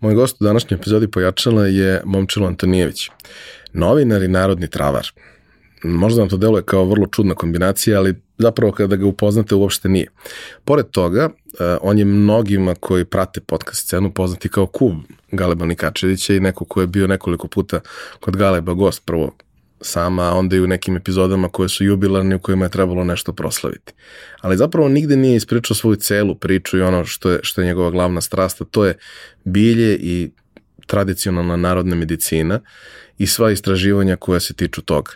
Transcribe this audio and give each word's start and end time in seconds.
Moj 0.00 0.14
gost 0.14 0.40
u 0.40 0.44
današnjoj 0.44 0.76
epizodi 0.76 1.10
pojačala 1.10 1.66
je 1.66 2.02
Momčilo 2.04 2.46
Antonijević, 2.46 3.10
novinar 3.72 4.22
i 4.22 4.28
narodni 4.28 4.70
travar. 4.70 5.06
Možda 5.82 6.20
vam 6.20 6.28
to 6.28 6.36
deluje 6.36 6.62
kao 6.62 6.84
vrlo 6.84 7.06
čudna 7.06 7.34
kombinacija, 7.34 7.98
ali 7.98 8.14
zapravo 8.38 8.72
kada 8.72 8.96
ga 8.96 9.06
upoznate 9.06 9.54
uopšte 9.54 9.88
nije. 9.88 10.06
Pored 10.64 10.86
toga, 10.90 11.30
eh, 11.60 11.76
on 11.80 11.98
je 11.98 12.04
mnogima 12.04 12.74
koji 12.74 13.04
prate 13.04 13.40
podcast 13.40 13.86
scenu 13.86 14.12
poznati 14.12 14.48
kao 14.48 14.66
kub 14.66 14.92
Galeba 15.32 15.66
Nikačevića 15.66 16.34
i 16.34 16.40
neko 16.40 16.64
ko 16.64 16.80
je 16.80 16.86
bio 16.86 17.06
nekoliko 17.06 17.48
puta 17.48 17.80
kod 18.20 18.36
Galeba 18.36 18.74
gost 18.74 19.02
prvo 19.04 19.32
sama, 19.80 20.34
onda 20.34 20.56
i 20.56 20.60
u 20.60 20.66
nekim 20.66 20.96
epizodama 20.96 21.48
koje 21.48 21.68
su 21.68 21.84
jubilarne 21.84 22.36
u 22.36 22.38
kojima 22.38 22.64
je 22.64 22.70
trebalo 22.70 23.04
nešto 23.04 23.32
proslaviti. 23.32 23.92
Ali 24.40 24.56
zapravo 24.56 24.88
nigde 24.88 25.16
nije 25.16 25.36
ispričao 25.36 25.74
svoju 25.74 25.96
celu 25.96 26.34
priču 26.34 26.78
i 26.78 26.82
ono 26.82 27.04
što 27.04 27.30
je, 27.30 27.40
što 27.42 27.60
je 27.60 27.66
njegova 27.66 27.90
glavna 27.90 28.20
strasta, 28.20 28.64
to 28.64 28.84
je 28.84 28.98
bilje 29.44 29.96
i 29.96 30.30
tradicionalna 30.86 31.56
narodna 31.56 31.96
medicina 31.96 32.60
i 33.18 33.26
sva 33.26 33.50
istraživanja 33.50 34.16
koja 34.16 34.40
se 34.40 34.54
tiču 34.54 34.82
toga. 34.82 35.12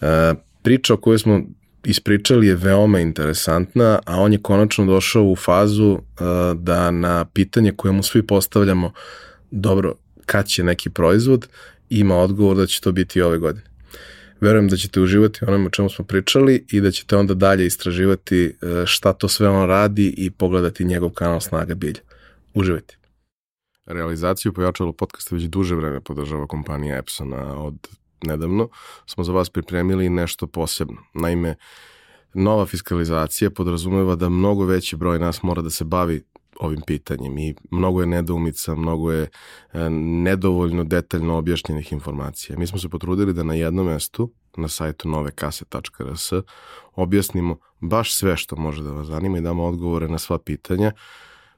E, 0.00 0.34
priča 0.62 0.94
o 0.94 0.96
kojoj 0.96 1.18
smo 1.18 1.42
ispričali 1.84 2.46
je 2.46 2.54
veoma 2.54 3.00
interesantna, 3.00 3.98
a 4.04 4.20
on 4.20 4.32
je 4.32 4.42
konačno 4.42 4.86
došao 4.86 5.24
u 5.24 5.36
fazu 5.36 5.92
e, 5.94 5.98
da 6.54 6.90
na 6.90 7.24
pitanje 7.24 7.72
koje 7.72 7.92
mu 7.92 8.02
svi 8.02 8.26
postavljamo, 8.26 8.92
dobro, 9.50 9.94
kad 10.26 10.46
će 10.46 10.64
neki 10.64 10.90
proizvod, 10.90 11.48
ima 11.90 12.16
odgovor 12.16 12.56
da 12.56 12.66
će 12.66 12.80
to 12.80 12.92
biti 12.92 13.22
ove 13.22 13.38
godine. 13.38 13.75
Verujem 14.40 14.68
da 14.68 14.76
ćete 14.76 15.00
uživati 15.00 15.44
onom 15.44 15.66
o 15.66 15.70
čemu 15.70 15.88
smo 15.88 16.04
pričali 16.04 16.66
i 16.70 16.80
da 16.80 16.90
ćete 16.90 17.16
onda 17.16 17.34
dalje 17.34 17.66
istraživati 17.66 18.44
e, 18.44 18.52
šta 18.86 19.12
to 19.12 19.28
sve 19.28 19.48
on 19.48 19.68
radi 19.68 20.14
i 20.16 20.30
pogledati 20.30 20.84
njegov 20.84 21.10
kanal 21.10 21.40
Snaga 21.40 21.74
Bilja. 21.74 22.00
Uživajte. 22.54 22.96
Realizaciju 23.86 24.52
pojačalo 24.52 24.92
podcasta 24.92 25.34
već 25.34 25.44
duže 25.44 25.74
vreme 25.74 26.00
podržava 26.00 26.46
kompanija 26.46 26.98
Epsona 26.98 27.62
od 27.62 27.88
nedavno. 28.26 28.68
Smo 29.06 29.24
za 29.24 29.32
vas 29.32 29.50
pripremili 29.50 30.08
nešto 30.08 30.46
posebno. 30.46 30.96
Naime, 31.14 31.54
nova 32.34 32.66
fiskalizacija 32.66 33.50
podrazumeva 33.50 34.16
da 34.16 34.28
mnogo 34.28 34.64
veći 34.64 34.96
broj 34.96 35.18
nas 35.18 35.42
mora 35.42 35.62
da 35.62 35.70
se 35.70 35.84
bavi 35.84 36.22
ovim 36.60 36.80
pitanjem 36.86 37.38
i 37.38 37.54
mnogo 37.70 38.00
je 38.00 38.06
nedoumica, 38.06 38.74
mnogo 38.74 39.12
je 39.12 39.22
e, 39.22 39.90
nedovoljno 39.90 40.84
detaljno 40.84 41.38
objašnjenih 41.38 41.92
informacija. 41.92 42.58
Mi 42.58 42.66
smo 42.66 42.78
se 42.78 42.88
potrudili 42.88 43.34
da 43.34 43.42
na 43.42 43.54
jednom 43.54 43.86
mestu, 43.86 44.32
na 44.56 44.68
sajtu 44.68 45.08
novekase.rs, 45.08 46.32
objasnimo 46.94 47.56
baš 47.80 48.14
sve 48.14 48.36
što 48.36 48.56
može 48.56 48.82
da 48.82 48.92
vas 48.92 49.06
zanima 49.06 49.38
i 49.38 49.40
damo 49.40 49.64
odgovore 49.64 50.08
na 50.08 50.18
sva 50.18 50.38
pitanja, 50.38 50.92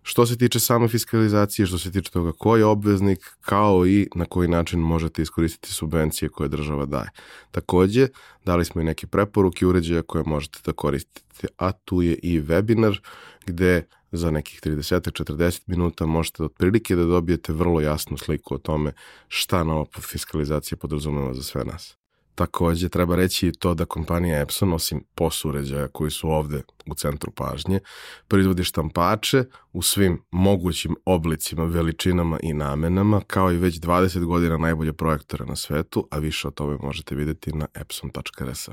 što 0.02 0.26
se 0.26 0.38
tiče 0.38 0.60
same 0.60 0.88
fiskalizacije, 0.88 1.66
što 1.66 1.78
se 1.78 1.92
tiče 1.92 2.10
toga 2.10 2.32
ko 2.32 2.56
je 2.56 2.64
obveznik, 2.64 3.18
kao 3.40 3.86
i 3.86 4.08
na 4.14 4.24
koji 4.24 4.48
način 4.48 4.80
možete 4.80 5.22
iskoristiti 5.22 5.74
subvencije 5.74 6.28
koje 6.28 6.48
država 6.48 6.86
daje. 6.86 7.10
Takođe, 7.50 8.08
dali 8.44 8.64
smo 8.64 8.80
i 8.80 8.84
neke 8.84 9.06
preporuke 9.06 9.66
uređaja 9.66 10.02
koje 10.02 10.24
možete 10.26 10.58
da 10.64 10.72
koristite, 10.72 11.46
a 11.56 11.72
tu 11.72 12.02
je 12.02 12.14
i 12.22 12.40
webinar 12.40 13.00
gde 13.46 13.86
za 14.12 14.30
nekih 14.30 14.60
30-40 14.60 15.62
minuta 15.66 16.06
možete 16.06 16.44
otprilike 16.44 16.96
da 16.96 17.04
dobijete 17.04 17.52
vrlo 17.52 17.80
jasnu 17.80 18.16
sliku 18.16 18.54
o 18.54 18.58
tome 18.58 18.92
šta 19.28 19.64
nova 19.64 19.84
fiskalizacija 20.00 20.78
podrazumeva 20.78 21.34
za 21.34 21.42
sve 21.42 21.64
nas. 21.64 21.98
Takođe, 22.38 22.88
treba 22.88 23.16
reći 23.16 23.48
i 23.48 23.52
to 23.52 23.74
da 23.74 23.84
kompanija 23.84 24.40
Epson, 24.40 24.72
osim 24.72 25.04
POS 25.14 25.44
uređaja 25.44 25.88
koji 25.88 26.10
su 26.10 26.30
ovde 26.30 26.62
u 26.86 26.94
centru 26.94 27.32
pažnje, 27.32 27.80
proizvodi 28.28 28.64
štampače 28.64 29.44
u 29.72 29.82
svim 29.82 30.22
mogućim 30.30 30.96
oblicima, 31.04 31.64
veličinama 31.64 32.38
i 32.42 32.52
namenama, 32.52 33.20
kao 33.26 33.52
i 33.52 33.56
već 33.56 33.80
20 33.80 34.24
godina 34.24 34.56
najbolje 34.56 34.92
projektore 34.92 35.44
na 35.46 35.56
svetu, 35.56 36.08
a 36.10 36.18
više 36.18 36.48
o 36.48 36.50
tome 36.50 36.76
možete 36.82 37.14
videti 37.14 37.52
na 37.52 37.66
epson.rs. 37.74 38.68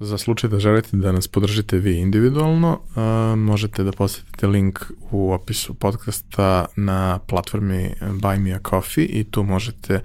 Za 0.00 0.18
slučaj 0.18 0.50
da 0.50 0.58
želite 0.58 0.96
da 0.96 1.12
nas 1.12 1.28
podržite 1.28 1.78
vi 1.78 1.98
individualno, 1.98 2.80
uh, 2.80 3.38
možete 3.38 3.84
da 3.84 3.92
posetite 3.92 4.46
link 4.46 4.80
u 5.10 5.32
opisu 5.32 5.74
podcasta 5.74 6.66
na 6.76 7.18
platformi 7.26 7.94
Buy 8.00 8.38
Me 8.38 8.52
A 8.52 8.58
Coffee 8.70 9.04
i 9.04 9.24
tu 9.24 9.42
možete 9.42 10.00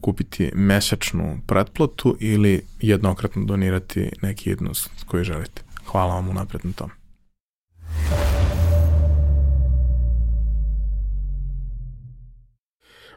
kupiti 0.00 0.50
mesečnu 0.54 1.38
pretplatu 1.46 2.16
ili 2.20 2.62
jednokratno 2.80 3.44
donirati 3.44 4.10
neki 4.22 4.50
jednost 4.50 4.90
koji 5.06 5.24
želite. 5.24 5.62
Hvala 5.86 6.14
vam 6.14 6.28
unapred 6.28 6.64
na 6.64 6.72
tom. 6.72 6.90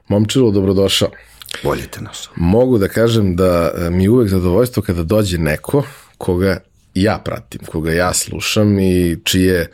Momčilo, 0.07 0.51
dobrodošao. 0.51 1.09
Bolje 1.63 1.87
te 1.87 2.01
našao. 2.01 2.33
Mogu 2.35 2.77
da 2.77 2.87
kažem 2.87 3.35
da 3.35 3.71
e, 3.75 3.89
mi 3.89 4.03
je 4.03 4.09
uvek 4.09 4.29
zadovoljstvo 4.29 4.83
kada 4.83 5.03
dođe 5.03 5.37
neko 5.37 5.83
koga 6.17 6.59
ja 6.93 7.21
pratim, 7.25 7.61
koga 7.65 7.91
ja 7.91 8.13
slušam 8.13 8.79
i 8.79 9.17
čije 9.23 9.71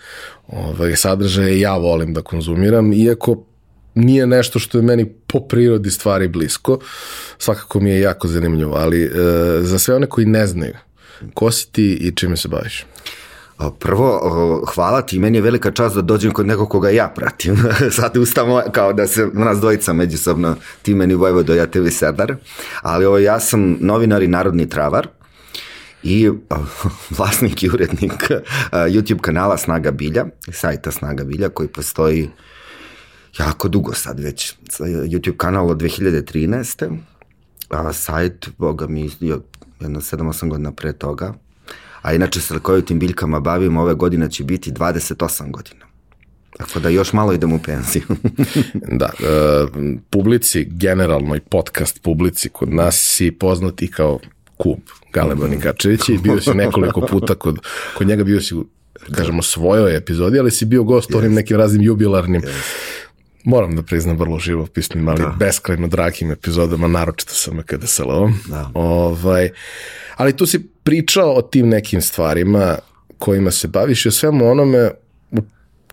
ovaj, 0.47 0.95
sadržaje 0.95 1.59
ja 1.59 1.77
volim 1.77 2.13
da 2.13 2.21
konzumiram, 2.21 2.93
iako 2.93 3.43
nije 3.95 4.27
nešto 4.27 4.59
što 4.59 4.77
je 4.77 4.81
meni 4.81 5.05
po 5.27 5.39
prirodi 5.39 5.91
stvari 5.91 6.27
blisko, 6.27 6.79
svakako 7.37 7.79
mi 7.79 7.89
je 7.89 7.99
jako 7.99 8.27
zanimljivo, 8.27 8.75
ali 8.75 9.03
e, 9.03 9.09
za 9.61 9.79
sve 9.79 9.95
one 9.95 10.07
koji 10.07 10.25
ne 10.25 10.47
znaju, 10.47 10.73
ko 11.33 11.51
si 11.51 11.71
ti 11.71 11.93
i 11.93 12.15
čime 12.15 12.37
se 12.37 12.47
baviš? 12.47 12.85
Prvo, 13.79 14.65
hvala 14.73 15.01
ti, 15.01 15.19
meni 15.19 15.37
je 15.37 15.41
velika 15.41 15.71
čast 15.71 15.95
da 15.95 16.01
dođem 16.01 16.31
kod 16.31 16.47
nekog 16.47 16.69
koga 16.69 16.89
ja 16.89 17.07
pratim. 17.15 17.57
Sad 17.97 18.17
ustamo 18.17 18.61
kao 18.71 18.93
da 18.93 19.07
se 19.07 19.27
nas 19.33 19.59
dvojica 19.59 19.93
međusobno, 19.93 20.55
ti 20.81 20.95
meni 20.95 21.15
Vojvodo, 21.15 21.53
ja 21.53 21.65
tebi 21.65 21.91
Serdar. 21.91 22.35
Ali 22.81 23.05
ovo, 23.05 23.17
ja 23.17 23.39
sam 23.39 23.77
novinar 23.79 24.23
i 24.23 24.27
narodni 24.27 24.69
travar 24.69 25.07
i 26.03 26.29
vlasnik 27.17 27.63
i 27.63 27.69
urednik 27.69 28.31
YouTube 28.71 29.21
kanala 29.21 29.57
Snaga 29.57 29.91
Bilja, 29.91 30.25
sajta 30.51 30.91
Snaga 30.91 31.23
Bilja 31.23 31.49
koji 31.49 31.69
postoji 31.69 32.29
jako 33.39 33.67
dugo 33.67 33.93
sad 33.93 34.19
već. 34.19 34.55
YouTube 34.79 35.37
kanal 35.37 35.69
od 35.69 35.81
2013. 35.81 36.97
A 37.69 37.93
sajt, 37.93 38.49
boga 38.57 38.87
mi, 38.87 39.09
jedno 39.79 40.01
7-8 40.01 40.49
godina 40.49 40.71
pre 40.71 40.93
toga. 40.93 41.33
A 42.01 42.13
inače 42.13 42.41
sa 42.41 42.81
tim 42.85 42.99
biljkama 42.99 43.39
bavim 43.39 43.77
ove 43.77 43.93
godine 43.93 44.31
će 44.31 44.43
biti 44.43 44.71
28 44.71 45.51
godina. 45.51 45.85
Tako 46.57 46.79
da 46.79 46.89
još 46.89 47.13
malo 47.13 47.33
idem 47.33 47.53
u 47.53 47.59
penziju. 47.59 48.03
da, 48.99 49.05
e, 49.05 49.67
publici, 50.09 50.65
generalno 50.65 51.35
i 51.35 51.39
podcast 51.39 52.01
publici 52.03 52.49
kod 52.49 52.73
nas 52.73 52.95
si 52.95 53.31
poznati 53.31 53.91
kao 53.91 54.19
Kub 54.57 54.79
Galeba 55.13 55.47
Nikačevića 55.47 56.13
i 56.13 56.17
bio 56.17 56.41
si 56.41 56.53
nekoliko 56.53 57.01
puta 57.01 57.35
kod, 57.35 57.59
kod 57.97 58.07
njega 58.07 58.23
bio 58.23 58.41
si 58.41 58.55
kažemo 59.11 59.41
svojoj 59.41 59.97
epizodi, 59.97 60.39
ali 60.39 60.51
si 60.51 60.65
bio 60.65 60.83
gost 60.83 61.09
yes. 61.09 61.17
onim 61.17 61.33
nekim 61.33 61.57
raznim 61.57 61.81
jubilarnim 61.81 62.41
yes 62.41 62.99
moram 63.43 63.75
da 63.75 63.81
priznam 63.81 64.17
vrlo 64.17 64.39
živopisnim, 64.39 65.07
ali 65.07 65.21
da. 65.21 65.35
beskrajno 65.39 65.87
dragim 65.87 66.31
epizodama, 66.31 66.87
naročito 66.87 67.33
sa 67.33 67.53
MKDSL-om. 67.53 68.39
Da. 68.47 68.71
Ovaj, 68.73 69.49
ali 70.15 70.37
tu 70.37 70.45
si 70.45 70.67
pričao 70.83 71.33
o 71.33 71.41
tim 71.41 71.69
nekim 71.69 72.01
stvarima 72.01 72.75
kojima 73.17 73.51
se 73.51 73.67
baviš 73.67 74.05
i 74.05 74.07
o 74.07 74.11
svemu 74.11 74.51
onome 74.51 74.91
u 75.31 75.37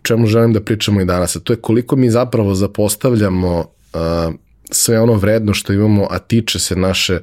čemu 0.03 0.27
želim 0.27 0.53
da 0.53 0.61
pričamo 0.61 1.01
i 1.01 1.05
danas, 1.05 1.37
a 1.37 1.41
to 1.41 1.53
je 1.53 1.57
koliko 1.57 1.97
mi 1.97 2.11
zapravo 2.11 2.55
zapostavljamo 2.55 3.59
uh, 3.59 4.35
sve 4.71 5.01
ono 5.01 5.13
vredno 5.15 5.55
što 5.55 5.73
imamo, 5.73 6.07
a 6.11 6.19
tiče 6.19 6.59
se 6.59 6.77
naše 6.77 7.21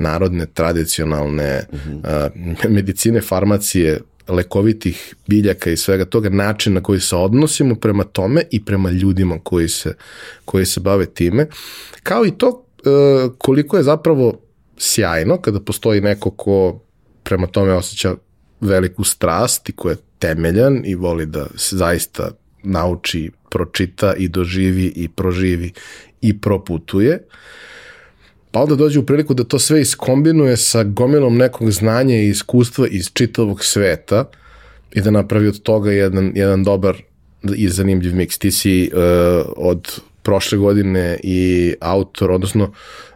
narodne, 0.00 0.46
tradicionalne 0.46 1.66
uh 1.72 1.78
-huh. 1.86 2.30
uh, 2.64 2.70
medicine, 2.70 3.20
farmacije, 3.20 4.00
lekovitih 4.30 5.14
biljaka 5.26 5.70
i 5.70 5.76
svega 5.76 6.04
toga, 6.04 6.28
način 6.28 6.72
na 6.72 6.82
koji 6.82 7.00
se 7.00 7.16
odnosimo 7.16 7.74
prema 7.74 8.04
tome 8.04 8.42
i 8.50 8.64
prema 8.64 8.90
ljudima 8.90 9.38
koji 9.42 9.68
se, 9.68 9.94
koji 10.44 10.66
se 10.66 10.80
bave 10.80 11.06
time, 11.06 11.46
kao 12.02 12.26
i 12.26 12.30
to 12.30 12.66
e, 12.78 12.90
koliko 13.38 13.76
je 13.76 13.82
zapravo 13.82 14.40
sjajno 14.78 15.40
kada 15.40 15.60
postoji 15.60 16.00
neko 16.00 16.30
ko 16.30 16.80
prema 17.22 17.46
tome 17.46 17.72
osjeća 17.72 18.14
veliku 18.60 19.04
strast 19.04 19.68
i 19.68 19.72
ko 19.72 19.90
je 19.90 19.96
temeljan 20.18 20.82
i 20.84 20.94
voli 20.94 21.26
da 21.26 21.46
se 21.56 21.76
zaista 21.76 22.30
nauči, 22.62 23.30
pročita 23.50 24.14
i 24.14 24.28
doživi 24.28 24.92
i 24.96 25.08
proživi 25.08 25.72
i 26.20 26.40
proputuje. 26.40 27.14
Uh, 27.14 27.34
pa 28.50 28.62
onda 28.62 28.74
dođe 28.74 28.98
u 28.98 29.06
priliku 29.06 29.34
da 29.34 29.44
to 29.44 29.58
sve 29.58 29.80
iskombinuje 29.80 30.56
sa 30.56 30.82
gomilom 30.82 31.36
nekog 31.36 31.70
znanja 31.70 32.14
i 32.14 32.28
iskustva 32.28 32.86
iz 32.88 33.10
čitavog 33.12 33.64
sveta 33.64 34.24
i 34.92 35.00
da 35.00 35.10
napravi 35.10 35.48
od 35.48 35.62
toga 35.62 35.92
jedan, 35.92 36.32
jedan 36.34 36.64
dobar 36.64 36.96
i 37.56 37.68
zanimljiv 37.68 38.14
miks. 38.14 38.38
Ti 38.38 38.50
si 38.50 38.90
uh, 38.92 39.00
od 39.56 40.00
prošle 40.22 40.58
godine 40.58 41.20
i 41.22 41.74
autor, 41.80 42.30
odnosno 42.30 42.72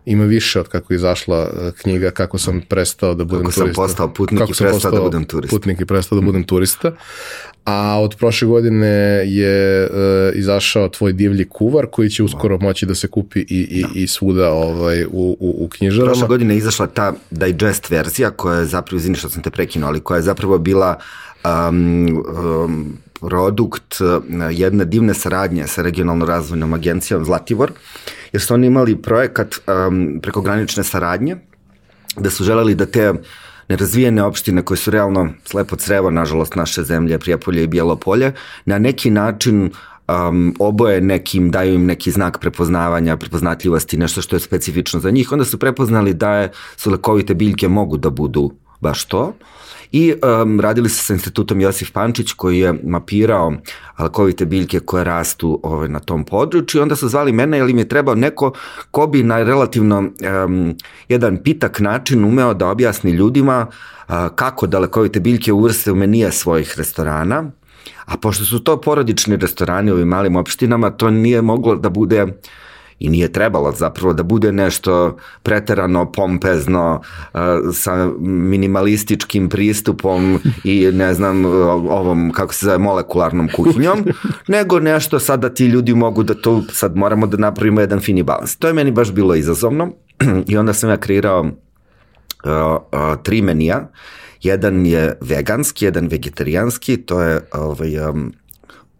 ima 0.07 0.25
više 0.25 0.61
od 0.61 0.69
kako 0.69 0.93
je 0.93 0.97
izašla 0.97 1.39
e, 1.39 1.71
knjiga 1.83 2.11
Kako 2.11 2.39
sam 2.39 2.63
prestao 2.69 3.15
da 3.15 3.25
budem 3.25 3.45
kako 3.45 3.55
turista. 3.55 3.65
Kako 3.65 3.89
sam 3.89 3.89
postao 3.89 4.15
putnik 4.15 4.41
kako 4.41 4.53
i 4.53 4.55
prestao 4.59 4.91
da 4.91 5.01
budem 5.01 5.25
turista. 5.25 5.57
Putnik 5.57 5.81
i 5.81 5.85
prestao 5.85 6.21
da 6.21 6.25
budem 6.25 6.45
turista. 6.45 6.93
A 7.65 8.01
od 8.01 8.17
prošle 8.19 8.49
godine 8.49 8.87
je 9.27 9.85
uh, 9.85 9.91
izašao 10.35 10.89
tvoj 10.89 11.13
divlji 11.13 11.49
kuvar 11.49 11.87
koji 11.87 12.11
će 12.11 12.23
uskoro 12.23 12.59
moći 12.59 12.87
da 12.87 12.95
se 12.95 13.09
kupi 13.09 13.41
i, 13.41 13.45
i, 13.49 13.83
da. 13.83 13.89
i 13.95 14.07
svuda 14.07 14.53
ovaj, 14.53 15.05
u, 15.05 15.37
u, 15.41 15.65
u 15.65 15.69
knjižarama. 15.69 16.13
Prošle 16.13 16.29
godine 16.29 16.55
je 16.55 16.59
izašla 16.59 16.87
ta 16.87 17.13
digest 17.31 17.91
verzija 17.91 18.31
koja 18.31 18.59
je 18.59 18.65
zapravo, 18.65 18.97
izvini 18.97 19.17
što 19.17 19.29
sam 19.29 19.43
te 19.43 19.51
prekinuo, 19.51 19.89
ali 19.89 20.01
koja 20.01 20.17
je 20.17 20.23
zapravo 20.23 20.59
bila 20.59 20.97
um, 21.45 22.25
um, 22.65 22.99
produkt 23.27 24.01
uh, 24.01 24.25
jedne 24.51 24.85
divne 24.85 25.15
saradnje 25.15 25.67
sa 25.67 25.83
regionalno 25.83 26.27
razvojnom 26.27 26.75
agencijom 26.75 27.25
Zlatibor, 27.25 27.73
jer 28.33 28.43
su 28.43 28.55
oni 28.55 28.67
imali 28.67 28.97
projekat 29.03 29.55
um, 29.55 30.21
prekogranične 30.23 30.85
saradnje, 30.85 31.37
da 32.17 32.31
su 32.31 32.45
želeli 32.45 32.75
da 32.75 32.87
te 32.87 33.13
nerazvijene 33.69 34.23
opštine 34.23 34.63
koje 34.63 34.79
su 34.79 34.91
realno 34.91 35.29
slepo 35.45 35.77
crevo, 35.77 36.11
nažalost, 36.11 36.55
naše 36.55 36.83
zemlje, 36.83 37.19
Prijepolje 37.19 37.63
i 37.63 37.67
Bijelopolje, 37.67 38.33
na 38.65 38.79
neki 38.79 39.11
način 39.11 39.71
um, 40.09 40.55
oboje 40.59 41.01
nekim, 41.01 41.51
daju 41.51 41.75
im 41.75 41.87
neki 41.87 42.11
znak 42.11 42.39
prepoznavanja, 42.41 43.17
prepoznatljivosti, 43.17 43.97
nešto 43.97 44.23
što 44.23 44.37
je 44.37 44.41
specifično 44.41 45.01
za 45.01 45.11
njih, 45.11 45.33
onda 45.33 45.45
su 45.45 45.59
prepoznali 45.59 46.15
da 46.15 46.35
je, 46.35 46.51
su 46.77 46.91
lekovite 46.91 47.35
biljke 47.35 47.69
mogu 47.69 47.97
da 47.97 48.11
budu 48.11 48.53
baš 48.81 49.05
to. 49.05 49.33
I 49.97 50.15
um, 50.43 50.61
radili 50.61 50.89
su 50.89 51.05
sa 51.05 51.13
institutom 51.13 51.61
Josif 51.61 51.93
Pančić 51.93 52.33
koji 52.33 52.59
je 52.59 52.75
mapirao 52.85 53.53
alkovite 53.97 54.47
biljke 54.47 54.81
koje 54.81 55.05
rastu 55.05 55.61
ovaj, 55.63 55.89
na 55.89 56.01
tom 56.01 56.25
području. 56.25 56.79
I 56.79 56.83
onda 56.83 56.97
su 56.97 57.09
zvali 57.09 57.33
mene 57.33 57.59
jer 57.59 57.69
im 57.69 57.79
je 57.79 57.89
trebao 57.89 58.15
neko 58.15 58.53
ko 58.91 59.07
bi 59.07 59.23
na 59.23 59.43
relativno 59.43 59.99
um, 59.99 60.75
jedan 61.09 61.37
pitak 61.43 61.81
način 61.81 62.25
umeo 62.25 62.55
da 62.55 62.69
objasni 62.69 63.11
ljudima 63.11 63.67
uh, 63.67 64.15
kako 64.35 64.67
dalekovite 64.67 65.21
biljke 65.21 65.53
uvrste 65.53 65.93
u 65.93 65.97
menije 65.97 66.33
svojih 66.33 66.75
restorana, 66.77 67.45
a 68.05 68.17
pošto 68.17 68.45
su 68.45 68.65
to 68.65 68.81
porodični 68.81 69.37
restorani 69.37 69.91
u 69.91 69.95
ovim 69.95 70.09
malim 70.09 70.37
opštinama, 70.37 70.91
to 70.91 71.11
nije 71.11 71.43
moglo 71.43 71.77
da 71.77 71.89
bude 71.89 72.23
uh, 72.23 72.31
i 72.99 73.09
nije 73.09 73.33
trebalo 73.33 73.73
zapravo 73.73 74.13
da 74.13 74.23
bude 74.23 74.53
nešto 74.53 75.17
preterano 75.43 76.13
pompezno 76.13 77.01
uh, 77.01 77.41
sa 77.75 78.11
minimalističkim 78.21 79.49
pristupom 79.49 80.41
i 80.65 80.91
ne 80.93 81.15
znam 81.15 81.45
ovom 81.45 82.33
kako 82.33 82.55
se 82.55 82.67
zove 82.67 82.79
molekularnom 82.79 83.49
kuhinjom, 83.57 84.05
nego 84.49 84.81
nešto 84.81 85.19
sad 85.19 85.41
da 85.41 85.55
ti 85.55 85.67
ljudi 85.67 85.95
mogu 85.95 86.23
da 86.23 86.35
to 86.35 86.63
sad 86.73 86.97
moramo 86.97 87.27
da 87.27 87.37
napravimo 87.37 87.81
jedan 87.81 88.01
fini 88.01 88.23
balans. 88.23 88.57
To 88.57 88.67
je 88.67 88.73
meni 88.75 88.91
baš 88.91 89.13
bilo 89.13 89.35
izazovno 89.35 89.93
i 90.49 90.57
onda 90.57 90.73
sam 90.73 90.91
ja 90.91 90.97
kreirao 90.97 91.41
uh, 91.41 91.51
uh, 92.45 93.23
tri 93.23 93.43
menija. 93.43 93.89
Jedan 94.43 94.87
je 94.87 95.19
veganski, 95.21 95.85
jedan 95.85 96.07
vegetarijanski, 96.07 96.97
to 96.97 97.23
je 97.23 97.41
ovaj, 97.53 98.09
um, 98.09 98.33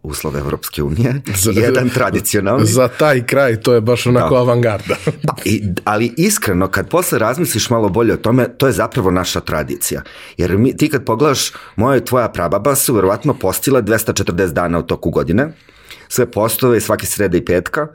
uslove 0.05 0.39
Evropske 0.39 0.83
unije, 0.83 1.21
za, 1.43 1.51
jedan 1.51 1.89
tradicionalni. 1.89 2.65
Za 2.65 2.87
taj 2.87 3.25
kraj 3.25 3.61
to 3.61 3.73
je 3.73 3.81
baš 3.81 4.07
onako 4.07 4.35
da. 4.35 4.41
avangarda. 4.41 4.95
pa, 5.27 5.35
i, 5.45 5.63
ali 5.83 6.13
iskreno, 6.17 6.67
kad 6.67 6.89
posle 6.89 7.19
razmisliš 7.19 7.69
malo 7.69 7.89
bolje 7.89 8.13
o 8.13 8.17
tome, 8.17 8.47
to 8.57 8.67
je 8.67 8.73
zapravo 8.73 9.11
naša 9.11 9.39
tradicija. 9.39 10.01
Jer 10.37 10.57
mi, 10.57 10.77
ti 10.77 10.89
kad 10.89 11.05
pogledaš, 11.05 11.51
moja 11.75 11.97
i 11.97 12.05
tvoja 12.05 12.29
prababa 12.29 12.75
su 12.75 12.93
verovatno 12.93 13.33
postila 13.33 13.81
240 13.81 14.53
dana 14.53 14.79
u 14.79 14.83
toku 14.83 15.09
godine, 15.09 15.53
sve 16.07 16.31
postove 16.31 16.81
svake 16.81 17.05
srede 17.05 17.37
i 17.37 17.45
petka, 17.45 17.87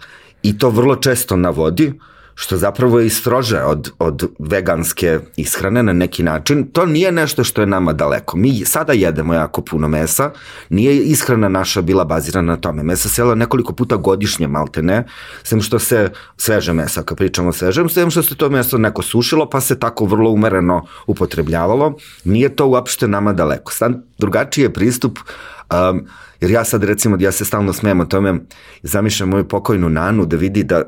i 0.42 0.58
to 0.58 0.70
vrlo 0.70 0.96
često 0.96 1.36
navodi, 1.36 1.92
što 2.40 2.56
zapravo 2.56 3.00
je 3.00 3.06
i 3.06 3.10
strože 3.10 3.62
od, 3.62 3.90
od 3.98 4.30
veganske 4.38 5.18
ishrane 5.36 5.82
na 5.82 5.92
neki 5.92 6.22
način, 6.22 6.66
to 6.72 6.86
nije 6.86 7.12
nešto 7.12 7.44
što 7.44 7.60
je 7.60 7.66
nama 7.66 7.92
daleko. 7.92 8.36
Mi 8.36 8.64
sada 8.64 8.92
jedemo 8.92 9.34
jako 9.34 9.60
puno 9.60 9.88
mesa, 9.88 10.30
nije 10.68 10.96
ishrana 10.96 11.48
naša 11.48 11.82
bila 11.82 12.04
bazirana 12.04 12.52
na 12.52 12.56
tome. 12.56 12.82
Mesa 12.82 13.08
se 13.08 13.22
jela 13.22 13.34
nekoliko 13.34 13.72
puta 13.72 13.96
godišnje, 13.96 14.48
malte 14.48 14.82
ne, 14.82 15.04
sem 15.42 15.60
što 15.60 15.78
se 15.78 16.10
sveže 16.36 16.72
mesa, 16.72 17.02
kad 17.02 17.18
pričamo 17.18 17.48
o 17.48 17.52
svežem, 17.52 17.88
sem 17.88 18.10
što 18.10 18.22
se 18.22 18.34
to 18.34 18.50
meso 18.50 18.78
neko 18.78 19.02
sušilo, 19.02 19.50
pa 19.50 19.60
se 19.60 19.78
tako 19.78 20.04
vrlo 20.04 20.30
umereno 20.30 20.86
upotrebljavalo. 21.06 21.94
Nije 22.24 22.56
to 22.56 22.66
uopšte 22.66 23.08
nama 23.08 23.32
daleko. 23.32 23.72
Sad 23.72 23.92
drugačiji 24.18 24.62
je 24.62 24.72
pristup 24.72 25.18
Um, 25.70 26.06
jer 26.40 26.50
ja 26.50 26.64
sad 26.64 26.84
recimo, 26.84 27.16
ja 27.20 27.32
se 27.32 27.44
stalno 27.44 27.72
smijem 27.72 28.00
o 28.00 28.04
tome, 28.04 28.34
zamišljam 28.82 29.28
moju 29.28 29.48
pokojnu 29.48 29.88
nanu 29.88 30.26
da 30.26 30.36
vidi 30.36 30.64
da 30.64 30.78
uh, 30.78 30.84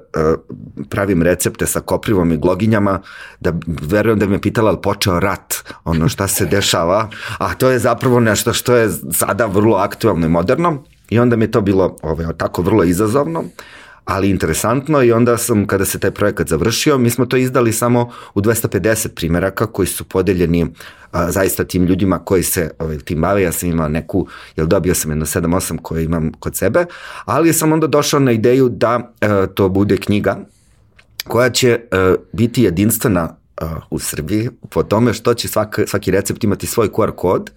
pravim 0.91 1.23
recepte 1.23 1.67
sa 1.67 1.81
koprivom 1.81 2.33
i 2.33 2.37
gloginjama, 2.37 3.01
da 3.41 3.53
verujem 3.67 4.19
da 4.19 4.27
me 4.27 4.41
pitala 4.41 4.69
ali 4.71 4.83
počeo 4.83 5.21
rat, 5.21 5.55
ono 5.85 6.09
šta 6.09 6.29
se 6.29 6.47
dešava, 6.47 7.09
a 7.39 7.55
to 7.55 7.71
je 7.71 7.79
zapravo 7.79 8.21
nešto 8.21 8.53
što 8.53 8.77
je 8.77 8.91
sada 9.13 9.47
vrlo 9.47 9.77
aktuelno 9.77 10.27
i 10.27 10.31
moderno. 10.31 10.83
I 11.11 11.19
onda 11.19 11.37
mi 11.37 11.45
je 11.45 11.51
to 11.51 11.61
bilo 11.61 11.97
ovaj, 12.03 12.27
tako 12.37 12.63
vrlo 12.63 12.85
izazovno, 12.85 13.45
ali 14.05 14.31
interesantno 14.31 15.03
i 15.03 15.13
onda 15.13 15.37
sam, 15.37 15.67
kada 15.67 15.85
se 15.85 15.99
taj 15.99 16.11
projekat 16.11 16.49
završio, 16.49 16.99
mi 16.99 17.11
smo 17.11 17.27
to 17.27 17.37
izdali 17.37 17.73
samo 17.73 18.11
u 18.35 18.41
250 18.41 19.09
primeraka 19.09 19.67
koji 19.67 19.87
su 19.87 20.05
podeljeni 20.05 20.67
a, 21.13 21.31
zaista 21.31 21.65
tim 21.65 21.85
ljudima 21.85 22.19
koji 22.19 22.43
se 22.43 22.71
ovaj, 22.79 22.99
tim 22.99 23.21
bave, 23.21 23.43
ja 23.43 23.53
sam 23.53 23.69
imao 23.69 23.89
neku, 23.89 24.27
jel 24.57 24.67
dobio 24.67 24.95
sam 24.95 25.11
jedno 25.11 25.27
7-8 25.27 25.79
koje 25.83 26.05
imam 26.05 26.33
kod 26.33 26.57
sebe, 26.57 26.85
ali 27.25 27.53
sam 27.53 27.73
onda 27.73 27.87
došao 27.87 28.21
na 28.21 28.33
ideju 28.33 28.69
da 28.69 29.13
e, 29.21 29.47
to 29.55 29.69
bude 29.69 29.97
knjiga 29.97 30.39
koja 31.25 31.51
će 31.51 31.69
e, 31.69 32.15
biti 32.33 32.63
jedinstvena 32.63 33.37
u 33.91 33.99
Srbiji 33.99 34.51
po 34.71 34.83
tome 34.83 35.15
što 35.15 35.35
će 35.35 35.49
svaki, 35.49 35.87
svaki 35.87 36.11
recept 36.11 36.45
imati 36.45 36.67
svoj 36.67 36.89
QR 36.89 37.11
kod 37.17 37.51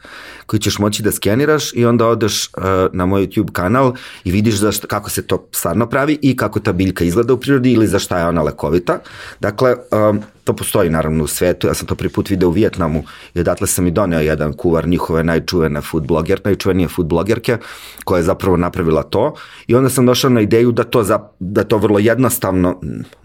koji 0.46 0.60
ćeš 0.60 0.80
moći 0.80 1.04
da 1.04 1.12
skeniraš 1.12 1.74
i 1.74 1.86
onda 1.86 2.08
odeš 2.08 2.50
uh, 2.58 2.64
na 2.94 3.06
moj 3.06 3.28
YouTube 3.28 3.52
kanal 3.52 3.94
i 4.24 4.32
vidiš 4.32 4.56
za 4.56 4.72
šta, 4.72 4.88
kako 4.88 5.10
se 5.10 5.28
to 5.28 5.48
stvarno 5.52 5.90
pravi 5.90 6.20
i 6.22 6.38
kako 6.38 6.60
ta 6.60 6.74
biljka 6.74 7.04
izgleda 7.04 7.34
u 7.34 7.38
prirodi 7.38 7.72
ili 7.72 7.88
za 7.88 8.00
šta 8.00 8.20
je 8.20 8.28
ona 8.28 8.44
lekovita. 8.44 9.00
Dakle, 9.40 9.76
um, 9.92 10.22
to 10.46 10.54
postoji 10.54 10.90
naravno 10.90 11.24
u 11.24 11.28
svetu, 11.28 11.68
ja 11.68 11.74
sam 11.74 11.88
to 11.88 11.96
prvi 11.96 12.10
put 12.10 12.30
video 12.30 12.50
u 12.50 12.52
Vijetnamu 12.52 13.04
i 13.34 13.40
odatle 13.40 13.68
sam 13.68 13.88
i 13.88 13.92
doneo 13.92 14.20
jedan 14.20 14.54
kuvar 14.54 14.88
njihove 14.88 15.24
najčuvene 15.24 15.82
food 15.82 16.08
bloger, 16.08 16.42
najčuvenije 16.46 16.88
food 16.88 17.08
blogerke 17.08 17.58
koja 18.04 18.18
je 18.18 18.24
zapravo 18.24 18.58
napravila 18.58 19.04
to 19.04 19.34
i 19.68 19.76
onda 19.76 19.90
sam 19.90 20.06
došao 20.06 20.30
na 20.30 20.42
ideju 20.42 20.72
da 20.72 20.84
to, 20.84 21.04
za, 21.04 21.20
da 21.40 21.64
to 21.64 21.78
vrlo 21.78 22.00
jednostavno, 22.00 22.82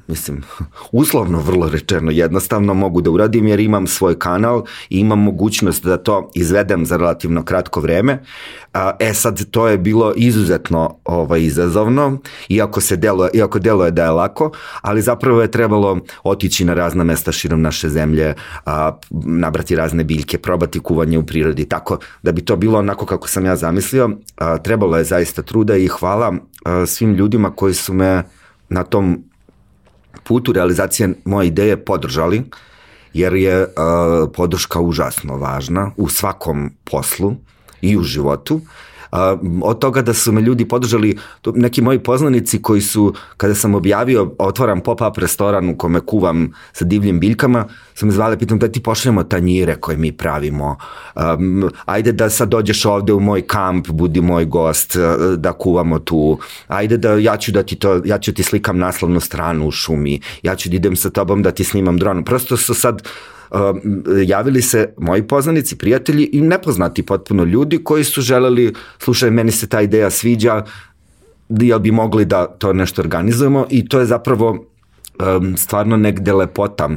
mislim, 0.06 0.42
uslovno 0.92 1.38
vrlo 1.38 1.68
rečeno 1.68 2.10
jednostavno 2.10 2.74
mogu 2.74 3.00
da 3.00 3.10
uradim 3.10 3.46
jer 3.46 3.60
imam 3.60 3.86
svoj 3.86 4.18
kanal 4.18 4.64
i 4.90 4.98
imam 4.98 5.22
mogućnost 5.22 5.84
da 5.84 5.96
to 5.96 6.30
izvedem 6.34 6.86
za 6.86 6.96
relativno 6.96 7.44
kratko 7.44 7.80
vreme. 7.80 8.22
E 8.98 9.14
sad, 9.14 9.50
to 9.50 9.68
je 9.68 9.78
bilo 9.78 10.12
izuzetno 10.16 10.96
ovaj, 11.04 11.42
izazovno, 11.42 12.18
iako, 12.48 12.80
se 12.80 12.96
delo, 12.96 13.28
iako 13.34 13.58
delo 13.58 13.84
je 13.84 13.90
da 13.90 14.04
je 14.04 14.10
lako, 14.10 14.50
ali 14.82 15.02
zapravo 15.02 15.42
je 15.42 15.50
trebalo 15.50 15.98
otići 16.22 16.64
na 16.64 16.74
razna 16.74 17.04
mesta 17.10 17.32
širom 17.32 17.62
naše 17.62 17.88
zemlje, 17.88 18.34
a, 18.66 18.92
nabrati 19.10 19.76
razne 19.76 20.04
biljke, 20.04 20.38
probati 20.38 20.80
kuvanje 20.80 21.18
u 21.18 21.26
prirodi, 21.26 21.68
tako 21.68 21.98
da 22.22 22.32
bi 22.32 22.44
to 22.44 22.56
bilo 22.56 22.78
onako 22.78 23.06
kako 23.06 23.28
sam 23.28 23.46
ja 23.46 23.56
zamislio. 23.56 24.10
A, 24.36 24.58
trebalo 24.58 24.98
je 24.98 25.04
zaista 25.04 25.42
truda 25.42 25.76
i 25.76 25.88
hvala 25.88 26.34
a, 26.64 26.86
svim 26.86 27.14
ljudima 27.14 27.50
koji 27.50 27.74
su 27.74 27.94
me 27.94 28.22
na 28.68 28.84
tom 28.84 29.24
putu 30.24 30.52
realizacije 30.52 31.14
moje 31.24 31.48
ideje 31.48 31.76
podržali, 31.84 32.42
jer 33.14 33.34
je 33.34 33.66
a, 33.66 34.26
podrška 34.34 34.80
užasno 34.80 35.36
važna 35.36 35.90
u 35.96 36.08
svakom 36.08 36.70
poslu 36.84 37.34
i 37.80 37.96
u 37.96 38.02
životu 38.02 38.60
a, 39.10 39.36
od 39.62 39.78
toga 39.78 40.02
da 40.02 40.14
su 40.14 40.32
me 40.32 40.40
ljudi 40.40 40.68
podržali, 40.68 41.18
neki 41.54 41.82
moji 41.82 41.98
poznanici 41.98 42.62
koji 42.62 42.80
su, 42.80 43.14
kada 43.36 43.54
sam 43.54 43.74
objavio, 43.74 44.34
otvaram 44.38 44.80
pop-up 44.80 45.18
restoran 45.18 45.68
u 45.68 45.76
kome 45.78 46.00
kuvam 46.00 46.52
sa 46.72 46.84
divljim 46.84 47.20
biljkama, 47.20 47.64
su 47.94 48.06
me 48.06 48.12
zvali, 48.12 48.38
pitam 48.38 48.58
da 48.58 48.68
ti 48.68 48.82
pošljemo 48.82 49.22
tanjire 49.24 49.76
koje 49.76 49.96
mi 49.96 50.12
pravimo, 50.12 50.76
um, 51.16 51.70
ajde 51.84 52.12
da 52.12 52.30
sad 52.30 52.48
dođeš 52.48 52.84
ovde 52.84 53.12
u 53.12 53.20
moj 53.20 53.42
kamp, 53.42 53.88
budi 53.88 54.20
moj 54.20 54.44
gost, 54.44 54.96
da 55.36 55.52
kuvamo 55.52 55.98
tu, 55.98 56.38
ajde 56.68 56.96
da 56.96 57.12
ja 57.12 57.36
ću 57.36 57.52
da 57.52 57.62
ti 57.62 57.76
to, 57.76 58.00
ja 58.04 58.18
ću 58.18 58.34
ti 58.34 58.42
slikam 58.42 58.78
naslovnu 58.78 59.20
stranu 59.20 59.68
u 59.68 59.70
šumi, 59.70 60.20
ja 60.42 60.56
ću 60.56 60.68
da 60.68 60.76
idem 60.76 60.96
sa 60.96 61.10
tobom 61.10 61.42
da 61.42 61.50
ti 61.50 61.64
snimam 61.64 61.98
dronom. 61.98 62.24
Prosto 62.24 62.56
su 62.56 62.74
sad 62.74 63.02
javili 64.26 64.62
se 64.62 64.94
moji 64.98 65.22
poznanici, 65.22 65.78
prijatelji 65.78 66.30
i 66.32 66.40
nepoznati 66.40 67.02
potpuno 67.02 67.44
ljudi 67.44 67.84
koji 67.84 68.04
su 68.04 68.20
želeli, 68.20 68.74
slušaj, 68.98 69.30
meni 69.30 69.50
se 69.50 69.68
ta 69.68 69.80
ideja 69.80 70.10
sviđa, 70.10 70.64
jel 71.48 71.78
bi 71.78 71.90
mogli 71.90 72.24
da 72.24 72.46
to 72.46 72.72
nešto 72.72 73.02
organizujemo? 73.02 73.66
I 73.70 73.88
to 73.88 74.00
je 74.00 74.06
zapravo 74.06 74.50
um, 74.50 75.56
stvarno 75.56 75.96
negde 75.96 76.32
lepota 76.32 76.88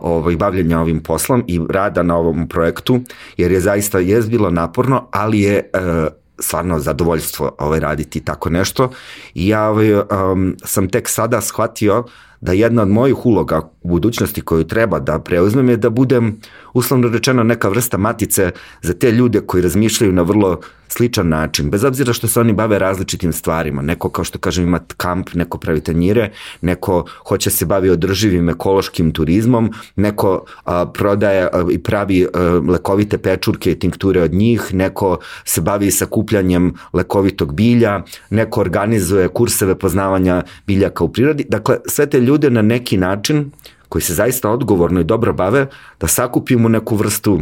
ovaj, 0.00 0.36
bavljenja 0.36 0.80
ovim 0.80 1.02
poslom 1.02 1.44
i 1.46 1.60
rada 1.70 2.02
na 2.02 2.16
ovom 2.16 2.48
projektu, 2.48 3.00
jer 3.36 3.52
je 3.52 3.60
zaista 3.60 3.98
je 3.98 4.22
bilo 4.22 4.50
naporno, 4.50 5.08
ali 5.10 5.40
je 5.40 5.70
uh, 5.74 6.06
stvarno 6.38 6.78
zadovoljstvo 6.78 7.56
ovaj, 7.58 7.80
raditi 7.80 8.20
tako 8.20 8.50
nešto. 8.50 8.90
I 9.34 9.48
ja 9.48 9.68
ovaj, 9.68 9.94
um, 9.94 10.56
sam 10.64 10.88
tek 10.88 11.08
sada 11.08 11.40
shvatio 11.40 12.04
da 12.40 12.52
jedna 12.52 12.82
od 12.82 12.88
mojih 12.88 13.26
uloga 13.26 13.70
budućnosti 13.88 14.40
koju 14.40 14.64
treba 14.64 14.98
da 14.98 15.18
preuzmem 15.18 15.68
je 15.68 15.76
da 15.76 15.90
budem 15.90 16.36
uslovno 16.74 17.08
rečeno 17.08 17.42
neka 17.42 17.68
vrsta 17.68 17.96
matice 17.96 18.50
za 18.82 18.94
te 18.94 19.12
ljude 19.12 19.40
koji 19.40 19.62
razmišljaju 19.62 20.12
na 20.12 20.22
vrlo 20.22 20.60
sličan 20.88 21.28
način, 21.28 21.70
bez 21.70 21.84
obzira 21.84 22.12
što 22.12 22.28
se 22.28 22.40
oni 22.40 22.52
bave 22.52 22.78
različitim 22.78 23.32
stvarima. 23.32 23.82
Neko, 23.82 24.08
kao 24.08 24.24
što 24.24 24.38
kažem, 24.38 24.64
ima 24.64 24.80
kamp, 24.96 25.34
neko 25.34 25.58
pravi 25.58 25.80
tanjire, 25.80 26.30
neko 26.60 27.04
hoće 27.28 27.50
se 27.50 27.66
bavi 27.66 27.90
održivim 27.90 28.48
ekološkim 28.48 29.12
turizmom, 29.12 29.72
neko 29.96 30.44
a, 30.64 30.86
prodaje 30.86 31.42
a, 31.42 31.66
i 31.70 31.78
pravi 31.78 32.26
a, 32.26 32.60
lekovite 32.68 33.18
pečurke 33.18 33.72
i 33.72 33.78
tinkture 33.78 34.22
od 34.22 34.32
njih, 34.32 34.74
neko 34.74 35.18
se 35.44 35.60
bavi 35.60 35.90
sakupljanjem 35.90 36.74
lekovitog 36.92 37.54
bilja, 37.54 38.02
neko 38.30 38.60
organizuje 38.60 39.28
kurseve 39.28 39.74
poznavanja 39.78 40.42
biljaka 40.66 41.04
u 41.04 41.12
prirodi. 41.12 41.44
Dakle, 41.48 41.76
sve 41.86 42.06
te 42.06 42.20
ljude 42.20 42.50
na 42.50 42.62
neki 42.62 42.96
način 42.96 43.50
koji 43.88 44.02
se 44.02 44.14
zaista 44.14 44.50
odgovorno 44.50 45.00
i 45.00 45.04
dobro 45.04 45.32
bave, 45.32 45.66
da 46.00 46.06
sakupimo 46.06 46.68
neku 46.68 46.96
vrstu 46.96 47.40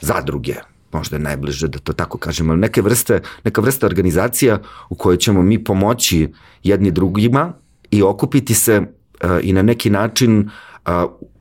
zadruge, 0.00 0.54
možda 0.92 1.16
je 1.16 1.20
najbliže 1.20 1.68
da 1.68 1.78
to 1.78 1.92
tako 1.92 2.18
kažemo, 2.18 2.52
ali 2.52 2.60
neke 2.60 2.82
vrste, 2.82 3.20
neka 3.44 3.60
vrsta 3.60 3.86
organizacija 3.86 4.58
u 4.88 4.94
kojoj 4.94 5.16
ćemo 5.16 5.42
mi 5.42 5.64
pomoći 5.64 6.28
jedni 6.62 6.90
drugima 6.90 7.52
i 7.90 8.02
okupiti 8.02 8.54
se 8.54 8.80
uh, 8.80 9.30
i 9.42 9.52
na 9.52 9.62
neki 9.62 9.90
način 9.90 10.40
uh, 10.40 10.92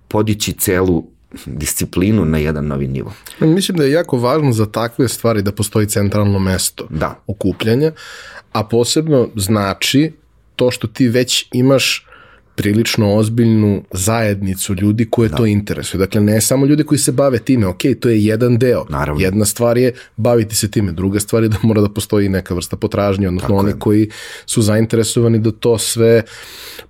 podići 0.08 0.54
celu 0.54 1.04
disciplinu 1.46 2.26
na 2.26 2.38
jedan 2.38 2.68
novi 2.68 2.88
nivo. 2.88 3.14
Mislim 3.40 3.78
da 3.78 3.84
je 3.84 3.92
jako 3.92 4.18
važno 4.18 4.52
za 4.52 4.66
takve 4.66 5.08
stvari 5.08 5.42
da 5.42 5.52
postoji 5.52 5.88
centralno 5.88 6.40
mesto 6.40 6.88
da. 6.90 7.24
okupljanja, 7.28 7.92
a 8.52 8.64
posebno 8.64 9.30
znači 9.36 10.12
to 10.56 10.72
što 10.72 10.88
ti 10.88 11.08
već 11.08 11.48
imaš 11.54 12.07
prilično 12.58 13.16
ozbiljnu 13.16 13.84
zajednicu 13.92 14.76
ljudi 14.76 15.08
koje 15.10 15.30
da. 15.30 15.36
to 15.36 15.46
interesuje. 15.46 16.00
Dakle, 16.00 16.22
ne 16.22 16.42
samo 16.42 16.66
ljudi 16.66 16.84
koji 16.84 17.00
se 17.00 17.12
bave 17.12 17.40
time, 17.40 17.68
ok, 17.68 17.82
to 18.00 18.10
je 18.10 18.26
jedan 18.26 18.58
deo. 18.58 18.86
Naravno. 18.90 19.22
Jedna 19.22 19.46
stvar 19.46 19.78
je 19.78 19.94
baviti 20.16 20.56
se 20.56 20.72
time, 20.72 20.92
druga 20.92 21.20
stvar 21.20 21.44
je 21.44 21.50
da 21.50 21.58
mora 21.62 21.82
da 21.82 21.90
postoji 21.90 22.30
neka 22.30 22.54
vrsta 22.54 22.78
potražnje, 22.78 23.28
odnosno 23.28 23.48
Tako 23.48 23.60
oni 23.60 23.70
je. 23.70 23.80
koji 23.80 24.10
su 24.46 24.62
zainteresovani 24.62 25.40
da 25.40 25.52
to 25.52 25.78
sve 25.78 26.24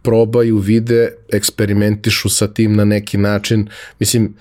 probaju, 0.01 0.57
vide, 0.57 1.09
eksperimentišu 1.33 2.29
sa 2.29 2.47
tim 2.47 2.75
na 2.75 2.86
neki 2.86 3.17
način. 3.17 3.67
Mislim, 4.00 4.33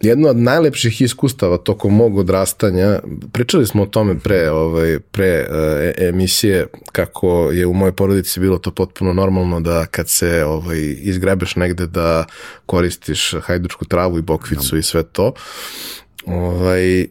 jedno 0.00 0.28
od 0.28 0.36
najlepših 0.36 1.02
iskustava 1.02 1.56
tokom 1.56 1.96
mog 1.96 2.18
odrastanja, 2.18 3.00
pričali 3.32 3.66
smo 3.66 3.82
o 3.82 3.86
tome 3.86 4.18
pre, 4.18 4.50
ovaj, 4.50 4.98
pre 4.98 5.26
e, 5.26 5.94
emisije, 5.98 6.66
kako 6.92 7.50
je 7.50 7.66
u 7.66 7.72
mojoj 7.72 7.92
porodici 7.92 8.40
bilo 8.40 8.58
to 8.58 8.70
potpuno 8.70 9.12
normalno 9.12 9.60
da 9.60 9.86
kad 9.86 10.08
se 10.08 10.44
ovaj, 10.44 10.96
izgrebeš 10.98 11.56
negde 11.56 11.86
da 11.86 12.24
koristiš 12.66 13.34
hajdučku 13.42 13.84
travu 13.84 14.18
i 14.18 14.22
bokvicu 14.22 14.76
i 14.76 14.82
sve 14.82 15.02
to. 15.02 15.32
Ovaj, 16.26 17.00
e, 17.00 17.06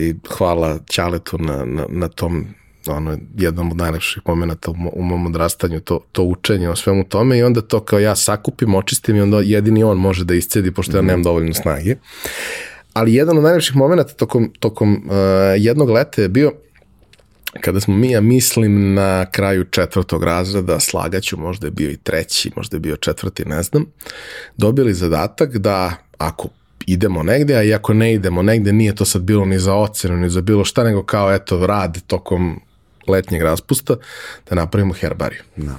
I 0.00 0.14
hvala 0.28 0.78
Ćaletu 0.90 1.38
na, 1.38 1.64
na, 1.64 1.86
na 1.88 2.08
tom 2.08 2.46
ono, 2.92 3.18
jednom 3.38 3.70
od 3.70 3.76
najlepših 3.76 4.22
momenta 4.26 4.70
u, 4.70 4.74
u 4.92 5.02
mom 5.02 5.26
odrastanju, 5.26 5.80
to, 5.80 6.00
to 6.12 6.22
učenje 6.22 6.68
o 6.68 6.76
svemu 6.76 7.04
tome 7.04 7.38
i 7.38 7.42
onda 7.42 7.60
to 7.60 7.80
kao 7.80 7.98
ja 7.98 8.16
sakupim, 8.16 8.74
očistim 8.74 9.16
i 9.16 9.20
onda 9.20 9.40
jedini 9.40 9.84
on 9.84 9.98
može 9.98 10.24
da 10.24 10.34
iscedi, 10.34 10.70
pošto 10.70 10.96
ja 10.96 11.02
nemam 11.02 11.22
dovoljno 11.22 11.54
snage. 11.54 11.96
Ali 12.92 13.14
jedan 13.14 13.38
od 13.38 13.44
najlepših 13.44 13.76
momenta 13.76 14.04
tokom, 14.04 14.52
tokom 14.58 14.92
uh, 14.92 15.12
jednog 15.56 15.90
leta 15.90 16.22
je 16.22 16.28
bio 16.28 16.52
kada 17.60 17.80
smo 17.80 17.96
mi, 17.96 18.10
ja 18.10 18.20
mislim, 18.20 18.94
na 18.94 19.26
kraju 19.30 19.64
četvrtog 19.64 20.24
razreda, 20.24 20.80
slagaću, 20.80 21.38
možda 21.38 21.66
je 21.66 21.70
bio 21.70 21.90
i 21.90 21.96
treći, 21.96 22.50
možda 22.56 22.76
je 22.76 22.80
bio 22.80 22.96
četvrti, 22.96 23.44
ne 23.44 23.62
znam, 23.62 23.84
dobili 24.56 24.94
zadatak 24.94 25.56
da 25.56 25.92
ako 26.18 26.48
idemo 26.86 27.22
negde, 27.22 27.54
a 27.54 27.62
i 27.62 27.74
ako 27.74 27.94
ne 27.94 28.14
idemo 28.14 28.42
negde, 28.42 28.72
nije 28.72 28.94
to 28.94 29.04
sad 29.04 29.22
bilo 29.22 29.44
ni 29.44 29.58
za 29.58 29.74
ocenu, 29.74 30.16
ni 30.16 30.30
za 30.30 30.40
bilo 30.40 30.64
šta, 30.64 30.84
nego 30.84 31.02
kao, 31.02 31.34
eto, 31.34 31.66
rad 31.66 32.00
tokom 32.06 32.60
letnjeg 33.08 33.42
raspusta, 33.42 33.96
da 34.48 34.54
napravimo 34.54 34.94
herbariju. 34.94 35.42
Da. 35.56 35.78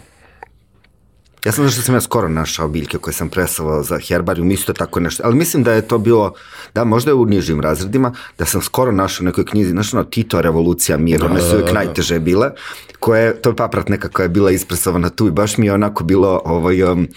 Ja 1.45 1.51
sam 1.51 1.69
što 1.69 1.81
sam 1.81 1.95
ja 1.95 2.01
skoro 2.01 2.29
našao 2.29 2.67
biljke 2.67 2.97
koje 2.97 3.13
sam 3.13 3.29
presavao 3.29 3.83
za 3.83 3.99
herbariju, 3.99 4.51
isto 4.51 4.73
tako 4.73 4.99
nešto, 4.99 5.23
ali 5.25 5.35
mislim 5.35 5.63
da 5.63 5.73
je 5.73 5.87
to 5.87 5.97
bilo, 5.97 6.33
da 6.75 6.83
možda 6.83 7.11
je 7.11 7.15
u 7.15 7.25
nižim 7.25 7.61
razredima, 7.61 8.13
da 8.37 8.45
sam 8.45 8.61
skoro 8.61 8.91
našao 8.91 9.25
nekoj 9.25 9.45
knjizi, 9.45 9.71
znaš 9.71 9.93
ono, 9.93 10.03
Tito, 10.03 10.41
Revolucija, 10.41 10.97
Mir, 10.97 11.19
da, 11.19 11.25
one 11.25 11.41
su 11.41 11.47
uvijek 11.47 11.65
da, 11.65 11.73
da, 11.73 11.73
najteže 11.73 12.19
bile, 12.19 12.51
koje, 12.99 13.41
to 13.41 13.49
je 13.49 13.55
paprat 13.55 13.89
neka 13.89 14.09
koja 14.09 14.23
je 14.23 14.29
bila 14.29 14.51
ispresovana 14.51 15.09
tu 15.09 15.27
i 15.27 15.31
baš 15.31 15.57
mi 15.57 15.65
je 15.65 15.73
onako 15.73 16.03
bilo 16.03 16.41
ovaj, 16.45 16.83
um, 16.83 17.07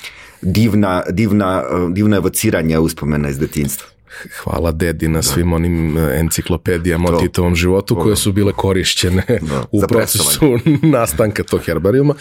divna, 0.42 1.02
divna, 1.10 1.64
divno 1.92 2.16
evociranje 2.16 2.78
uspomena 2.78 3.28
iz 3.28 3.38
detinstva 3.38 3.89
hvala 4.42 4.72
dedi 4.72 5.08
na 5.08 5.22
svim 5.22 5.52
onim 5.52 5.98
e, 5.98 6.18
enciklopedijama 6.18 7.08
to, 7.08 7.16
o 7.16 7.20
Titovom 7.20 7.54
životu 7.54 7.94
koje 7.94 8.16
su 8.16 8.32
bile 8.32 8.52
korišćene 8.52 9.22
da, 9.40 9.64
u 9.72 9.82
procesu 9.88 10.58
nastanka 10.82 11.42
tog 11.42 11.60
herbarijuma. 11.64 12.14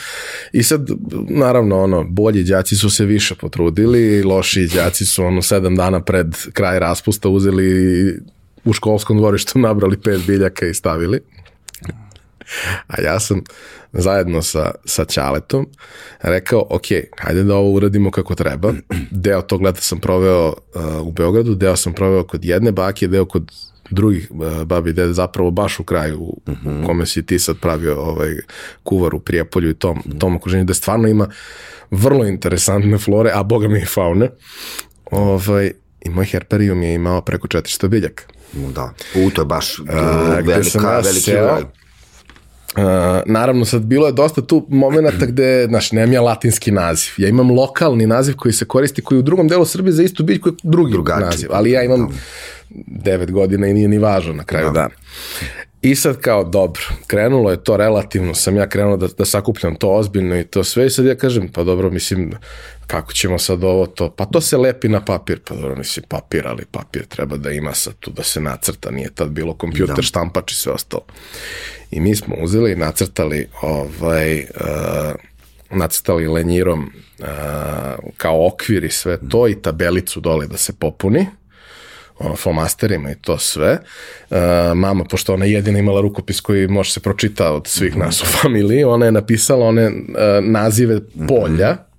I 0.53 0.63
sad, 0.63 0.87
naravno, 1.29 1.83
ono, 1.83 2.03
bolji 2.03 2.43
đaci 2.43 2.75
su 2.75 2.89
se 2.89 3.05
više 3.05 3.35
potrudili, 3.35 4.23
loši 4.23 4.67
đaci 4.75 5.05
su 5.05 5.23
ono 5.23 5.41
sedam 5.41 5.75
dana 5.75 6.01
pred 6.01 6.35
kraj 6.53 6.79
raspusta 6.79 7.29
uzeli 7.29 7.69
u 8.65 8.73
školskom 8.73 9.17
dvorištu 9.17 9.59
nabrali 9.59 9.97
pet 9.97 10.21
biljaka 10.27 10.65
i 10.65 10.73
stavili. 10.73 11.19
A 12.87 13.01
ja 13.01 13.19
sam 13.19 13.43
zajedno 13.93 14.41
sa, 14.41 14.71
sa 14.85 15.05
Ćaletom 15.05 15.67
rekao, 16.21 16.67
ok, 16.69 16.85
hajde 17.17 17.43
da 17.43 17.55
ovo 17.55 17.71
uradimo 17.71 18.11
kako 18.11 18.35
treba. 18.35 18.73
Deo 19.11 19.41
tog 19.41 19.61
leta 19.61 19.81
sam 19.81 19.99
proveo 19.99 20.47
uh, 20.47 21.07
u 21.07 21.11
Beogradu, 21.11 21.55
deo 21.55 21.75
sam 21.75 21.93
proveo 21.93 22.23
kod 22.23 22.45
jedne 22.45 22.71
bake, 22.71 23.07
deo 23.07 23.25
kod 23.25 23.51
drugih 23.89 24.31
uh, 24.31 24.63
babi 24.63 24.93
dede 24.93 25.13
zapravo 25.13 25.51
baš 25.51 25.79
u 25.79 25.83
kraju 25.83 26.19
u, 26.19 26.41
uh 26.47 26.53
-huh. 26.63 26.83
u 26.83 26.85
kome 26.85 27.05
si 27.05 27.25
ti 27.25 27.39
sad 27.39 27.59
pravio 27.59 28.01
ovaj 28.01 28.35
kuvar 28.83 29.15
u 29.15 29.19
Prijepolju 29.19 29.69
i 29.69 29.73
tom, 29.73 29.97
uh 29.97 30.05
-huh. 30.05 30.19
tom 30.19 30.35
okruženju 30.35 30.63
da 30.63 30.73
stvarno 30.73 31.07
ima 31.07 31.27
vrlo 31.91 32.25
interesantne 32.25 32.97
flore, 32.97 33.31
a 33.33 33.43
boga 33.43 33.67
mi 33.67 33.79
i 33.79 33.85
faune. 33.85 34.29
Ovaj, 35.11 35.71
I 36.05 36.09
moj 36.09 36.25
herperijum 36.25 36.83
je 36.83 36.93
imao 36.93 37.21
preko 37.21 37.47
400 37.47 37.87
biljaka. 37.87 38.23
Da, 38.53 38.93
u, 39.15 39.29
to 39.29 39.41
je 39.41 39.45
baš 39.45 39.79
uh, 39.79 39.85
velika, 40.45 40.99
veliki 40.99 41.31
broj. 41.31 41.63
Uh, 42.79 43.21
naravno, 43.25 43.65
sad 43.65 43.81
bilo 43.81 44.05
je 44.07 44.13
dosta 44.13 44.41
tu 44.41 44.65
momenta 44.69 45.25
gde, 45.25 45.65
znaš, 45.69 45.91
nemam 45.91 46.13
ja 46.13 46.21
latinski 46.21 46.71
naziv. 46.71 47.11
Ja 47.17 47.29
imam 47.29 47.51
lokalni 47.51 48.07
naziv 48.07 48.35
koji 48.35 48.53
se 48.53 48.65
koristi, 48.65 49.01
koji 49.01 49.19
u 49.19 49.21
drugom 49.21 49.47
delu 49.47 49.65
Srbije 49.65 49.91
za 49.91 50.03
istu 50.03 50.23
biljku 50.23 50.49
je 50.49 50.53
drugi 50.63 50.91
Drugači. 50.91 51.25
naziv. 51.25 51.49
Ali 51.53 51.71
ja 51.71 51.83
imam 51.83 52.07
devet 52.87 53.31
godina 53.31 53.67
i 53.67 53.73
nije 53.73 53.87
ni 53.87 53.97
važno 53.97 54.33
na 54.33 54.43
kraju 54.43 54.65
da. 54.65 54.71
dana. 54.71 54.89
I 55.81 55.95
sad 55.95 56.21
kao, 56.21 56.43
dobro, 56.43 56.81
krenulo 57.07 57.51
je 57.51 57.63
to 57.63 57.77
relativno, 57.77 58.33
sam 58.33 58.57
ja 58.57 58.69
krenuo 58.69 58.97
da, 58.97 59.07
da 59.17 59.25
sakupljam 59.25 59.75
to 59.75 59.89
ozbiljno 59.89 60.39
i 60.39 60.43
to 60.43 60.63
sve 60.63 60.85
i 60.85 60.89
sad 60.89 61.05
ja 61.05 61.15
kažem, 61.15 61.47
pa 61.47 61.63
dobro, 61.63 61.89
mislim, 61.89 62.31
kako 62.87 63.13
ćemo 63.13 63.39
sad 63.39 63.63
ovo 63.63 63.85
to, 63.85 64.09
pa 64.09 64.25
to 64.25 64.41
se 64.41 64.57
lepi 64.57 64.89
na 64.89 65.05
papir, 65.05 65.39
pa 65.47 65.55
dobro, 65.55 65.75
mislim, 65.75 66.05
papir, 66.09 66.47
ali 66.47 66.65
papir 66.71 67.05
treba 67.05 67.37
da 67.37 67.51
ima 67.51 67.73
sad 67.73 67.93
tu 67.99 68.11
da 68.11 68.23
se 68.23 68.41
nacrta, 68.41 68.91
nije 68.91 69.09
tad 69.09 69.29
bilo 69.29 69.53
kompjuter, 69.53 69.95
da. 69.95 70.01
štampač 70.01 70.51
i 70.51 70.55
sve 70.55 70.73
ostalo. 70.73 71.05
I 71.91 71.99
mi 71.99 72.15
smo 72.15 72.35
uzeli 72.41 72.71
i 72.71 72.75
nacrtali 72.75 73.47
ovaj, 73.61 74.39
uh, 74.39 75.15
nacrtali 75.71 76.27
lenjirom 76.27 76.93
uh, 77.19 77.25
kao 78.17 78.47
okvir 78.47 78.83
i 78.83 78.91
sve 78.91 79.17
to 79.29 79.47
i 79.47 79.61
tabelicu 79.61 80.19
dole 80.19 80.47
da 80.47 80.57
se 80.57 80.73
popuni 80.73 81.27
ono, 82.19 82.35
flomasterima 82.35 83.11
i 83.11 83.15
to 83.15 83.37
sve. 83.37 83.77
Uh, 84.29 84.37
mama, 84.75 85.03
pošto 85.03 85.33
ona 85.33 85.45
jedina 85.45 85.79
imala 85.79 86.01
rukopis 86.01 86.41
koji 86.41 86.67
može 86.67 86.91
se 86.91 86.99
pročita 86.99 87.51
od 87.51 87.67
svih 87.67 87.95
mm 87.95 87.99
-hmm. 87.99 88.05
nas 88.05 88.21
u 88.21 88.25
familiji, 88.25 88.83
ona 88.83 89.05
je 89.05 89.11
napisala 89.11 89.65
one 89.65 89.87
uh, 89.87 89.93
nazive 90.41 90.99
polja, 91.27 91.71
mm 91.71 91.77
-hmm 91.77 91.89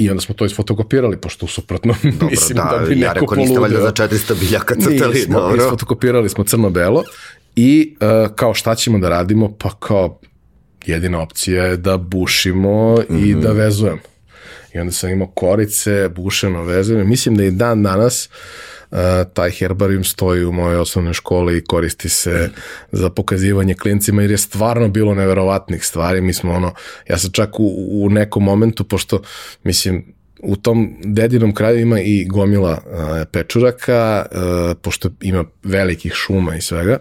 I 0.00 0.10
onda 0.10 0.20
smo 0.20 0.34
to 0.34 0.44
isfotokopirali, 0.44 1.16
pošto 1.16 1.46
suprotno 1.46 1.94
dobro, 2.02 2.28
mislim 2.30 2.56
da, 2.56 2.78
da 2.78 2.86
bi 2.86 2.94
neko 2.94 3.06
ja 3.06 3.12
rekao, 3.12 3.36
niste 3.36 3.58
valjda 3.60 3.80
za 3.80 3.92
400 3.92 4.40
biljaka 4.40 4.74
crtali, 4.74 5.14
Nismo, 5.14 5.40
dobro. 5.40 5.64
Isfotokopirali 5.64 6.28
smo 6.28 6.44
crno-belo 6.44 7.02
i 7.56 7.96
uh, 8.00 8.34
kao 8.34 8.54
šta 8.54 8.74
ćemo 8.74 8.98
da 8.98 9.08
radimo, 9.08 9.56
pa 9.58 9.70
kao 9.78 10.20
jedina 10.86 11.20
opcija 11.20 11.64
je 11.64 11.76
da 11.76 11.96
bušimo 11.96 12.94
mm 12.94 13.14
-hmm. 13.14 13.28
i 13.28 13.32
mhm. 13.32 13.40
da 13.40 13.52
vezujemo. 13.52 14.00
I 14.74 14.78
onda 14.78 14.92
sam 14.92 15.10
imao 15.10 15.26
korice, 15.26 16.08
bušeno 16.08 16.62
vezujemo. 16.62 17.04
Mislim 17.04 17.36
da 17.36 17.44
i 17.44 17.50
dan 17.50 17.82
danas 17.82 18.26
uh, 18.26 18.32
taj 19.32 19.50
herbarium 19.50 20.04
stoji 20.04 20.44
u 20.44 20.52
mojoj 20.52 20.76
osnovnoj 20.76 21.14
školi 21.14 21.58
i 21.58 21.64
koristi 21.64 22.08
se 22.08 22.50
za 22.92 23.10
pokazivanje 23.10 23.74
klincima 23.74 24.22
jer 24.22 24.30
je 24.30 24.38
stvarno 24.38 24.88
bilo 24.88 25.14
neverovatnih 25.14 25.84
stvari. 25.84 26.20
Mi 26.20 26.32
smo 26.32 26.52
ono, 26.52 26.74
ja 27.08 27.18
sam 27.18 27.30
čak 27.30 27.60
u, 27.60 27.86
u 28.04 28.10
nekom 28.10 28.44
momentu, 28.44 28.84
pošto 28.84 29.22
mislim 29.64 30.14
u 30.42 30.56
tom 30.56 30.96
dedinom 31.04 31.54
kraju 31.54 31.80
ima 31.80 32.00
i 32.00 32.24
gomila 32.24 32.70
uh, 32.70 33.28
pečuraka, 33.32 34.26
uh, 34.30 34.76
pošto 34.82 35.08
ima 35.20 35.44
velikih 35.62 36.12
šuma 36.12 36.56
i 36.56 36.60
svega, 36.60 36.98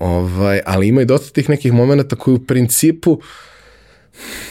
ovaj, 0.00 0.60
ali 0.66 0.88
ima 0.88 1.02
i 1.02 1.04
dosta 1.04 1.32
tih 1.32 1.48
nekih 1.48 1.72
momenta 1.72 2.16
koji 2.16 2.34
u 2.34 2.46
principu 2.46 3.20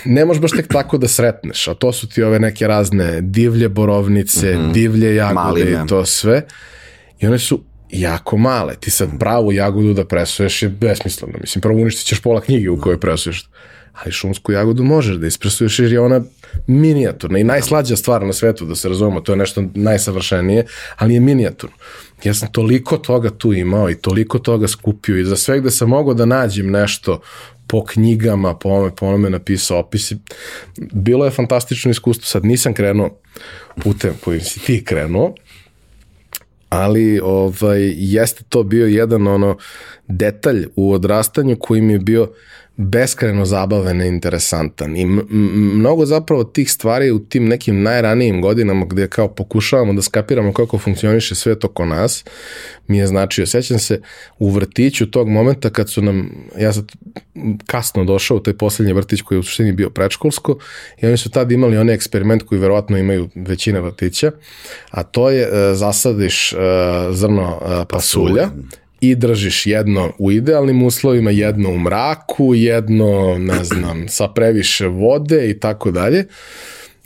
ne 0.06 0.26
možeš 0.26 0.42
baš 0.42 0.52
tek 0.52 0.68
tako 0.68 0.98
da 0.98 1.08
sretneš, 1.08 1.68
a 1.68 1.74
to 1.74 1.94
su 1.94 2.10
ti 2.10 2.24
ove 2.24 2.40
neke 2.40 2.68
razne 2.68 3.22
divlje 3.22 3.70
borovnice, 3.70 4.56
mm 4.56 4.60
-hmm. 4.60 4.72
divlje 4.74 5.16
jagode 5.16 5.36
Maline. 5.36 5.84
i 5.86 5.88
to 5.88 6.06
sve. 6.06 6.46
I 7.20 7.28
one 7.28 7.40
su 7.40 7.64
jako 7.92 8.38
male. 8.38 8.76
Ti 8.80 8.92
sad 8.92 9.10
pravu 9.20 9.52
jagodu 9.52 9.94
da 9.94 10.06
presuješ 10.06 10.64
je 10.64 10.70
besmisleno. 10.70 11.34
Mislim, 11.42 11.62
prvo 11.62 11.76
uništit 11.76 12.06
ćeš 12.06 12.22
pola 12.22 12.42
knjige 12.42 12.70
u 12.70 12.82
kojoj 12.82 13.00
presuješ. 13.00 13.50
Ali 13.94 14.12
šumsku 14.12 14.52
jagodu 14.52 14.84
možeš 14.84 15.16
da 15.16 15.28
ispresuješ 15.28 15.80
jer 15.80 15.94
je 15.94 16.00
ona 16.00 16.22
minijaturna 16.68 17.40
i 17.40 17.44
najslađa 17.44 17.96
stvar 17.96 18.26
na 18.26 18.34
svetu, 18.34 18.66
da 18.66 18.76
se 18.76 18.90
razumemo, 18.90 19.22
to 19.22 19.32
je 19.32 19.38
nešto 19.38 19.64
najsavršenije, 19.76 20.66
ali 20.96 21.14
je 21.14 21.20
minijaturno. 21.20 21.76
Ja 22.24 22.34
sam 22.34 22.52
toliko 22.52 22.98
toga 22.98 23.30
tu 23.30 23.54
imao 23.54 23.90
i 23.90 23.96
toliko 23.96 24.40
toga 24.40 24.68
skupio 24.68 25.18
i 25.18 25.26
za 25.26 25.36
sve 25.36 25.60
gde 25.60 25.72
sam 25.72 25.90
mogao 25.90 26.14
da 26.14 26.26
nađem 26.26 26.72
nešto 26.72 27.22
po 27.68 27.86
knjigama, 27.86 28.56
po 28.56 28.70
ome, 28.70 28.96
po 28.96 29.06
ome 29.06 29.30
napisao 29.30 29.80
opisi. 29.80 30.18
Bilo 30.78 31.26
je 31.26 31.32
fantastično 31.32 31.92
iskustvo, 31.92 32.26
sad 32.26 32.46
nisam 32.46 32.74
krenuo 32.74 33.18
putem 33.84 34.14
kojim 34.24 34.42
si 34.42 34.60
ti 34.60 34.84
krenuo, 34.86 35.34
ali 36.70 37.20
ovaj, 37.24 37.94
jeste 37.98 38.44
to 38.50 38.64
bio 38.64 38.88
jedan 38.88 39.28
ono 39.28 39.58
detalj 40.08 40.66
u 40.76 40.94
odrastanju 40.94 41.58
koji 41.60 41.82
mi 41.82 41.94
je 41.94 42.00
bio 42.00 42.32
beskreno 42.82 43.46
zabaven 43.46 44.02
i 44.02 44.08
interesantan 44.08 44.98
i 44.98 45.06
mnogo 45.06 46.06
zapravo 46.06 46.44
tih 46.44 46.72
stvari 46.72 47.12
u 47.12 47.20
tim 47.20 47.48
nekim 47.48 47.84
najranijim 47.84 48.42
godinama 48.42 48.86
gde 48.86 49.08
kao 49.08 49.28
pokušavamo 49.28 49.94
da 49.94 50.02
skapiramo 50.02 50.54
kako 50.54 50.78
funkcioniše 50.78 51.36
sve 51.36 51.60
to 51.60 51.68
ko 51.68 51.86
nas 51.86 52.24
mi 52.88 52.98
je 52.98 53.08
značio, 53.08 53.46
sećam 53.46 53.80
se 53.80 54.02
u 54.40 54.50
vrtiću 54.50 55.12
tog 55.12 55.30
momenta 55.30 55.70
kad 55.70 55.90
su 55.90 56.02
nam 56.02 56.32
ja 56.60 56.74
sam 56.74 56.88
kasno 57.66 58.04
došao 58.04 58.38
u 58.38 58.40
taj 58.40 58.54
poslednji 58.54 58.94
vrtić 58.94 59.22
koji 59.22 59.36
je 59.36 59.40
u 59.40 59.44
suštini 59.44 59.72
bio 59.72 59.90
predškolsko 59.90 60.58
i 61.02 61.08
oni 61.08 61.18
su 61.18 61.30
tad 61.30 61.52
imali 61.52 61.78
onaj 61.78 61.96
eksperiment 61.96 62.44
koji 62.44 62.62
verovatno 62.62 62.98
imaju 62.98 63.30
većina 63.36 63.80
vrtića 63.80 64.32
a 64.92 65.04
to 65.04 65.30
je 65.30 65.48
uh, 65.48 65.78
zasadiš 65.78 66.54
uh, 66.54 66.60
zrno 67.12 67.60
uh, 67.62 67.88
pasulja 67.90 68.50
i 69.02 69.16
držiš 69.16 69.66
jedno 69.66 70.12
u 70.18 70.32
idealnim 70.32 70.84
uslovima, 70.84 71.32
jedno 71.32 71.70
u 71.70 71.80
mraku, 71.80 72.56
jedno, 72.56 73.38
ne 73.40 73.64
znam, 73.64 74.06
sa 74.18 74.28
previše 74.28 74.88
vode 74.88 75.50
i 75.50 75.60
tako 75.60 75.92
dalje. 75.92 76.28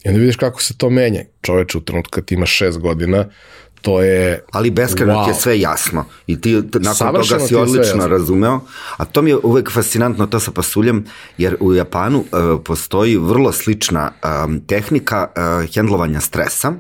I 0.04 0.08
onda 0.08 0.20
vidiš 0.20 0.36
kako 0.36 0.62
se 0.62 0.78
to 0.78 0.90
menja. 0.90 1.22
Čoveč 1.42 1.75
u 1.75 1.82
trenutku 1.82 2.12
kad 2.12 2.32
imaš 2.32 2.52
šest 2.52 2.80
godina, 2.80 3.25
to 3.82 4.02
je... 4.02 4.44
Ali 4.52 4.72
beskreno 4.72 5.14
wow. 5.14 5.28
je 5.28 5.34
sve 5.34 5.60
jasno 5.60 6.06
i 6.28 6.42
ti 6.42 6.54
nakon 6.54 6.96
Savršeno 6.96 7.40
toga 7.40 7.48
si 7.48 7.56
odlično 7.56 8.08
razumeo, 8.08 8.60
a 8.98 9.06
to 9.06 9.22
mi 9.22 9.30
je 9.30 9.38
uvek 9.44 9.72
fascinantno 9.72 10.28
to 10.28 10.40
sa 10.40 10.52
pasuljem, 10.52 11.06
jer 11.38 11.58
u 11.60 11.74
Japanu 11.74 12.20
uh, 12.20 12.25
postoji 12.66 13.18
vrlo 13.18 13.52
slična 13.52 14.12
um, 14.46 14.60
tehnika 14.68 15.28
uh, 15.28 15.74
hendlovanja 15.74 16.20
stresa, 16.20 16.74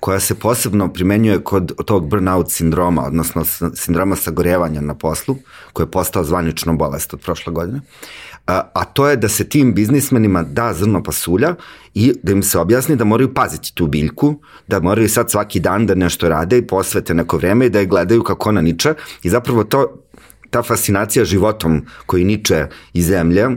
koja 0.00 0.20
se 0.20 0.34
posebno 0.34 0.92
primenjuje 0.92 1.40
kod 1.40 1.84
tog 1.84 2.08
burnout 2.08 2.50
sindroma, 2.50 3.02
odnosno 3.06 3.44
sindroma 3.74 4.16
sagorevanja 4.16 4.80
na 4.80 4.94
poslu, 4.94 5.36
koji 5.72 5.86
je 5.86 5.90
postao 5.90 6.24
zvanično 6.24 6.76
bolest 6.76 7.14
od 7.14 7.20
prošle 7.20 7.52
godine. 7.52 7.80
A, 8.46 8.62
a 8.74 8.84
to 8.84 9.08
je 9.08 9.16
da 9.16 9.28
se 9.28 9.48
tim 9.48 9.74
biznismenima 9.74 10.42
da 10.42 10.72
zrno 10.72 11.02
pasulja 11.02 11.54
i 11.94 12.12
da 12.22 12.32
im 12.32 12.42
se 12.42 12.58
objasni 12.58 12.96
da 12.96 13.04
moraju 13.04 13.34
paziti 13.34 13.74
tu 13.74 13.86
biljku, 13.86 14.34
da 14.66 14.80
moraju 14.80 15.08
sad 15.08 15.30
svaki 15.30 15.60
dan 15.60 15.86
da 15.86 15.94
nešto 15.94 16.28
rade 16.28 16.58
i 16.58 16.66
posvete 16.66 17.14
neko 17.14 17.36
vreme 17.36 17.66
i 17.66 17.70
da 17.70 17.78
je 17.78 17.86
gledaju 17.86 18.22
kako 18.22 18.48
ona 18.48 18.60
niče 18.60 18.94
i 19.22 19.28
zapravo 19.28 19.64
to 19.64 19.86
ta 20.50 20.62
fascinacija 20.62 21.24
životom 21.24 21.86
koji 22.06 22.24
niče 22.24 22.66
iz 22.92 23.06
zemlje 23.06 23.48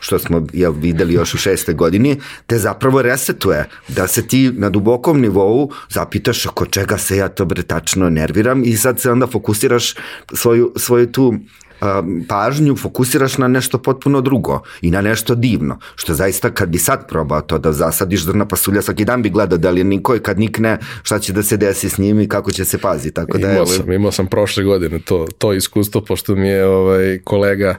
što 0.00 0.18
smo 0.18 0.46
ja, 0.52 0.70
videli 0.70 1.14
još 1.14 1.34
u 1.34 1.38
šeste 1.38 1.72
godini, 1.72 2.20
te 2.46 2.58
zapravo 2.58 3.02
resetuje, 3.02 3.68
da 3.88 4.06
se 4.06 4.26
ti 4.26 4.52
na 4.52 4.70
dubokom 4.70 5.20
nivou 5.20 5.70
zapitaš 5.88 6.46
oko 6.46 6.66
čega 6.66 6.98
se 6.98 7.16
ja 7.16 7.28
to 7.28 7.44
bre 7.44 7.62
tačno 7.62 8.10
nerviram 8.10 8.64
i 8.64 8.76
sad 8.76 9.00
se 9.00 9.10
onda 9.10 9.26
fokusiraš 9.26 9.94
svoju, 10.32 10.72
svoju 10.76 11.12
tu 11.12 11.34
um, 11.80 12.24
pažnju 12.28 12.76
fokusiraš 12.76 13.38
na 13.38 13.48
nešto 13.48 13.78
potpuno 13.78 14.20
drugo 14.20 14.62
i 14.80 14.90
na 14.90 15.00
nešto 15.00 15.34
divno, 15.34 15.78
što 15.96 16.14
zaista 16.14 16.50
kad 16.50 16.68
bi 16.68 16.78
sad 16.78 17.08
probao 17.08 17.40
to 17.40 17.58
da 17.58 17.72
zasadiš 17.72 18.22
drna 18.22 18.46
pasulja, 18.46 18.82
svaki 18.82 19.04
dan 19.04 19.22
bi 19.22 19.30
gledao 19.30 19.58
da 19.58 19.70
li 19.70 19.80
je 19.80 19.84
niko 19.84 20.16
i 20.16 20.20
kad 20.20 20.38
nikne 20.38 20.78
šta 21.02 21.18
će 21.18 21.32
da 21.32 21.42
se 21.42 21.56
desi 21.56 21.88
s 21.88 21.98
njim 21.98 22.20
i 22.20 22.28
kako 22.28 22.50
će 22.50 22.64
se 22.64 22.78
pazi. 22.78 23.10
Tako 23.10 23.38
da, 23.38 23.52
imao, 23.52 23.66
sam, 23.66 23.92
imao 23.92 24.12
sam 24.12 24.26
prošle 24.26 24.64
godine 24.64 24.98
to, 25.04 25.26
to 25.38 25.52
iskustvo, 25.52 26.00
pošto 26.00 26.34
mi 26.34 26.48
je 26.48 26.66
ovaj, 26.66 27.18
kolega 27.24 27.74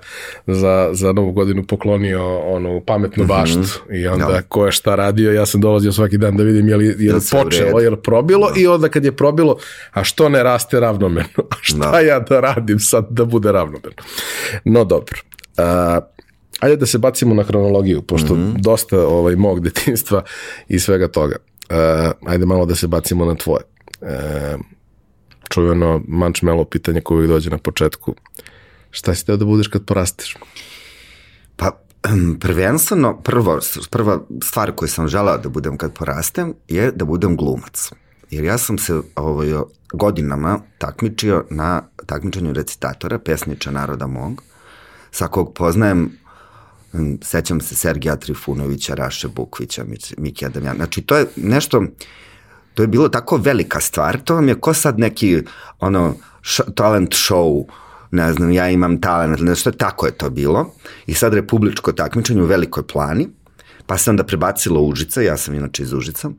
za, 0.47 0.89
za 0.93 1.13
novu 1.13 1.31
godinu 1.31 1.63
poklonio 1.63 2.37
onu 2.39 2.81
pametnu 2.87 3.23
mhm. 3.23 3.27
baštu 3.27 3.59
mm 3.59 3.63
-hmm. 3.63 4.01
i 4.01 4.07
onda 4.07 4.25
da. 4.25 4.41
ko 4.41 4.65
je 4.65 4.71
šta 4.71 4.95
radio, 4.95 5.31
ja 5.31 5.45
sam 5.45 5.61
dolazio 5.61 5.91
svaki 5.91 6.17
dan 6.17 6.37
da 6.37 6.43
vidim 6.43 6.69
je 6.69 6.77
li, 6.77 6.85
je 6.85 7.13
li 7.13 7.19
da 7.19 7.43
počelo, 7.43 7.79
je 7.79 7.89
li 7.89 7.97
probilo 7.97 8.51
da. 8.51 8.61
i 8.61 8.67
onda 8.67 8.89
kad 8.89 9.05
je 9.05 9.11
probilo, 9.11 9.57
a 9.91 10.03
što 10.03 10.29
ne 10.29 10.43
raste 10.43 10.79
ravnomerno, 10.79 11.43
a 11.53 11.55
šta 11.61 11.91
da. 11.91 11.99
ja 11.99 12.19
da 12.19 12.39
radim 12.39 12.79
sad 12.79 13.07
da 13.09 13.25
bude 13.25 13.51
ravnomerno 13.51 13.90
moderno. 13.97 14.61
No 14.65 14.83
dobro. 14.83 15.19
Uh, 15.57 16.03
ajde 16.59 16.75
da 16.75 16.85
se 16.85 16.97
bacimo 16.97 17.35
na 17.35 17.43
hronologiju, 17.43 18.01
pošto 18.01 18.35
mm 18.35 18.37
-hmm. 18.37 18.61
dosta 18.61 19.07
ovaj, 19.07 19.35
mog 19.35 19.59
detinstva 19.59 20.23
i 20.67 20.79
svega 20.79 21.07
toga. 21.07 21.35
Uh, 21.69 21.75
ajde 22.31 22.45
malo 22.45 22.65
da 22.65 22.75
se 22.75 22.87
bacimo 22.87 23.25
na 23.25 23.35
tvoje. 23.35 23.63
Uh, 24.01 24.07
čuveno 25.49 26.01
mančmelo 26.07 26.65
pitanje 26.65 27.01
koje 27.01 27.27
dođe 27.27 27.49
na 27.49 27.57
početku. 27.57 28.15
Šta 28.91 29.15
si 29.15 29.25
teo 29.25 29.37
da 29.37 29.45
budeš 29.45 29.67
kad 29.67 29.85
porasteš? 29.85 30.37
Pa, 31.55 31.71
prvenstveno, 32.39 33.21
prvo, 33.21 33.59
prva 33.89 34.19
stvar 34.43 34.71
koju 34.71 34.89
sam 34.89 35.07
želao 35.07 35.37
da 35.37 35.49
budem 35.49 35.77
kad 35.77 35.93
porastem 35.93 36.53
je 36.67 36.91
da 36.91 37.05
budem 37.05 37.37
glumac. 37.37 37.91
Jer 38.31 38.43
ja 38.43 38.57
sam 38.57 38.77
se 38.77 39.01
ovaj, 39.15 39.49
godinama 39.93 40.59
takmičio 40.77 41.45
na 41.49 41.81
takmičenju 42.05 42.53
recitatora, 42.53 43.19
pesniča 43.19 43.71
naroda 43.71 44.07
mog, 44.07 44.43
sa 45.11 45.27
kog 45.27 45.53
poznajem 45.53 46.11
sećam 47.21 47.61
se 47.61 47.75
Sergija 47.75 48.15
Trifunovića, 48.15 48.93
Raše 48.93 49.27
Bukvića, 49.27 49.85
Miki 50.17 50.45
Adamjan. 50.45 50.75
Znači, 50.75 51.01
to 51.01 51.17
je 51.17 51.25
nešto, 51.35 51.83
to 52.73 52.83
je 52.83 52.87
bilo 52.87 53.09
tako 53.09 53.37
velika 53.37 53.79
stvar, 53.79 54.19
to 54.23 54.35
vam 54.35 54.47
je 54.47 54.55
ko 54.55 54.73
sad 54.73 54.99
neki, 54.99 55.43
ono, 55.79 56.15
talent 56.75 57.09
show, 57.09 57.65
ne 58.11 58.33
znam, 58.33 58.51
ja 58.51 58.69
imam 58.69 59.01
talent, 59.01 59.39
nešto, 59.39 59.71
tako 59.71 60.05
je 60.05 60.11
to 60.11 60.29
bilo. 60.29 60.73
I 61.05 61.13
sad 61.13 61.33
republičko 61.33 61.91
takmičenje 61.91 62.41
u 62.41 62.45
Velikoj 62.45 62.87
plani, 62.87 63.27
pa 63.85 63.97
se 63.97 64.09
onda 64.09 64.23
prebacilo 64.23 64.81
Užica, 64.81 65.21
ja 65.21 65.37
sam 65.37 65.55
inače 65.55 65.83
iz 65.83 65.93
Užica, 65.93 66.29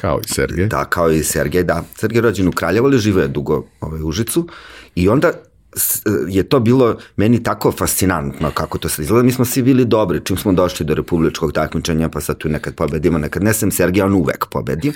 Kao 0.00 0.20
i 0.24 0.28
Sergej. 0.28 0.66
Da, 0.66 0.84
kao 0.84 1.10
i 1.10 1.22
Sergej, 1.22 1.64
da. 1.64 1.84
Sergej 1.96 2.20
rođen 2.20 2.48
u 2.48 2.52
Kraljevo, 2.52 2.86
ali 2.86 2.98
žive 2.98 3.22
je 3.22 3.28
dugo 3.28 3.64
ovaj, 3.80 4.00
u 4.00 4.06
Užicu. 4.06 4.48
I 4.94 5.08
onda 5.08 5.32
je 6.28 6.42
to 6.42 6.60
bilo 6.60 6.96
meni 7.16 7.42
tako 7.42 7.72
fascinantno 7.72 8.50
kako 8.50 8.78
to 8.78 8.88
se 8.88 9.02
izgleda. 9.02 9.22
Mi 9.22 9.32
smo 9.32 9.44
svi 9.44 9.62
bili 9.62 9.84
dobri 9.84 10.20
čim 10.24 10.36
smo 10.36 10.52
došli 10.52 10.86
do 10.86 10.94
republičkog 10.94 11.52
takmičenja, 11.52 12.08
pa 12.08 12.20
sad 12.20 12.38
tu 12.38 12.48
nekad 12.48 12.74
pobedimo, 12.74 13.18
nekad 13.18 13.42
ne 13.42 13.52
sam 13.52 13.70
Sergej, 13.70 14.02
on 14.02 14.14
uvek 14.14 14.46
pobedi. 14.50 14.92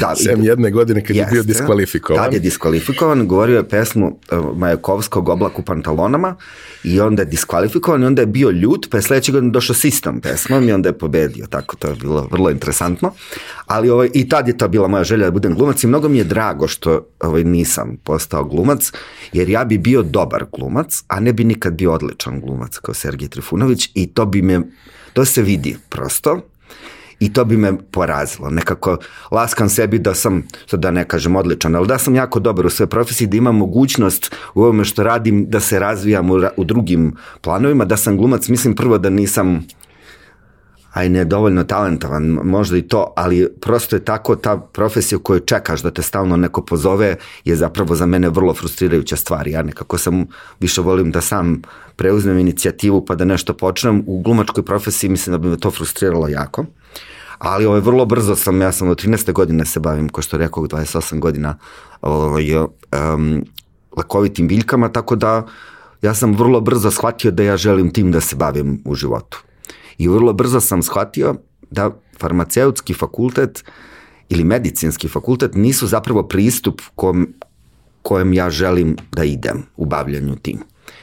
Da, 0.00 0.14
Sem 0.24 0.44
jedne 0.44 0.70
godine 0.70 1.04
kad 1.04 1.16
jeste, 1.16 1.28
je 1.28 1.32
bio 1.32 1.42
diskvalifikovan. 1.42 2.24
Tad 2.24 2.34
je 2.34 2.40
diskvalifikovan, 2.40 3.26
govorio 3.26 3.56
je 3.56 3.68
pesmu 3.68 4.06
uh, 4.06 4.58
Majakovskog 4.58 5.28
oblak 5.28 5.58
u 5.58 5.62
pantalonama 5.62 6.36
i 6.84 7.00
onda 7.00 7.22
je 7.22 7.26
diskvalifikovan 7.26 8.02
i 8.02 8.06
onda 8.06 8.22
je 8.22 8.26
bio 8.26 8.50
ljut, 8.50 8.86
pa 8.90 8.96
je 8.96 9.02
sledeće 9.02 9.32
godine 9.32 9.50
došao 9.50 9.76
s 9.76 9.84
istom 9.84 10.20
pesmom 10.20 10.68
i 10.68 10.72
onda 10.72 10.88
je 10.88 10.98
pobedio, 10.98 11.46
tako 11.46 11.76
to 11.76 11.88
je 11.88 11.94
bilo 11.94 12.28
vrlo 12.30 12.50
interesantno. 12.50 13.12
Ali 13.66 13.90
ovaj, 13.90 14.08
i 14.14 14.28
tad 14.28 14.48
je 14.48 14.58
to 14.58 14.68
bila 14.68 14.88
moja 14.88 15.04
želja 15.04 15.24
da 15.24 15.30
budem 15.30 15.54
glumac 15.54 15.84
i 15.84 15.86
mnogo 15.86 16.08
mi 16.08 16.18
je 16.18 16.24
drago 16.24 16.68
što 16.68 17.06
ovaj, 17.20 17.44
nisam 17.44 17.96
postao 18.04 18.44
glumac, 18.44 18.92
jer 19.32 19.48
ja 19.48 19.64
bi 19.64 19.78
bio 19.78 20.02
dobar 20.02 20.44
glumac, 20.52 21.02
a 21.08 21.20
ne 21.20 21.32
bi 21.32 21.44
nikad 21.44 21.74
bio 21.74 21.92
odličan 21.92 22.40
glumac 22.40 22.78
kao 22.78 22.94
Sergij 22.94 23.28
Trifunović 23.28 23.90
i 23.94 24.06
to 24.06 24.26
bi 24.26 24.42
me, 24.42 24.60
to 25.12 25.24
se 25.24 25.42
vidi 25.42 25.76
prosto, 25.88 26.40
i 27.22 27.32
to 27.32 27.44
bi 27.44 27.56
me 27.56 27.72
porazilo. 27.90 28.50
Nekako 28.50 28.96
laskam 29.30 29.68
sebi 29.68 29.98
da 29.98 30.14
sam, 30.14 30.42
sad 30.66 30.80
da 30.80 30.90
ne 30.90 31.04
kažem 31.08 31.36
odličan, 31.36 31.74
ali 31.74 31.86
da 31.86 31.98
sam 31.98 32.14
jako 32.14 32.40
dobar 32.40 32.66
u 32.66 32.70
svojoj 32.70 32.88
profesiji, 32.88 33.28
da 33.28 33.36
imam 33.36 33.56
mogućnost 33.56 34.34
u 34.54 34.62
ovome 34.62 34.84
što 34.84 35.02
radim 35.02 35.46
da 35.50 35.60
se 35.60 35.78
razvijam 35.78 36.30
u, 36.30 36.40
u 36.56 36.64
drugim 36.64 37.16
planovima, 37.40 37.84
da 37.84 37.96
sam 37.96 38.16
glumac, 38.16 38.48
mislim 38.48 38.74
prvo 38.74 38.98
da 38.98 39.10
nisam 39.10 39.66
aj 40.92 41.08
ne 41.08 41.24
dovoljno 41.24 41.64
talentovan, 41.64 42.24
možda 42.44 42.76
i 42.76 42.82
to, 42.82 43.12
ali 43.16 43.48
prosto 43.60 43.96
je 43.96 44.04
tako 44.04 44.36
ta 44.36 44.56
profesija 44.56 45.18
koju 45.18 45.40
čekaš 45.40 45.82
da 45.82 45.90
te 45.90 46.02
stalno 46.02 46.36
neko 46.36 46.64
pozove 46.64 47.16
je 47.44 47.56
zapravo 47.56 47.94
za 47.94 48.06
mene 48.06 48.28
vrlo 48.28 48.54
frustrirajuća 48.54 49.16
stvar. 49.16 49.48
Ja 49.48 49.62
nekako 49.62 49.98
sam, 49.98 50.26
više 50.60 50.80
volim 50.80 51.10
da 51.10 51.20
sam 51.20 51.62
preuzmem 51.96 52.38
inicijativu 52.38 53.04
pa 53.04 53.14
da 53.14 53.24
nešto 53.24 53.54
počnem. 53.54 54.02
U 54.06 54.20
glumačkoj 54.20 54.64
profesiji 54.64 55.10
mislim 55.10 55.32
da 55.32 55.38
bi 55.38 55.48
me 55.48 55.56
to 55.56 55.70
frustriralo 55.70 56.28
jako 56.28 56.66
ali 57.42 57.66
ovaj, 57.66 57.80
vrlo 57.80 58.04
brzo 58.04 58.36
sam, 58.36 58.60
ja 58.60 58.72
sam 58.72 58.88
od 58.88 59.02
13. 59.02 59.32
godine 59.32 59.64
se 59.66 59.80
bavim, 59.80 60.08
ko 60.08 60.22
što 60.22 60.38
rekao, 60.38 60.62
28 60.62 61.18
godina 61.18 61.58
ovaj, 62.00 62.54
um, 62.54 63.44
lekovitim 63.96 64.48
biljkama, 64.48 64.88
tako 64.88 65.16
da 65.16 65.46
ja 66.02 66.14
sam 66.14 66.34
vrlo 66.34 66.60
brzo 66.60 66.90
shvatio 66.90 67.30
da 67.30 67.42
ja 67.42 67.56
želim 67.56 67.90
tim 67.90 68.12
da 68.12 68.20
se 68.20 68.36
bavim 68.36 68.82
u 68.84 68.94
životu. 68.94 69.42
I 69.98 70.08
vrlo 70.08 70.32
brzo 70.32 70.60
sam 70.60 70.82
shvatio 70.82 71.34
da 71.70 71.90
farmaceutski 72.18 72.94
fakultet 72.94 73.64
ili 74.28 74.44
medicinski 74.44 75.08
fakultet 75.08 75.54
nisu 75.54 75.86
zapravo 75.86 76.22
pristup 76.22 76.80
kom, 76.94 77.34
kojem 78.02 78.32
ja 78.32 78.50
želim 78.50 78.96
da 79.12 79.24
idem 79.24 79.66
u 79.76 79.86
bavljanju 79.86 80.36
tim. 80.36 80.58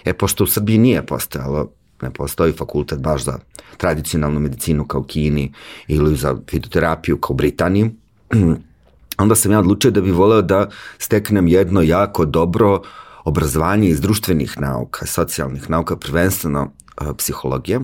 E, 0.05 0.13
pošto 0.13 0.43
u 0.43 0.47
Srbiji 0.47 0.77
nije 0.77 1.05
postojalo, 1.05 1.71
ne 2.01 2.11
postoji 2.13 2.53
fakultet 2.53 2.99
baš 2.99 3.23
za 3.23 3.39
tradicionalnu 3.77 4.39
medicinu 4.39 4.85
kao 4.87 5.03
Kini 5.03 5.53
ili 5.87 6.15
za 6.15 6.37
fitoterapiju 6.49 7.17
kao 7.17 7.35
Britaniji, 7.35 7.91
onda 9.23 9.35
sam 9.35 9.51
ja 9.51 9.59
odlučio 9.59 9.91
da 9.91 10.01
bih 10.01 10.13
voleo 10.13 10.41
da 10.41 10.69
steknem 10.97 11.47
jedno 11.47 11.81
jako 11.81 12.25
dobro 12.25 12.81
obrazovanje 13.23 13.89
iz 13.89 14.01
društvenih 14.01 14.59
nauka, 14.59 15.05
socijalnih 15.05 15.69
nauka, 15.69 15.95
prvenstveno 15.95 16.71
uh, 17.01 17.07
psihologije. 17.17 17.79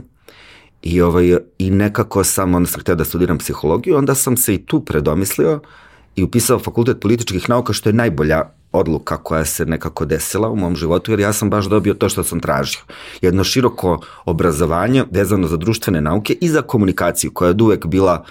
I, 0.82 1.01
ovaj, 1.01 1.38
I 1.58 1.69
nekako 1.69 2.23
sam, 2.23 2.56
onda 2.56 2.69
sam 2.69 2.82
htio 2.82 2.95
da 2.95 3.06
studiram 3.06 3.38
psihologiju, 3.38 3.97
onda 3.97 4.15
sam 4.15 4.38
se 4.38 4.56
i 4.56 4.65
tu 4.65 4.86
predomislio 4.86 5.60
i 6.15 6.23
upisao 6.23 6.60
fakultet 6.60 6.99
političkih 6.99 7.49
nauka, 7.49 7.73
što 7.73 7.89
je 7.89 7.93
najbolja 7.93 8.43
odluka 8.71 9.17
koja 9.17 9.45
se 9.45 9.65
nekako 9.65 10.06
desila 10.06 10.49
u 10.49 10.56
mom 10.56 10.75
životu, 10.75 11.12
jer 11.12 11.19
ja 11.19 11.34
sam 11.34 11.49
baš 11.49 11.65
dobio 11.65 11.93
to 11.93 12.10
što 12.10 12.23
sam 12.23 12.39
tražio. 12.39 12.82
Jedno 13.21 13.43
široko 13.43 14.01
obrazovanje 14.25 15.04
vezano 15.12 15.47
za 15.47 15.58
društvene 15.58 16.01
nauke 16.01 16.38
i 16.41 16.49
za 16.49 16.62
komunikaciju, 16.62 17.32
koja 17.32 17.49
je 17.49 17.56
uvek 17.62 17.86
bila 17.86 18.25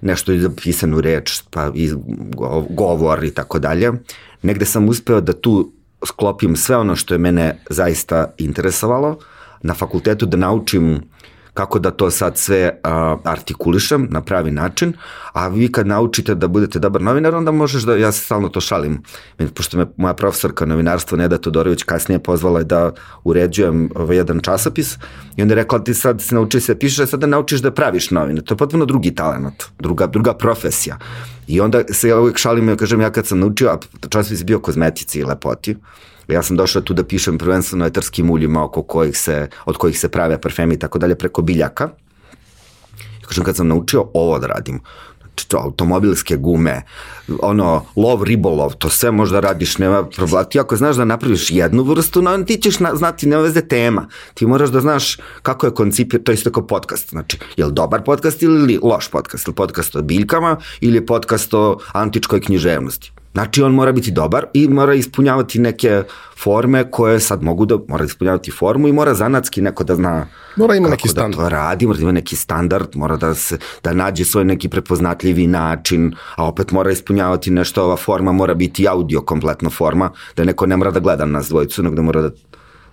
nešto 0.00 0.32
i 0.32 0.40
za 0.40 0.50
pisanu 0.62 1.00
reč, 1.00 1.42
pa 1.50 1.70
i 1.74 1.90
govor 2.70 3.24
i 3.24 3.30
tako 3.30 3.58
dalje. 3.58 3.92
Negde 4.42 4.64
sam 4.64 4.88
uspeo 4.88 5.20
da 5.20 5.32
tu 5.32 5.72
sklopim 6.06 6.56
sve 6.56 6.76
ono 6.76 6.96
što 6.96 7.14
je 7.14 7.18
mene 7.18 7.58
zaista 7.70 8.34
interesovalo, 8.38 9.18
na 9.62 9.74
fakultetu 9.74 10.26
da 10.26 10.36
naučim 10.36 11.00
kako 11.54 11.78
da 11.78 11.90
to 11.90 12.10
sad 12.10 12.38
sve 12.38 12.80
a, 12.82 13.16
artikulišem 13.24 14.08
na 14.10 14.20
pravi 14.22 14.50
način, 14.50 14.92
a 15.32 15.48
vi 15.48 15.72
kad 15.72 15.86
naučite 15.86 16.34
da 16.34 16.48
budete 16.48 16.78
dobar 16.78 17.02
novinar, 17.02 17.34
onda 17.34 17.50
možeš 17.50 17.82
da, 17.82 17.96
ja 17.96 18.12
se 18.12 18.24
stalno 18.24 18.48
to 18.48 18.60
šalim, 18.60 19.02
pošto 19.54 19.78
me 19.78 19.86
moja 19.96 20.14
profesorka 20.14 20.66
novinarstva 20.66 21.18
Neda 21.18 21.38
Todorović 21.38 21.82
kasnije 21.82 22.18
pozvala 22.18 22.62
da 22.62 22.90
uređujem 23.24 23.90
ovaj 23.94 24.16
jedan 24.16 24.40
časopis 24.40 24.96
i 25.36 25.42
onda 25.42 25.52
je 25.52 25.56
rekla 25.56 25.84
ti 25.84 25.94
sad 25.94 26.22
se 26.22 26.34
nauči 26.34 26.60
se 26.60 26.78
pišeš, 26.78 26.98
a 26.98 27.06
sad 27.06 27.20
da 27.20 27.26
naučiš 27.26 27.60
da 27.60 27.70
praviš 27.70 28.10
novine, 28.10 28.42
to 28.42 28.54
je 28.54 28.58
potpuno 28.58 28.84
drugi 28.84 29.14
talent, 29.14 29.64
druga, 29.78 30.06
druga 30.06 30.34
profesija. 30.34 30.98
I 31.46 31.60
onda 31.60 31.82
se 31.90 32.08
ja 32.08 32.20
uvijek 32.20 32.38
šalim 32.38 32.68
i 32.68 32.76
kažem 32.76 33.00
ja 33.00 33.10
kad 33.10 33.26
sam 33.26 33.38
naučio, 33.38 33.68
a 33.68 33.78
časopis 34.08 34.40
je 34.40 34.44
bio 34.44 34.60
kozmetici 34.60 35.18
i 35.18 35.24
lepoti, 35.24 35.76
Ja 36.28 36.42
sam 36.42 36.56
došao 36.56 36.82
tu 36.82 36.94
da 36.94 37.04
pišem 37.04 37.38
prvenstveno 37.38 37.86
etarskim 37.86 38.30
uljima 38.30 38.64
oko 38.64 38.82
kojih 38.82 39.18
se, 39.18 39.48
od 39.64 39.76
kojih 39.76 39.98
se 39.98 40.08
prave 40.08 40.40
parfemi 40.40 40.74
i 40.74 40.78
tako 40.78 40.98
dalje 40.98 41.14
preko 41.14 41.42
biljaka. 41.42 41.88
I 43.22 43.24
kažem 43.24 43.44
kad 43.44 43.56
sam 43.56 43.68
naučio 43.68 44.06
ovo 44.14 44.38
da 44.38 44.46
radim, 44.46 44.80
znači 45.20 45.48
to 45.48 45.56
automobilske 45.56 46.36
gume, 46.36 46.82
ono, 47.42 47.84
lov, 47.96 48.22
ribolov, 48.22 48.74
to 48.74 48.90
sve 48.90 49.10
možda 49.10 49.40
radiš, 49.40 49.78
nema 49.78 50.04
problema. 50.04 50.44
Ti 50.44 50.60
ako 50.60 50.76
znaš 50.76 50.96
da 50.96 51.04
napraviš 51.04 51.50
jednu 51.50 51.82
vrstu, 51.82 52.22
no, 52.22 52.38
ti 52.38 52.56
ćeš 52.56 52.80
na, 52.80 52.94
znati, 52.94 53.26
nema 53.26 53.42
veze 53.42 53.60
tema. 53.68 54.08
Ti 54.34 54.46
moraš 54.46 54.70
da 54.70 54.80
znaš 54.80 55.18
kako 55.42 55.66
je 55.66 55.74
koncipir, 55.74 56.22
to 56.22 56.32
je 56.32 56.34
isto 56.34 56.52
kao 56.52 56.66
podcast. 56.66 57.10
Znači, 57.10 57.38
je 57.56 57.66
li 57.66 57.72
dobar 57.72 58.04
podcast 58.04 58.42
ili 58.42 58.78
loš 58.82 59.08
podcast? 59.08 59.46
Ili 59.46 59.54
podcast 59.54 59.96
o 59.96 60.02
biljkama 60.02 60.56
ili 60.80 61.06
podcast 61.06 61.54
o 61.54 61.78
antičkoj 61.92 62.40
književnosti? 62.40 63.12
Znači 63.32 63.62
on 63.62 63.74
mora 63.74 63.92
biti 63.92 64.10
dobar 64.10 64.46
i 64.54 64.68
mora 64.68 64.94
ispunjavati 64.94 65.58
neke 65.58 66.02
forme 66.38 66.90
koje 66.90 67.20
sad 67.20 67.42
mogu 67.42 67.66
da, 67.66 67.78
mora 67.88 68.04
ispunjavati 68.04 68.50
formu 68.50 68.88
i 68.88 68.92
mora 68.92 69.14
zanatski 69.14 69.62
neko 69.62 69.84
da 69.84 69.94
zna 69.94 70.26
mora 70.56 70.74
ima 70.74 70.88
kako 70.88 70.90
neki 70.90 71.08
da 71.08 71.12
standard. 71.12 71.42
to 71.42 71.48
radi, 71.48 71.86
mora 71.86 71.96
da 71.96 72.02
ima 72.02 72.12
neki 72.12 72.36
standard, 72.36 72.88
mora 72.94 73.16
da, 73.16 73.34
se, 73.34 73.58
da 73.84 73.92
nađe 73.92 74.24
svoj 74.24 74.44
neki 74.44 74.68
prepoznatljivi 74.68 75.46
način, 75.46 76.14
a 76.36 76.46
opet 76.46 76.70
mora 76.70 76.90
ispunjavati 76.90 77.50
nešto, 77.50 77.84
ova 77.84 77.96
forma 77.96 78.32
mora 78.32 78.54
biti 78.54 78.88
audio 78.88 79.20
kompletna 79.20 79.70
forma, 79.70 80.10
da 80.36 80.44
neko 80.44 80.66
ne 80.66 80.76
mora 80.76 80.90
da 80.90 81.00
gleda 81.00 81.24
nas 81.24 81.48
dvojicu, 81.48 81.82
nego 81.82 81.94
da 81.94 82.02
mora 82.02 82.22
da 82.22 82.30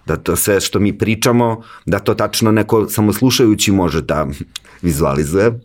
da 0.05 0.17
to 0.17 0.35
sve 0.35 0.61
što 0.61 0.79
mi 0.79 0.97
pričamo, 0.97 1.61
da 1.85 1.99
to 1.99 2.13
tačno 2.13 2.51
neko 2.51 2.87
samo 2.89 3.13
slušajući 3.13 3.71
može 3.71 4.01
da 4.01 4.27
vizualizuje. 4.81 5.59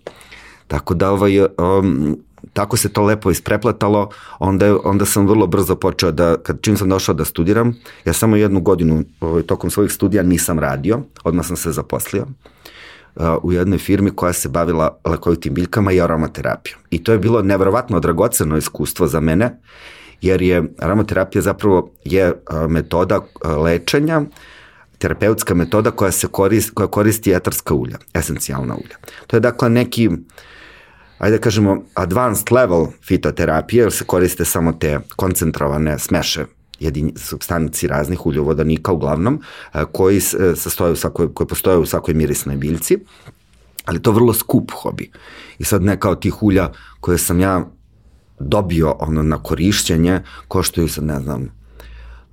Tako 0.66 0.94
da 0.94 1.10
ovaj, 1.10 1.40
um, 1.40 2.18
tako 2.52 2.76
se 2.76 2.88
to 2.88 3.02
lepo 3.02 3.30
isprepletalo, 3.30 4.10
onda, 4.38 4.76
onda 4.84 5.04
sam 5.04 5.26
vrlo 5.26 5.46
brzo 5.46 5.76
počeo 5.76 6.12
da, 6.12 6.36
kad 6.36 6.60
čim 6.60 6.76
sam 6.76 6.88
došao 6.88 7.14
da 7.14 7.24
studiram, 7.24 7.74
ja 8.04 8.12
samo 8.12 8.36
jednu 8.36 8.60
godinu 8.60 9.04
ovaj, 9.20 9.42
tokom 9.42 9.70
svojih 9.70 9.92
studija 9.92 10.22
nisam 10.22 10.58
radio, 10.58 11.00
odmah 11.24 11.46
sam 11.46 11.56
se 11.56 11.72
zaposlio 11.72 12.26
uh, 13.14 13.24
u 13.42 13.52
jednoj 13.52 13.78
firmi 13.78 14.10
koja 14.10 14.32
se 14.32 14.48
bavila 14.48 14.98
lekovitim 15.04 15.54
biljkama 15.54 15.92
i 15.92 16.00
aromaterapijom. 16.00 16.80
I 16.90 17.04
to 17.04 17.12
je 17.12 17.18
bilo 17.18 17.42
nevrovatno 17.42 18.00
dragoceno 18.00 18.56
iskustvo 18.56 19.06
za 19.06 19.20
mene, 19.20 19.60
jer 20.20 20.42
je 20.42 20.62
aromaterapija 20.78 21.42
zapravo 21.42 21.90
je 22.04 22.32
uh, 22.32 22.70
metoda 22.70 23.18
uh, 23.18 23.56
lečenja, 23.62 24.22
terapeutska 24.98 25.54
metoda 25.54 25.90
koja 25.90 26.10
se 26.10 26.26
koristi, 26.26 26.74
koja 26.74 26.86
koristi 26.86 27.32
etarska 27.32 27.74
ulja, 27.74 27.98
esencijalna 28.14 28.74
ulja. 28.74 28.96
To 29.26 29.36
je 29.36 29.40
dakle 29.40 29.70
neki 29.70 30.10
ajde 31.24 31.38
da 31.38 31.40
kažemo, 31.40 31.82
advanced 31.94 32.52
level 32.52 32.86
fitoterapije, 33.02 33.82
jer 33.82 33.92
se 33.92 34.04
koriste 34.04 34.44
samo 34.44 34.72
te 34.72 34.98
koncentrovane 35.16 35.98
smeše 35.98 36.44
jedin, 36.80 37.12
substanci 37.16 37.86
raznih 37.86 38.26
uljovodanika 38.26 38.92
uglavnom, 38.92 39.40
e, 39.74 39.84
koji 39.92 40.20
se 40.20 40.56
sastoje 40.56 40.92
u 40.92 40.96
svakoj, 40.96 41.34
koji 41.34 41.48
postoje 41.48 41.78
u 41.78 41.86
svakoj 41.86 42.14
mirisnoj 42.14 42.56
biljci, 42.56 42.98
ali 43.84 44.02
to 44.02 44.10
je 44.10 44.14
vrlo 44.14 44.32
skup 44.32 44.70
hobi. 44.82 45.10
I 45.58 45.64
sad 45.64 45.82
neka 45.82 46.10
od 46.10 46.20
tih 46.20 46.42
ulja 46.42 46.72
koje 47.00 47.18
sam 47.18 47.40
ja 47.40 47.70
dobio 48.38 48.90
ono 48.90 49.22
na 49.22 49.42
korišćenje 49.42 50.20
koštaju 50.48 50.88
sad 50.88 51.04
ne 51.04 51.20
znam 51.20 51.63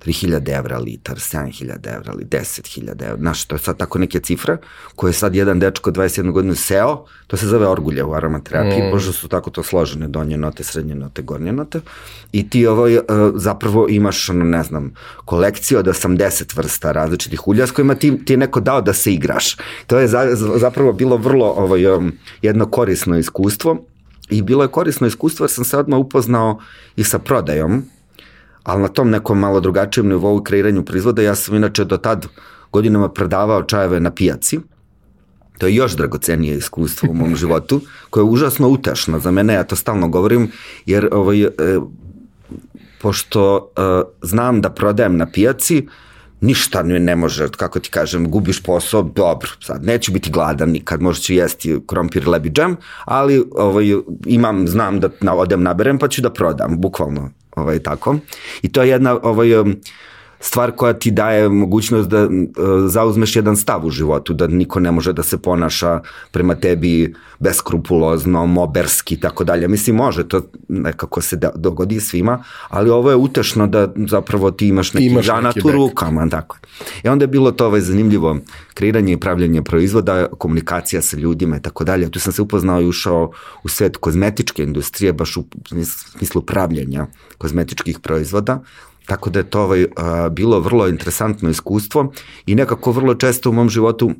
3000 0.04 0.58
evra 0.58 0.78
litar, 0.78 1.16
7000 1.16 1.96
evra 1.96 2.12
ili 2.14 2.24
10.000 2.24 3.04
evra, 3.04 3.16
znaš, 3.16 3.44
to 3.44 3.54
je 3.54 3.58
sad 3.58 3.76
tako 3.76 3.98
neke 3.98 4.20
cifre 4.20 4.56
koje 4.96 5.08
je 5.08 5.12
sad 5.12 5.34
jedan 5.34 5.60
dečko 5.60 5.90
21 5.90 6.30
godinu 6.30 6.54
seo, 6.54 7.04
to 7.26 7.36
se 7.36 7.46
zove 7.46 7.68
orgulje 7.68 8.04
u 8.04 8.14
aromaterapiji, 8.14 8.82
mm. 8.82 8.90
pošto 8.90 9.12
su 9.12 9.28
tako 9.28 9.50
to 9.50 9.62
složene, 9.62 10.08
donje 10.08 10.36
note, 10.36 10.64
srednje 10.64 10.94
note, 10.94 11.22
gornje 11.22 11.52
note, 11.52 11.80
i 12.32 12.50
ti 12.50 12.66
ovo, 12.66 12.84
uh, 12.84 13.00
zapravo 13.34 13.86
imaš, 13.88 14.28
ono, 14.30 14.44
ne 14.44 14.62
znam, 14.62 14.94
kolekciju 15.24 15.78
od 15.78 15.86
80 15.86 16.56
vrsta 16.56 16.92
različitih 16.92 17.48
ulja 17.48 17.66
s 17.66 17.70
kojima 17.70 17.94
ti, 17.94 18.24
ti 18.24 18.32
je 18.32 18.36
neko 18.36 18.60
dao 18.60 18.80
da 18.80 18.92
se 18.92 19.12
igraš. 19.12 19.56
To 19.86 19.98
je 19.98 20.08
za, 20.08 20.28
zapravo 20.56 20.92
bilo 20.92 21.16
vrlo 21.16 21.46
ovaj, 21.46 21.82
jedno 22.42 22.66
korisno 22.66 23.18
iskustvo, 23.18 23.84
I 24.32 24.42
bilo 24.42 24.64
je 24.64 24.68
korisno 24.68 25.06
iskustvo 25.06 25.44
jer 25.44 25.50
sam 25.50 25.64
se 25.64 25.76
odmah 25.76 25.98
upoznao 26.00 26.58
i 26.96 27.04
sa 27.04 27.18
prodajom, 27.18 27.82
ali 28.62 28.82
na 28.82 28.88
tom 28.88 29.10
nekom 29.10 29.38
malo 29.38 29.60
drugačijem 29.60 30.08
nivou 30.08 30.38
i 30.40 30.44
kreiranju 30.44 30.84
proizvoda, 30.84 31.22
ja 31.22 31.34
sam 31.34 31.54
inače 31.54 31.84
do 31.84 31.96
tad 31.96 32.26
godinama 32.72 33.08
predavao 33.08 33.62
čajeve 33.62 34.00
na 34.00 34.10
pijaci, 34.10 34.60
To 35.62 35.66
je 35.66 35.74
još 35.74 35.92
dragocenije 35.96 36.56
iskustvo 36.56 37.10
u 37.10 37.14
mom 37.14 37.36
životu, 37.42 37.80
koje 38.10 38.22
je 38.22 38.30
užasno 38.30 38.68
utešno 38.68 39.20
za 39.20 39.30
mene, 39.30 39.54
ja 39.54 39.64
to 39.64 39.76
stalno 39.76 40.08
govorim, 40.08 40.50
jer 40.86 41.08
ovaj, 41.12 41.42
e, 41.42 41.50
pošto 43.02 43.70
e, 43.76 43.82
znam 44.22 44.60
da 44.60 44.70
prodajem 44.70 45.16
na 45.16 45.26
pijaci, 45.26 45.86
ništa 46.40 46.82
ne 46.82 47.16
može, 47.16 47.48
kako 47.48 47.80
ti 47.80 47.90
kažem, 47.90 48.30
gubiš 48.30 48.62
posao, 48.62 49.02
dobro, 49.02 49.50
sad 49.60 49.84
neću 49.84 50.12
biti 50.12 50.30
gladan 50.30 50.70
nikad, 50.70 51.02
možda 51.02 51.22
ću 51.22 51.32
jesti 51.32 51.78
krompir 51.86 52.28
lebi 52.28 52.50
džem, 52.50 52.76
ali 53.04 53.44
ovaj, 53.50 53.86
imam, 54.26 54.68
znam 54.68 55.00
da 55.00 55.10
na, 55.20 55.34
odem 55.34 55.62
naberem 55.62 55.98
pa 55.98 56.08
ću 56.08 56.22
da 56.22 56.32
prodam, 56.32 56.80
bukvalno 56.80 57.30
ovaj, 57.56 57.78
tako. 57.78 58.16
I 58.62 58.72
to 58.72 58.82
je 58.82 58.88
jedna 58.88 59.18
ovaj, 59.22 59.54
um, 59.54 59.76
stvar 60.44 60.72
koja 60.72 60.92
ti 60.92 61.10
daje 61.10 61.48
mogućnost 61.48 62.08
da 62.08 62.24
uh, 62.24 62.30
zauzmeš 62.86 63.36
jedan 63.36 63.56
stav 63.56 63.86
u 63.86 63.90
životu, 63.90 64.34
da 64.34 64.46
niko 64.46 64.80
ne 64.80 64.90
može 64.90 65.12
da 65.12 65.22
se 65.22 65.38
ponaša 65.38 66.00
prema 66.30 66.54
tebi 66.54 67.14
beskrupulozno, 67.38 68.46
moberski 68.46 69.14
i 69.14 69.20
tako 69.20 69.44
dalje. 69.44 69.68
Mislim, 69.68 69.96
može, 69.96 70.28
to 70.28 70.42
nekako 70.68 71.20
se 71.20 71.36
da, 71.36 71.50
dogodi 71.54 72.00
svima, 72.00 72.44
ali 72.68 72.90
ovo 72.90 73.10
je 73.10 73.16
utešno 73.16 73.66
da 73.66 73.88
zapravo 74.08 74.50
ti 74.50 74.68
imaš 74.68 74.94
neki 74.94 75.06
imaš 75.06 75.26
zanat 75.26 75.56
neki 75.56 75.68
u 75.68 75.70
rukama. 75.70 76.28
Tako. 76.28 76.58
I 77.04 77.08
onda 77.08 77.22
je 77.22 77.28
bilo 77.28 77.52
to 77.52 77.66
ovaj 77.66 77.80
zanimljivo 77.80 78.36
kreiranje 78.74 79.12
i 79.12 79.20
pravljanje 79.20 79.62
proizvoda, 79.62 80.26
komunikacija 80.38 81.02
sa 81.02 81.16
ljudima 81.16 81.56
i 81.56 81.62
tako 81.62 81.84
dalje. 81.84 82.10
Tu 82.10 82.20
sam 82.20 82.32
se 82.32 82.42
upoznao 82.42 82.82
i 82.82 82.88
ušao 82.88 83.30
u 83.64 83.68
svet 83.68 83.96
kozmetičke 83.96 84.62
industrije, 84.62 85.12
baš 85.12 85.36
u 85.36 85.44
smislu 86.18 86.42
pravljanja 86.42 87.06
kozmetičkih 87.38 87.98
proizvoda, 87.98 88.62
Tako 89.06 89.30
da 89.30 89.38
je 89.38 89.50
to 89.50 89.62
ovaj, 89.62 89.86
a, 89.96 90.28
bilo 90.28 90.60
vrlo 90.60 90.88
interesantno 90.88 91.50
iskustvo 91.50 92.12
i 92.46 92.54
nekako 92.54 92.92
vrlo 92.92 93.14
često 93.14 93.50
u 93.50 93.52
mom 93.52 93.68
životu 93.68 94.10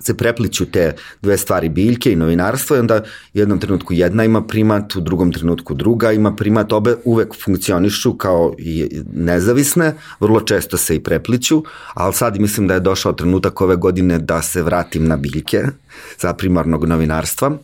se 0.00 0.16
prepliću 0.16 0.66
te 0.66 0.94
dve 1.22 1.38
stvari 1.38 1.68
biljke 1.68 2.12
i 2.12 2.16
novinarstvo 2.16 2.76
i 2.76 2.78
onda 2.78 3.02
u 3.34 3.38
jednom 3.38 3.60
trenutku 3.60 3.92
jedna 3.92 4.24
ima 4.24 4.42
primat, 4.42 4.96
u 4.96 5.00
drugom 5.00 5.32
trenutku 5.32 5.74
druga 5.74 6.12
ima 6.12 6.36
primat, 6.36 6.72
obe 6.72 6.96
uvek 7.04 7.34
funkcionišu 7.44 8.14
kao 8.14 8.54
i 8.58 9.02
nezavisne, 9.12 9.94
vrlo 10.20 10.40
često 10.40 10.76
se 10.76 10.96
i 10.96 11.00
prepliću, 11.00 11.62
ali 11.94 12.14
sad 12.14 12.40
mislim 12.40 12.66
da 12.66 12.74
je 12.74 12.80
došao 12.80 13.12
trenutak 13.12 13.60
ove 13.60 13.76
godine 13.76 14.18
da 14.18 14.42
se 14.42 14.62
vratim 14.62 15.08
na 15.08 15.16
biljke 15.16 15.62
za 16.20 16.34
primarnog 16.34 16.84
novinarstva 16.84 17.58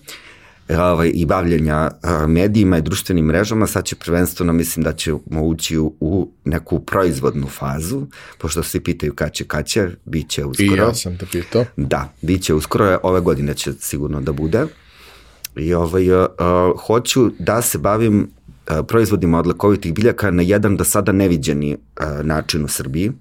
ovaj, 0.69 1.11
i 1.15 1.27
bavljenja 1.27 1.91
medijima 2.29 2.79
i 2.79 2.83
društvenim 2.83 3.27
mrežama, 3.27 3.67
sad 3.67 3.85
će 3.85 3.97
prvenstveno, 3.97 4.53
mislim 4.53 4.85
da 4.85 4.93
ćemo 4.93 5.19
ući 5.43 5.79
u, 5.79 5.95
u 6.01 6.31
neku 6.45 6.81
proizvodnu 6.81 7.47
fazu, 7.47 8.07
pošto 8.39 8.63
svi 8.63 8.81
pitaju 8.81 9.15
kad 9.15 9.33
će, 9.33 9.45
kad 9.45 9.67
će, 9.67 9.89
bit 10.05 10.29
će 10.29 10.45
uskoro. 10.45 10.85
I 10.85 10.89
ja 10.89 10.95
sam 10.95 11.19
te 11.19 11.27
pitao. 11.33 11.65
Da, 11.77 12.13
bit 12.23 12.43
će 12.43 12.55
uskoro, 12.55 12.99
ove 13.03 13.21
godine 13.21 13.55
će 13.55 13.73
sigurno 13.73 14.21
da 14.21 14.33
bude. 14.33 14.67
I 15.57 15.75
ovaj, 15.75 16.11
uh, 16.11 16.27
hoću 16.87 17.31
da 17.39 17.63
se 17.63 17.79
bavim 17.79 18.31
proizvodima 18.89 19.39
od 19.39 19.47
lekovitih 19.47 19.95
biljaka 19.95 20.31
na 20.31 20.43
jedan 20.43 20.77
do 20.77 20.85
sada 20.85 21.13
neviđeni 21.13 21.77
uh, 21.77 22.27
način 22.27 22.65
u 22.65 22.69
Srbiji 22.69 23.13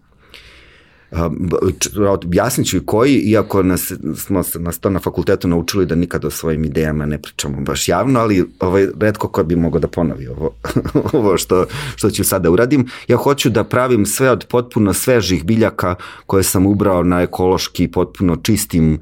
objasnit 2.23 2.67
ću 2.67 2.77
i 2.77 2.85
koji, 2.85 3.15
iako 3.15 3.63
nas, 3.63 3.93
smo 4.15 4.41
nas 4.59 4.79
to 4.79 4.89
na 4.89 4.99
fakultetu 4.99 5.47
naučili 5.47 5.85
da 5.85 5.95
nikada 5.95 6.27
o 6.27 6.31
svojim 6.31 6.65
idejama 6.65 7.05
ne 7.05 7.21
pričamo 7.21 7.61
baš 7.61 7.89
javno, 7.89 8.19
ali 8.19 8.45
ovaj, 8.59 8.87
redko 8.99 9.27
ko 9.27 9.43
bi 9.43 9.55
mogao 9.55 9.79
da 9.79 9.87
ponovi 9.87 10.27
ovo, 10.27 10.51
ovo 11.13 11.37
što, 11.37 11.65
što 11.95 12.09
ću 12.09 12.23
sada 12.23 12.51
uradim. 12.51 12.87
Ja 13.07 13.17
hoću 13.17 13.49
da 13.49 13.63
pravim 13.63 14.05
sve 14.05 14.31
od 14.31 14.45
potpuno 14.49 14.93
svežih 14.93 15.43
biljaka 15.45 15.95
koje 16.25 16.43
sam 16.43 16.65
ubrao 16.65 17.03
na 17.03 17.21
ekološki 17.21 17.87
potpuno 17.87 18.35
čistim 18.35 18.99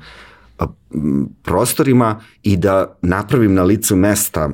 prostorima 1.43 2.21
i 2.43 2.57
da 2.57 2.97
napravim 3.01 3.53
na 3.53 3.63
licu 3.63 3.95
mesta 3.95 4.49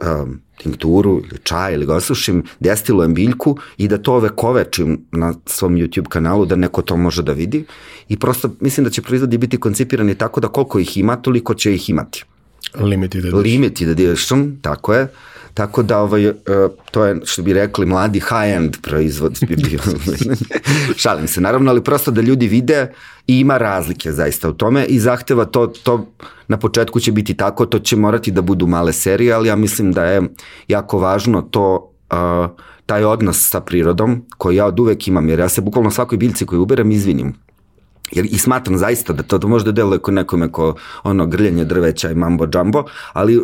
um, 0.00 0.40
tinkturu 0.62 1.22
ili 1.30 1.38
čaj 1.42 1.74
ili 1.74 1.86
ga 1.86 1.94
osušim, 1.94 2.42
destilujem 2.60 3.14
biljku 3.14 3.56
i 3.76 3.88
da 3.88 3.98
to 3.98 4.18
vekovečim 4.18 4.98
na 5.12 5.34
svom 5.46 5.76
YouTube 5.76 6.08
kanalu 6.08 6.46
da 6.46 6.56
neko 6.56 6.82
to 6.82 6.96
može 6.96 7.22
da 7.22 7.32
vidi 7.32 7.64
i 8.08 8.16
prosto 8.16 8.50
mislim 8.60 8.84
da 8.84 8.90
će 8.90 9.02
proizvodi 9.02 9.38
biti 9.38 9.60
koncipirani 9.60 10.14
tako 10.14 10.40
da 10.40 10.48
koliko 10.48 10.78
ih 10.78 10.96
ima, 10.96 11.16
toliko 11.16 11.54
će 11.54 11.74
ih 11.74 11.90
imati. 11.90 12.24
Limited 12.80 13.24
edition. 13.24 13.42
Limited 13.42 13.88
edition, 13.88 14.56
tako 14.62 14.94
je. 14.94 15.08
Tako 15.54 15.82
da 15.82 15.98
ovaj, 15.98 16.28
uh, 16.28 16.34
to 16.90 17.04
je 17.04 17.20
što 17.24 17.42
bi 17.42 17.52
rekli 17.52 17.86
mladi 17.86 18.20
high-end 18.20 18.80
proizvod 18.82 19.38
bi 19.48 19.56
bio. 19.56 19.80
Šalim 21.02 21.28
se 21.28 21.40
naravno, 21.40 21.70
ali 21.70 21.84
prosto 21.84 22.10
da 22.10 22.20
ljudi 22.20 22.48
vide 22.48 22.92
i 23.26 23.40
ima 23.40 23.58
razlike 23.58 24.12
zaista 24.12 24.48
u 24.48 24.52
tome 24.52 24.84
i 24.84 24.98
zahteva 25.00 25.44
to, 25.44 25.66
to 25.66 26.06
na 26.48 26.56
početku 26.56 27.00
će 27.00 27.12
biti 27.12 27.34
tako, 27.34 27.66
to 27.66 27.78
će 27.78 27.96
morati 27.96 28.30
da 28.30 28.42
budu 28.42 28.66
male 28.66 28.92
serije, 28.92 29.32
ali 29.32 29.48
ja 29.48 29.56
mislim 29.56 29.92
da 29.92 30.04
je 30.04 30.22
jako 30.68 30.98
važno 30.98 31.42
to 31.42 31.92
uh, 32.10 32.18
taj 32.86 33.04
odnos 33.04 33.50
sa 33.50 33.60
prirodom 33.60 34.24
koji 34.38 34.56
ja 34.56 34.66
od 34.66 34.80
uvek 34.80 35.08
imam, 35.08 35.28
jer 35.28 35.38
ja 35.38 35.48
se 35.48 35.60
bukvalno 35.60 35.90
svakoj 35.90 36.18
biljci 36.18 36.46
koju 36.46 36.62
uberem 36.62 36.90
izvinim 36.90 37.34
Jer, 38.12 38.26
I 38.30 38.38
smatram 38.38 38.78
zaista 38.78 39.12
da 39.12 39.22
to, 39.22 39.38
to 39.38 39.48
možda 39.48 39.72
deluje 39.72 39.98
ko 39.98 40.10
nekome 40.10 40.52
ko 40.52 40.74
ono 41.02 41.26
grljenje 41.26 41.64
drveća 41.64 42.10
i 42.10 42.14
mambo 42.14 42.46
džambo, 42.46 42.84
ali 43.12 43.40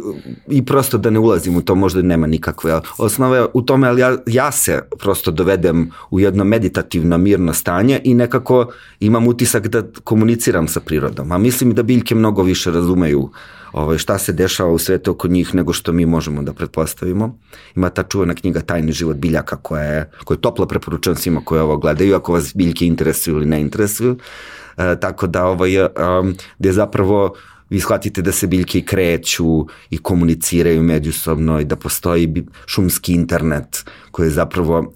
i 0.49 0.65
prosto 0.65 0.99
da 0.99 1.11
ne 1.11 1.19
ulazim 1.19 1.57
u 1.57 1.63
to 1.63 1.75
možda 1.75 2.03
nema 2.03 2.27
nikakve 2.27 2.81
osnove 2.99 3.47
u 3.55 3.63
tome, 3.63 3.89
ali 3.89 4.01
ja, 4.01 4.17
ja 4.27 4.53
se 4.53 4.83
prosto 4.99 5.31
dovedem 5.31 5.91
u 6.11 6.21
jedno 6.21 6.45
meditativno 6.45 7.19
mirno 7.19 7.53
stanje 7.53 8.01
i 8.05 8.15
nekako 8.15 8.67
imam 9.01 9.27
utisak 9.27 9.69
da 9.69 9.83
komuniciram 10.05 10.69
sa 10.69 10.81
prirodom, 10.81 11.33
a 11.33 11.39
mislim 11.39 11.75
da 11.75 11.83
biljke 11.83 12.15
mnogo 12.15 12.43
više 12.43 12.71
razumeju 12.71 13.31
ovaj, 13.77 13.99
šta 13.99 14.19
se 14.19 14.33
dešava 14.33 14.71
u 14.71 14.79
svetu 14.79 15.11
oko 15.11 15.29
njih 15.29 15.55
nego 15.55 15.73
što 15.73 15.93
mi 15.93 16.07
možemo 16.07 16.43
da 16.43 16.53
pretpostavimo. 16.53 17.39
Ima 17.77 17.91
ta 17.91 18.03
čuvena 18.03 18.35
knjiga 18.35 18.61
Tajni 18.61 18.93
život 18.93 19.17
biljaka 19.17 19.57
koja 19.57 19.83
je, 19.83 20.11
koja 20.25 20.37
je 20.37 20.41
toplo 20.41 20.67
preporučena 20.67 21.17
svima 21.17 21.41
koji 21.45 21.61
ovo 21.61 21.77
gledaju, 21.77 22.17
ako 22.17 22.33
vas 22.33 22.55
biljke 22.55 22.87
interesuju 22.87 23.37
ili 23.37 23.47
ne 23.47 23.61
interesuju. 23.61 24.17
E, 24.77 25.01
tako 25.01 25.27
da 25.27 25.45
ovaj, 25.45 25.83
um, 25.83 26.35
gde 26.59 26.73
zapravo 26.73 27.35
vi 27.71 27.81
shvatite 27.81 28.23
da 28.23 28.33
se 28.33 28.47
biljke 28.47 28.81
kreću 28.81 29.67
i 29.91 29.99
komuniciraju 29.99 30.83
međusobno 30.83 31.61
i 31.61 31.65
da 31.65 31.77
postoji 31.77 32.45
šumski 32.67 33.13
internet 33.13 33.85
koji 34.11 34.27
je 34.27 34.31
zapravo 34.31 34.93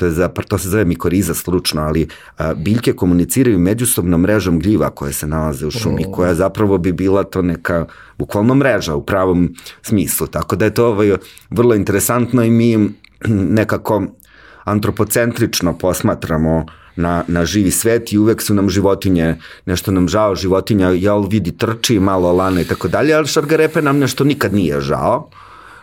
to, 0.00 0.06
je 0.06 0.12
zapravo, 0.12 0.48
to 0.48 0.58
se 0.58 0.68
zove 0.68 0.84
mikoriza 0.84 1.34
slučno, 1.34 1.82
ali 1.82 2.08
a, 2.38 2.54
biljke 2.54 2.92
komuniciraju 2.92 3.58
međusobnom 3.58 4.20
mrežom 4.20 4.58
gljiva 4.58 4.90
koje 4.90 5.12
se 5.12 5.26
nalaze 5.26 5.66
u 5.66 5.70
šumi, 5.70 6.04
oh. 6.08 6.14
koja 6.14 6.34
zapravo 6.34 6.78
bi 6.78 6.92
bila 6.92 7.24
to 7.24 7.42
neka 7.42 7.86
bukvalno 8.18 8.54
mreža 8.54 8.94
u 8.94 9.04
pravom 9.06 9.54
smislu. 9.82 10.26
Tako 10.26 10.56
da 10.56 10.64
je 10.64 10.74
to 10.74 10.86
ovaj, 10.86 11.16
vrlo 11.50 11.74
interesantno 11.74 12.42
i 12.42 12.50
mi 12.50 12.90
nekako 13.60 14.06
antropocentrično 14.64 15.78
posmatramo 15.78 16.66
na, 17.00 17.24
na 17.28 17.44
živi 17.44 17.70
svet 17.70 18.12
i 18.12 18.18
uvek 18.18 18.42
su 18.42 18.54
nam 18.54 18.70
životinje, 18.70 19.36
nešto 19.66 19.90
nam 19.90 20.08
žao 20.08 20.34
životinja, 20.34 20.88
jel 20.88 21.26
vidi 21.28 21.52
trči, 21.56 21.98
malo 22.00 22.32
lana 22.32 22.60
i 22.60 22.64
tako 22.64 22.88
dalje, 22.88 23.14
ali 23.14 23.26
šargarepe 23.26 23.82
nam 23.82 23.98
nešto 23.98 24.24
nikad 24.24 24.54
nije 24.54 24.80
žao 24.80 25.30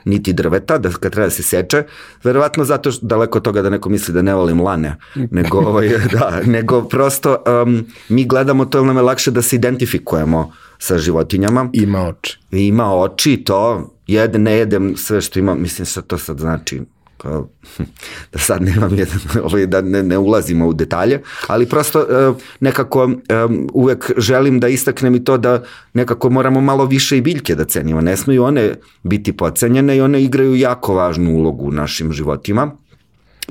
niti 0.08 0.34
drveta, 0.34 0.77
da 0.77 0.89
kad 0.89 1.12
treba 1.12 1.27
da 1.27 1.32
se 1.32 1.43
seče, 1.43 1.84
verovatno 2.23 2.65
zato 2.65 2.91
što 2.91 3.06
daleko 3.06 3.38
od 3.38 3.43
toga 3.43 3.62
da 3.62 3.69
neko 3.69 3.89
misli 3.89 4.13
da 4.13 4.21
ne 4.21 4.36
volim 4.36 4.62
lane, 4.62 4.95
nego, 5.15 5.60
ovaj, 5.69 5.89
da, 6.12 6.41
nego 6.45 6.82
prosto 6.82 7.43
um, 7.63 7.86
mi 8.10 8.25
gledamo 8.25 8.65
to, 8.65 8.84
nam 8.84 8.95
je 8.97 9.01
lakše 9.01 9.32
da 9.32 9.41
se 9.41 9.56
identifikujemo 9.56 10.51
sa 10.80 10.97
životinjama. 10.97 11.69
Ima 11.73 12.08
oči. 12.08 12.38
Ima 12.51 12.93
oči, 12.95 13.38
to, 13.38 13.93
jede, 14.08 14.39
ne 14.39 14.53
jedem 14.53 14.95
sve 14.97 15.21
što 15.21 15.39
ima, 15.39 15.56
mislim 15.56 15.86
što 15.86 16.01
to 16.01 16.17
sad 16.17 16.39
znači, 16.39 16.82
kao, 17.17 17.49
da 18.34 18.39
sad 18.39 18.62
nemam 18.62 18.97
jedan, 18.97 19.19
ovaj, 19.45 19.65
da 19.65 19.82
ne, 19.82 20.03
ne 20.03 20.17
ulazimo 20.17 20.67
u 20.67 20.73
detalje, 20.73 21.21
ali 21.47 21.65
prosto 21.65 21.99
uh, 21.99 22.36
nekako 22.60 23.03
um, 23.03 23.69
uvek 23.73 24.12
želim 24.17 24.60
da 24.60 24.67
istaknem 24.67 25.15
i 25.15 25.23
to 25.23 25.38
da 25.38 25.63
nekako 25.93 26.30
moramo 26.30 26.62
malo 26.62 26.86
više 26.86 27.17
i 27.17 27.21
biljke 27.21 27.56
da 27.56 27.65
cenimo. 27.65 28.01
Ne 28.01 28.17
smeju 28.17 28.43
one 28.43 28.75
biti 29.03 29.38
pocenjene 29.38 29.97
i 29.97 30.01
one 30.01 30.23
igraju 30.23 30.56
jako 30.56 30.93
važnu 30.93 31.32
ulogu 31.32 31.65
u 31.65 31.71
našim 31.71 32.13
životima. 32.13 32.71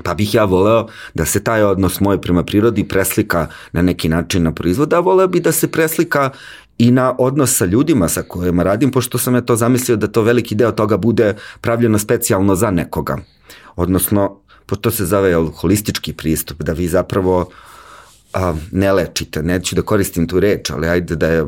Pa 0.03 0.13
bih 0.13 0.35
ja 0.35 0.45
voleo 0.45 0.87
da 1.13 1.25
se 1.25 1.43
taj 1.43 1.63
odnos 1.63 1.99
moj 1.99 2.21
prema 2.21 2.43
prirodi 2.43 2.83
preslika 2.83 3.47
na 3.71 3.81
neki 3.81 4.09
način 4.09 4.43
na 4.43 4.51
proizvod, 4.51 4.93
a 4.93 4.99
voleo 4.99 5.27
bi 5.27 5.39
da 5.39 5.51
se 5.51 5.71
preslika 5.71 6.29
i 6.77 6.91
na 6.91 7.15
odnos 7.19 7.57
sa 7.57 7.65
ljudima 7.65 8.07
sa 8.07 8.21
kojima 8.21 8.63
radim, 8.63 8.91
pošto 8.91 9.17
sam 9.17 9.35
ja 9.35 9.41
to 9.41 9.55
zamislio 9.55 9.97
da 9.97 10.07
to 10.07 10.21
veliki 10.21 10.55
deo 10.55 10.71
toga 10.71 10.97
bude 10.97 11.35
pravljeno 11.61 11.99
specijalno 11.99 12.55
za 12.55 12.71
nekoga. 12.71 13.17
Odnosno, 13.75 14.39
to 14.81 14.91
se 14.91 15.05
zove 15.05 15.33
holistički 15.33 16.13
pristup, 16.13 16.63
da 16.63 16.73
vi 16.73 16.87
zapravo 16.87 17.49
a, 18.33 18.53
ne 18.71 18.93
lečite, 18.93 19.43
neću 19.43 19.75
da 19.75 19.81
koristim 19.81 20.27
tu 20.27 20.39
reč, 20.39 20.69
ali 20.69 20.87
ajde 20.87 21.15
da 21.15 21.27
je 21.27 21.45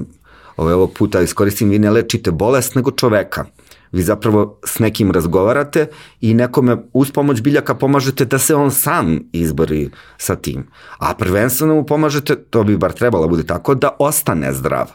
ovaj, 0.57 0.73
ovog 0.73 0.93
puta 0.93 1.21
iskoristim, 1.21 1.69
vi 1.69 1.79
ne 1.79 1.91
lečite 1.91 2.31
bolest 2.31 2.75
nego 2.75 2.91
čoveka. 2.91 3.45
Vi 3.91 4.01
zapravo 4.01 4.59
s 4.65 4.79
nekim 4.79 5.11
razgovarate 5.11 5.87
i 6.21 6.33
nekome 6.33 6.77
uz 6.93 7.11
pomoć 7.11 7.41
biljaka 7.41 7.75
pomažete 7.75 8.25
da 8.25 8.37
se 8.39 8.55
on 8.55 8.71
sam 8.71 9.19
izbori 9.31 9.89
sa 10.17 10.35
tim. 10.35 10.67
A 10.97 11.13
prvenstveno 11.13 11.75
mu 11.75 11.85
pomažete, 11.85 12.35
to 12.35 12.63
bi 12.63 12.77
bar 12.77 12.93
trebalo 12.93 13.23
da 13.23 13.29
bude 13.29 13.43
tako, 13.43 13.75
da 13.75 13.95
ostane 13.99 14.53
zdrav. 14.53 14.87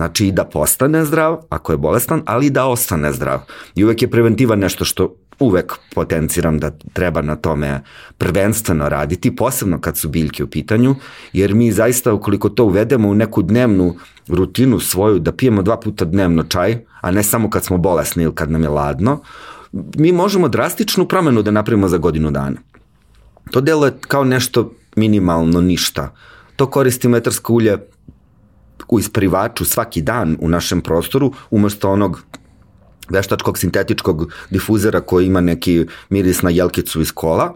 Znači 0.00 0.26
i 0.26 0.32
da 0.32 0.44
postane 0.44 1.04
zdrav, 1.04 1.42
ako 1.48 1.72
je 1.72 1.78
bolestan, 1.78 2.22
ali 2.26 2.46
i 2.46 2.50
da 2.50 2.66
ostane 2.66 3.12
zdrav. 3.12 3.40
I 3.74 3.84
uvek 3.84 4.02
je 4.02 4.10
preventiva 4.10 4.56
nešto 4.56 4.84
što 4.84 5.14
uvek 5.38 5.74
potenciram 5.94 6.58
da 6.58 6.70
treba 6.92 7.22
na 7.22 7.36
tome 7.36 7.82
prvenstveno 8.18 8.88
raditi, 8.88 9.36
posebno 9.36 9.80
kad 9.80 9.96
su 9.96 10.08
biljke 10.08 10.44
u 10.44 10.46
pitanju, 10.46 10.94
jer 11.32 11.54
mi 11.54 11.72
zaista 11.72 12.12
ukoliko 12.12 12.48
to 12.48 12.64
uvedemo 12.64 13.08
u 13.08 13.14
neku 13.14 13.42
dnevnu 13.42 13.96
rutinu 14.28 14.80
svoju, 14.80 15.18
da 15.18 15.32
pijemo 15.32 15.62
dva 15.62 15.76
puta 15.80 16.04
dnevno 16.04 16.42
čaj, 16.42 16.78
a 17.00 17.10
ne 17.10 17.22
samo 17.22 17.50
kad 17.50 17.64
smo 17.64 17.78
bolesni 17.78 18.24
ili 18.24 18.34
kad 18.34 18.50
nam 18.50 18.62
je 18.62 18.68
ladno, 18.68 19.20
mi 19.72 20.12
možemo 20.12 20.48
drastičnu 20.48 21.08
promenu 21.08 21.42
da 21.42 21.50
napravimo 21.50 21.88
za 21.88 21.98
godinu 21.98 22.30
dana. 22.30 22.56
To 23.50 23.60
delo 23.60 23.86
je 23.86 23.92
kao 24.00 24.24
nešto 24.24 24.72
minimalno 24.96 25.60
ništa. 25.60 26.14
To 26.56 26.66
koristi 26.66 27.08
metarsko 27.08 27.52
ulje 27.52 27.78
u 28.88 28.98
isprivaču 28.98 29.64
svaki 29.64 30.02
dan 30.02 30.36
u 30.40 30.48
našem 30.48 30.80
prostoru, 30.80 31.32
umesto 31.50 31.90
onog 31.90 32.22
veštačkog 33.10 33.58
sintetičkog 33.58 34.32
difuzera 34.50 35.00
koji 35.00 35.26
ima 35.26 35.40
neki 35.40 35.86
miris 36.08 36.42
na 36.42 36.50
jelkicu 36.50 37.00
iz 37.00 37.12
kola, 37.12 37.54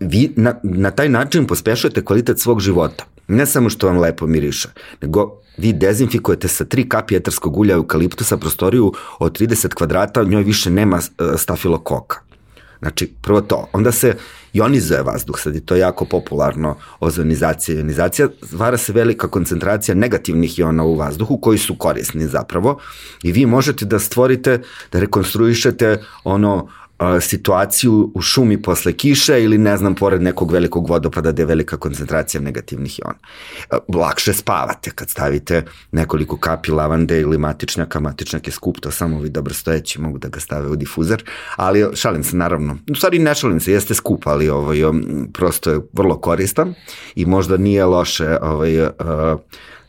vi 0.00 0.32
na, 0.36 0.54
na 0.62 0.90
taj 0.90 1.08
način 1.08 1.46
pospešujete 1.46 2.04
kvalitet 2.04 2.40
svog 2.40 2.60
života. 2.60 3.04
Ne 3.28 3.46
samo 3.46 3.70
što 3.70 3.86
vam 3.86 3.98
lepo 3.98 4.26
miriše, 4.26 4.68
nego 5.02 5.42
vi 5.56 5.72
dezinfikujete 5.72 6.48
sa 6.48 6.64
tri 6.64 6.88
kapi 6.88 7.16
etarskog 7.16 7.56
ulja 7.58 7.74
eukaliptusa 7.74 8.36
prostoriju 8.36 8.92
od 9.18 9.40
30 9.40 9.74
kvadrata, 9.74 10.22
u 10.22 10.28
njoj 10.28 10.42
više 10.42 10.70
nema 10.70 10.98
e, 10.98 11.36
stafilokoka. 11.36 12.31
Znači, 12.82 13.12
prvo 13.20 13.40
to. 13.40 13.68
Onda 13.72 13.92
se 13.92 14.14
ionizuje 14.52 15.02
vazduh, 15.02 15.38
sad 15.38 15.54
je 15.54 15.66
to 15.66 15.76
jako 15.76 16.04
popularno, 16.04 16.76
ozonizacija, 17.00 17.78
ionizacija, 17.78 18.28
stvara 18.42 18.76
se 18.76 18.92
velika 18.92 19.28
koncentracija 19.28 19.94
negativnih 19.94 20.58
iona 20.58 20.84
u 20.84 20.94
vazduhu 20.94 21.40
koji 21.40 21.58
su 21.58 21.74
korisni 21.78 22.26
zapravo. 22.26 22.78
I 23.22 23.32
vi 23.32 23.46
možete 23.46 23.84
da 23.84 23.98
stvorite, 23.98 24.60
da 24.92 25.00
rekonstruišete 25.00 26.02
ono 26.24 26.68
situaciju 27.20 28.12
u 28.14 28.20
šumi 28.20 28.62
posle 28.62 28.92
kiše 28.92 29.42
ili 29.42 29.58
ne 29.58 29.76
znam, 29.76 29.94
pored 29.94 30.22
nekog 30.22 30.52
velikog 30.52 30.88
vodopada 30.88 31.32
gde 31.32 31.42
je 31.42 31.46
velika 31.46 31.76
koncentracija 31.76 32.40
negativnih 32.40 32.98
iona. 32.98 33.18
Lakše 33.94 34.32
spavate 34.32 34.90
kad 34.90 35.10
stavite 35.10 35.64
nekoliko 35.92 36.36
kapi 36.36 36.70
lavande 36.70 37.20
ili 37.20 37.38
matičnjaka, 37.38 38.00
matičnjak 38.00 38.46
je 38.46 38.52
skup, 38.52 38.80
to 38.80 38.90
samo 38.90 39.20
vi 39.20 39.28
dobro 39.28 39.54
stojeći 39.54 40.00
mogu 40.00 40.18
da 40.18 40.28
ga 40.28 40.40
stave 40.40 40.68
u 40.68 40.76
difuzer, 40.76 41.24
ali 41.56 41.86
šalim 41.94 42.24
se 42.24 42.36
naravno, 42.36 42.78
u 42.90 42.94
stvari 42.94 43.18
ne 43.18 43.34
šalim 43.34 43.60
se, 43.60 43.72
jeste 43.72 43.94
skup, 43.94 44.26
ali 44.26 44.48
ovaj, 44.48 44.78
prosto 45.32 45.70
je 45.70 45.80
vrlo 45.92 46.20
koristan 46.20 46.74
i 47.14 47.26
možda 47.26 47.56
nije 47.56 47.84
loše 47.84 48.38
ovaj, 48.42 48.88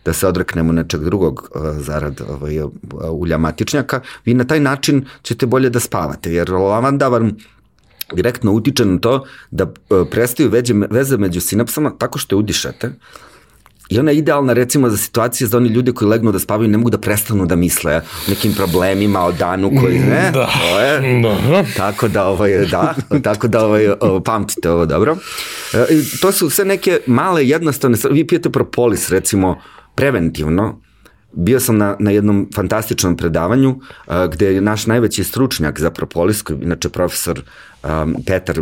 da 0.05 0.13
se 0.13 0.27
odreknemo 0.27 0.73
nečeg 0.73 1.03
drugog 1.03 1.49
uh, 1.55 1.61
zarad 1.77 2.21
ovaj, 2.29 2.59
ulja 3.11 3.37
matičnjaka, 3.37 4.01
vi 4.25 4.33
na 4.33 4.43
taj 4.43 4.59
način 4.59 5.05
ćete 5.21 5.45
bolje 5.45 5.69
da 5.69 5.79
spavate, 5.79 6.33
jer 6.33 6.51
lavanda 6.51 7.07
vam 7.07 7.31
direktno 8.13 8.51
utiče 8.51 8.85
na 8.85 8.99
to 8.99 9.25
da 9.51 9.63
uh, 9.63 10.07
prestaju 10.11 10.49
veđe, 10.49 10.73
veze 10.89 11.17
među 11.17 11.41
sinapsama 11.41 11.91
tako 11.97 12.19
što 12.19 12.35
je 12.35 12.39
udišete, 12.39 12.91
I 13.89 13.99
ona 13.99 14.11
je 14.11 14.17
idealna 14.17 14.53
recimo 14.53 14.89
za 14.89 14.97
situacije 14.97 15.47
za 15.47 15.57
oni 15.57 15.69
ljudi 15.69 15.91
koji 15.91 16.09
legnu 16.09 16.31
da 16.31 16.39
spavaju 16.39 16.69
ne 16.69 16.77
mogu 16.77 16.89
da 16.89 16.97
prestanu 16.97 17.45
da 17.45 17.55
misle 17.55 17.95
o 17.95 18.01
nekim 18.29 18.53
problemima, 18.53 19.25
o 19.25 19.31
danu 19.31 19.71
koji 19.81 19.99
ne. 19.99 20.31
Da. 20.33 20.49
To 20.61 20.79
je. 20.79 21.21
Da. 21.21 21.63
Tako 21.77 22.07
da 22.07 22.25
ovaj 22.27 22.65
da, 22.71 22.95
tako 23.23 23.47
da 23.47 23.65
ovaj 23.65 23.87
pamtite 24.25 24.69
ovo 24.69 24.85
dobro. 24.85 25.17
E, 25.73 25.85
to 26.21 26.31
su 26.31 26.49
sve 26.49 26.65
neke 26.65 26.99
male 27.07 27.47
jednostavne 27.47 27.97
vi 28.11 28.27
pijete 28.27 28.49
propolis 28.49 29.09
recimo 29.09 29.61
preventivno, 29.95 30.79
bio 31.33 31.59
sam 31.59 31.77
na, 31.77 31.95
na 31.99 32.11
jednom 32.11 32.49
fantastičnom 32.55 33.17
predavanju 33.17 33.69
uh, 33.69 34.13
gde 34.31 34.53
je 34.53 34.61
naš 34.61 34.87
najveći 34.87 35.23
stručnjak 35.23 35.79
za 35.79 35.91
propolis, 35.91 36.41
koji 36.41 36.57
je 36.57 36.63
inače 36.63 36.89
profesor 36.89 37.41
um, 37.83 38.15
Petar, 38.25 38.61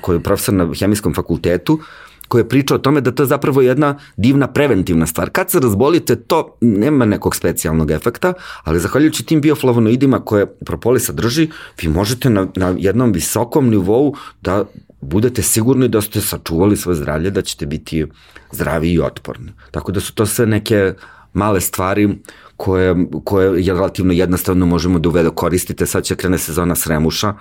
koji 0.00 0.16
je 0.16 0.22
profesor 0.22 0.54
na 0.54 0.70
hemijskom 0.78 1.14
fakultetu, 1.14 1.80
koji 2.28 2.40
je 2.40 2.48
pričao 2.48 2.74
o 2.74 2.78
tome 2.78 3.00
da 3.00 3.12
to 3.12 3.22
je 3.22 3.26
zapravo 3.26 3.60
jedna 3.62 3.98
divna 4.16 4.46
preventivna 4.46 5.06
stvar. 5.06 5.30
Kad 5.30 5.50
se 5.50 5.60
razbolite, 5.60 6.16
to 6.16 6.56
nema 6.60 7.04
nekog 7.04 7.36
specijalnog 7.36 7.90
efekta, 7.90 8.32
ali 8.64 8.80
zahvaljujući 8.80 9.26
tim 9.26 9.40
bioflavonoidima 9.40 10.20
koje 10.24 10.46
propolis 10.46 11.06
sadrži, 11.06 11.50
vi 11.82 11.88
možete 11.88 12.30
na, 12.30 12.46
na 12.56 12.74
jednom 12.78 13.12
visokom 13.12 13.68
nivou 13.68 14.14
da 14.42 14.64
budete 15.00 15.42
sigurni 15.42 15.88
da 15.88 16.00
ste 16.00 16.20
sačuvali 16.20 16.76
svoje 16.76 16.96
zdravlje, 16.96 17.30
da 17.30 17.42
ćete 17.42 17.66
biti 17.66 18.06
zdravi 18.52 18.92
i 18.92 19.00
otporni. 19.00 19.52
Tako 19.70 19.92
da 19.92 20.00
su 20.00 20.14
to 20.14 20.26
sve 20.26 20.46
neke 20.46 20.94
male 21.32 21.60
stvari 21.60 22.18
koje, 22.56 22.94
koje 23.24 23.64
je 23.64 23.74
relativno 23.74 24.12
jednostavno 24.12 24.66
možemo 24.66 24.98
da 24.98 25.08
uvedo 25.08 25.30
koristite. 25.30 25.86
Sad 25.86 26.04
će 26.04 26.16
krene 26.16 26.38
sezona 26.38 26.74
sremuša, 26.74 27.34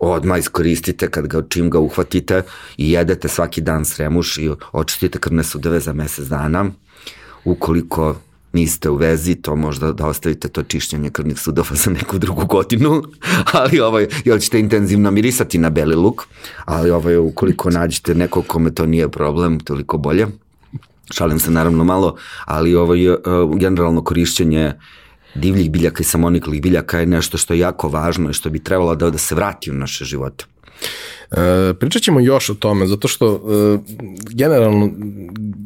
odmah 0.00 0.38
iskoristite 0.38 1.10
kad 1.10 1.26
ga, 1.26 1.42
čim 1.48 1.70
ga 1.70 1.78
uhvatite 1.78 2.42
i 2.76 2.90
jedete 2.90 3.28
svaki 3.28 3.60
dan 3.60 3.84
sremuš 3.84 4.38
i 4.38 4.50
očistite 4.72 5.18
krvne 5.18 5.44
sudeve 5.44 5.80
za 5.80 5.92
mesec 5.92 6.26
dana. 6.28 6.70
Ukoliko 7.44 8.16
niste 8.52 8.90
u 8.90 8.96
vezi, 8.96 9.34
to 9.34 9.56
možda 9.56 9.92
da 9.92 10.06
ostavite 10.06 10.48
to 10.48 10.62
čišćenje 10.62 11.10
krvnih 11.10 11.38
sudova 11.40 11.76
za 11.76 11.90
neku 11.90 12.18
drugu 12.18 12.46
godinu, 12.46 13.02
ali 13.60 13.80
ovaj, 13.80 14.06
jel 14.24 14.38
ćete 14.38 14.60
intenzivno 14.60 15.10
mirisati 15.10 15.58
na 15.58 15.70
beli 15.70 15.94
luk, 15.94 16.22
ali 16.64 16.90
ovaj, 16.90 17.16
ukoliko 17.16 17.70
nađete 17.70 18.14
nekog 18.14 18.46
kome 18.46 18.74
to 18.74 18.86
nije 18.86 19.08
problem, 19.08 19.60
toliko 19.60 19.98
bolje. 19.98 20.26
Šalim 21.10 21.38
se 21.38 21.50
naravno 21.50 21.84
malo, 21.84 22.16
ali 22.44 22.74
ovaj, 22.74 23.08
uh, 23.08 23.18
generalno 23.58 24.04
korišćenje 24.04 24.72
divljih 25.34 25.70
biljaka 25.70 26.00
i 26.00 26.04
samoniklih 26.04 26.62
biljaka 26.62 26.98
je 26.98 27.06
nešto 27.06 27.38
što 27.38 27.54
je 27.54 27.60
jako 27.60 27.88
važno 27.88 28.30
i 28.30 28.32
što 28.34 28.50
bi 28.50 28.58
trebalo 28.58 28.94
da, 28.94 29.10
da 29.10 29.18
se 29.18 29.34
vrati 29.34 29.70
u 29.70 29.74
naše 29.74 30.04
živote. 30.04 30.44
E, 31.30 31.74
pričat 31.80 32.02
ćemo 32.02 32.20
još 32.20 32.50
o 32.50 32.54
tome, 32.54 32.86
zato 32.86 33.08
što 33.08 33.34
e, 33.34 33.78
generalno 34.30 34.90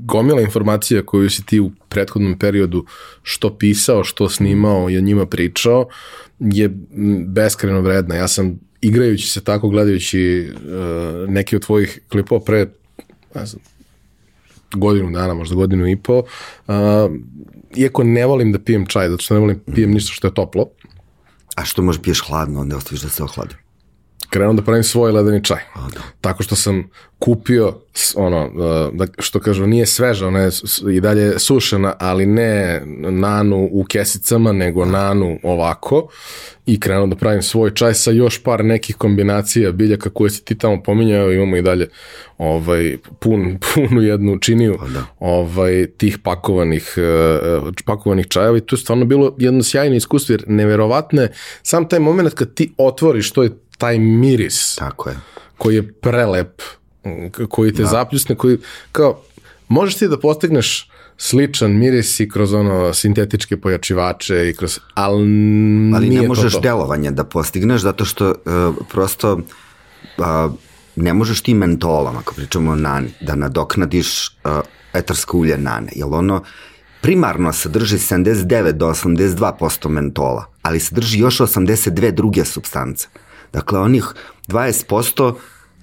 gomila 0.04 0.40
informacija 0.40 1.02
koju 1.02 1.30
si 1.30 1.46
ti 1.46 1.60
u 1.60 1.70
prethodnom 1.88 2.38
periodu 2.38 2.84
što 3.22 3.56
pisao, 3.56 4.04
što 4.04 4.28
snimao 4.28 4.90
i 4.90 4.98
o 4.98 5.00
njima 5.00 5.26
pričao 5.26 5.88
je 6.38 6.70
beskreno 7.26 7.80
vredna. 7.80 8.14
Ja 8.14 8.28
sam 8.28 8.60
igrajući 8.80 9.28
se 9.28 9.44
tako, 9.44 9.68
gledajući 9.68 10.52
e, 11.50 11.56
od 11.56 11.66
tvojih 11.66 12.00
klipova 12.08 12.40
pre 12.40 12.66
ne 13.34 13.46
znam, 13.46 13.62
godinu 14.74 15.10
dana, 15.10 15.34
možda 15.34 15.54
godinu 15.54 15.88
i 15.88 15.96
po, 15.96 16.18
uh, 16.18 16.74
iako 17.76 18.04
ne 18.04 18.26
volim 18.26 18.52
da 18.52 18.58
pijem 18.58 18.86
čaj, 18.86 19.08
zato 19.08 19.22
što 19.22 19.34
ne 19.34 19.40
volim 19.40 19.60
pijem 19.74 19.90
ništa 19.90 20.12
što 20.12 20.26
je 20.26 20.34
toplo. 20.34 20.68
A 21.56 21.64
što 21.64 21.82
može 21.82 22.02
piješ 22.02 22.22
hladno, 22.26 22.60
onda 22.60 22.76
ostaviš 22.76 23.02
da 23.02 23.08
se 23.08 23.22
ohladi? 23.22 23.54
Krenuo 24.34 24.52
da 24.52 24.62
pravim 24.62 24.82
svoj 24.82 25.12
ledeni 25.12 25.44
čaj. 25.44 25.60
A, 25.74 25.88
da. 25.94 26.00
Tako 26.20 26.42
što 26.42 26.56
sam 26.56 26.90
kupio, 27.18 27.72
ono, 28.16 28.44
uh, 28.44 28.94
da, 28.98 29.06
što 29.18 29.40
kažu, 29.40 29.66
nije 29.66 29.86
sveža, 29.86 30.26
ona 30.26 30.40
je 30.40 30.50
i 30.92 31.00
dalje 31.00 31.38
sušena, 31.38 31.94
ali 31.98 32.26
ne 32.26 32.82
nanu 33.10 33.68
u 33.72 33.84
kesicama, 33.84 34.52
nego 34.52 34.84
nanu 34.84 35.38
ovako 35.42 36.08
i 36.66 36.80
krenuo 36.80 37.06
da 37.06 37.16
pravim 37.16 37.42
svoj 37.42 37.74
čaj 37.74 37.94
sa 37.94 38.10
još 38.10 38.42
par 38.42 38.64
nekih 38.64 38.96
kombinacija 38.96 39.72
biljaka 39.72 40.10
koje 40.10 40.30
si 40.30 40.44
ti 40.44 40.58
tamo 40.58 40.82
pominjao, 40.82 41.32
imamo 41.32 41.56
i 41.56 41.62
dalje 41.62 41.88
ovaj, 42.38 42.96
pun, 43.20 43.58
punu 43.74 44.02
jednu 44.02 44.38
činiju 44.38 44.78
da. 44.94 45.04
ovaj, 45.18 45.86
tih 45.96 46.18
pakovanih, 46.18 46.94
uh, 47.62 47.68
pakovanih 47.84 48.26
čajeva 48.28 48.58
i 48.58 48.60
to 48.60 48.76
je 48.76 48.80
stvarno 48.80 49.04
bilo 49.04 49.34
jedno 49.38 49.62
sjajno 49.62 49.96
iskustvo, 49.96 50.32
jer 50.32 50.44
neverovatne, 50.46 51.28
sam 51.62 51.88
taj 51.88 51.98
moment 51.98 52.34
kad 52.34 52.54
ti 52.54 52.72
otvoriš, 52.78 53.32
to 53.32 53.42
je 53.42 53.50
taj 53.84 53.98
miris. 53.98 54.76
Tako 54.76 55.10
je. 55.10 55.16
Koji 55.58 55.74
je 55.74 55.92
prelep, 55.92 56.62
koji 57.48 57.72
te 57.72 57.82
da. 57.82 57.88
zapljusne, 57.88 58.34
koji, 58.34 58.58
kao, 58.92 59.20
možeš 59.68 59.98
ti 59.98 60.08
da 60.08 60.18
postigneš 60.20 60.90
sličan 61.18 61.76
miris 61.78 62.20
i 62.20 62.28
kroz 62.28 62.54
ono 62.54 62.94
sintetičke 62.94 63.56
pojačivače 63.60 64.48
i 64.48 64.54
kroz, 64.54 64.78
ali, 64.94 65.22
ali 65.94 66.08
nije 66.08 66.22
ne 66.22 66.28
možeš 66.28 66.52
to 66.52 66.58
to. 66.58 66.62
delovanje 66.62 67.10
da 67.10 67.24
postigneš 67.24 67.82
zato 67.82 68.04
što 68.04 68.28
uh, 68.30 68.76
prosto 68.90 69.32
uh, 69.34 70.24
ne 70.96 71.14
možeš 71.14 71.40
ti 71.40 71.54
mentolom, 71.54 72.16
ako 72.16 72.34
pričamo 72.34 72.72
o 72.72 72.74
nani, 72.74 73.12
da 73.20 73.34
nadoknadiš 73.34 74.28
uh, 74.28 74.60
etarsko 74.94 75.38
ulje 75.38 75.58
nane, 75.58 75.92
jer 75.94 76.08
ono 76.10 76.42
primarno 77.00 77.52
sadrži 77.52 77.98
79 77.98 78.72
do 78.72 78.88
82% 78.88 79.88
mentola, 79.88 80.46
ali 80.62 80.80
sadrži 80.80 81.18
još 81.18 81.38
82 81.38 82.10
druge 82.10 82.44
substance. 82.44 83.08
Dakle, 83.52 83.78
onih 83.78 84.04
20% 84.48 85.34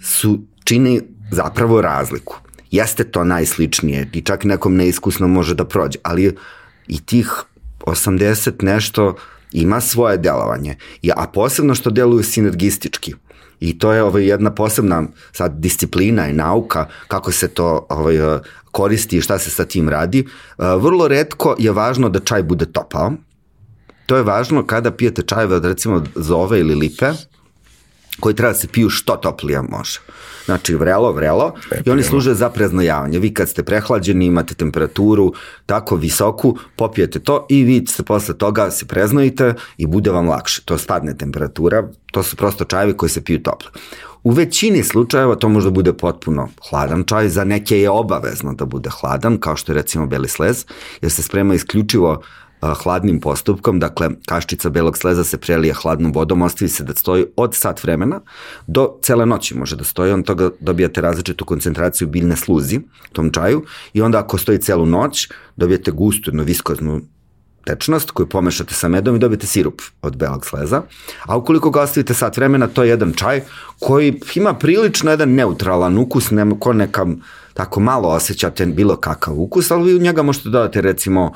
su, 0.01 0.39
čini 0.63 1.01
zapravo 1.31 1.81
razliku. 1.81 2.35
Jeste 2.71 3.03
to 3.03 3.23
najsličnije 3.23 4.09
i 4.13 4.21
čak 4.21 4.43
nekom 4.43 4.75
neiskusno 4.75 5.27
može 5.27 5.55
da 5.55 5.65
prođe, 5.65 5.99
ali 6.03 6.35
i 6.87 7.01
tih 7.05 7.31
80 7.79 8.63
nešto 8.63 9.15
ima 9.51 9.81
svoje 9.81 10.17
delovanje, 10.17 10.75
a 11.15 11.27
posebno 11.27 11.75
što 11.75 11.89
deluju 11.89 12.23
sinergistički. 12.23 13.13
I 13.59 13.79
to 13.79 13.93
je 13.93 14.03
ovaj, 14.03 14.25
jedna 14.25 14.51
posebna 14.55 15.03
sad 15.31 15.59
disciplina 15.59 16.27
i 16.27 16.33
nauka 16.33 16.85
kako 17.07 17.31
se 17.31 17.47
to 17.47 17.85
ovaj, 17.89 18.17
koristi 18.71 19.17
i 19.17 19.21
šta 19.21 19.39
se 19.39 19.49
sa 19.49 19.65
tim 19.65 19.89
radi. 19.89 20.27
Vrlo 20.57 21.07
redko 21.07 21.55
je 21.59 21.71
važno 21.71 22.09
da 22.09 22.19
čaj 22.19 22.43
bude 22.43 22.65
topao. 22.65 23.13
To 24.05 24.17
je 24.17 24.23
važno 24.23 24.65
kada 24.65 24.91
pijete 24.91 25.21
čajeve 25.21 25.59
recimo 25.59 26.03
zove 26.15 26.59
ili 26.59 26.75
lipe, 26.75 27.11
koji 28.19 28.35
treba 28.35 28.53
da 28.53 28.59
se 28.59 28.67
piju 28.67 28.89
što 28.89 29.15
toplije 29.15 29.61
može. 29.61 29.99
Znači 30.45 30.75
vrelo, 30.75 31.11
vrelo 31.11 31.53
i 31.85 31.89
oni 31.89 32.03
služe 32.03 32.33
za 32.33 32.49
preznojavanje. 32.49 33.19
Vi 33.19 33.33
kad 33.33 33.49
ste 33.49 33.63
prehlađeni 33.63 34.25
imate 34.25 34.53
temperaturu 34.53 35.33
tako 35.65 35.95
visoku, 35.95 36.57
popijete 36.75 37.19
to 37.19 37.45
i 37.49 37.63
vi 37.63 37.85
se 37.87 38.03
posle 38.03 38.37
toga 38.37 38.71
se 38.71 38.85
preznojite 38.85 39.53
i 39.77 39.87
bude 39.87 40.11
vam 40.11 40.29
lakše. 40.29 40.61
To 40.65 40.77
spadne 40.77 41.17
temperatura, 41.17 41.87
to 42.11 42.23
su 42.23 42.35
prosto 42.35 42.63
čajevi 42.63 42.97
koji 42.97 43.09
se 43.09 43.23
piju 43.23 43.43
toplo. 43.43 43.69
U 44.23 44.31
većini 44.31 44.83
slučajeva 44.83 45.35
to 45.35 45.49
može 45.49 45.67
da 45.67 45.71
bude 45.71 45.93
potpuno 45.93 46.49
hladan 46.69 47.03
čaj, 47.03 47.29
za 47.29 47.43
neke 47.43 47.79
je 47.79 47.89
obavezno 47.89 48.53
da 48.53 48.65
bude 48.65 48.89
hladan, 48.89 49.37
kao 49.37 49.55
što 49.55 49.71
je 49.71 49.75
recimo 49.75 50.07
beli 50.07 50.27
slez, 50.27 50.65
jer 51.01 51.11
se 51.11 51.23
sprema 51.23 51.53
isključivo 51.53 52.21
hladnim 52.61 53.19
postupkom, 53.19 53.79
dakle 53.79 54.09
kaščica 54.25 54.69
belog 54.69 54.97
sleza 54.97 55.23
se 55.23 55.37
prelije 55.37 55.73
hladnom 55.73 56.11
vodom, 56.11 56.41
ostavi 56.41 56.69
se 56.69 56.83
da 56.83 56.95
stoji 56.95 57.25
od 57.35 57.55
sat 57.55 57.83
vremena 57.83 58.21
do 58.67 58.99
cele 59.01 59.25
noći 59.25 59.57
može 59.57 59.75
da 59.75 59.83
stoji, 59.83 60.11
on 60.11 60.23
toga 60.23 60.49
dobijate 60.59 61.01
različitu 61.01 61.45
koncentraciju 61.45 62.07
biljne 62.07 62.35
sluzi 62.35 62.77
u 62.77 63.13
tom 63.13 63.31
čaju 63.31 63.65
i 63.93 64.01
onda 64.01 64.19
ako 64.19 64.37
stoji 64.37 64.57
celu 64.57 64.85
noć 64.85 65.29
dobijete 65.55 65.91
gustu, 65.91 66.29
jednu 66.29 66.43
viskoznu 66.43 67.01
tečnost 67.65 68.11
koju 68.11 68.29
pomešate 68.29 68.73
sa 68.73 68.87
medom 68.87 69.15
i 69.15 69.19
dobijete 69.19 69.47
sirup 69.47 69.81
od 70.01 70.17
belog 70.17 70.45
sleza. 70.45 70.81
A 71.25 71.37
ukoliko 71.37 71.69
ga 71.69 71.81
ostavite 71.81 72.13
sat 72.13 72.37
vremena, 72.37 72.67
to 72.67 72.83
je 72.83 72.89
jedan 72.89 73.13
čaj 73.13 73.41
koji 73.79 74.19
ima 74.35 74.53
prilično 74.53 75.11
jedan 75.11 75.33
neutralan 75.33 75.97
ukus, 75.97 76.31
nema 76.31 76.55
ko 76.59 76.73
neka 76.73 77.05
tako 77.53 77.79
malo 77.79 78.09
osjećate 78.09 78.65
bilo 78.65 78.95
kakav 78.95 79.39
ukus, 79.39 79.71
ali 79.71 79.91
vi 79.91 79.95
u 79.97 80.01
njega 80.01 80.21
možete 80.21 80.49
dodati 80.49 80.81
recimo 80.81 81.33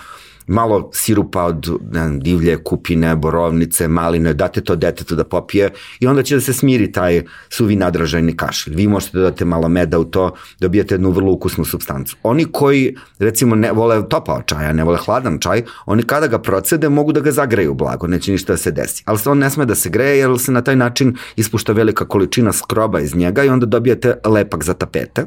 malo 0.48 0.90
sirupa 0.94 1.44
od 1.44 1.70
ne 1.92 2.20
divlje, 2.20 2.58
kupine, 2.64 3.16
borovnice, 3.16 3.88
maline, 3.88 4.34
date 4.34 4.62
to 4.62 4.76
detetu 4.76 5.16
da 5.16 5.24
popije 5.24 5.70
i 6.00 6.08
onda 6.08 6.24
će 6.24 6.36
da 6.36 6.42
se 6.42 6.54
smiri 6.54 6.92
taj 6.92 7.24
suvi 7.50 7.76
nadražajni 7.76 8.38
kašelj. 8.38 8.76
Vi 8.76 8.88
možete 8.88 9.18
da 9.18 9.24
date 9.24 9.46
malo 9.46 9.70
meda 9.70 10.00
u 10.00 10.04
to, 10.04 10.32
dobijete 10.60 10.94
jednu 10.94 11.12
vrlo 11.12 11.32
ukusnu 11.32 11.66
substancu. 11.66 12.18
Oni 12.24 12.46
koji 12.46 12.96
recimo 13.20 13.56
ne 13.56 13.72
vole 13.72 14.10
topao 14.10 14.42
čaj, 14.42 14.66
a 14.66 14.74
ne 14.74 14.84
vole 14.84 14.98
hladan 15.06 15.40
čaj, 15.40 15.64
oni 15.86 16.04
kada 16.04 16.28
ga 16.28 16.40
procede 16.40 16.90
mogu 16.90 17.12
da 17.12 17.20
ga 17.20 17.32
zagreju 17.32 17.74
blago, 17.74 18.08
neće 18.08 18.32
ništa 18.32 18.54
da 18.54 18.58
se 18.58 18.72
desi. 18.72 19.04
Ali 19.06 19.20
se 19.20 19.30
on 19.30 19.38
ne 19.38 19.50
sme 19.50 19.66
da 19.66 19.76
se 19.76 19.90
greje 19.90 20.18
jer 20.18 20.40
se 20.40 20.52
na 20.52 20.62
taj 20.62 20.76
način 20.76 21.16
ispušta 21.36 21.74
velika 21.74 22.06
količina 22.06 22.54
skroba 22.54 23.00
iz 23.00 23.16
njega 23.16 23.44
i 23.44 23.50
onda 23.50 23.66
dobijete 23.66 24.14
lepak 24.26 24.64
za 24.64 24.74
tapete 24.74 25.26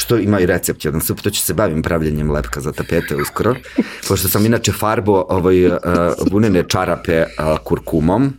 što 0.00 0.16
ima 0.16 0.40
i 0.40 0.46
recept 0.46 0.84
jedan 0.84 1.00
sup, 1.00 1.20
to 1.20 1.30
će 1.30 1.42
se 1.42 1.54
bavim 1.54 1.82
pravljenjem 1.82 2.30
lepka 2.30 2.60
za 2.60 2.72
tapete 2.72 3.16
uskoro, 3.16 3.54
pošto 4.08 4.28
sam 4.28 4.46
inače 4.46 4.72
farbo 4.72 5.24
ovaj, 5.28 5.66
uh, 5.66 5.78
vunene 6.30 6.64
čarape 6.68 7.22
uh, 7.22 7.58
kurkumom, 7.64 8.32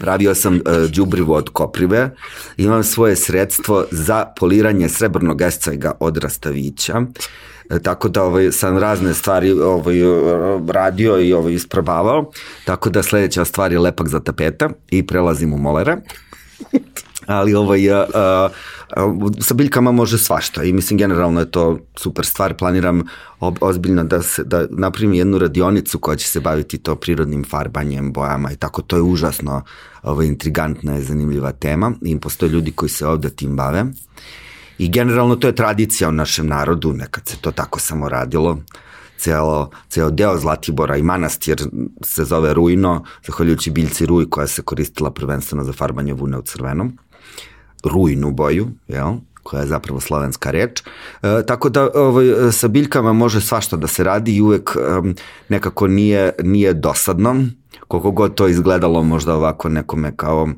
Pravio 0.00 0.34
sam 0.34 0.54
uh, 0.54 0.90
džubrivo 0.90 1.34
od 1.34 1.48
koprive, 1.48 2.10
imam 2.56 2.84
svoje 2.84 3.16
sredstvo 3.16 3.84
za 3.90 4.26
poliranje 4.40 4.88
srebrnog 4.88 5.40
escajga 5.42 5.92
od 6.00 6.16
rastavića, 6.16 7.02
tako 7.82 8.08
da 8.08 8.22
ovaj, 8.22 8.52
sam 8.52 8.78
razne 8.78 9.14
stvari 9.14 9.52
ovaj, 9.52 9.96
radio 10.68 11.20
i 11.20 11.32
ovaj, 11.32 11.52
isprobavao, 11.52 12.30
tako 12.64 12.90
da 12.90 13.02
sledeća 13.02 13.44
stvar 13.44 13.72
je 13.72 13.78
lepak 13.78 14.08
za 14.08 14.20
tapeta 14.20 14.70
i 14.90 15.06
prelazim 15.06 15.52
u 15.52 15.58
molere. 15.58 15.96
Ali 17.26 17.54
ovaj, 17.54 17.90
uh, 17.90 18.04
sa 19.40 19.54
biljkama 19.54 19.92
može 19.92 20.18
svašta 20.18 20.64
i 20.64 20.72
mislim 20.72 20.98
generalno 20.98 21.40
je 21.40 21.50
to 21.50 21.78
super 21.96 22.26
stvar, 22.26 22.54
planiram 22.54 23.02
ob, 23.40 23.56
ozbiljno 23.60 24.04
da, 24.04 24.22
se, 24.22 24.44
da 24.44 24.66
napravim 24.70 25.14
jednu 25.14 25.38
radionicu 25.38 25.98
koja 25.98 26.16
će 26.16 26.28
se 26.28 26.40
baviti 26.40 26.78
to 26.78 26.96
prirodnim 26.96 27.44
farbanjem, 27.44 28.12
bojama 28.12 28.52
i 28.52 28.56
tako, 28.56 28.82
to 28.82 28.96
je 28.96 29.02
užasno 29.02 29.62
ovo, 30.02 30.22
intrigantna 30.22 30.98
i 30.98 31.02
zanimljiva 31.02 31.52
tema 31.52 31.92
i 32.02 32.20
postoje 32.20 32.50
ljudi 32.50 32.72
koji 32.72 32.88
se 32.88 33.06
ovde 33.06 33.30
tim 33.30 33.56
bave. 33.56 33.84
I 34.78 34.88
generalno 34.88 35.36
to 35.36 35.46
je 35.46 35.54
tradicija 35.54 36.08
u 36.08 36.12
našem 36.12 36.46
narodu, 36.46 36.92
nekad 36.92 37.28
se 37.28 37.36
to 37.36 37.50
tako 37.50 37.80
samo 37.80 38.08
radilo, 38.08 38.58
celo, 39.18 39.70
ceo 39.88 40.10
deo 40.10 40.38
Zlatibora 40.38 40.96
i 40.96 41.02
manastir 41.02 41.62
se 42.04 42.24
zove 42.24 42.54
Rujno, 42.54 43.04
zahvaljujući 43.26 43.70
biljci 43.70 44.06
Ruj 44.06 44.30
koja 44.30 44.46
se 44.46 44.62
koristila 44.62 45.10
prvenstveno 45.10 45.64
za 45.64 45.72
farbanje 45.72 46.12
vune 46.12 46.38
u 46.38 46.42
crvenom 46.42 46.98
rujnu 47.84 48.30
boju, 48.30 48.68
jel? 48.88 49.14
koja 49.42 49.60
je 49.60 49.66
zapravo 49.66 50.00
slovenska 50.00 50.50
reč. 50.50 50.82
E, 51.22 51.42
tako 51.46 51.68
da 51.68 51.88
ovaj, 51.94 52.52
sa 52.52 52.68
biljkama 52.68 53.12
može 53.12 53.40
svašta 53.40 53.76
da 53.76 53.86
se 53.86 54.04
radi 54.04 54.36
i 54.36 54.40
uvek 54.40 54.76
um, 54.76 55.14
nekako 55.48 55.86
nije, 55.86 56.32
nije 56.42 56.74
dosadno, 56.74 57.44
koliko 57.88 58.10
god 58.10 58.34
to 58.34 58.48
izgledalo 58.48 59.02
možda 59.02 59.34
ovako 59.34 59.68
nekome 59.68 60.16
kao 60.16 60.48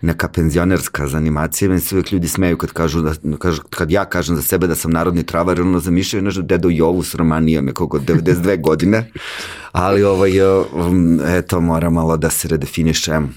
neka 0.00 0.28
penzionerska 0.28 1.06
zanimacija, 1.06 1.68
meni 1.68 1.80
se 1.80 1.94
uvek 1.94 2.12
ljudi 2.12 2.28
smeju 2.28 2.58
kad 2.58 2.72
kažu 2.72 3.02
da, 3.02 3.14
kažu, 3.38 3.62
kad 3.70 3.90
ja 3.90 4.04
kažem 4.04 4.36
za 4.36 4.42
sebe 4.42 4.66
da 4.66 4.74
sam 4.74 4.90
narodni 4.90 5.22
travar, 5.22 5.60
ono 5.60 5.80
zamišljaju 5.80 6.22
nešto 6.22 6.42
dedo 6.42 6.68
Jovu 6.70 7.02
s 7.02 7.14
Romanijom 7.14 7.64
nekog 7.64 7.94
od 7.94 8.02
92 8.02 8.60
godine, 8.60 9.10
ali 9.72 10.02
ovaj, 10.02 10.40
um, 10.40 11.20
eto, 11.26 11.60
mora 11.60 11.90
malo 11.90 12.16
da 12.16 12.30
se 12.30 12.48
redefinišem. 12.48 13.34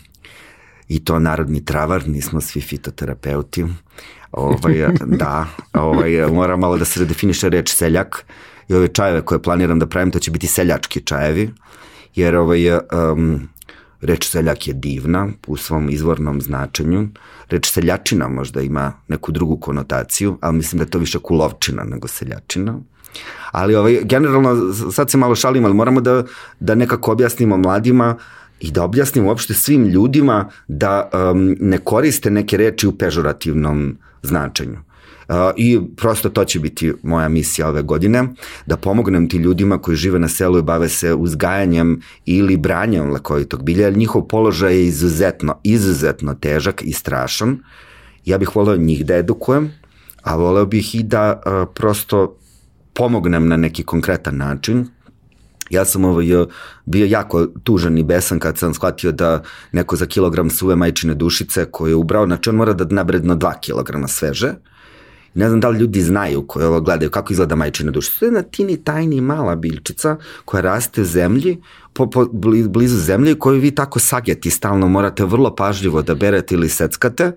I 0.87 0.99
to 1.05 1.19
narodni 1.19 1.65
travar, 1.65 2.07
nismo 2.07 2.41
svi 2.41 2.61
fitoterapeuti. 2.61 3.65
Ovaj, 4.31 4.87
da, 5.21 5.47
ovaj, 5.73 6.27
mora 6.31 6.57
malo 6.57 6.77
da 6.77 6.85
se 6.85 6.99
redefiniše 6.99 7.49
reč 7.49 7.75
seljak. 7.75 8.25
I 8.69 8.73
ove 8.73 8.87
čajeve 8.87 9.21
koje 9.21 9.41
planiram 9.41 9.79
da 9.79 9.87
pravim, 9.87 10.11
to 10.11 10.19
će 10.19 10.31
biti 10.31 10.47
seljački 10.47 11.01
čajevi, 11.01 11.49
jer 12.15 12.35
ovaj, 12.35 12.71
um, 12.71 13.49
reč 14.01 14.29
seljak 14.29 14.67
je 14.67 14.73
divna 14.73 15.27
u 15.47 15.57
svom 15.57 15.89
izvornom 15.89 16.41
značenju. 16.41 17.07
Reč 17.49 17.71
seljačina 17.71 18.27
možda 18.27 18.61
ima 18.61 18.93
neku 19.07 19.31
drugu 19.31 19.57
konotaciju, 19.57 20.37
ali 20.41 20.57
mislim 20.57 20.77
da 20.77 20.83
je 20.83 20.89
to 20.89 20.99
više 20.99 21.19
kulovčina 21.19 21.83
nego 21.83 22.07
seljačina. 22.07 22.79
Ali 23.51 23.75
ovaj, 23.75 23.99
generalno, 24.03 24.73
sad 24.91 25.11
se 25.11 25.17
malo 25.17 25.35
šalim, 25.35 25.65
ali 25.65 25.73
moramo 25.73 26.01
da, 26.01 26.23
da 26.59 26.75
nekako 26.75 27.11
objasnimo 27.11 27.57
mladima 27.57 28.15
i 28.59 28.71
da 28.71 28.83
objasnim 28.83 29.25
uopšte 29.25 29.53
svim 29.53 29.85
ljudima 29.85 30.49
da 30.67 31.09
um, 31.13 31.55
ne 31.59 31.77
koriste 31.77 32.29
neke 32.29 32.57
reči 32.57 32.87
u 32.87 32.97
pežorativnom 32.97 33.97
značenju. 34.21 34.77
Uh, 35.29 35.35
I 35.57 35.79
prosto 35.95 36.29
to 36.29 36.45
će 36.45 36.59
biti 36.59 36.93
moja 37.03 37.27
misija 37.29 37.67
ove 37.67 37.81
godine, 37.81 38.23
da 38.65 38.77
pomognem 38.77 39.29
ti 39.29 39.37
ljudima 39.37 39.77
koji 39.77 39.97
žive 39.97 40.19
na 40.19 40.27
selu 40.27 40.59
i 40.59 40.61
bave 40.61 40.89
se 40.89 41.13
uzgajanjem 41.13 42.01
ili 42.25 42.57
branjem 42.57 43.11
lekovitog 43.11 43.63
bilja, 43.63 43.85
jer 43.85 43.97
njihov 43.97 44.27
položaj 44.27 44.73
je 44.73 44.85
izuzetno, 44.85 45.59
izuzetno 45.63 46.33
težak 46.33 46.81
i 46.81 46.93
strašan. 46.93 47.57
Ja 48.25 48.37
bih 48.37 48.55
voleo 48.55 48.77
njih 48.77 49.05
da 49.05 49.15
edukujem, 49.15 49.71
a 50.21 50.35
voleo 50.35 50.65
bih 50.65 50.95
i 50.95 51.03
da 51.03 51.41
uh, 51.45 51.73
prosto 51.75 52.37
pomognem 52.93 53.47
na 53.47 53.57
neki 53.57 53.83
konkretan 53.83 54.37
način, 54.37 54.87
Ja 55.69 55.85
sam 55.85 56.05
ovaj, 56.05 56.25
bio 56.85 57.05
jako 57.05 57.45
tužan 57.63 57.97
i 57.97 58.03
besan 58.03 58.39
kad 58.39 58.57
sam 58.57 58.73
shvatio 58.73 59.11
da 59.11 59.43
neko 59.71 59.95
za 59.95 60.05
kilogram 60.05 60.49
suve 60.49 60.75
majčine 60.75 61.13
dušice 61.13 61.65
koje 61.65 61.91
je 61.91 61.95
ubrao, 61.95 62.25
znači 62.25 62.49
on 62.49 62.55
mora 62.55 62.73
da 62.73 62.85
nabredno 62.89 63.35
2 63.35 63.59
kilograma 63.61 64.07
sveže. 64.07 64.53
Ne 65.39 65.47
znam 65.47 65.59
da 65.59 65.69
li 65.69 65.79
ljudi 65.79 66.01
znaju 66.01 66.41
koji 66.47 66.65
ovo 66.65 66.81
gledaju 66.81 67.11
kako 67.11 67.33
izgleda 67.33 67.55
majčina 67.55 67.91
dušica. 67.91 68.19
To 68.19 68.25
je 68.25 68.27
jedna 68.27 68.41
tini, 68.41 68.77
tajni, 68.83 69.21
mala 69.21 69.55
biljčica 69.55 70.17
koja 70.45 70.61
raste 70.61 71.01
u 71.01 71.05
zemlji, 71.05 71.57
po, 71.93 72.09
po, 72.09 72.25
blizu 72.69 72.97
zemlje 72.97 73.35
koju 73.35 73.59
vi 73.59 73.71
tako 73.75 73.99
sageti 73.99 74.49
stalno 74.49 74.87
morate 74.87 75.25
vrlo 75.25 75.55
pažljivo 75.55 76.01
da 76.01 76.15
berete 76.15 76.55
ili 76.55 76.69
seckate 76.69 77.31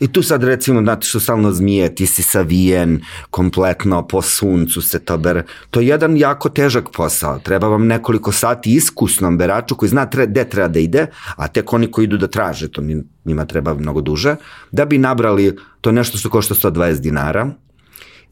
I 0.00 0.08
tu 0.12 0.22
sad 0.22 0.44
recimo, 0.44 0.80
znate 0.82 1.06
što 1.06 1.20
stalno 1.20 1.52
zmije, 1.52 1.94
ti 1.94 2.06
si 2.06 2.22
savijen, 2.22 3.00
kompletno 3.30 4.06
po 4.06 4.22
suncu 4.22 4.82
se 4.82 4.98
to 4.98 5.18
bere. 5.18 5.44
To 5.70 5.80
je 5.80 5.86
jedan 5.86 6.16
jako 6.16 6.48
težak 6.48 6.88
posao. 6.92 7.38
Treba 7.38 7.68
vam 7.68 7.86
nekoliko 7.86 8.32
sati 8.32 8.74
iskusnom 8.74 9.38
beraču 9.38 9.76
koji 9.76 9.88
zna 9.88 10.06
tre, 10.06 10.26
gde 10.26 10.44
treba 10.44 10.68
da 10.68 10.78
ide, 10.78 11.06
a 11.36 11.48
tek 11.48 11.72
oni 11.72 11.90
koji 11.90 12.04
idu 12.04 12.16
da 12.16 12.26
traže, 12.26 12.68
to 12.68 12.82
njima 13.24 13.44
treba 13.44 13.74
mnogo 13.74 14.00
duže, 14.00 14.36
da 14.72 14.84
bi 14.84 14.98
nabrali 14.98 15.56
to 15.80 15.92
nešto 15.92 16.18
što 16.18 16.30
košta 16.30 16.54
120 16.54 17.00
dinara. 17.00 17.50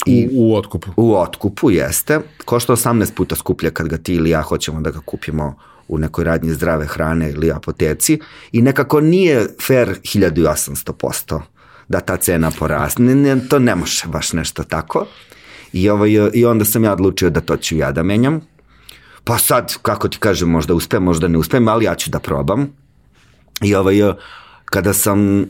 I, 0.07 0.29
u, 0.33 0.51
u 0.51 0.57
otkupu. 0.57 0.91
U 0.97 1.17
otkupu, 1.17 1.71
jeste. 1.71 2.21
Košta 2.45 2.73
18 2.73 3.15
puta 3.15 3.37
skuplje 3.37 3.71
kad 3.71 3.89
ga 3.89 3.97
ti 3.97 4.15
ili 4.15 4.31
ja 4.31 4.43
hoćemo 4.43 4.81
da 4.81 4.91
ga 4.91 5.01
kupimo 5.01 5.55
u 5.89 5.99
nekoj 5.99 6.25
radnji 6.25 6.53
zdrave 6.53 6.87
hrane 6.87 7.31
ili 7.31 7.53
apoteci 7.53 8.21
i 8.53 8.63
nekako 8.63 9.01
nije 9.01 9.47
fair 9.67 9.89
1800% 9.89 11.41
da 11.89 12.01
ta 12.01 12.17
cena 12.17 12.51
poraste. 12.59 13.03
Ne, 13.03 13.49
to 13.49 13.59
ne 13.59 13.75
može 13.75 14.07
baš 14.07 14.33
nešto 14.33 14.65
tako. 14.65 15.07
I, 15.73 15.89
ovaj, 15.91 16.11
I 16.33 16.45
onda 16.45 16.65
sam 16.65 16.85
ja 16.85 16.93
odlučio 16.93 17.31
da 17.31 17.41
to 17.41 17.57
ću 17.57 17.77
ja 17.77 17.93
da 17.93 18.03
menjam. 18.03 18.41
Pa 19.25 19.39
sad, 19.39 19.75
kako 19.83 20.09
ti 20.09 20.19
kažem, 20.19 20.49
možda 20.49 20.75
uspem, 20.75 21.03
možda 21.03 21.29
ne 21.29 21.39
uspem, 21.39 21.69
ali 21.69 21.85
ja 21.85 21.95
ću 21.95 22.11
da 22.11 22.19
probam. 22.19 22.69
I 23.63 23.75
ovaj, 23.75 23.97
kada 24.65 24.93
sam 24.93 25.41
eh, 25.41 25.47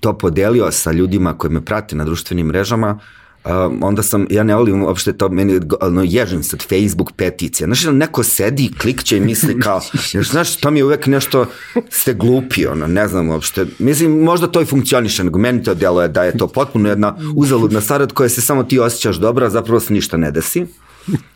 to 0.00 0.18
podelio 0.18 0.70
sa 0.70 0.92
ljudima 0.92 1.38
koji 1.38 1.50
me 1.50 1.64
prate 1.64 1.96
na 1.96 2.04
društvenim 2.04 2.46
mrežama, 2.46 2.98
Um, 3.44 3.82
onda 3.82 4.02
sam, 4.02 4.26
ja 4.30 4.42
ne 4.42 4.56
volim 4.56 4.82
uopšte 4.82 5.12
to, 5.12 5.28
meni 5.28 5.60
ono, 5.80 6.02
ježim 6.02 6.42
sad 6.42 6.62
Facebook 6.62 7.12
peticija. 7.12 7.66
Znaš, 7.66 7.84
neko 7.84 8.22
sedi 8.22 8.64
i 8.64 8.72
klikće 8.78 9.16
i 9.16 9.20
misli 9.20 9.60
kao, 9.60 9.80
znaš, 10.30 10.56
to 10.56 10.70
mi 10.70 10.78
je 10.78 10.84
uvek 10.84 11.06
nešto, 11.06 11.46
ste 11.90 12.14
glupi, 12.14 12.66
ono, 12.66 12.86
ne 12.86 13.08
znam 13.08 13.30
uopšte. 13.30 13.66
Mislim, 13.78 14.22
možda 14.22 14.46
to 14.46 14.60
i 14.60 14.66
funkcioniše, 14.66 15.24
nego 15.24 15.38
meni 15.38 15.62
to 15.62 15.74
delo 15.74 16.02
je 16.02 16.08
da 16.08 16.24
je 16.24 16.36
to 16.38 16.46
potpuno 16.46 16.88
jedna 16.88 17.16
uzaludna 17.36 17.80
stvar 17.80 18.02
od 18.02 18.12
koje 18.12 18.28
se 18.28 18.40
samo 18.40 18.64
ti 18.64 18.78
osjećaš 18.78 19.16
dobro, 19.16 19.46
a 19.46 19.50
zapravo 19.50 19.80
se 19.80 19.92
ništa 19.92 20.16
ne 20.16 20.30
desi. 20.30 20.66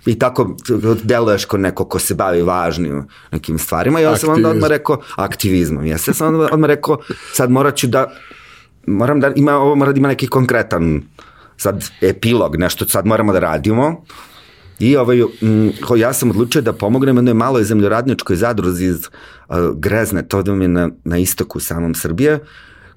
I 0.06 0.18
tako 0.18 0.56
deluješ 1.02 1.44
ko 1.44 1.56
neko 1.56 1.84
ko 1.84 1.98
se 1.98 2.14
bavi 2.14 2.42
važnim 2.42 3.08
nekim 3.32 3.58
stvarima. 3.58 4.00
I 4.00 4.02
ja 4.02 4.16
sam 4.16 4.30
onda 4.30 4.48
odmah 4.48 4.68
rekao, 4.68 5.00
aktivizmom. 5.16 5.86
Ja 5.86 5.98
sam 5.98 6.34
onda 6.34 6.48
odmah 6.52 6.68
rekao, 6.68 6.98
sad 7.32 7.50
morat 7.50 7.76
ću 7.76 7.86
da, 7.86 8.12
moram 8.86 9.20
da, 9.20 9.32
ima, 9.36 9.56
ovo 9.56 9.74
mora 9.74 9.92
da 9.92 9.98
ima 9.98 10.08
neki 10.08 10.26
konkretan 10.26 11.02
sad 11.56 11.84
epilog, 12.00 12.56
nešto 12.56 12.88
sad 12.88 13.06
moramo 13.06 13.32
da 13.32 13.38
radimo. 13.38 14.04
I 14.78 14.96
ovaj, 14.96 15.20
m, 15.42 15.72
ja 15.96 16.12
sam 16.12 16.30
odlučio 16.30 16.62
da 16.62 16.72
pomognem 16.72 17.16
jednoj 17.16 17.34
maloj 17.34 17.64
zemljoradničkoj 17.64 18.36
zadruzi 18.36 18.84
iz 18.84 19.08
uh, 19.48 19.56
Grezne, 19.74 20.28
to 20.28 20.42
da 20.42 20.54
mi 20.54 20.64
je 20.64 20.68
na, 20.68 20.90
na 21.04 21.18
istoku 21.18 21.60
samom 21.60 21.94
Srbije, 21.94 22.38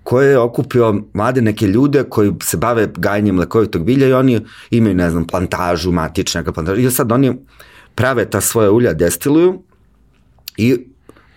koje 0.04 0.30
je 0.30 0.40
okupio 0.40 1.02
mlade 1.14 1.42
neke 1.42 1.68
ljude 1.68 2.04
koji 2.04 2.34
se 2.44 2.58
bave 2.58 2.90
gajanjem 2.98 3.40
lekovitog 3.40 3.84
bilja 3.86 4.08
i 4.08 4.14
oni 4.14 4.40
imaju, 4.70 4.96
ne 4.96 5.10
znam, 5.10 5.28
plantažu, 5.28 5.92
matičnjaka 5.92 6.52
plantažu. 6.52 6.82
I 6.82 6.92
sad 6.92 7.12
oni 7.12 7.34
prave 7.96 8.30
ta 8.30 8.42
svoja 8.42 8.72
ulja, 8.72 8.94
destiluju 8.94 9.64
i 10.58 10.88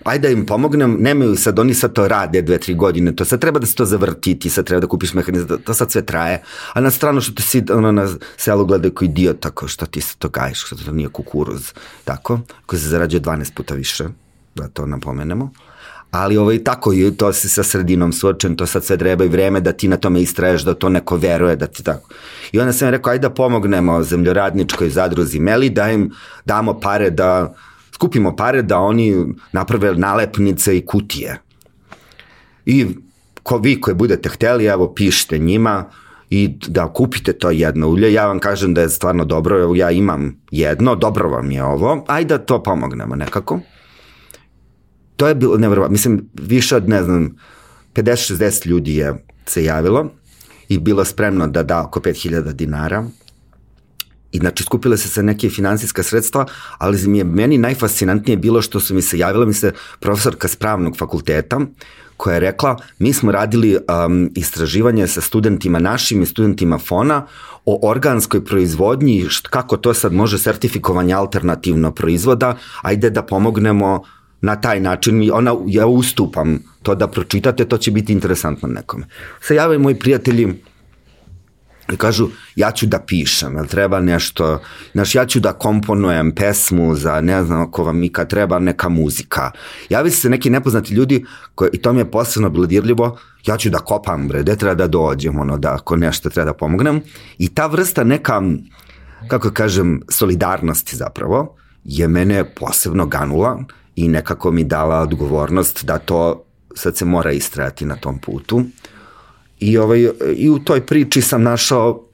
ajde 0.05 0.29
da 0.29 0.33
im 0.33 0.47
pomognem, 0.47 0.97
nemaju 1.01 1.37
sad, 1.37 1.59
oni 1.59 1.75
sad 1.75 1.93
to 1.93 2.09
rade 2.09 2.43
dve, 2.43 2.59
tri 2.59 2.75
godine, 2.75 3.17
to 3.17 3.25
sad 3.25 3.41
treba 3.41 3.59
da 3.59 3.67
se 3.67 3.75
to 3.75 3.85
zavrti, 3.85 4.39
ti 4.39 4.51
sad 4.51 4.65
treba 4.65 4.81
da 4.81 4.87
kupiš 4.87 5.15
mehanizam, 5.15 5.59
to 5.65 5.75
sad 5.75 5.93
sve 5.93 6.03
traje, 6.03 6.43
a 6.73 6.81
na 6.81 6.91
stranu 6.91 7.21
što 7.21 7.35
te 7.35 7.43
si 7.43 7.65
ono, 7.73 7.93
na 7.93 8.09
selu 8.37 8.65
gledaju 8.67 8.95
koji 8.95 9.09
dio, 9.09 9.33
tako 9.33 9.69
što 9.69 9.87
ti 9.87 10.01
se 10.01 10.17
to 10.19 10.29
gajiš, 10.29 10.67
što 10.67 10.77
to 10.77 10.93
nije 10.93 11.09
kukuruz, 11.09 11.73
tako, 12.05 12.41
koji 12.67 12.81
se 12.81 12.89
zarađuje 12.89 13.21
12 13.21 13.55
puta 13.55 13.75
više, 13.75 14.05
da 14.55 14.69
to 14.69 14.87
napomenemo. 14.87 15.51
Ali 16.11 16.37
ovaj, 16.37 16.65
tako, 16.65 16.93
i 16.93 17.11
to 17.17 17.33
si 17.33 17.49
sa 17.49 17.63
sredinom 17.63 18.13
suočen, 18.13 18.57
to 18.57 18.67
sad 18.67 18.85
sve 18.85 18.97
treba 18.97 19.25
i 19.25 19.29
vreme 19.29 19.61
da 19.61 19.73
ti 19.73 19.89
na 19.89 19.97
tome 19.97 20.23
istraješ, 20.23 20.63
da 20.63 20.75
to 20.75 20.89
neko 20.89 21.17
veruje, 21.17 21.57
da 21.57 21.67
ti 21.67 21.83
tako. 21.83 22.09
I 22.53 22.61
onda 22.61 22.73
sam 22.73 22.89
rekao, 22.89 23.11
ajde 23.11 23.29
da 23.29 23.35
pomognemo 23.35 24.03
zemljoradničkoj 24.03 24.91
zadruzi 24.91 25.41
Meli, 25.41 25.71
da 25.71 25.91
im 25.91 26.11
damo 26.45 26.81
pare 26.81 27.11
da 27.11 27.55
skupimo 28.01 28.37
pare 28.37 28.63
da 28.63 28.79
oni 28.79 29.27
naprave 29.53 29.95
nalepnice 29.95 30.77
i 30.77 30.87
kutije. 30.87 31.37
I 32.67 32.87
ko 33.43 33.59
vi 33.59 33.81
koji 33.81 33.95
budete 33.95 34.29
hteli, 34.29 34.65
evo 34.65 34.95
pišite 34.95 35.39
njima 35.39 35.85
i 36.31 36.49
da 36.69 36.93
kupite 36.93 37.33
to 37.33 37.51
jedno 37.51 37.89
ulje. 37.89 38.13
Ja 38.13 38.27
vam 38.27 38.39
kažem 38.39 38.75
da 38.75 38.81
je 38.81 38.89
stvarno 38.89 39.25
dobro, 39.25 39.75
ja 39.75 39.91
imam 39.91 40.41
jedno, 40.51 40.95
dobro 40.97 41.29
vam 41.29 41.51
je 41.51 41.65
ovo, 41.65 42.05
ajde 42.09 42.39
da 42.39 42.45
to 42.45 42.63
pomognemo 42.63 43.17
nekako. 43.17 43.61
To 45.17 45.29
je 45.29 45.35
bilo 45.35 45.59
nevjerovatno, 45.59 45.93
mislim, 45.93 46.25
više 46.35 46.77
od, 46.77 46.89
ne 46.89 47.03
znam, 47.03 47.37
50-60 47.95 48.67
ljudi 48.67 48.97
je 48.97 49.25
se 49.47 49.65
javilo 49.65 50.09
i 50.69 50.79
bilo 50.79 51.05
spremno 51.05 51.49
da 51.49 51.63
da 51.63 51.83
oko 51.83 52.01
5000 52.01 52.53
dinara 52.53 53.05
I 54.33 54.39
znači 54.39 54.63
skupile 54.63 54.97
se 54.97 55.09
se 55.09 55.23
neke 55.23 55.51
finansijska 55.51 56.03
sredstva, 56.03 56.47
ali 56.79 57.09
mi 57.09 57.19
je 57.19 57.25
meni 57.25 57.59
najfascinantnije 57.59 58.37
bilo 58.37 58.63
što 58.63 58.81
su 58.81 58.95
mi 58.95 59.03
se 59.03 59.19
javila 59.19 59.47
mi 59.47 59.55
se 59.55 59.73
profesorka 60.01 60.49
s 60.49 60.57
pravnog 60.57 60.97
fakulteta 60.97 61.61
koja 62.21 62.35
je 62.35 62.41
rekla 62.41 62.77
mi 62.99 63.13
smo 63.13 63.33
radili 63.33 63.77
um, 63.77 64.31
istraživanje 64.35 65.07
sa 65.07 65.21
studentima 65.21 65.79
našim 65.79 66.23
i 66.23 66.27
studentima 66.27 66.79
FONA 66.79 67.27
o 67.65 67.89
organskoj 67.89 68.45
proizvodnji, 68.45 69.27
št, 69.29 69.47
kako 69.47 69.77
to 69.77 69.95
sad 69.95 70.13
može 70.13 70.39
sertifikovanje 70.39 71.15
alternativno 71.15 71.93
proizvoda, 71.93 72.57
ajde 72.83 73.11
da 73.11 73.23
pomognemo 73.23 74.03
na 74.41 74.57
taj 74.61 74.81
način 74.81 75.23
i 75.23 75.31
ona, 75.31 75.55
ja 75.67 75.87
ustupam 75.87 76.59
to 76.83 76.95
da 76.95 77.09
pročitate, 77.09 77.65
to 77.65 77.79
će 77.79 77.91
biti 77.91 78.13
interesantno 78.13 78.69
nekome. 78.69 79.07
Se 79.41 79.55
javaju 79.55 79.81
moji 79.81 79.99
prijatelji, 79.99 80.55
kažu 81.97 82.29
ja 82.57 82.71
ću 82.73 82.87
da 82.87 82.99
pišem, 82.99 83.57
jel 83.57 83.67
treba 83.67 84.01
nešto, 84.01 84.61
znaš, 84.93 85.15
ja 85.15 85.27
ću 85.27 85.41
da 85.41 85.53
komponujem 85.53 86.35
pesmu 86.35 86.95
za 86.95 87.21
ne 87.21 87.45
znam 87.45 87.61
ako 87.61 87.85
vam 87.85 88.05
i 88.05 88.13
kad 88.13 88.31
treba 88.31 88.59
neka 88.59 88.89
muzika. 88.89 89.51
Javi 89.89 90.11
se 90.11 90.31
neki 90.31 90.51
nepoznati 90.51 90.95
ljudi 90.95 91.25
koji, 91.55 91.71
i 91.73 91.83
to 91.83 91.93
mi 91.93 92.01
je 92.01 92.11
posebno 92.11 92.51
bilo 92.51 92.67
dirljivo, 92.67 93.19
ja 93.47 93.57
ću 93.57 93.71
da 93.71 93.79
kopam 93.79 94.29
bre, 94.29 94.43
gde 94.43 94.57
treba 94.57 94.75
da 94.75 94.87
dođem, 94.87 95.39
ono, 95.39 95.59
da 95.59 95.75
ako 95.75 95.97
nešto 95.97 96.31
treba 96.31 96.53
da 96.53 96.57
pomognem. 96.57 97.01
I 97.39 97.49
ta 97.49 97.67
vrsta 97.67 98.05
neka, 98.05 98.43
kako 99.29 99.51
kažem, 99.51 100.01
solidarnosti 100.09 100.97
zapravo, 100.97 101.57
je 101.85 102.09
mene 102.09 102.45
posebno 102.55 103.07
ganula 103.07 103.59
i 103.97 104.09
nekako 104.09 104.51
mi 104.51 104.65
dala 104.65 105.01
odgovornost 105.01 105.85
da 105.85 105.99
to 105.99 106.45
sad 106.75 106.97
se 106.97 107.05
mora 107.05 107.33
istrajati 107.33 107.85
na 107.85 107.97
tom 107.97 108.19
putu. 108.19 108.63
I, 109.61 109.79
ovaj, 109.79 110.09
I 110.37 110.51
u 110.51 110.59
toj 110.59 110.87
priči 110.87 111.23
sam 111.23 111.43
našao 111.43 112.05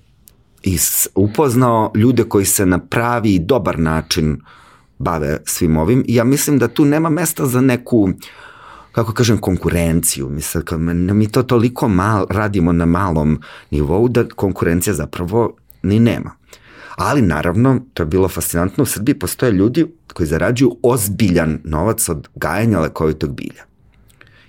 i 0.62 0.78
upoznao 1.14 1.92
ljude 1.94 2.24
koji 2.24 2.44
se 2.44 2.66
na 2.66 2.78
pravi 2.78 3.34
i 3.34 3.38
dobar 3.38 3.78
način 3.78 4.40
bave 4.98 5.38
svim 5.44 5.76
ovim 5.76 6.04
i 6.08 6.14
ja 6.14 6.24
mislim 6.24 6.58
da 6.58 6.68
tu 6.68 6.84
nema 6.84 7.10
mesta 7.10 7.46
za 7.46 7.60
neku 7.60 8.08
kako 8.92 9.12
kažem, 9.12 9.38
konkurenciju. 9.38 10.28
Mislim, 10.28 10.64
mi 11.16 11.28
to 11.28 11.42
toliko 11.42 11.88
mal, 11.88 12.26
radimo 12.30 12.72
na 12.72 12.86
malom 12.86 13.40
nivou 13.70 14.08
da 14.08 14.24
konkurencija 14.28 14.94
zapravo 14.94 15.56
ni 15.82 15.98
nema. 16.00 16.30
Ali 16.96 17.22
naravno, 17.22 17.80
to 17.94 18.02
je 18.02 18.06
bilo 18.06 18.28
fascinantno, 18.28 18.82
u 18.82 18.86
Srbiji 18.86 19.18
postoje 19.18 19.52
ljudi 19.52 19.86
koji 20.14 20.26
zarađuju 20.26 20.76
ozbiljan 20.82 21.58
novac 21.64 22.08
od 22.08 22.28
gajanja 22.34 22.80
lekovitog 22.80 23.34
bilja 23.34 23.64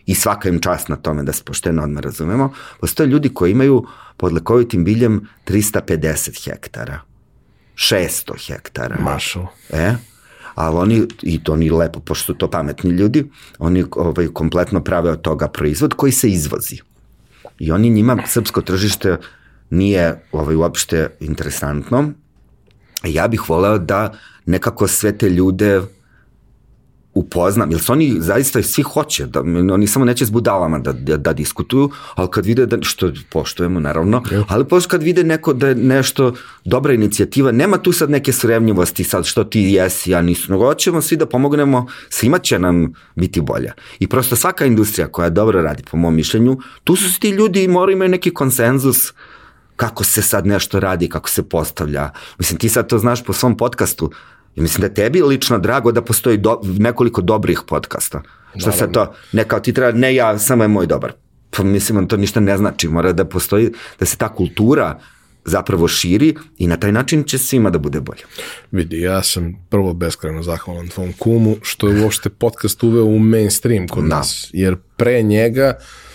i 0.08 0.16
svaka 0.16 0.50
im 0.50 0.60
čast 0.60 0.90
na 0.90 0.96
tome 0.96 1.24
da 1.24 1.34
se 1.34 1.44
pošteno 1.44 1.84
odmah 1.84 2.04
razumemo, 2.04 2.54
postoje 2.80 3.08
ljudi 3.08 3.30
koji 3.30 3.52
imaju 3.52 3.86
pod 4.18 4.34
lekovitim 4.34 4.84
biljem 4.84 5.28
350 5.48 6.46
hektara, 6.46 7.02
600 7.76 8.48
hektara. 8.48 8.96
Mašo. 9.00 9.48
E, 9.70 9.96
ali 10.56 10.78
oni, 10.78 11.04
i 11.22 11.44
to 11.44 11.54
oni 11.54 11.70
lepo, 11.70 12.00
pošto 12.00 12.26
su 12.26 12.34
to 12.34 12.50
pametni 12.50 12.92
ljudi, 12.92 13.30
oni 13.60 13.86
ovaj, 13.92 14.28
kompletno 14.28 14.84
prave 14.84 15.12
od 15.12 15.22
toga 15.22 15.48
proizvod 15.48 15.94
koji 15.94 16.12
se 16.12 16.30
izvozi. 16.30 16.80
I 17.60 17.72
oni 17.72 17.90
njima, 17.90 18.18
srpsko 18.28 18.62
tržište 18.62 19.18
nije 19.70 20.24
ovaj, 20.32 20.56
uopšte 20.56 21.10
interesantno. 21.20 22.12
Ja 23.04 23.28
bih 23.28 23.50
voleo 23.50 23.78
da 23.78 24.14
nekako 24.46 24.88
sve 24.88 25.18
te 25.18 25.30
ljude 25.30 25.82
upoznam, 27.18 27.72
jer 27.72 27.82
su 27.82 27.92
oni 27.92 28.16
zaista 28.20 28.64
svi 28.64 28.84
hoće, 28.84 29.26
da, 29.26 29.40
oni 29.74 29.88
samo 29.88 30.06
neće 30.06 30.26
s 30.26 30.30
budalama 30.30 30.80
da, 30.80 30.92
da, 30.94 31.18
da 31.18 31.34
diskutuju, 31.34 31.90
ali 32.16 32.30
kad 32.32 32.46
vide 32.46 32.66
da, 32.66 32.78
što 32.82 33.12
poštujemo 33.30 33.80
naravno, 33.80 34.24
ali 34.48 34.66
pošto 34.66 34.90
kad 34.90 35.04
vide 35.04 35.24
neko 35.24 35.54
da 35.54 35.68
je 35.68 35.76
nešto 35.76 36.34
dobra 36.66 36.94
inicijativa, 36.94 37.52
nema 37.52 37.78
tu 37.78 37.92
sad 37.92 38.10
neke 38.10 38.34
srevnjivosti 38.34 39.04
sad 39.04 39.26
što 39.26 39.44
ti 39.44 39.62
jesi, 39.62 40.12
ja 40.12 40.22
nisu, 40.22 40.52
nego 40.52 40.66
hoćemo 40.66 41.02
svi 41.02 41.18
da 41.18 41.26
pomognemo, 41.26 41.88
svima 42.10 42.40
će 42.40 42.60
nam 42.60 42.94
biti 43.16 43.42
bolja. 43.42 43.74
I 44.00 44.08
prosto 44.08 44.36
svaka 44.36 44.66
industrija 44.66 45.08
koja 45.08 45.30
dobro 45.30 45.62
radi, 45.62 45.84
po 45.92 45.98
mom 45.98 46.16
mišljenju, 46.16 46.58
tu 46.84 46.96
su 46.96 47.20
ti 47.20 47.30
ljudi 47.30 47.64
i 47.64 47.68
moraju 47.68 47.96
imaju 47.96 48.10
neki 48.10 48.34
konsenzus 48.34 49.14
kako 49.76 50.04
se 50.04 50.22
sad 50.22 50.46
nešto 50.46 50.80
radi, 50.80 51.10
kako 51.10 51.30
se 51.30 51.44
postavlja. 51.44 52.10
Mislim, 52.40 52.60
ti 52.60 52.70
sad 52.70 52.88
to 52.88 52.98
znaš 52.98 53.24
po 53.24 53.34
svom 53.34 53.58
podcastu, 53.58 54.12
I 54.58 54.62
mislim 54.62 54.82
da 54.82 54.88
je 54.88 54.94
tebi 54.94 55.22
lično 55.22 55.60
drago 55.60 55.92
da 55.92 56.02
postoji 56.02 56.38
do, 56.38 56.60
nekoliko 56.64 57.22
dobrih 57.22 57.60
podcasta. 57.68 58.22
Što 58.56 58.72
se 58.72 58.92
to, 58.92 59.14
ne 59.32 59.44
kao 59.44 59.60
ti 59.60 59.74
treba, 59.74 59.92
ne 59.92 60.16
ja, 60.16 60.40
samo 60.40 60.64
je 60.64 60.68
moj 60.68 60.88
dobar. 60.88 61.14
Pa 61.50 61.64
mislim, 61.64 62.02
da 62.02 62.08
to 62.08 62.18
ništa 62.18 62.40
ne 62.40 62.58
znači. 62.58 62.88
Mora 62.88 63.14
da 63.14 63.26
postoji, 63.26 63.72
da 64.00 64.06
se 64.06 64.18
ta 64.18 64.34
kultura 64.34 65.00
zapravo 65.46 65.88
širi 65.88 66.36
i 66.58 66.68
na 66.68 66.78
taj 66.78 66.92
način 66.92 67.24
će 67.24 67.38
svima 67.38 67.70
da 67.70 67.80
bude 67.80 68.02
bolje. 68.02 68.24
Vidi, 68.72 69.02
ja 69.02 69.24
sam 69.24 69.66
prvo 69.70 69.94
beskrajno 69.94 70.44
zahvalan 70.44 70.88
tvom 70.88 71.14
kumu 71.14 71.56
što 71.62 71.88
je 71.88 72.04
uopšte 72.04 72.30
podcast 72.30 72.84
uveo 72.84 73.06
u 73.06 73.20
mainstream 73.20 73.88
kod 73.88 74.04
da. 74.04 74.16
nas, 74.16 74.50
jer 74.54 74.76
pre 74.98 75.22
njega 75.22 75.74
uh, 75.78 76.07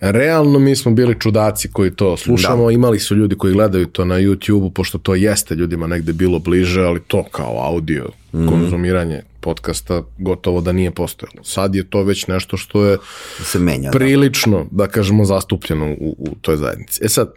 realno 0.00 0.58
mi 0.58 0.76
smo 0.76 0.92
bili 0.92 1.20
čudaci 1.20 1.68
koji 1.72 1.90
to 1.90 2.16
slušamo, 2.16 2.66
da. 2.66 2.72
imali 2.72 2.98
su 2.98 3.16
ljudi 3.16 3.34
koji 3.34 3.52
gledaju 3.52 3.86
to 3.86 4.04
na 4.04 4.14
YouTube-u, 4.14 4.70
pošto 4.70 4.98
to 4.98 5.14
jeste 5.14 5.54
ljudima 5.54 5.86
negde 5.86 6.12
bilo 6.12 6.38
bliže, 6.38 6.82
ali 6.82 7.00
to 7.00 7.24
kao 7.30 7.60
audio, 7.64 8.08
mm. 8.34 8.46
konzumiranje 8.48 9.22
podcasta 9.40 10.02
gotovo 10.18 10.60
da 10.60 10.72
nije 10.72 10.90
postojalo. 10.90 11.44
Sad 11.44 11.74
je 11.74 11.90
to 11.90 12.02
već 12.02 12.26
nešto 12.26 12.56
što 12.56 12.84
je 12.84 12.98
se 13.42 13.58
menja, 13.58 13.90
da. 13.90 13.98
prilično, 13.98 14.58
da. 14.70 14.84
da 14.84 14.92
kažemo, 14.92 15.24
zastupljeno 15.24 15.92
u, 16.00 16.16
u 16.18 16.34
toj 16.40 16.56
zajednici. 16.56 17.04
E 17.04 17.08
sad, 17.08 17.32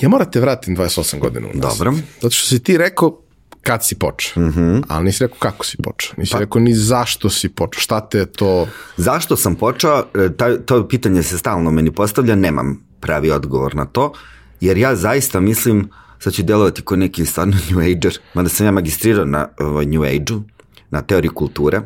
ja 0.00 0.08
moram 0.08 0.30
te 0.30 0.40
vratim 0.40 0.76
28 0.76 1.18
godina 1.18 1.48
u 1.54 1.58
nas. 1.58 1.78
Dobro. 1.78 1.94
Zato 2.20 2.34
što 2.34 2.48
si 2.48 2.62
ti 2.62 2.78
rekao 2.78 3.23
kad 3.64 3.84
si 3.84 3.94
počeo, 3.94 4.42
mm 4.42 4.52
-hmm. 4.52 4.82
ali 4.88 5.04
nisi 5.04 5.24
rekao 5.24 5.38
kako 5.38 5.64
si 5.64 5.76
počeo, 5.76 6.14
nisi 6.16 6.32
pa, 6.32 6.38
rekao 6.38 6.60
ni 6.60 6.74
zašto 6.74 7.30
si 7.30 7.48
počeo, 7.48 7.80
šta 7.80 8.00
te 8.00 8.18
je 8.18 8.26
to... 8.26 8.68
Zašto 8.96 9.36
sam 9.36 9.54
počeo, 9.54 10.04
e, 10.14 10.28
ta, 10.36 10.58
to 10.58 10.88
pitanje 10.88 11.22
se 11.22 11.38
stalno 11.38 11.70
meni 11.70 11.90
postavlja, 11.90 12.34
nemam 12.34 12.80
pravi 13.00 13.30
odgovor 13.30 13.74
na 13.74 13.84
to, 13.84 14.12
jer 14.60 14.78
ja 14.78 14.96
zaista 14.96 15.40
mislim, 15.40 15.88
sad 16.18 16.32
ću 16.32 16.42
delovati 16.42 16.82
kao 16.82 16.96
neki 16.96 17.26
stvarno 17.26 17.56
New 17.70 17.78
Ager, 17.80 18.18
mada 18.34 18.48
sam 18.48 18.66
ja 18.66 18.72
magistrirao 18.72 19.24
na 19.24 19.48
ovaj, 19.58 19.86
New 19.86 20.02
Age-u, 20.02 20.42
na 20.90 21.02
teoriji 21.02 21.30
kulture, 21.30 21.80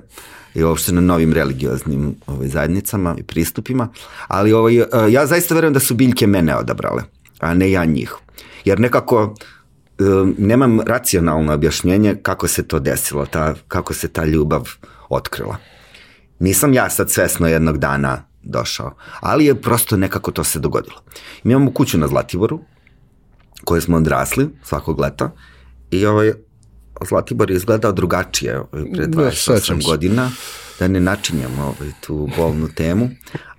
i 0.55 0.65
uopšte 0.65 0.93
na 0.93 1.01
novim 1.01 1.33
religioznim 1.33 2.15
ovaj, 2.27 2.49
zajednicama 2.49 3.15
i 3.19 3.23
pristupima, 3.23 3.89
ali 4.29 4.53
ovaj, 4.53 4.79
e, 4.79 4.87
ja 5.11 5.27
zaista 5.27 5.55
verujem 5.55 5.75
da 5.75 5.81
su 5.81 5.95
biljke 5.95 6.27
mene 6.27 6.57
odabrale, 6.57 7.03
a 7.39 7.55
ne 7.55 7.71
ja 7.71 7.85
njih. 7.85 8.15
Jer 8.65 8.81
nekako 8.81 9.35
nemam 10.39 10.81
racionalno 10.81 11.55
objašnjenje 11.55 12.17
kako 12.23 12.49
se 12.49 12.63
to 12.63 12.79
desilo, 12.79 13.27
ta, 13.27 13.55
kako 13.69 13.95
se 13.95 14.09
ta 14.09 14.25
ljubav 14.25 14.69
otkrila. 15.09 15.57
Nisam 16.39 16.75
ja 16.75 16.91
sad 16.91 17.11
svesno 17.11 17.49
jednog 17.49 17.79
dana 17.79 18.25
došao, 18.43 18.95
ali 19.21 19.45
je 19.45 19.63
prosto 19.63 19.97
nekako 19.97 20.31
to 20.31 20.45
se 20.45 20.59
dogodilo. 20.59 20.97
Mi 21.45 21.53
imamo 21.53 21.71
kuću 21.73 21.99
na 21.99 22.09
Zlatiboru, 22.09 22.61
koje 23.65 23.81
smo 23.81 23.97
odrasli 23.97 24.49
svakog 24.63 25.01
leta 25.01 25.31
i 25.91 26.07
ovaj, 26.07 26.33
Zlatibor 27.09 27.51
je 27.51 27.57
izgledao 27.57 27.93
drugačije 27.93 28.59
ovaj, 28.59 28.85
pre 28.95 29.07
28 29.07 29.69
da, 29.69 29.85
godina, 29.85 30.31
da 30.79 30.89
ne 30.89 31.01
načinjamo 31.01 31.63
ovaj, 31.63 31.93
tu 32.01 32.29
bolnu 32.37 32.69
temu, 32.69 33.11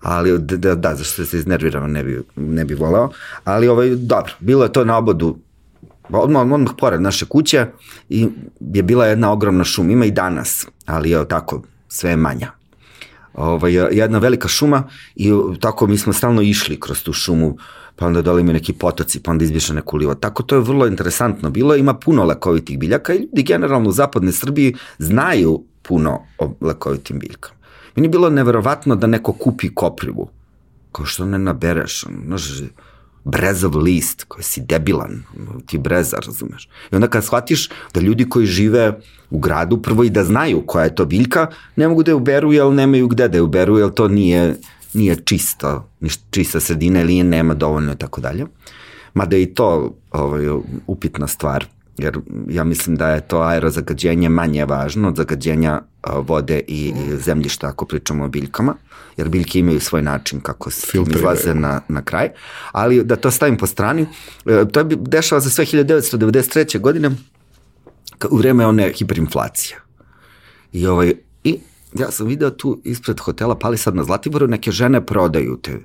ali 0.02 0.40
da, 0.40 0.58
da, 0.58 0.76
da 0.76 0.96
zašto 0.96 1.26
se 1.26 1.38
iznerviramo 1.38 1.88
ne 1.88 2.04
bi, 2.04 2.24
ne 2.36 2.66
bi 2.66 2.74
voleo, 2.74 3.10
ali 3.44 3.68
ovaj, 3.68 3.90
dobro, 3.90 4.34
bilo 4.40 4.64
je 4.64 4.74
to 4.74 4.86
na 4.86 4.98
obodu 4.98 5.38
odmah, 6.12 6.42
odmah 6.42 6.72
pored 6.78 7.02
naše 7.02 7.26
kuće 7.26 7.66
i 8.10 8.28
je 8.60 8.84
bila 8.84 9.06
jedna 9.06 9.32
ogromna 9.32 9.64
šuma, 9.64 9.92
ima 9.92 10.06
i 10.06 10.12
danas, 10.12 10.68
ali 10.86 11.10
je 11.10 11.28
tako, 11.28 11.62
sve 11.88 12.16
manja. 12.16 12.52
Ovaj, 13.34 13.74
jedna 13.74 14.18
velika 14.18 14.48
šuma 14.48 14.84
i 15.16 15.32
tako 15.60 15.88
mi 15.88 15.98
smo 15.98 16.14
stalno 16.14 16.42
išli 16.42 16.80
kroz 16.80 17.04
tu 17.04 17.14
šumu, 17.14 17.58
pa 17.96 18.06
onda 18.06 18.22
dole 18.22 18.42
ima 18.42 18.54
neki 18.54 18.74
potoci, 18.74 19.20
pa 19.24 19.32
onda 19.32 19.44
izbiše 19.44 19.74
neku 19.74 19.98
livo. 19.98 20.16
Tako 20.16 20.44
to 20.44 20.56
je 20.56 20.62
vrlo 20.62 20.88
interesantno 20.88 21.50
bilo, 21.50 21.76
ima 21.76 21.94
puno 21.94 22.24
lekovitih 22.24 22.80
biljaka 22.80 23.14
i 23.14 23.18
ljudi 23.18 23.44
generalno 23.44 23.90
u 23.90 23.92
zapadnoj 23.92 24.32
Srbiji 24.32 24.76
znaju 24.98 25.64
puno 25.82 26.20
o 26.38 26.54
lekovitim 26.62 27.20
biljkama. 27.20 27.60
Meni 27.96 28.06
je 28.06 28.10
bilo 28.10 28.30
neverovatno 28.30 28.96
da 28.96 29.08
neko 29.08 29.34
kupi 29.34 29.76
koprivu, 29.76 30.30
kao 30.92 31.06
što 31.06 31.26
ne 31.26 31.40
nabereš, 31.40 32.06
znaš, 32.26 32.62
brezav 33.24 33.78
list, 33.78 34.24
koji 34.28 34.44
si 34.44 34.62
debilan, 34.62 35.24
ti 35.66 35.78
breza, 35.78 36.18
razumeš. 36.26 36.70
I 36.92 36.96
onda 36.96 37.08
kad 37.08 37.26
shvatiš 37.26 37.70
da 37.94 38.00
ljudi 38.00 38.30
koji 38.30 38.46
žive 38.46 39.00
u 39.30 39.40
gradu, 39.40 39.82
prvo 39.82 40.04
i 40.04 40.10
da 40.10 40.24
znaju 40.24 40.64
koja 40.66 40.84
je 40.84 40.96
to 40.96 41.06
biljka, 41.06 41.48
ne 41.76 41.88
mogu 41.88 42.04
da 42.04 42.12
je 42.12 42.16
uberu, 42.16 42.54
jer 42.54 42.66
nemaju 42.66 43.08
gde 43.08 43.28
da 43.28 43.38
je 43.38 43.42
uberu, 43.42 43.78
jer 43.78 43.90
to 43.90 44.08
nije, 44.08 44.56
nije 44.94 45.16
čisto, 45.16 45.90
čista 46.32 46.60
sredina 46.60 47.02
ili 47.02 47.24
nema 47.24 47.54
dovoljno 47.54 47.94
i 47.94 47.98
tako 47.98 48.22
dalje. 48.22 48.46
Mada 49.14 49.36
je 49.36 49.44
i 49.44 49.54
to 49.54 49.96
ovaj, 50.12 50.46
upitna 50.88 51.28
stvar, 51.28 51.66
jer 52.00 52.20
ja 52.50 52.64
mislim 52.64 52.96
da 52.96 53.10
je 53.10 53.22
to 53.22 53.42
aerozagađenje 53.42 54.30
manje 54.30 54.66
važno 54.66 55.08
od 55.08 55.16
zagađenja 55.16 55.82
vode 56.08 56.62
i, 56.68 56.94
i 56.98 57.18
zemljišta 57.18 57.68
ako 57.68 57.86
pričamo 57.86 58.26
o 58.26 58.28
biljkama 58.28 58.76
jer 59.18 59.30
biljke 59.30 59.60
imaju 59.60 59.80
svoj 59.80 60.02
način 60.02 60.40
kako 60.40 60.72
se 60.72 60.98
izlaze 61.16 61.54
na, 61.54 61.82
na 61.88 62.02
kraj, 62.02 62.30
ali 62.72 63.04
da 63.04 63.16
to 63.16 63.32
stavim 63.32 63.58
po 63.58 63.68
strani, 63.68 64.06
e, 64.46 64.66
to 64.72 64.80
je 64.80 64.86
dešava 64.90 65.42
za 65.42 65.50
sve 65.50 65.66
1993. 65.66 66.80
godine 66.80 67.12
u 68.30 68.38
vreme 68.38 68.66
one 68.66 68.92
hiperinflacije. 68.96 69.78
I, 70.72 70.88
ovaj, 70.88 71.14
I 71.44 71.60
ja 72.00 72.12
sam 72.12 72.28
video 72.28 72.50
tu 72.50 72.82
ispred 72.84 73.20
hotela 73.20 73.56
Palisad 73.56 73.96
na 73.96 74.04
Zlatiboru, 74.04 74.48
neke 74.48 74.72
žene 74.72 75.06
prodaju 75.06 75.58
te 75.62 75.80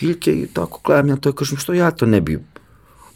biljke 0.00 0.32
i 0.32 0.46
tako 0.46 0.80
gledam 0.84 1.08
ja 1.08 1.16
to 1.16 1.30
i 1.30 1.32
kažem 1.32 1.58
što 1.58 1.72
ja 1.72 1.90
to 1.90 2.06
ne 2.06 2.20
bi 2.20 2.38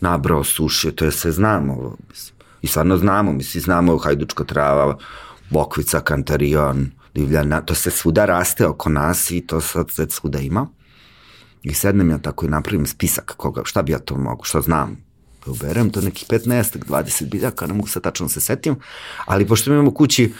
nabrao 0.01 0.45
sušio, 0.45 0.91
to 0.91 1.05
je 1.05 1.13
sve 1.13 1.33
znamo. 1.33 1.97
Mislim. 2.09 2.41
I 2.63 2.67
stvarno 2.67 2.97
znamo, 2.97 3.33
mislim, 3.33 3.63
znamo 3.63 3.99
hajdučka 3.99 4.45
trava, 4.45 4.99
bokvica, 5.51 6.01
kantarion, 6.01 6.91
divljana, 7.15 7.61
to 7.61 7.75
se 7.75 7.91
svuda 7.91 8.25
raste 8.25 8.67
oko 8.67 8.89
nas 8.89 9.31
i 9.31 9.41
to 9.41 9.61
sad 9.61 9.91
sve 9.91 10.07
svuda 10.11 10.39
ima. 10.39 10.67
I 11.63 11.75
sednem 11.75 12.11
ja 12.11 12.19
tako 12.19 12.47
i 12.47 12.49
napravim 12.49 12.87
spisak 12.87 13.35
koga, 13.37 13.63
šta 13.65 13.83
bi 13.83 13.93
ja 13.93 13.99
to 13.99 14.17
mogu, 14.17 14.45
šta 14.45 14.61
znam. 14.61 14.97
Da 15.47 15.53
uberem 15.53 15.91
to 15.91 16.01
nekih 16.01 16.29
15, 16.29 16.79
20 16.89 17.31
biljaka, 17.31 17.67
ne 17.67 17.75
mogu 17.75 17.89
se 17.89 18.01
tačno 18.01 18.29
se 18.29 18.41
setim, 18.41 18.77
ali 19.27 19.47
pošto 19.47 19.71
imamo 19.71 19.95
kući 19.95 20.33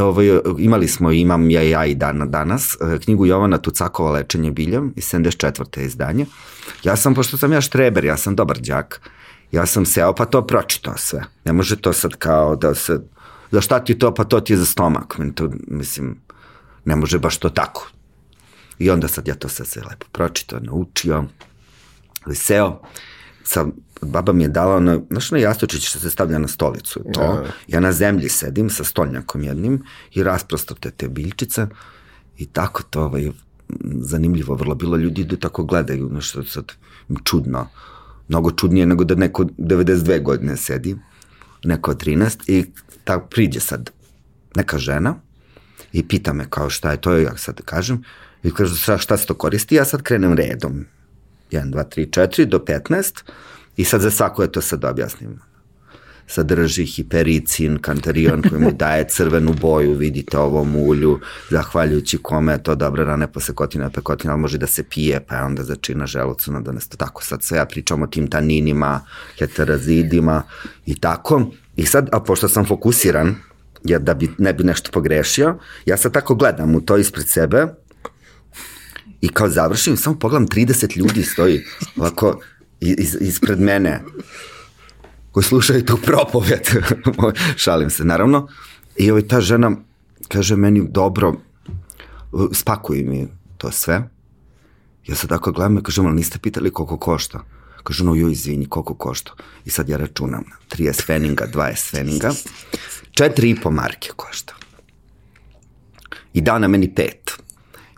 ovaj, 0.00 0.40
imali 0.58 0.88
smo, 0.88 1.12
imam 1.12 1.50
ja 1.50 1.62
i 1.62 1.70
ja 1.70 1.86
i 1.86 1.94
dan, 1.94 2.30
danas, 2.30 2.76
eh, 2.80 2.98
knjigu 2.98 3.26
Jovana 3.26 3.58
Tucakova 3.58 4.10
Lečenje 4.10 4.50
biljem 4.50 4.92
iz 4.96 5.04
74. 5.04 5.80
izdanje. 5.80 6.26
Ja 6.82 6.96
sam, 6.96 7.14
pošto 7.14 7.38
sam 7.38 7.52
ja 7.52 7.60
štreber, 7.60 8.04
ja 8.04 8.16
sam 8.16 8.36
dobar 8.36 8.58
đak, 8.58 9.00
ja 9.52 9.66
sam 9.66 9.86
seo 9.86 10.14
pa 10.14 10.24
to 10.24 10.46
pročitao 10.46 10.94
sve. 10.96 11.24
Ne 11.44 11.52
može 11.52 11.76
to 11.76 11.92
sad 11.92 12.16
kao 12.16 12.56
da 12.56 12.74
se 12.74 13.00
za 13.50 13.60
šta 13.60 13.84
ti 13.84 13.98
to, 13.98 14.14
pa 14.14 14.24
to 14.24 14.40
ti 14.40 14.52
je 14.52 14.56
za 14.56 14.64
stomak. 14.64 15.16
To, 15.34 15.50
mislim, 15.68 16.20
ne 16.84 16.96
može 16.96 17.18
baš 17.18 17.38
to 17.38 17.48
tako. 17.48 17.88
I 18.78 18.90
onda 18.90 19.08
sad 19.08 19.28
ja 19.28 19.34
to 19.34 19.48
sad 19.48 19.66
sve 19.66 19.82
lepo 19.82 20.06
pročitao, 20.12 20.60
naučio, 20.60 21.24
seo, 22.34 22.80
sa, 23.44 23.66
baba 24.02 24.32
mi 24.32 24.42
je 24.42 24.48
dala 24.48 24.76
ono, 24.76 25.02
znaš 25.10 25.32
ono 25.32 25.40
jastočić 25.40 25.88
što 25.88 25.98
se 25.98 26.10
stavlja 26.10 26.38
na 26.38 26.48
stolicu, 26.48 27.00
to, 27.12 27.22
ja. 27.22 27.44
ja 27.68 27.80
na 27.80 27.92
zemlji 27.92 28.28
sedim 28.28 28.70
sa 28.70 28.84
stolnjakom 28.84 29.42
jednim 29.42 29.82
i 30.12 30.22
rasprostate 30.22 30.90
te 30.90 31.08
biljčice 31.08 31.66
i 32.38 32.46
tako 32.46 32.82
to 32.82 33.02
ovaj, 33.02 33.30
zanimljivo 34.00 34.54
vrlo 34.54 34.74
bilo, 34.74 34.96
ljudi 34.96 35.24
da 35.24 35.36
tako 35.36 35.64
gledaju, 35.64 36.08
nešto 36.12 36.44
sad 36.44 36.72
čudno, 37.24 37.68
mnogo 38.28 38.50
čudnije 38.50 38.86
nego 38.86 39.04
da 39.04 39.14
neko 39.14 39.44
92 39.44 40.22
godine 40.22 40.56
sedi, 40.56 40.96
neko 41.64 41.94
13 41.94 42.50
i 42.50 42.64
ta 43.04 43.18
priđe 43.18 43.60
sad 43.60 43.90
neka 44.56 44.78
žena 44.78 45.14
i 45.92 46.08
pita 46.08 46.32
me 46.32 46.46
kao 46.50 46.70
šta 46.70 46.90
je 46.90 47.00
to, 47.00 47.16
ja 47.16 47.36
sad 47.36 47.62
kažem, 47.64 48.02
i 48.42 48.50
kaže 48.50 48.98
šta 48.98 49.16
se 49.16 49.26
to 49.26 49.34
koristi, 49.34 49.74
ja 49.74 49.84
sad 49.84 50.02
krenem 50.02 50.32
redom. 50.32 50.84
1, 51.50 51.70
2, 51.70 51.84
3, 51.96 52.28
4 52.28 52.44
do 52.44 52.58
15 52.58 53.22
i 53.76 53.84
sad 53.84 54.00
za 54.00 54.10
svako 54.10 54.42
je 54.42 54.52
to 54.52 54.60
sad 54.60 54.84
objasnim. 54.84 55.40
Sadrži 56.26 56.86
hipericin, 56.86 57.78
kantarion 57.78 58.42
koji 58.42 58.60
mu 58.60 58.72
daje 58.72 59.08
crvenu 59.08 59.54
boju, 59.60 59.94
vidite 59.94 60.38
ovom 60.38 60.76
ulju, 60.76 61.20
zahvaljujući 61.50 62.18
kome 62.18 62.52
je 62.52 62.62
to 62.62 62.74
dobra 62.74 63.04
rane 63.04 63.32
posle 63.32 63.54
kotina, 63.54 63.90
pekotina, 63.90 64.32
ali 64.32 64.40
može 64.40 64.58
da 64.58 64.66
se 64.66 64.82
pije, 64.82 65.20
pa 65.20 65.36
je 65.36 65.42
onda 65.42 65.62
začina 65.62 66.06
želucu 66.06 66.52
na 66.52 66.60
donesto. 66.60 66.96
Tako 66.96 67.24
sad 67.24 67.42
sve 67.42 67.58
ja 67.58 67.64
pričam 67.66 68.02
o 68.02 68.06
tim 68.06 68.30
taninima, 68.30 69.00
heterazidima 69.38 70.42
i 70.86 71.00
tako. 71.00 71.50
I 71.76 71.86
sad, 71.86 72.08
a 72.12 72.20
pošto 72.20 72.48
sam 72.48 72.64
fokusiran, 72.64 73.34
jer 73.84 74.00
da 74.00 74.14
bi, 74.14 74.30
ne 74.38 74.52
bi 74.52 74.64
nešto 74.64 74.90
pogrešio, 74.90 75.58
ja 75.86 75.96
sad 75.96 76.12
tako 76.12 76.34
gledam 76.34 76.74
u 76.74 76.80
to 76.80 76.96
ispred 76.96 77.28
sebe 77.28 77.66
i 79.20 79.28
kao 79.28 79.48
završim, 79.48 79.96
samo 79.96 80.18
pogledam 80.18 80.48
30 80.48 80.98
ljudi 80.98 81.22
stoji 81.22 81.64
ovako 81.96 82.40
iz, 82.80 83.16
ispred 83.20 83.60
mene 83.60 84.02
koji 85.32 85.44
slušaju 85.44 85.84
tu 85.84 85.96
propoved. 85.96 86.68
Šalim 87.56 87.90
se, 87.90 88.04
naravno. 88.04 88.48
I 88.96 89.10
ovaj, 89.10 89.28
ta 89.28 89.40
žena 89.40 89.76
kaže 90.28 90.56
meni, 90.56 90.88
dobro, 90.88 91.34
spakuj 92.52 93.02
mi 93.02 93.28
to 93.58 93.70
sve. 93.70 94.08
Ja 95.06 95.14
sad 95.14 95.30
tako 95.30 95.52
gledam 95.52 95.78
i 95.78 95.82
kažem, 95.82 96.06
ali 96.06 96.16
niste 96.16 96.38
pitali 96.38 96.70
koliko 96.70 96.96
košta? 96.96 97.44
Kaže, 97.82 98.04
no 98.04 98.14
joj, 98.14 98.32
izvini, 98.32 98.68
koliko 98.68 98.94
košta? 98.94 99.32
I 99.64 99.70
sad 99.70 99.88
ja 99.88 99.96
računam, 99.96 100.44
30 100.70 101.04
feninga, 101.06 101.46
20 101.54 101.90
feninga, 101.90 102.30
4,5 103.10 103.70
marke 103.70 104.10
košta. 104.16 104.54
I 106.34 106.40
dao 106.40 106.58
na 106.58 106.68
meni 106.68 106.94
pet. 106.94 107.32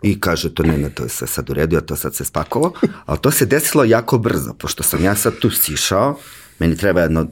I 0.01 0.19
kaže, 0.19 0.53
to 0.55 0.63
ne, 0.63 0.77
ne, 0.77 0.89
to 0.89 1.09
sve 1.09 1.27
sad 1.27 1.49
u 1.49 1.53
redu, 1.53 1.75
ja 1.75 1.81
to 1.81 1.95
sad 1.95 2.15
se 2.15 2.25
spakovao, 2.25 2.73
ali 3.05 3.19
to 3.19 3.31
se 3.31 3.45
desilo 3.45 3.83
jako 3.83 4.17
brzo, 4.17 4.53
pošto 4.53 4.83
sam 4.83 5.03
ja 5.03 5.15
sad 5.15 5.39
tu 5.39 5.49
sišao, 5.49 6.19
meni 6.59 6.77
treba 6.77 7.01
jedno 7.01 7.27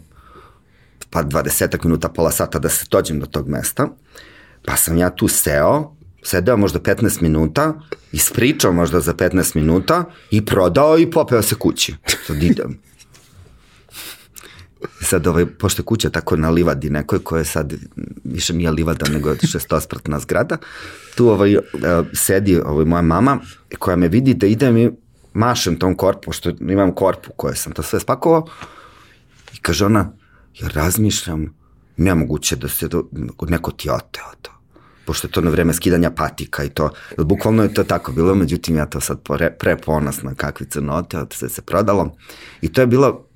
pa 1.10 1.24
20 1.24 1.86
minuta, 1.86 2.10
pola 2.10 2.32
sata 2.32 2.60
da 2.60 2.70
se 2.70 2.86
dođem 2.92 3.20
do 3.20 3.26
tog 3.26 3.48
mesta, 3.48 3.88
pa 4.66 4.76
sam 4.76 4.98
ja 4.98 5.10
tu 5.10 5.28
seo, 5.28 5.96
sedeo 6.24 6.58
možda 6.58 6.80
15 6.80 7.22
minuta, 7.22 7.74
ispričao 8.12 8.72
možda 8.72 9.00
za 9.00 9.14
15 9.14 9.56
minuta 9.56 10.04
i 10.32 10.46
prodao 10.46 10.98
i 10.98 11.12
popeo 11.12 11.42
se 11.42 11.56
kući. 11.56 11.96
Sad 12.28 12.44
idem. 12.44 12.80
Sad, 15.02 15.28
ovaj, 15.28 15.46
pošto 15.46 15.82
je 15.82 15.86
kuća 15.86 16.10
tako 16.10 16.36
na 16.36 16.50
livadi 16.50 16.90
nekoj 16.90 17.20
koja 17.20 17.40
je 17.40 17.46
sad, 17.46 17.74
više 18.24 18.54
nije 18.54 18.72
livada 18.72 19.06
nego 19.10 19.36
šestospratna 19.52 20.20
zgrada, 20.20 20.58
tu 21.16 21.30
ovaj, 21.30 21.56
uh, 21.56 21.64
sedi 22.14 22.60
ovaj, 22.66 22.86
moja 22.86 23.02
mama 23.02 23.40
koja 23.80 23.96
me 23.96 24.08
vidi 24.08 24.34
da 24.34 24.48
idem 24.48 24.78
i 24.78 24.92
mašem 25.34 25.80
tom 25.80 25.96
korpu, 25.96 26.32
što 26.32 26.50
imam 26.50 26.96
korpu 26.96 27.32
koje 27.36 27.56
sam 27.56 27.74
to 27.74 27.84
sve 27.84 28.00
spakovao 28.00 28.48
i 29.54 29.58
kaže 29.62 29.86
ona, 29.86 30.12
ja 30.60 30.68
razmišljam, 30.68 31.54
nemoguće 31.98 32.56
da 32.56 32.68
se 32.68 32.88
do, 32.88 33.04
neko 33.48 33.72
ti 33.72 33.90
oteo 33.90 34.32
to 34.42 34.58
pošto 35.08 35.28
je 35.28 35.32
to 35.32 35.42
na 35.42 35.50
vreme 35.50 35.74
skidanja 35.74 36.12
patika 36.12 36.64
i 36.64 36.70
to, 36.70 36.90
bukvalno 37.18 37.64
je 37.64 37.74
to 37.74 37.84
tako 37.84 38.12
bilo, 38.12 38.36
međutim 38.36 38.76
ja 38.76 38.86
to 38.86 39.00
sad 39.00 39.22
pre, 39.24 39.52
preponosna 39.60 40.36
kakvi 40.36 40.66
crnote, 40.66 41.18
od 41.18 41.34
se 41.34 41.50
se 41.50 41.62
prodalo. 41.62 42.16
I 42.62 42.74
to 42.74 42.82
je 42.82 42.88
bilo, 42.88 43.28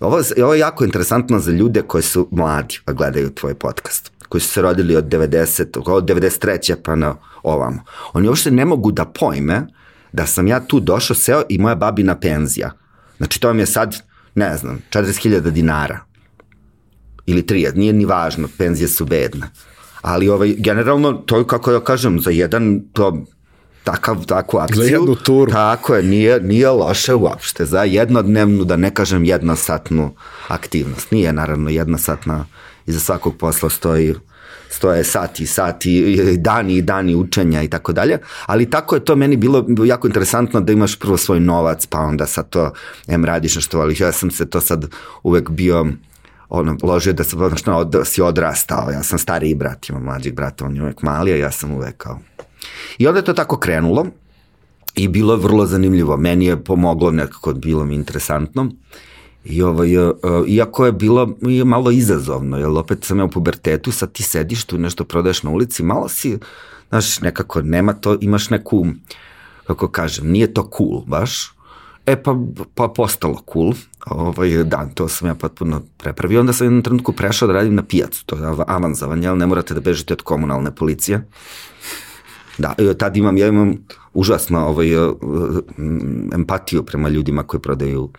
ovo, 0.00 0.20
ovo 0.42 0.54
je 0.54 0.60
jako 0.60 0.84
interesantno 0.84 1.38
za 1.38 1.50
ljude 1.50 1.82
koji 1.82 2.02
su 2.02 2.28
mladi, 2.30 2.78
a 2.84 2.92
gledaju 2.92 3.34
tvoj 3.34 3.54
podcast, 3.54 4.12
koji 4.28 4.40
su 4.40 4.48
se 4.48 4.62
rodili 4.62 4.96
od 4.96 5.04
90, 5.04 5.90
od 5.90 6.04
93. 6.04 6.74
pa 6.84 6.94
na 6.94 7.16
ovamo. 7.42 7.84
Oni 8.12 8.28
uopšte 8.28 8.50
ne 8.50 8.64
mogu 8.64 8.92
da 8.92 9.04
pojme 9.04 9.66
da 10.12 10.26
sam 10.26 10.46
ja 10.46 10.60
tu 10.60 10.80
došao, 10.80 11.16
seo 11.16 11.42
i 11.48 11.58
moja 11.58 11.74
babina 11.74 12.18
penzija. 12.20 12.70
Znači 13.16 13.40
to 13.40 13.48
vam 13.48 13.58
je 13.58 13.66
sad, 13.66 13.96
ne 14.34 14.56
znam, 14.56 14.82
40.000 14.90 15.50
dinara. 15.50 16.00
Ili 17.26 17.42
30, 17.42 17.76
nije 17.76 17.92
ni 17.92 18.04
važno, 18.04 18.48
penzije 18.58 18.88
su 18.88 19.04
bedne 19.04 19.50
ali 20.04 20.28
ovaj, 20.28 20.54
generalno, 20.58 21.12
to 21.12 21.38
je 21.38 21.46
kako 21.46 21.72
ja 21.72 21.80
kažem, 21.80 22.20
za 22.20 22.30
jedan 22.30 22.80
to, 22.92 23.24
takav, 23.84 24.24
takvu 24.26 24.58
akciju. 24.58 24.82
Za 24.82 24.90
jednu 24.90 25.14
turu. 25.14 25.52
Tako 25.52 25.94
je, 25.94 26.02
nije, 26.02 26.40
nije 26.40 26.70
loše 26.70 27.14
uopšte. 27.14 27.64
Za 27.64 27.82
jednodnevnu, 27.82 28.64
da 28.64 28.76
ne 28.76 28.94
kažem 28.94 29.24
jednosatnu 29.24 30.14
aktivnost. 30.48 31.10
Nije 31.10 31.32
naravno 31.32 31.70
jednosatna, 31.70 32.46
iza 32.86 33.00
svakog 33.00 33.36
posla 33.36 33.70
stoji 33.70 34.14
stoje 34.68 35.04
sati 35.04 35.42
i 35.42 35.46
sati, 35.46 36.18
dani 36.38 36.76
i 36.76 36.82
dani 36.82 37.14
učenja 37.14 37.62
i 37.62 37.68
tako 37.68 37.92
dalje, 37.92 38.18
ali 38.46 38.70
tako 38.70 38.94
je 38.94 39.04
to 39.04 39.16
meni 39.16 39.36
bilo 39.36 39.64
jako 39.84 40.06
interesantno 40.06 40.60
da 40.60 40.72
imaš 40.72 40.98
prvo 40.98 41.16
svoj 41.16 41.40
novac, 41.40 41.86
pa 41.86 41.98
onda 41.98 42.26
sad 42.26 42.48
to, 42.48 42.72
em 43.08 43.24
radiš 43.24 43.56
nešto, 43.56 43.80
ali 43.80 43.96
ja 43.98 44.12
sam 44.12 44.30
se 44.30 44.50
to 44.50 44.60
sad 44.60 44.86
uvek 45.22 45.50
bio 45.50 45.86
ono, 46.48 46.76
ložio 46.82 47.12
da, 47.12 47.24
se, 47.24 47.36
ono, 47.66 47.84
da 47.84 48.04
si 48.04 48.22
odrastao, 48.22 48.90
ja 48.90 49.02
sam 49.02 49.18
stariji 49.18 49.54
brat, 49.54 49.88
imam 49.88 50.02
mlađeg 50.02 50.34
brata, 50.34 50.64
on 50.64 50.76
je 50.76 50.82
uvek 50.82 51.02
mali, 51.02 51.32
a 51.32 51.36
ja 51.36 51.50
sam 51.50 51.70
uvek 51.70 51.96
kao... 51.96 52.18
I 52.98 53.06
onda 53.06 53.18
je 53.18 53.24
to 53.24 53.32
tako 53.32 53.58
krenulo 53.58 54.06
i 54.94 55.08
bilo 55.08 55.34
je 55.34 55.40
vrlo 55.40 55.66
zanimljivo, 55.66 56.16
meni 56.16 56.44
je 56.44 56.64
pomoglo 56.64 57.10
nekako, 57.10 57.52
bilo 57.52 57.84
mi 57.84 57.94
interesantno. 57.94 58.70
I 59.44 59.62
ovaj, 59.62 59.96
uh, 59.98 60.14
iako 60.46 60.86
je 60.86 60.92
bilo 60.92 61.36
je 61.40 61.64
malo 61.64 61.90
izazovno, 61.90 62.58
jer 62.58 62.68
opet 62.68 63.04
sam 63.04 63.18
ja 63.18 63.24
u 63.24 63.30
pubertetu, 63.30 63.92
sad 63.92 64.12
ti 64.12 64.22
sediš 64.22 64.64
tu 64.64 64.78
nešto 64.78 65.04
prodaješ 65.04 65.42
na 65.42 65.50
ulici, 65.50 65.82
malo 65.82 66.08
si, 66.08 66.38
znaš, 66.88 67.20
nekako 67.20 67.62
nema 67.62 67.92
to, 67.92 68.16
imaš 68.20 68.50
neku, 68.50 68.86
kako 69.66 69.88
kažem, 69.88 70.30
nije 70.30 70.54
to 70.54 70.70
cool 70.76 71.02
baš, 71.06 71.54
E 72.06 72.16
pa, 72.16 72.36
pa 72.74 72.88
postalo 72.88 73.40
cool, 73.52 73.72
ovaj, 74.06 74.64
da, 74.64 74.88
to 74.94 75.08
sam 75.08 75.28
ja 75.28 75.34
potpuno 75.34 75.82
prepravio. 75.96 76.40
Onda 76.40 76.52
sam 76.52 76.66
jednom 76.66 76.82
trenutku 76.82 77.12
prešao 77.12 77.48
da 77.48 77.54
radim 77.54 77.74
na 77.74 77.82
pijacu, 77.82 78.26
to 78.26 78.36
je 78.36 78.42
avanzovanje, 78.66 79.28
ali 79.28 79.38
ne 79.38 79.46
morate 79.46 79.74
da 79.74 79.80
bežite 79.80 80.12
od 80.12 80.22
komunalne 80.22 80.74
policije. 80.74 81.26
Da, 82.58 82.74
tad 82.98 83.16
imam, 83.16 83.36
ja 83.36 83.46
imam 83.46 83.76
užasno 84.14 84.66
ovaj, 84.66 84.88
empatiju 86.34 86.82
prema 86.82 87.08
ljudima 87.08 87.42
koji 87.42 87.60
prodaju 87.60 88.10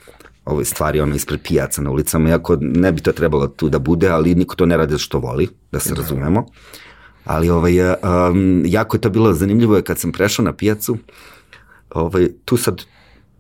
ove 0.45 0.65
stvari 0.65 1.01
ono 1.01 1.15
ispred 1.15 1.39
pijaca 1.43 1.81
na 1.81 1.91
ulicama, 1.91 2.29
iako 2.29 2.57
ne 2.61 2.91
bi 2.91 3.01
to 3.01 3.11
trebalo 3.11 3.47
tu 3.47 3.69
da 3.69 3.79
bude, 3.79 4.09
ali 4.09 4.35
niko 4.35 4.55
to 4.55 4.65
ne 4.65 4.77
radi 4.77 4.97
što 4.97 5.19
voli, 5.19 5.47
da 5.71 5.79
se 5.79 5.93
da. 5.93 6.01
razumemo. 6.01 6.45
Ali 7.25 7.49
ovaj, 7.49 7.79
um, 7.81 8.63
jako 8.65 8.97
je 8.97 9.01
to 9.01 9.09
bilo 9.09 9.33
zanimljivo 9.33 9.75
je 9.75 9.81
kad 9.81 9.99
sam 9.99 10.11
prešao 10.11 10.45
na 10.45 10.53
pijacu, 10.53 10.97
ovaj, 11.89 12.29
tu 12.45 12.57
sad 12.57 12.81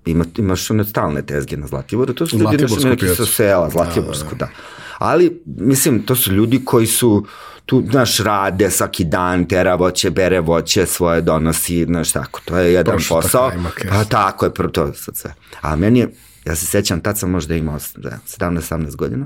ima, 0.05 0.25
imaš 0.37 0.71
one 0.71 0.85
stalne 0.85 1.21
tezge 1.21 1.57
na 1.57 1.67
Zlatiboru, 1.67 2.13
to 2.13 2.27
su 2.27 2.37
ljudi 2.37 2.65
neki 2.83 3.07
sa 3.07 3.25
sela, 3.25 3.69
Zlatiborsko, 3.69 4.35
da, 4.35 4.35
da. 4.35 4.45
da. 4.45 4.51
Ali, 4.97 5.41
mislim, 5.45 6.03
to 6.03 6.15
su 6.15 6.31
ljudi 6.31 6.65
koji 6.65 6.87
su 6.87 7.25
tu, 7.65 7.83
znaš, 7.91 8.19
rade 8.19 8.71
svaki 8.71 9.03
dan, 9.03 9.45
tera 9.47 9.75
voće, 9.75 10.09
bere 10.09 10.39
voće, 10.39 10.85
svoje 10.85 11.21
donosi, 11.21 11.85
znaš, 11.85 12.11
tako, 12.11 12.41
to 12.45 12.57
je 12.57 12.73
jedan 12.73 12.95
Prošlo 12.95 13.21
posao. 13.21 13.51
Pa 13.89 14.03
tako 14.03 14.45
je, 14.45 14.53
prvo 14.53 14.69
to 14.69 14.93
sad 14.93 15.17
sve. 15.17 15.33
A 15.61 15.75
meni 15.75 15.99
je, 15.99 16.13
ja 16.45 16.55
se 16.55 16.65
sećam, 16.65 17.01
tad 17.01 17.19
sam 17.19 17.31
možda 17.31 17.55
imao 17.55 17.79
17-18 17.79 18.95
godina, 18.95 19.25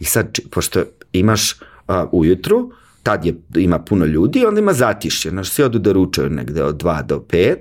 i 0.00 0.04
sad, 0.04 0.38
pošto 0.50 0.82
imaš 1.12 1.52
uh, 1.52 1.94
ujutru, 2.12 2.72
tad 3.02 3.26
je, 3.26 3.34
ima 3.54 3.78
puno 3.78 4.04
ljudi, 4.04 4.44
onda 4.46 4.60
ima 4.60 4.72
zatišje, 4.72 5.30
znaš, 5.30 5.50
svi 5.50 5.64
odu 5.64 5.78
da 5.78 5.92
ručaju 5.92 6.30
negde 6.30 6.62
od 6.62 6.82
2 6.82 7.06
do 7.06 7.24
5, 7.28 7.56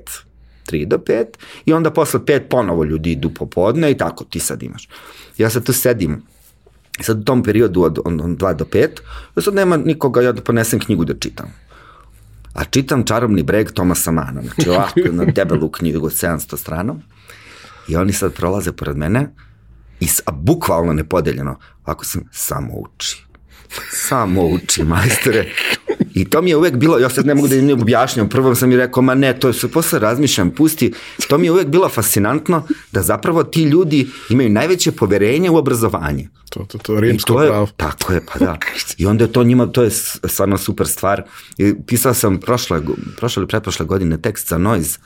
3 0.72 0.86
do 0.88 0.98
5 0.98 1.26
i 1.66 1.74
onda 1.74 1.92
posle 1.92 2.20
5 2.20 2.40
ponovo 2.50 2.84
ljudi 2.84 3.12
idu 3.12 3.30
popodne 3.30 3.92
i 3.92 3.98
tako 3.98 4.24
ti 4.24 4.40
sad 4.40 4.64
imaš. 4.64 4.90
Ja 5.38 5.50
sad 5.50 5.64
tu 5.64 5.74
sedim 5.74 6.24
sad 7.04 7.20
u 7.20 7.24
tom 7.24 7.44
periodu 7.44 7.84
od, 7.84 8.00
od, 8.06 8.22
od 8.22 8.30
2 8.30 8.54
do 8.56 8.66
5, 8.66 8.88
ja 9.36 9.42
sad 9.42 9.54
nema 9.54 9.78
nikoga, 9.78 10.22
ja 10.22 10.32
da 10.32 10.42
ponesem 10.42 10.80
knjigu 10.80 11.06
da 11.06 11.14
čitam. 11.20 11.54
A 12.54 12.64
čitam 12.64 13.04
Čarobni 13.04 13.44
breg 13.44 13.72
Tomasa 13.72 14.12
Mana, 14.12 14.42
znači 14.42 14.70
ovako 14.70 15.00
na 15.12 15.26
debelu 15.36 15.70
knjigu 15.70 16.06
od 16.06 16.14
700 16.14 16.58
strana. 16.58 16.96
I 17.88 17.96
oni 17.96 18.14
sad 18.14 18.34
prolaze 18.34 18.72
pored 18.72 18.98
mene 18.98 19.30
i 20.00 20.08
a 20.26 20.32
bukvalno 20.32 20.94
nepodeljeno, 20.94 21.60
ako 21.84 22.06
sam 22.06 22.22
samo 22.32 22.74
uči. 22.74 23.26
Samo 23.92 24.48
uči, 24.48 24.84
majstore. 24.84 25.46
I 26.16 26.26
to 26.26 26.42
mi 26.42 26.50
je 26.50 26.58
uvek 26.58 26.76
bilo, 26.76 27.00
ja 27.00 27.10
sad 27.10 27.26
ne 27.26 27.36
mogu 27.36 27.48
da 27.48 27.56
im 27.56 27.82
objašnjam, 27.82 28.30
prvo 28.30 28.56
sam 28.56 28.70
mi 28.70 28.76
rekao, 28.76 29.04
ma 29.04 29.16
ne, 29.16 29.40
to 29.40 29.54
se 29.54 29.68
posle 29.72 30.00
razmišljam, 30.00 30.52
pusti, 30.52 30.94
to 31.28 31.38
mi 31.38 31.48
je 31.48 31.52
uvek 31.52 31.68
bilo 31.68 31.90
fascinantno 31.90 32.64
da 32.92 33.02
zapravo 33.02 33.44
ti 33.44 33.64
ljudi 33.64 34.08
imaju 34.30 34.50
najveće 34.50 34.92
poverenje 34.92 35.50
u 35.50 35.56
obrazovanje. 35.56 36.30
To, 36.50 36.66
to, 36.68 36.78
to, 36.78 37.00
rimsko 37.00 37.34
to 37.34 37.42
je, 37.42 37.50
pravo. 37.50 37.68
Tako 37.78 38.14
je, 38.14 38.22
pa 38.34 38.40
da. 38.40 38.58
I 38.98 39.06
onda 39.06 39.24
je 39.24 39.32
to 39.32 39.44
njima, 39.44 39.66
to 39.68 39.84
je 39.84 39.90
stvarno 39.92 40.58
super 40.58 40.88
stvar. 40.88 41.24
I 41.58 41.74
pisao 41.88 42.14
sam 42.14 42.40
prošle, 42.40 42.82
prošle 43.18 43.42
ili 43.42 43.48
pretprošle 43.48 43.86
godine 43.86 44.18
tekst 44.22 44.50
za 44.50 44.58
Noise 44.58 45.00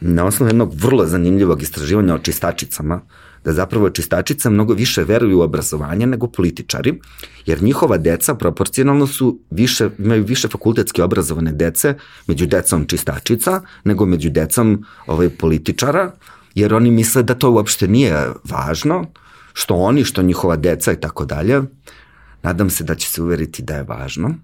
na 0.00 0.24
osnovu 0.24 0.48
jednog 0.48 0.74
vrlo 0.74 1.06
zanimljivog 1.06 1.62
istraživanja 1.62 2.14
o 2.14 2.18
čistačicama, 2.18 3.00
da 3.44 3.52
zapravo 3.52 3.90
čistačice 3.90 4.50
mnogo 4.50 4.74
više 4.74 5.04
veruju 5.04 5.38
u 5.38 5.42
obrazovanje 5.42 6.06
nego 6.06 6.26
političari, 6.26 7.00
jer 7.46 7.62
njihova 7.62 7.96
deca 7.96 8.34
proporcionalno 8.34 9.06
su 9.06 9.38
više, 9.50 9.90
imaju 9.98 10.24
više 10.24 10.48
fakultetski 10.48 11.02
obrazovane 11.02 11.52
dece 11.52 11.94
među 12.26 12.46
decom 12.46 12.86
čistačica 12.86 13.60
nego 13.84 14.06
među 14.06 14.30
decom 14.30 14.84
ovaj, 15.06 15.28
političara, 15.28 16.12
jer 16.54 16.74
oni 16.74 16.90
misle 16.90 17.22
da 17.22 17.34
to 17.34 17.50
uopšte 17.50 17.88
nije 17.88 18.28
važno, 18.44 19.06
što 19.52 19.74
oni, 19.74 20.04
što 20.04 20.22
njihova 20.22 20.56
deca 20.56 20.92
i 20.92 21.00
tako 21.00 21.24
dalje. 21.24 21.62
Nadam 22.42 22.70
se 22.70 22.84
da 22.84 22.94
će 22.94 23.08
se 23.08 23.22
uveriti 23.22 23.62
da 23.62 23.76
je 23.76 23.82
važno, 23.82 24.34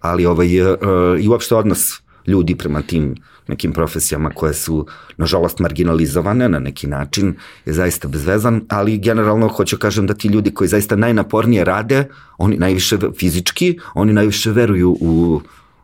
ali 0.00 0.26
ovaj, 0.26 0.60
uh, 0.60 0.78
i 1.20 1.28
uopšte 1.28 1.54
odnos 1.54 2.00
ljudi 2.26 2.54
prema 2.54 2.82
tim 2.82 3.14
nekim 3.48 3.72
profesijama 3.72 4.30
koje 4.30 4.54
su, 4.54 4.86
nažalost, 5.16 5.58
marginalizovane 5.58 6.48
na 6.48 6.58
neki 6.58 6.86
način, 6.86 7.34
je 7.66 7.72
zaista 7.72 8.08
bezvezan, 8.08 8.62
ali 8.68 8.98
generalno 8.98 9.48
hoću 9.48 9.78
kažem 9.78 10.06
da 10.06 10.14
ti 10.14 10.28
ljudi 10.28 10.54
koji 10.54 10.68
zaista 10.68 10.96
najnapornije 10.96 11.64
rade, 11.64 12.08
oni 12.38 12.56
najviše 12.56 12.96
fizički, 13.18 13.78
oni 13.94 14.12
najviše 14.12 14.50
veruju 14.50 14.90
u, 15.00 15.40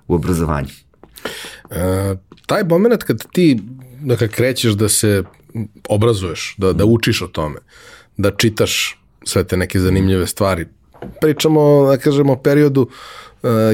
u 0.08 0.14
obrazovanje. 0.14 0.72
E, 1.70 2.14
taj 2.46 2.64
moment 2.64 3.02
kad 3.02 3.24
ti 3.32 3.60
dakle, 4.00 4.28
krećeš 4.28 4.72
da 4.72 4.88
se 4.88 5.22
obrazuješ, 5.88 6.54
da, 6.58 6.72
da 6.72 6.84
učiš 6.84 7.22
o 7.22 7.26
tome, 7.26 7.60
da 8.16 8.30
čitaš 8.30 9.00
sve 9.24 9.44
te 9.44 9.56
neke 9.56 9.80
zanimljive 9.80 10.26
stvari, 10.26 10.66
pričamo, 11.20 11.86
da 11.90 11.96
kažemo, 11.96 12.36
periodu 12.36 12.88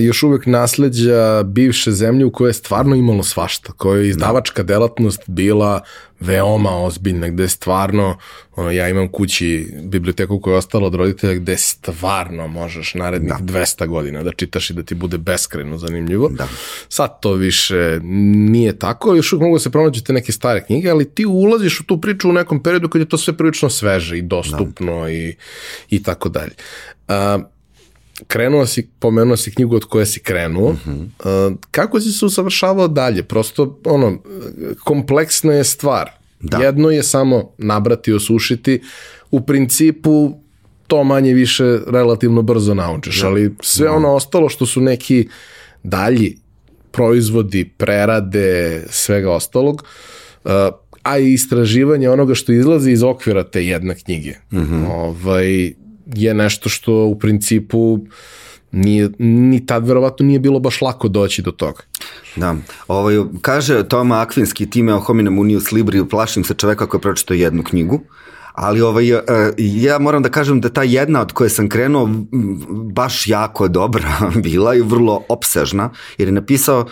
još 0.00 0.22
uvek 0.22 0.46
nasledđa 0.46 1.42
bivše 1.42 1.92
zemlje 1.92 2.24
u 2.24 2.32
kojoj 2.32 2.48
je 2.48 2.54
stvarno 2.54 2.96
imalo 2.96 3.22
svašta, 3.22 3.72
koja 3.72 4.00
je 4.00 4.08
izdavačka 4.08 4.62
delatnost 4.62 5.22
bila 5.26 5.80
veoma 6.20 6.70
ozbiljna, 6.70 7.28
gde 7.28 7.48
stvarno, 7.48 8.18
ono, 8.56 8.70
ja 8.70 8.88
imam 8.88 9.08
kući 9.08 9.74
biblioteku 9.82 10.40
koja 10.40 10.52
je 10.52 10.58
ostala 10.58 10.86
od 10.86 10.94
roditelja 10.94 11.34
gde 11.34 11.56
stvarno 11.56 12.46
možeš 12.46 12.94
narednih 12.94 13.32
da. 13.40 13.60
200 13.60 13.86
godina 13.86 14.22
da 14.22 14.32
čitaš 14.32 14.70
i 14.70 14.74
da 14.74 14.82
ti 14.82 14.94
bude 14.94 15.18
beskreno 15.18 15.78
zanimljivo. 15.78 16.28
Da. 16.28 16.48
Sad 16.88 17.20
to 17.20 17.32
više 17.32 18.00
nije 18.02 18.78
tako, 18.78 19.14
još 19.14 19.32
uvijek 19.32 19.42
mogu 19.42 19.56
da 19.56 19.60
se 19.60 19.70
pronađu 19.70 20.02
te 20.02 20.12
neke 20.12 20.32
stare 20.32 20.64
knjige, 20.64 20.90
ali 20.90 21.10
ti 21.10 21.26
ulaziš 21.26 21.80
u 21.80 21.84
tu 21.84 22.00
priču 22.00 22.28
u 22.28 22.32
nekom 22.32 22.62
periodu 22.62 22.88
kad 22.88 23.00
je 23.00 23.08
to 23.08 23.18
sve 23.18 23.36
prilično 23.36 23.70
sveže 23.70 24.18
i 24.18 24.22
dostupno 24.22 25.02
da. 25.02 25.10
i, 25.10 25.36
i 25.90 26.02
tako 26.02 26.28
dalje. 26.28 26.52
Uh, 27.08 27.42
krenuo 28.26 28.66
si, 28.66 28.88
pomenuo 28.98 29.36
si 29.36 29.54
knjigu 29.54 29.76
od 29.76 29.84
koje 29.84 30.06
si 30.06 30.20
krenuo, 30.20 30.76
-huh. 30.86 31.50
uh, 31.50 31.58
kako 31.70 32.00
si 32.00 32.12
se 32.12 32.26
usavršavao 32.26 32.88
dalje? 32.88 33.22
Prosto, 33.22 33.78
ono, 33.84 34.18
kompleksna 34.84 35.52
je 35.52 35.64
stvar. 35.64 36.10
Da. 36.40 36.58
Jedno 36.58 36.90
je 36.90 37.02
samo 37.02 37.50
nabrati, 37.58 38.12
osušiti, 38.12 38.80
u 39.30 39.40
principu 39.40 40.32
to 40.86 41.04
manje 41.04 41.34
više 41.34 41.78
relativno 41.86 42.42
brzo 42.42 42.74
naučiš, 42.74 43.20
da. 43.20 43.26
ali 43.26 43.54
sve 43.60 43.88
da. 43.88 43.92
ono 43.92 44.14
ostalo 44.14 44.48
što 44.48 44.66
su 44.66 44.80
neki 44.80 45.28
dalji 45.82 46.38
proizvodi, 46.90 47.64
prerade, 47.76 48.82
svega 48.88 49.32
ostalog, 49.32 49.84
uh, 50.44 50.50
a 51.02 51.18
i 51.18 51.32
istraživanje 51.32 52.10
onoga 52.10 52.34
što 52.34 52.52
izlazi 52.52 52.90
iz 52.90 53.02
okvira 53.02 53.44
te 53.44 53.66
jedne 53.66 53.94
knjige. 53.94 54.34
Mhm. 54.52 54.74
-huh. 54.74 54.86
ovaj, 54.90 55.72
je 56.14 56.34
nešto 56.34 56.68
što 56.68 57.04
u 57.04 57.18
principu 57.18 57.98
nije, 58.72 59.10
ni 59.18 59.66
tad 59.66 59.88
verovatno 59.88 60.26
nije 60.26 60.38
bilo 60.38 60.60
baš 60.60 60.80
lako 60.80 61.08
doći 61.08 61.42
do 61.42 61.50
toga. 61.50 61.82
Da, 62.36 62.56
ovaj, 62.88 63.14
kaže 63.42 63.88
Toma 63.88 64.20
Akvinski 64.20 64.70
time 64.70 64.94
o 64.94 65.00
hominem 65.00 65.38
unius 65.38 65.72
libri, 65.72 66.08
plašim 66.08 66.44
se 66.44 66.54
čoveka 66.54 66.86
koji 66.86 66.98
je 66.98 67.02
pročito 67.02 67.34
jednu 67.34 67.62
knjigu, 67.62 68.00
ali 68.52 68.80
ovaj, 68.80 69.10
e, 69.10 69.20
ja 69.58 69.98
moram 69.98 70.22
da 70.22 70.28
kažem 70.28 70.60
da 70.60 70.68
ta 70.68 70.82
jedna 70.82 71.20
od 71.20 71.32
koje 71.32 71.50
sam 71.50 71.68
krenuo 71.68 72.08
baš 72.92 73.26
jako 73.26 73.68
dobra 73.68 74.12
bila 74.42 74.74
i 74.74 74.82
vrlo 74.82 75.22
opsežna, 75.28 75.90
jer 76.18 76.28
je 76.28 76.32
napisao 76.32 76.86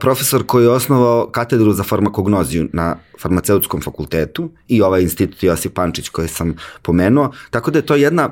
profesor 0.00 0.46
koji 0.46 0.64
je 0.64 0.70
osnovao 0.70 1.28
katedru 1.32 1.72
za 1.72 1.82
farmakognoziju 1.82 2.68
na 2.72 2.96
farmaceutskom 3.20 3.80
fakultetu 3.80 4.50
i 4.68 4.82
ovaj 4.82 5.02
institut 5.02 5.42
Josip 5.42 5.74
Pančić 5.74 6.08
koji 6.08 6.28
sam 6.28 6.54
pomenuo, 6.82 7.32
tako 7.50 7.70
da 7.70 7.78
je 7.78 7.86
to 7.86 7.94
jedna 7.94 8.30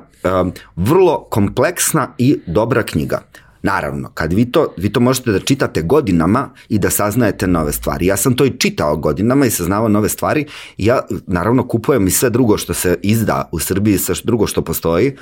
vrlo 0.77 1.27
kompleksna 1.31 2.09
i 2.19 2.41
dobra 2.47 2.83
knjiga. 2.83 3.21
Naravno, 3.67 4.11
kad 4.15 4.33
vi 4.33 4.45
to, 4.53 4.75
vi 4.77 4.93
to 4.93 5.01
možete 5.01 5.33
da 5.33 5.41
čitate 5.41 5.83
godinama 5.83 6.51
i 6.69 6.79
da 6.79 6.91
saznajete 6.91 7.47
nove 7.47 7.73
stvari. 7.73 8.07
Ja 8.07 8.17
sam 8.17 8.37
to 8.37 8.45
i 8.45 8.59
čitao 8.59 8.97
godinama 8.97 9.47
i 9.47 9.51
saznavao 9.51 9.89
nove 9.89 10.09
stvari 10.09 10.47
ja 10.79 11.01
naravno 11.27 11.67
kupujem 11.69 12.07
i 12.07 12.11
sve 12.11 12.31
drugo 12.31 12.59
što 12.59 12.75
se 12.75 12.99
izda 13.03 13.49
u 13.53 13.59
Srbiji, 13.59 13.99
sve 13.99 14.15
drugo 14.25 14.47
što 14.47 14.63
postoji. 14.63 15.17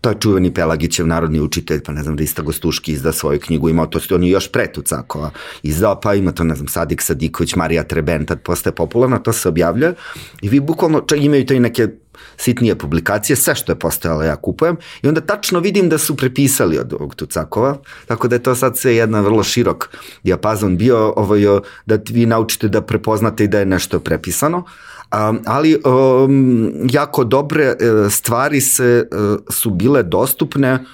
To 0.00 0.10
je 0.10 0.16
čuveni 0.20 0.54
Pelagićev 0.54 1.06
narodni 1.06 1.40
učitelj, 1.40 1.82
pa 1.82 1.92
ne 1.92 2.02
znam, 2.02 2.16
Rista 2.18 2.42
Gostuški 2.42 2.92
izda 2.92 3.12
svoju 3.12 3.40
knjigu, 3.40 3.68
imao 3.68 3.86
to, 3.86 4.00
on 4.14 4.24
je 4.24 4.30
još 4.30 4.52
pre 4.52 4.66
Tucakova 4.72 5.30
izdao, 5.62 6.00
pa 6.00 6.14
ima 6.14 6.32
to, 6.32 6.44
ne 6.44 6.54
znam, 6.54 6.68
Sadik 6.68 7.02
Sadiković, 7.02 7.56
Marija 7.56 7.84
Treben, 7.84 8.26
tad 8.26 8.42
postaje 8.42 8.74
popularno, 8.74 9.18
to 9.18 9.32
se 9.32 9.48
objavlja 9.48 9.94
i 10.42 10.48
vi 10.48 10.60
bukvalno 10.60 11.00
čak 11.00 11.18
imaju 11.20 11.46
to 11.46 11.54
i 11.54 11.60
neke 11.60 11.88
sitnije 12.36 12.78
publikacije, 12.78 13.36
sve 13.36 13.54
što 13.54 13.72
je 13.72 13.78
postojalo 13.78 14.22
ja 14.22 14.36
kupujem 14.36 14.76
i 15.02 15.08
onda 15.08 15.20
tačno 15.20 15.60
vidim 15.60 15.88
da 15.88 15.98
su 15.98 16.16
prepisali 16.16 16.78
od 16.78 16.92
ovog 16.92 17.14
Tucakova, 17.14 17.76
tako 18.06 18.28
da 18.28 18.36
je 18.36 18.42
to 18.42 18.54
sad 18.54 18.78
sve 18.78 18.96
jedna 18.96 19.20
vrlo 19.20 19.42
širok 19.42 19.88
dijapazon 20.22 20.76
bio 20.76 21.12
ovaj, 21.16 21.40
da 21.86 21.98
vi 22.10 22.26
naučite 22.26 22.68
da 22.68 22.82
prepoznate 22.82 23.44
i 23.44 23.48
da 23.48 23.58
je 23.58 23.66
nešto 23.66 24.00
prepisano, 24.00 24.58
um, 24.58 25.40
ali 25.46 25.80
um, 25.84 26.72
jako 26.90 27.24
dobre 27.24 27.68
uh, 27.68 28.12
stvari 28.12 28.60
se 28.60 29.08
uh, 29.12 29.38
su 29.50 29.70
bile 29.70 30.02
dostupne 30.02 30.84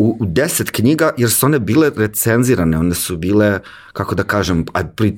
u, 0.00 0.16
u 0.20 0.26
deset 0.26 0.70
knjiga, 0.70 1.10
jer 1.16 1.30
su 1.30 1.46
one 1.46 1.58
bile 1.58 1.90
recenzirane, 1.96 2.78
one 2.78 2.94
su 2.94 3.16
bile, 3.16 3.60
kako 3.92 4.14
da 4.14 4.22
kažem, 4.22 4.64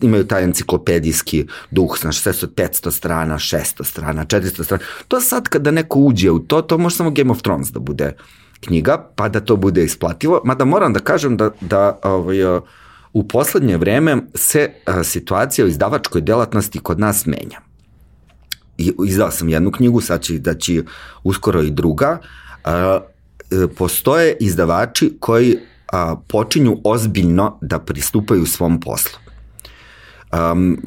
imaju 0.03 0.27
taj 0.27 0.45
enciklopedijski 0.45 1.47
duh, 1.71 1.99
znaš, 2.01 2.21
sve 2.21 2.33
su 2.33 2.47
500 2.47 2.91
strana, 2.91 3.35
600 3.35 3.85
strana, 3.85 4.25
400 4.25 4.65
strana. 4.65 4.83
To 5.09 5.21
sad 5.21 5.49
kada 5.49 5.71
neko 5.71 5.99
uđe 5.99 6.31
u 6.31 6.39
to, 6.39 6.63
to 6.63 6.79
može 6.79 6.97
samo 6.97 7.11
Game 7.11 7.31
of 7.31 7.43
Thrones 7.43 7.71
da 7.71 7.81
bude 7.81 8.13
knjiga, 8.61 8.99
pa 9.17 9.29
da 9.29 9.41
to 9.41 9.57
bude 9.57 9.85
isplativo, 9.85 10.41
mada 10.45 10.65
moram 10.65 10.93
da 10.93 11.01
kažem 11.01 11.37
da, 11.37 11.51
da 11.61 11.99
ovaj, 12.03 12.43
u 13.13 13.29
poslednje 13.29 13.77
vreme 13.77 14.17
se 14.35 14.71
a, 14.87 15.05
situacija 15.05 15.65
u 15.65 15.69
izdavačkoj 15.69 16.21
delatnosti 16.21 16.79
kod 16.79 17.01
nas 17.01 17.27
menja. 17.27 17.61
I, 18.79 18.93
izdao 19.07 19.31
sam 19.31 19.49
jednu 19.49 19.71
knjigu, 19.71 20.01
sad 20.01 20.21
će 20.21 20.39
da 20.39 20.55
će 20.55 20.83
uskoro 21.23 21.63
i 21.63 21.71
druga, 21.71 22.19
a, 22.65 23.01
postoje 23.77 24.37
izdavači 24.41 25.17
koji 25.21 25.57
a, 25.93 26.17
počinju 26.29 26.77
ozbiljno 26.85 27.59
da 27.61 27.79
pristupaju 27.79 28.47
svom 28.47 28.81
poslu. 28.81 29.19
Um, 30.33 30.79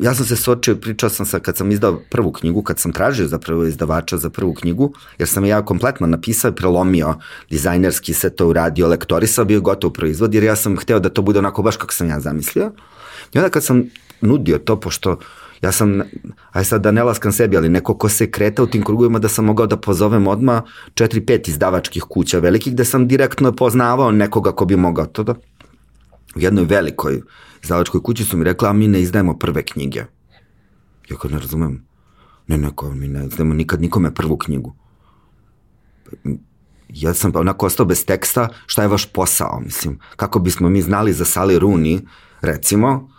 ja 0.00 0.14
sam 0.14 0.26
se 0.26 0.36
sočio, 0.36 0.76
pričao 0.76 1.10
sam 1.10 1.26
sa, 1.26 1.38
kad 1.38 1.56
sam 1.56 1.70
izdao 1.70 2.00
prvu 2.10 2.32
knjigu, 2.32 2.62
kad 2.62 2.78
sam 2.78 2.92
tražio 2.92 3.26
zapravo 3.26 3.64
izdavača 3.64 4.16
za 4.16 4.30
prvu 4.30 4.54
knjigu, 4.54 4.92
jer 5.18 5.28
sam 5.28 5.44
ja 5.44 5.64
kompletno 5.64 6.06
napisao 6.06 6.48
i 6.48 6.54
prelomio 6.54 7.14
dizajnerski, 7.50 8.14
sve 8.14 8.30
to 8.30 8.48
uradio, 8.48 8.88
lektorisao, 8.88 9.44
bio 9.44 9.60
gotov 9.60 9.90
proizvod, 9.90 10.34
jer 10.34 10.44
ja 10.44 10.56
sam 10.56 10.76
hteo 10.76 11.00
da 11.00 11.08
to 11.08 11.22
bude 11.22 11.38
onako 11.38 11.62
baš 11.62 11.76
kako 11.76 11.92
sam 11.92 12.08
ja 12.08 12.20
zamislio. 12.20 12.72
I 13.34 13.38
onda 13.38 13.50
kad 13.50 13.64
sam 13.64 13.84
nudio 14.20 14.58
to, 14.58 14.80
pošto 14.80 15.18
ja 15.62 15.72
sam, 15.72 16.00
aj 16.52 16.64
sad 16.64 16.82
da 16.82 16.90
ne 16.90 17.02
laskam 17.02 17.32
sebi, 17.32 17.56
ali 17.56 17.68
neko 17.68 17.94
ko 17.98 18.08
se 18.08 18.30
kreta 18.30 18.62
u 18.62 18.66
tim 18.66 18.84
krugovima 18.84 19.18
da 19.18 19.28
sam 19.28 19.44
mogao 19.44 19.66
da 19.66 19.76
pozovem 19.76 20.26
odma 20.26 20.62
4-5 20.94 21.48
izdavačkih 21.48 22.02
kuća 22.02 22.38
velikih 22.38 22.72
gde 22.72 22.84
sam 22.84 23.08
direktno 23.08 23.52
poznavao 23.52 24.10
nekoga 24.10 24.52
ko 24.52 24.64
bi 24.64 24.76
mogao 24.76 25.06
to 25.06 25.22
da... 25.22 25.34
U 26.36 26.40
jednoj 26.40 26.64
velikoj 26.64 27.22
izdavačkoj 27.62 28.02
kući 28.02 28.24
su 28.24 28.36
mi 28.36 28.44
rekla, 28.44 28.68
a 28.68 28.72
mi 28.72 28.88
ne 28.88 29.00
izdajemo 29.00 29.38
prve 29.38 29.62
knjige. 29.62 30.04
Ja 31.10 31.16
kao 31.16 31.30
ne 31.30 31.38
razumem. 31.38 31.84
Ne, 32.46 32.58
ne, 32.58 32.70
mi 32.94 33.08
ne 33.08 33.26
izdajemo 33.26 33.54
nikad 33.54 33.80
nikome 33.80 34.14
prvu 34.14 34.36
knjigu. 34.36 34.74
Ja 36.88 37.14
sam 37.14 37.32
onako 37.34 37.66
ostao 37.66 37.86
bez 37.86 38.04
teksta, 38.06 38.48
šta 38.66 38.82
je 38.82 38.88
vaš 38.88 39.06
posao, 39.12 39.60
mislim. 39.64 39.98
Kako 40.16 40.38
bismo 40.38 40.68
mi 40.68 40.82
znali 40.82 41.12
za 41.12 41.24
Sally 41.24 41.58
Rooney, 41.58 42.00
recimo, 42.40 43.11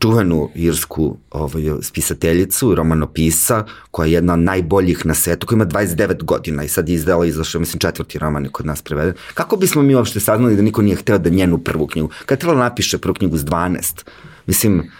čuvenu 0.00 0.48
irsku 0.54 1.16
ovaj, 1.30 1.62
spisateljicu, 1.82 2.74
romanopisa, 2.74 3.64
koja 3.90 4.06
je 4.06 4.12
jedna 4.12 4.32
od 4.32 4.38
najboljih 4.38 5.06
na 5.06 5.14
svetu, 5.14 5.46
koja 5.46 5.56
ima 5.56 5.66
29 5.66 6.24
godina 6.24 6.64
i 6.64 6.68
sad 6.68 6.88
je 6.88 6.94
izdala, 6.94 7.26
izašao, 7.26 7.60
mislim, 7.60 7.80
četvrti 7.80 8.18
roman 8.18 8.44
je 8.44 8.50
kod 8.50 8.66
nas 8.66 8.82
preveden. 8.82 9.14
Kako 9.34 9.56
bismo 9.56 9.82
mi 9.82 9.94
uopšte 9.94 10.20
saznali 10.20 10.56
da 10.56 10.62
niko 10.62 10.82
nije 10.82 10.96
hteo 10.96 11.18
da 11.18 11.30
njenu 11.30 11.58
prvu 11.58 11.86
knjigu? 11.86 12.08
Kad 12.26 12.38
je 12.38 12.40
trebalo 12.40 12.58
da 12.58 12.68
napiše 12.68 12.98
prvu 12.98 13.14
knjigu 13.14 13.36
s 13.36 13.44
12, 13.44 14.04
mislim, 14.46 14.90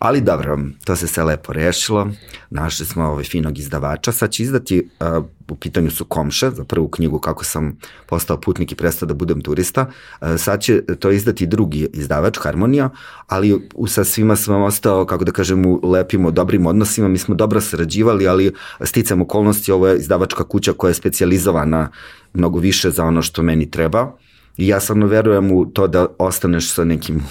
Ali 0.00 0.20
dobro, 0.20 0.58
to 0.84 0.96
se 0.96 1.06
sve 1.06 1.24
lepo 1.24 1.52
rešilo. 1.52 2.08
Našli 2.50 2.86
smo 2.86 3.04
ovaj 3.04 3.24
finog 3.24 3.58
izdavača. 3.58 4.12
Sad 4.12 4.30
će 4.30 4.42
izdati, 4.42 4.88
uh, 5.00 5.24
u 5.48 5.56
pitanju 5.56 5.90
su 5.90 6.04
komše, 6.04 6.50
za 6.50 6.64
prvu 6.64 6.88
knjigu 6.88 7.18
kako 7.18 7.44
sam 7.44 7.78
postao 8.06 8.40
putnik 8.40 8.72
i 8.72 8.74
prestao 8.74 9.06
da 9.06 9.14
budem 9.14 9.40
turista. 9.40 9.86
Uh, 10.20 10.28
sad 10.38 10.60
će 10.60 10.82
to 10.98 11.10
izdati 11.10 11.46
drugi 11.46 11.88
izdavač, 11.92 12.38
Harmonija, 12.38 12.90
ali 13.26 13.68
u, 13.74 13.86
sa 13.86 14.04
svima 14.04 14.36
sam 14.36 14.62
ostao, 14.62 15.06
kako 15.06 15.24
da 15.24 15.32
kažem, 15.32 15.66
u 15.66 15.80
lepim, 15.90 16.32
dobrim 16.32 16.66
odnosima. 16.66 17.08
Mi 17.08 17.18
smo 17.18 17.34
dobro 17.34 17.60
sarađivali, 17.60 18.28
ali 18.28 18.52
sticam 18.84 19.22
okolnosti, 19.22 19.72
ovo 19.72 19.88
je 19.88 19.98
izdavačka 19.98 20.44
kuća 20.44 20.72
koja 20.72 20.90
je 20.90 20.94
specializovana 20.94 21.90
mnogo 22.32 22.58
više 22.58 22.90
za 22.90 23.04
ono 23.04 23.22
što 23.22 23.42
meni 23.42 23.70
treba 23.70 24.12
I 24.56 24.66
ja 24.68 24.80
samo 24.80 25.06
verujem 25.06 25.52
u 25.52 25.66
to 25.66 25.86
da 25.86 26.06
ostaneš 26.18 26.72
sa 26.74 26.84
nekim 26.84 27.22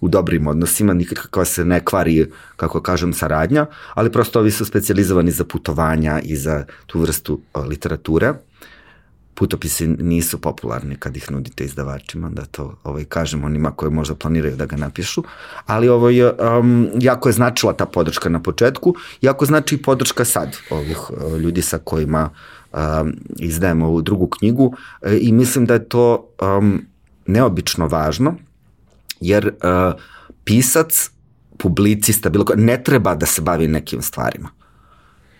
u 0.00 0.08
dobrim 0.08 0.46
odnosima, 0.46 0.94
nikako 0.94 1.44
se 1.44 1.64
ne 1.64 1.84
kvari, 1.84 2.26
kako 2.56 2.80
kažem, 2.82 3.12
saradnja, 3.12 3.66
ali 3.94 4.12
prosto 4.12 4.38
ovi 4.38 4.50
su 4.50 4.64
specializovani 4.64 5.30
za 5.30 5.44
putovanja 5.44 6.20
i 6.24 6.36
za 6.36 6.64
tu 6.86 7.00
vrstu 7.00 7.40
literature. 7.68 8.34
Putopisi 9.34 9.86
nisu 9.86 10.40
popularni 10.40 10.96
kad 10.96 11.16
ih 11.16 11.30
nudite 11.30 11.64
izdavačima, 11.64 12.30
da 12.30 12.44
to 12.44 12.76
ovaj, 12.84 13.04
kažem 13.04 13.44
onima 13.44 13.70
koji 13.70 13.92
možda 13.92 14.14
planiraju 14.14 14.56
da 14.56 14.66
ga 14.66 14.76
napišu, 14.76 15.22
ali 15.66 15.88
ovo 15.88 16.08
je, 16.08 16.32
um, 16.32 16.88
jako 17.00 17.28
je 17.28 17.32
značila 17.32 17.72
ta 17.72 17.86
podrška 17.86 18.28
na 18.28 18.42
početku, 18.42 18.94
jako 19.20 19.46
znači 19.46 19.74
i 19.74 19.82
podrška 19.82 20.24
sad 20.24 20.56
ovih 20.70 21.10
uh, 21.10 21.38
ljudi 21.38 21.62
sa 21.62 21.78
kojima 21.78 22.30
uh, 22.32 22.57
um, 22.72 23.12
izdajemo 23.36 23.86
ovu 23.86 24.02
drugu 24.02 24.26
knjigu 24.26 24.74
e, 25.02 25.18
i 25.20 25.32
mislim 25.32 25.66
da 25.66 25.74
je 25.74 25.88
to 25.88 26.28
um, 26.58 26.86
neobično 27.26 27.86
važno, 27.86 28.34
jer 29.20 29.46
uh, 29.46 30.00
pisac, 30.44 31.10
publicista, 31.58 32.30
bilo 32.30 32.44
ko, 32.44 32.54
ne 32.56 32.82
treba 32.84 33.14
da 33.14 33.26
se 33.26 33.42
bavi 33.42 33.68
nekim 33.68 34.02
stvarima. 34.02 34.48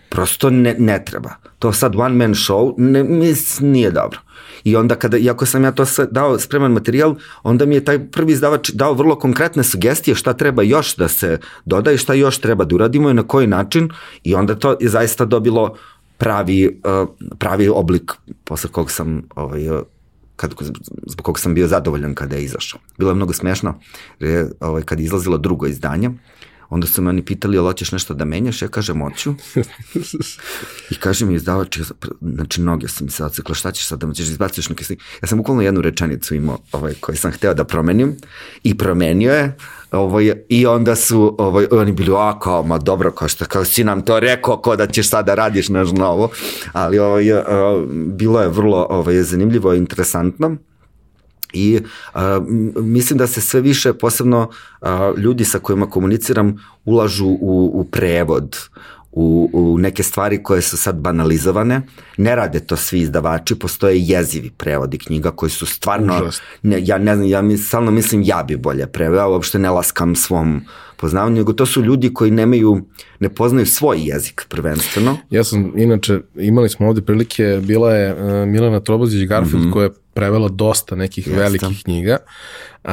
Prosto 0.09 0.49
ne, 0.49 0.75
ne 0.79 1.05
treba. 1.05 1.35
To 1.59 1.73
sad 1.73 1.95
one 1.95 2.15
man 2.15 2.33
show 2.33 2.73
ne, 2.77 3.03
mis, 3.03 3.59
nije 3.59 3.91
dobro. 3.91 4.19
I 4.63 4.75
onda 4.75 4.95
kada, 4.95 5.17
iako 5.17 5.45
sam 5.45 5.63
ja 5.63 5.71
to 5.71 5.85
dao 6.11 6.39
spreman 6.39 6.71
materijal, 6.71 7.15
onda 7.43 7.65
mi 7.65 7.75
je 7.75 7.85
taj 7.85 7.99
prvi 8.11 8.33
izdavač 8.33 8.69
dao 8.69 8.93
vrlo 8.93 9.19
konkretne 9.19 9.63
sugestije 9.63 10.15
šta 10.15 10.33
treba 10.33 10.63
još 10.63 10.95
da 10.95 11.07
se 11.07 11.39
doda 11.65 11.91
i 11.91 11.97
šta 11.97 12.13
još 12.13 12.37
treba 12.37 12.65
da 12.65 12.75
uradimo 12.75 13.09
i 13.09 13.13
na 13.13 13.23
koji 13.23 13.47
način 13.47 13.89
i 14.23 14.35
onda 14.35 14.55
to 14.55 14.75
je 14.79 14.89
zaista 14.89 15.25
dobilo 15.25 15.75
pravi, 16.19 16.81
uh, 16.83 17.09
pravi 17.39 17.67
oblik 17.67 18.11
posle 18.43 18.69
kog 18.69 18.91
sam 18.91 19.21
ovaj, 19.35 19.61
kad, 20.35 20.53
zbog 21.07 21.25
kog 21.25 21.39
sam 21.39 21.53
bio 21.53 21.67
zadovoljan 21.67 22.15
kada 22.15 22.35
je 22.35 22.43
izašao. 22.43 22.79
Bilo 22.97 23.11
je 23.11 23.15
mnogo 23.15 23.33
smešno, 23.33 23.79
jer 24.19 24.29
je, 24.29 24.51
ovaj, 24.59 24.83
kad 24.83 24.99
je 24.99 25.05
izlazilo 25.05 25.37
drugo 25.37 25.67
izdanje, 25.67 26.11
onda 26.69 26.87
su 26.87 27.01
me 27.01 27.09
oni 27.09 27.25
pitali, 27.25 27.57
jel 27.57 27.63
hoćeš 27.63 27.91
nešto 27.91 28.13
da 28.13 28.25
menjaš? 28.25 28.61
Ja 28.61 28.67
kažem, 28.67 29.01
hoću. 29.01 29.33
I 30.91 30.95
kaže 30.99 31.25
mi 31.25 31.35
izdavač, 31.35 31.79
znači 32.21 32.61
noge 32.61 32.87
su 32.87 33.03
mi 33.03 33.11
se 33.11 33.25
ocekla, 33.25 33.55
šta 33.55 33.71
ćeš 33.71 33.87
sad 33.87 33.99
da 33.99 34.13
ćeš 34.13 34.27
izbaciš 34.27 34.69
neke 34.69 34.83
slike? 34.83 35.03
Ja 35.21 35.27
sam 35.27 35.37
bukvalno 35.37 35.61
jednu 35.61 35.81
rečenicu 35.81 36.35
imao 36.35 36.57
ovaj, 36.71 36.93
koju 36.93 37.17
sam 37.17 37.31
hteo 37.31 37.53
da 37.53 37.63
promenim 37.63 38.15
i 38.63 38.77
promenio 38.77 39.33
je. 39.33 39.57
Ovaj, 39.91 40.33
I 40.49 40.65
onda 40.65 40.95
su 40.95 41.35
ovaj, 41.37 41.67
oni 41.71 41.91
bili, 41.91 42.15
a 42.17 42.39
kao, 42.39 42.63
ma 42.63 42.77
dobro, 42.77 43.11
kao 43.11 43.27
što, 43.27 43.45
kao 43.45 43.65
si 43.65 43.83
nam 43.83 44.01
to 44.01 44.19
rekao, 44.19 44.57
ko 44.57 44.75
da 44.75 44.87
ćeš 44.87 45.09
sada 45.09 45.23
da 45.23 45.35
radiš 45.35 45.69
nešto 45.69 45.95
novo. 45.95 46.29
Ali 46.73 46.99
ovaj, 46.99 47.31
uh, 47.33 47.39
bilo 47.89 48.41
je 48.41 48.47
vrlo 48.47 48.87
ovaj, 48.89 49.23
zanimljivo 49.23 49.73
i 49.73 49.77
interesantno. 49.77 50.55
I 51.53 51.79
a, 52.13 52.41
mislim 52.75 53.17
da 53.17 53.27
se 53.27 53.41
sve 53.41 53.61
više, 53.61 53.93
posebno 53.93 54.49
a, 54.81 55.13
ljudi 55.17 55.45
sa 55.45 55.59
kojima 55.59 55.89
komuniciram, 55.89 56.57
ulažu 56.85 57.27
u, 57.27 57.71
u 57.73 57.83
prevod, 57.83 58.57
u, 59.11 59.49
u 59.53 59.77
neke 59.77 60.03
stvari 60.03 60.43
koje 60.43 60.61
su 60.61 60.77
sad 60.77 60.95
banalizovane. 60.95 61.81
Ne 62.17 62.35
rade 62.35 62.59
to 62.59 62.75
svi 62.75 62.99
izdavači, 62.99 63.55
postoje 63.55 64.01
jezivi 64.01 64.49
prevodi 64.49 64.97
knjiga 64.97 65.31
koji 65.31 65.49
su 65.49 65.65
stvarno, 65.65 66.31
ne, 66.61 66.81
ja 66.85 66.97
ne 66.97 67.15
znam, 67.15 67.27
ja 67.27 67.41
mi, 67.41 67.57
stalno 67.57 67.91
mislim 67.91 68.21
ja 68.25 68.43
bi 68.43 68.57
bolje 68.57 68.87
preveo, 68.87 69.31
uopšte 69.31 69.59
ne 69.59 69.69
laskam 69.69 70.15
svom 70.15 70.61
poznavanju, 70.97 71.35
nego 71.35 71.53
to 71.53 71.65
su 71.65 71.81
ljudi 71.81 72.13
koji 72.13 72.31
nemaju, 72.31 72.81
ne 73.19 73.29
poznaju 73.29 73.65
svoj 73.65 73.97
jezik 74.01 74.45
prvenstveno. 74.49 75.17
Ja 75.29 75.43
sam, 75.43 75.73
inače, 75.75 76.19
imali 76.35 76.69
smo 76.69 76.87
ovde 76.87 77.01
prilike, 77.01 77.59
bila 77.63 77.95
je 77.95 78.13
uh, 78.13 78.47
Milena 78.47 78.79
Trobozić 78.79 79.27
Garfield 79.27 79.65
mm 79.65 79.67
-hmm. 79.67 79.73
koja 79.73 79.83
je 79.83 79.93
prevela 80.13 80.49
dosta 80.49 80.95
nekih 80.95 81.27
Jeste. 81.27 81.41
velikih 81.41 81.83
knjiga. 81.83 82.17
Uh, 82.83 82.91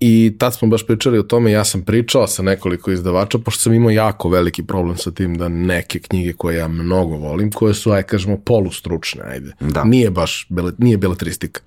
I 0.00 0.36
tad 0.38 0.54
smo 0.54 0.68
baš 0.68 0.86
pričali 0.86 1.18
o 1.18 1.22
tome, 1.22 1.52
ja 1.52 1.64
sam 1.64 1.82
pričao 1.82 2.26
sa 2.26 2.42
nekoliko 2.42 2.90
izdavača, 2.90 3.38
pošto 3.38 3.60
sam 3.60 3.74
imao 3.74 3.90
jako 3.90 4.28
veliki 4.28 4.62
problem 4.62 4.96
sa 4.96 5.10
tim 5.10 5.38
da 5.38 5.48
neke 5.48 5.98
knjige 5.98 6.32
koje 6.32 6.56
ja 6.56 6.68
mnogo 6.68 7.16
volim, 7.16 7.52
koje 7.52 7.74
su, 7.74 7.90
aj 7.90 8.02
kažemo, 8.02 8.36
polustručne, 8.36 9.22
ajde. 9.24 9.52
Da. 9.60 9.84
Nije 9.84 10.10
baš, 10.10 10.48
nije 10.78 10.98
beletristika. 10.98 11.60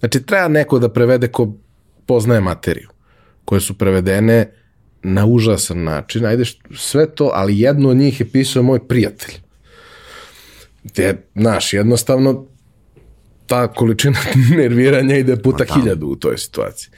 Znači, 0.00 0.22
treba 0.22 0.48
neko 0.48 0.78
da 0.78 0.88
prevede 0.88 1.28
ko 1.28 1.52
poznaje 2.06 2.40
materiju, 2.40 2.88
koje 3.44 3.60
su 3.60 3.78
prevedene 3.78 4.50
na 5.02 5.26
užasan 5.26 5.84
način, 5.84 6.26
ajde 6.26 6.44
sve 6.76 7.14
to, 7.14 7.30
ali 7.34 7.60
jedno 7.60 7.88
od 7.88 7.96
njih 7.96 8.20
je 8.20 8.30
pisao 8.30 8.62
moj 8.62 8.88
prijatelj. 8.88 9.34
Gde, 10.84 11.16
znaš, 11.34 11.72
jednostavno 11.72 12.46
ta 13.46 13.72
količina 13.72 14.18
nerviranja 14.58 15.16
ide 15.16 15.36
puta 15.36 15.64
pa 15.68 15.74
hiljadu 15.74 16.06
u 16.06 16.16
toj 16.16 16.38
situaciji. 16.38 16.90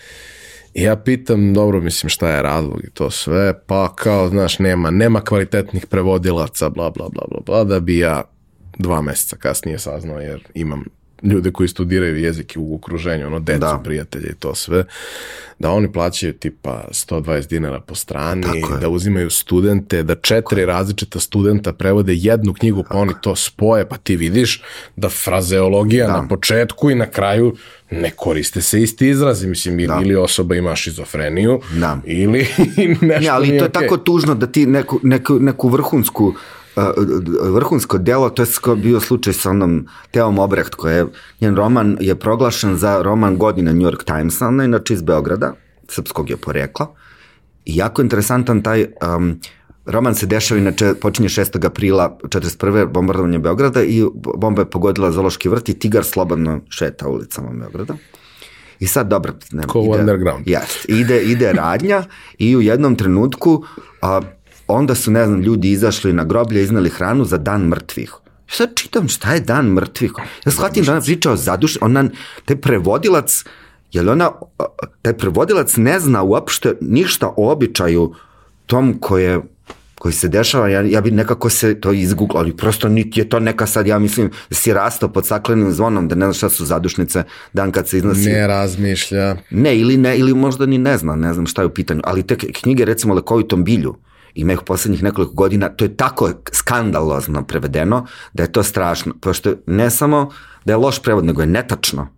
I 0.77 0.83
ja 0.83 0.97
pitam, 0.97 1.55
dobro, 1.55 1.81
mislim, 1.81 2.11
šta 2.11 2.29
je 2.29 2.43
razlog 2.43 2.81
i 2.85 2.91
to 2.91 3.11
sve, 3.11 3.61
pa 3.67 3.95
kao, 3.95 4.29
znaš, 4.29 4.59
nema, 4.59 4.91
nema 4.91 5.21
kvalitetnih 5.21 5.87
prevodilaca, 5.87 6.71
bla, 6.71 6.91
bla, 6.91 7.09
bla, 7.09 7.25
bla, 7.31 7.41
bla, 7.47 7.65
da 7.65 7.81
bi 7.81 7.99
ja 7.99 8.23
dva 8.79 9.03
meseca 9.03 9.37
kasnije 9.37 9.79
saznao, 9.79 10.21
jer 10.21 10.47
imam 10.55 10.85
ljude 11.23 11.53
koji 11.53 11.69
studiraju 11.69 12.17
jezike 12.17 12.59
u 12.59 12.75
okruženju, 12.75 13.27
ono, 13.27 13.41
decu, 13.41 13.61
da. 13.61 13.81
prijatelje 13.85 14.29
i 14.31 14.35
to 14.35 14.55
sve, 14.55 14.85
da 15.59 15.71
oni 15.71 15.93
plaćaju 15.93 16.33
tipa 16.33 16.85
120 16.91 17.49
dinara 17.49 17.81
po 17.81 17.95
strani, 17.95 18.47
da 18.81 18.89
uzimaju 18.89 19.31
studente, 19.31 20.03
da 20.03 20.15
četiri 20.15 20.67
različita 20.67 21.21
studenta 21.21 21.73
prevode 21.73 22.15
jednu 22.15 22.55
knjigu, 22.55 22.83
pa 22.83 22.89
Tako 22.89 22.99
oni 22.99 23.13
to 23.23 23.37
spoje, 23.37 23.89
pa 23.89 23.97
ti 23.97 24.17
vidiš 24.17 24.63
da 24.97 25.09
frazeologija 25.09 26.07
da. 26.07 26.23
na 26.23 26.29
početku 26.29 26.91
i 26.91 26.95
na 26.95 27.07
kraju 27.07 27.57
ne 27.91 28.11
koriste 28.11 28.63
se 28.63 28.83
isti 28.83 29.09
izrazi, 29.09 29.47
mislim, 29.47 29.87
da. 29.87 30.01
ili 30.03 30.17
osoba 30.17 30.57
ima 30.57 30.77
šizofreniju, 30.77 31.61
da. 31.81 31.99
ili 32.05 32.47
nešto 33.01 33.07
ne, 33.21 33.29
ali 33.29 33.49
to 33.49 33.55
je 33.55 33.61
okay. 33.61 33.73
tako 33.73 33.97
tužno 33.97 34.35
da 34.35 34.47
ti 34.47 34.67
neku, 34.67 35.01
neku, 35.03 35.39
neku 35.41 35.69
vrhunsku 35.69 36.35
vrhunsko 37.51 37.99
delo, 37.99 38.31
to 38.31 38.43
je 38.43 38.77
bio 38.77 39.01
slučaj 39.01 39.33
sa 39.33 39.51
onom 39.51 39.87
Teom 40.11 40.39
Obrecht, 40.39 40.75
koja 40.75 40.95
je, 40.95 41.07
njen 41.41 41.57
roman 41.57 41.97
je 42.01 42.15
proglašen 42.15 42.77
za 42.77 43.03
roman 43.03 43.37
godine 43.37 43.73
New 43.73 43.91
York 43.91 44.05
Timesa, 44.05 44.49
ona 44.49 44.63
je 44.63 44.67
inače 44.67 44.95
iz 44.95 45.03
Beograda, 45.03 45.53
srpskog 45.89 46.31
je 46.31 46.37
porekla, 46.37 46.87
i 47.65 47.77
jako 47.77 48.03
interesantan 48.03 48.63
taj 48.63 48.87
um, 49.17 49.41
roman 49.87 50.15
se 50.15 50.27
dešava, 50.27 50.61
inače 50.61 50.95
počinje 51.01 51.29
6. 51.29 51.67
aprila 51.67 52.19
41. 52.23 52.87
bombardovanje 52.87 53.39
Beograda 53.39 53.83
i 53.83 54.05
bomba 54.15 54.63
je 54.63 54.71
pogodila 54.71 55.13
Zološki 55.13 55.49
vrt 55.49 55.69
i 55.69 55.79
tigar 55.79 56.05
slobodno 56.05 56.61
šeta 56.69 57.09
ulicama 57.09 57.51
Beograda. 57.51 57.95
I 58.79 58.87
sad, 58.87 59.09
dobro, 59.09 59.33
ne, 59.53 59.63
Ko 59.63 59.81
ide, 59.81 60.01
underground. 60.01 60.49
Jest, 60.49 60.89
ide, 60.89 61.23
ide 61.23 61.53
radnja 61.53 62.05
i 62.39 62.57
u 62.57 62.61
jednom 62.61 62.97
trenutku 62.97 63.65
a, 64.03 64.21
onda 64.69 64.95
su, 64.95 65.11
ne 65.11 65.27
znam, 65.27 65.41
ljudi 65.41 65.71
izašli 65.71 66.13
na 66.13 66.25
groblje, 66.25 66.63
iznali 66.63 66.91
hranu 66.91 67.25
za 67.25 67.39
dan 67.39 67.63
mrtvih. 67.63 68.13
Sad 68.49 68.71
čitam 68.75 69.09
šta 69.09 69.35
je 69.35 69.41
dan 69.41 69.67
mrtvih. 69.67 70.13
Ja 70.47 70.53
shvatim 70.53 70.85
da 70.85 70.93
ona 70.93 71.01
priča 71.01 71.33
o 71.33 71.37
zaduš, 71.37 71.79
ona, 71.81 72.05
taj 72.45 72.57
prevodilac, 72.57 73.45
je 73.93 74.03
li 74.03 74.11
ona, 74.11 74.31
taj 75.03 75.13
prevodilac 75.13 75.77
ne 75.77 76.01
zna 76.01 76.23
uopšte 76.23 76.75
ništa 76.81 77.33
o 77.37 77.53
običaju 77.53 78.15
tom 78.67 78.99
koje 79.01 79.41
koji 79.99 80.13
se 80.13 80.29
dešava, 80.29 80.69
ja, 80.69 80.81
ja 80.81 81.01
bi 81.01 81.11
nekako 81.11 81.51
se 81.51 81.81
to 81.81 81.93
izgooglao, 81.93 82.43
ali 82.43 82.57
prosto 82.57 82.89
niti 82.89 83.21
je 83.21 83.29
to 83.29 83.41
neka 83.41 83.67
sad, 83.67 83.87
ja 83.87 83.99
mislim, 83.99 84.31
si 84.51 84.73
rastao 84.73 85.09
pod 85.09 85.27
saklenim 85.27 85.73
zvonom, 85.73 86.09
da 86.09 86.15
ne 86.15 86.27
znaš 86.27 86.37
šta 86.37 86.49
su 86.49 86.65
zadušnice 86.65 87.23
dan 87.53 87.73
kad 87.73 87.89
se 87.89 87.97
iznosi. 87.99 88.29
Ne 88.29 88.47
razmišlja. 88.47 89.37
Ne, 89.51 89.79
ili 89.79 89.97
ne, 89.97 90.19
ili 90.19 90.35
možda 90.35 90.67
ni 90.67 90.79
ne 90.79 90.99
zna, 90.99 91.17
ne 91.17 91.33
znam 91.35 91.47
šta 91.47 91.63
je 91.63 91.67
u 91.67 91.75
pitanju, 91.75 92.01
ali 92.05 92.23
te 92.23 92.37
knjige, 92.37 92.85
recimo, 92.85 93.15
Lekovitom 93.15 93.65
bilju, 93.65 93.95
ima 94.37 94.53
ih 94.53 94.61
poslednjih 94.67 95.03
nekoliko 95.03 95.33
godina, 95.33 95.69
to 95.69 95.85
je 95.85 95.97
tako 95.97 96.31
skandalozno 96.53 97.45
prevedeno 97.45 98.07
da 98.33 98.43
je 98.43 98.53
to 98.53 98.63
strašno, 98.63 99.15
pošto 99.21 99.55
ne 99.67 99.91
samo 99.91 100.31
da 100.65 100.73
je 100.73 100.77
loš 100.77 101.03
prevod, 101.03 101.25
nego 101.25 101.41
je 101.41 101.47
netačno. 101.47 102.09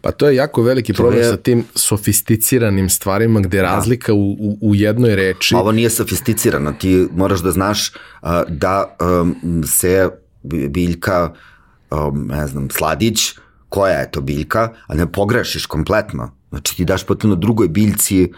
Pa 0.00 0.10
to 0.10 0.28
je 0.28 0.36
jako 0.36 0.62
veliki 0.62 0.92
problem 0.92 1.22
je... 1.22 1.30
sa 1.30 1.36
tim 1.36 1.64
sofisticiranim 1.74 2.88
stvarima 2.88 3.40
gde 3.40 3.56
da. 3.56 3.62
razlika 3.62 4.14
u, 4.14 4.30
u, 4.30 4.58
u 4.60 4.74
jednoj 4.74 5.16
reči... 5.16 5.54
Ovo 5.54 5.72
nije 5.72 5.90
sofisticirano, 5.90 6.72
ti 6.72 7.08
moraš 7.16 7.40
da 7.40 7.50
znaš 7.50 7.90
uh, 7.90 8.28
da 8.48 8.96
um, 9.22 9.64
se 9.66 10.08
biljka, 10.68 11.32
um, 11.90 12.26
ne 12.26 12.46
znam, 12.46 12.70
sladić, 12.70 13.34
koja 13.68 13.98
je 13.98 14.10
to 14.10 14.20
biljka, 14.20 14.72
a 14.86 14.94
ne 14.94 15.12
pogrešiš 15.12 15.66
kompletno. 15.66 16.32
Znači 16.48 16.76
ti 16.76 16.84
daš 16.84 17.06
potpuno 17.06 17.34
drugoj 17.34 17.68
biljci 17.68 18.24
uh, 18.24 18.36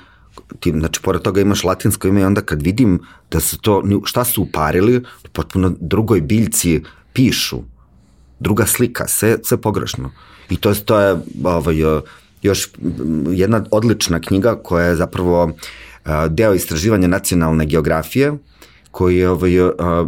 ti, 0.61 0.71
znači, 0.71 1.01
pored 1.03 1.23
toga 1.23 1.41
imaš 1.41 1.65
latinsko 1.65 2.09
ime 2.09 2.21
i 2.21 2.25
onda 2.25 2.41
kad 2.41 2.63
vidim 2.63 3.01
da 3.31 3.41
se 3.41 3.59
to, 3.59 3.83
šta 4.05 4.25
su 4.25 4.43
uparili, 4.43 5.05
potpuno 5.33 5.75
drugoj 5.81 6.21
biljci 6.21 6.83
pišu, 7.13 7.59
druga 8.41 8.67
slika, 8.67 9.09
sve, 9.09 9.39
sve 9.43 9.57
pogrešno. 9.57 10.11
I 10.51 10.57
to, 10.57 10.75
to 10.75 11.01
je 11.01 11.17
ovaj, 11.45 11.77
još 12.43 12.71
jedna 13.31 13.65
odlična 13.71 14.21
knjiga 14.21 14.55
koja 14.63 14.87
je 14.87 14.97
zapravo 14.97 15.53
deo 16.29 16.55
istraživanja 16.55 17.09
nacionalne 17.09 17.67
geografije, 17.67 18.33
koji 18.93 19.17
je 19.17 19.31
ovaj, 19.31 19.53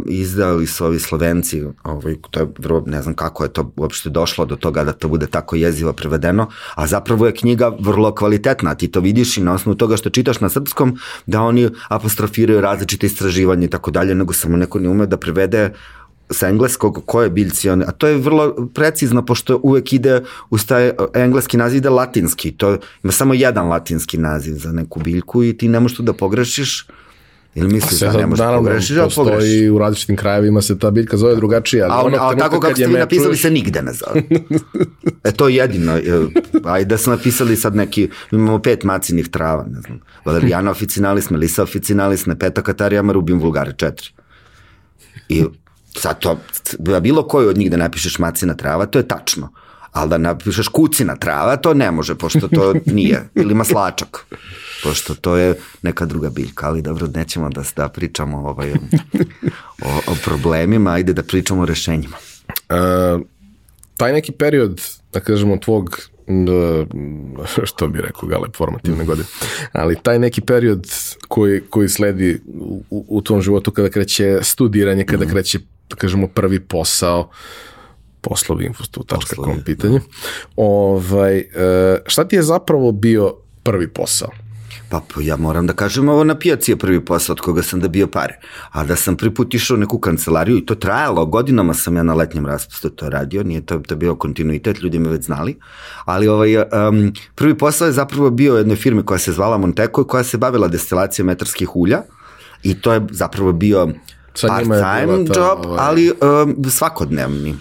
izdali 0.05 0.67
su 0.67 0.85
ovi 0.85 0.99
Slovenci, 0.99 1.63
ovaj, 1.83 2.15
to 2.31 2.39
je 2.39 2.47
vrlo, 2.57 2.83
ne 2.85 3.01
znam 3.01 3.15
kako 3.15 3.43
je 3.43 3.49
to 3.49 3.71
uopšte 3.75 4.09
došlo 4.09 4.45
do 4.45 4.55
toga 4.55 4.83
da 4.83 4.93
to 4.93 5.07
bude 5.09 5.27
tako 5.27 5.55
jezivo 5.55 5.93
prevedeno, 5.93 6.47
a 6.75 6.87
zapravo 6.87 7.25
je 7.25 7.35
knjiga 7.35 7.71
vrlo 7.79 8.13
kvalitetna, 8.15 8.75
ti 8.75 8.87
to 8.87 8.99
vidiš 8.99 9.37
i 9.37 9.41
na 9.41 9.53
osnovu 9.53 9.75
toga 9.75 9.97
što 9.97 10.09
čitaš 10.09 10.39
na 10.39 10.49
srpskom, 10.49 10.97
da 11.25 11.41
oni 11.41 11.69
apostrofiraju 11.89 12.61
različite 12.61 13.07
istraživanje 13.07 13.65
i 13.65 13.69
tako 13.69 13.91
dalje, 13.91 14.15
nego 14.15 14.33
samo 14.33 14.57
neko 14.57 14.79
ne 14.79 14.89
ume 14.89 15.05
da 15.05 15.17
prevede 15.17 15.73
sa 16.29 16.49
engleskog 16.49 17.01
koje 17.05 17.29
biljci 17.29 17.69
one, 17.69 17.85
a 17.87 17.91
to 17.91 18.07
je 18.07 18.17
vrlo 18.17 18.69
precizno 18.73 19.25
pošto 19.25 19.59
uvek 19.63 19.93
ide 19.93 20.21
uz 20.49 20.65
taj 20.65 20.91
engleski 21.13 21.57
naziv 21.57 21.77
ide 21.77 21.89
latinski, 21.89 22.51
to 22.51 22.77
ima 23.03 23.11
samo 23.11 23.33
jedan 23.33 23.67
latinski 23.67 24.17
naziv 24.17 24.53
za 24.53 24.71
neku 24.71 24.99
biljku 24.99 25.43
i 25.43 25.57
ti 25.57 25.67
ne 25.67 25.79
možeš 25.79 25.97
tu 25.97 26.03
da 26.03 26.13
pogrešiš, 26.13 26.87
Ili 27.55 27.73
misliš 27.73 27.99
da 27.99 28.11
ne 28.13 28.25
možeš 28.27 28.45
pogrešiš, 28.57 28.97
ali 28.97 29.11
pogrešiš? 29.15 29.69
u 29.71 29.77
različitim 29.77 30.15
krajevima 30.15 30.61
se 30.61 30.79
ta 30.79 30.91
biljka 30.91 31.17
zove 31.17 31.35
drugačije. 31.35 31.83
Ali 31.83 31.93
a, 31.93 31.99
on, 32.01 32.13
a 32.15 32.37
tako 32.39 32.59
kako 32.59 32.75
ste 32.75 32.87
vi 32.87 32.93
napisali 32.93 33.27
čuješ... 33.27 33.41
se 33.41 33.51
nigde 33.51 33.81
ne 33.81 33.93
zove. 33.93 34.21
e 35.27 35.31
to 35.31 35.47
je 35.47 35.55
jedino. 35.55 35.99
Ajde 36.63 36.85
da 36.85 36.97
smo 36.97 37.15
napisali 37.15 37.55
sad 37.55 37.75
neki, 37.75 38.09
imamo 38.31 38.59
pet 38.59 38.83
macinih 38.83 39.27
trava, 39.27 39.65
ne 39.69 39.81
znam. 39.81 39.99
Valeriana 40.25 40.71
officinalis, 40.71 41.29
Melisa 41.29 41.63
officinalis, 41.63 42.25
Nepeta 42.25 42.61
katarija, 42.61 43.01
Marubim 43.01 43.39
vulgare, 43.39 43.73
četiri. 43.77 44.07
I 45.29 45.43
sad 45.97 46.19
to, 46.19 46.39
bilo 47.01 47.27
koju 47.27 47.49
od 47.49 47.57
njih 47.57 47.71
da 47.71 47.77
napišeš 47.77 48.19
macina 48.19 48.55
trava, 48.55 48.85
to 48.85 48.99
je 48.99 49.07
tačno. 49.07 49.49
Ali 49.91 50.09
da 50.09 50.17
napišeš 50.17 50.67
kucina 50.67 51.15
trava, 51.15 51.55
to 51.55 51.73
ne 51.73 51.91
može, 51.91 52.15
pošto 52.15 52.47
to 52.47 52.73
nije. 52.97 53.29
Ili 53.35 53.53
maslačak 53.53 54.25
pošto 54.85 55.15
to 55.15 55.37
je 55.37 55.55
neka 55.81 56.05
druga 56.05 56.29
biljka, 56.29 56.67
ali 56.67 56.81
dobro, 56.81 57.07
nećemo 57.07 57.49
da, 57.49 57.63
da 57.75 57.89
pričamo 57.89 58.37
ovaj, 58.37 58.71
o, 59.81 59.89
o 60.07 60.15
problemima, 60.23 60.91
ajde 60.91 61.13
da 61.13 61.23
pričamo 61.23 61.61
o 61.61 61.65
rešenjima. 61.65 62.17
Uh, 62.47 63.21
taj 63.97 64.13
neki 64.13 64.31
period, 64.31 64.81
da 65.13 65.19
kažemo, 65.19 65.57
tvog 65.57 65.99
da, 66.27 66.85
što 67.69 67.87
bi 67.87 68.01
rekao 68.01 68.29
Galeb, 68.29 68.53
formativne 68.55 69.03
mm. 69.03 69.07
godine, 69.07 69.27
ali 69.71 69.97
taj 70.03 70.19
neki 70.19 70.41
period 70.41 70.87
koji, 71.27 71.61
koji 71.69 71.89
sledi 71.89 72.41
u, 72.89 73.05
u 73.07 73.21
tom 73.21 73.41
životu 73.41 73.71
kada 73.71 73.89
kreće 73.89 74.39
studiranje, 74.41 75.05
kada 75.05 75.25
mm. 75.25 75.29
kreće, 75.29 75.59
da 75.89 75.95
kažemo, 75.95 76.27
prvi 76.27 76.59
posao, 76.59 77.29
poslovinfostu.com 78.21 79.61
pitanje. 79.65 79.99
Ovaj, 80.55 81.37
uh, 81.37 81.43
šta 82.07 82.27
ti 82.27 82.35
je 82.35 82.43
zapravo 82.43 82.91
bio 82.91 83.35
prvi 83.63 83.87
posao? 83.87 84.44
Pa, 84.89 85.01
pa 85.13 85.21
ja 85.21 85.37
moram 85.37 85.67
da 85.67 85.73
kažem, 85.73 86.09
ovo 86.09 86.23
na 86.23 86.35
pijaci 86.35 86.71
je 86.71 86.77
prvi 86.77 87.05
posao 87.05 87.33
od 87.33 87.39
koga 87.39 87.63
sam 87.63 87.79
da 87.79 87.87
bio 87.87 88.07
pare. 88.07 88.39
A 88.71 88.83
da 88.83 88.95
sam 88.95 89.17
prvi 89.17 89.33
put 89.33 89.53
išao 89.53 89.75
u 89.75 89.79
neku 89.79 89.99
kancelariju 89.99 90.57
i 90.57 90.65
to 90.65 90.75
trajalo, 90.75 91.25
godinama 91.25 91.73
sam 91.73 91.95
ja 91.95 92.03
na 92.03 92.13
letnjem 92.13 92.45
raspustu 92.45 92.89
to 92.89 93.09
radio, 93.09 93.43
nije 93.43 93.65
to, 93.65 93.79
to 93.79 93.95
bio 93.95 94.15
kontinuitet, 94.15 94.81
ljudi 94.81 94.99
me 94.99 95.09
već 95.09 95.23
znali. 95.25 95.57
Ali 96.05 96.27
ovaj, 96.27 96.57
um, 96.57 97.13
prvi 97.35 97.57
posao 97.57 97.85
je 97.85 97.91
zapravo 97.91 98.29
bio 98.29 98.53
u 98.53 98.57
jednoj 98.57 98.75
firmi 98.75 99.05
koja 99.05 99.17
se 99.17 99.31
zvala 99.31 99.57
Monteko 99.57 100.01
i 100.01 100.07
koja 100.07 100.23
se 100.23 100.37
bavila 100.37 100.67
destilacijom 100.67 101.27
metarskih 101.27 101.75
ulja 101.75 102.01
i 102.63 102.81
to 102.81 102.93
je 102.93 103.01
zapravo 103.11 103.53
bio 103.53 103.87
part-time 104.41 105.25
job, 105.35 105.65
ovaj... 105.65 105.77
ali 105.79 106.11
um, 106.11 106.63
svakodnevni. 106.69 107.55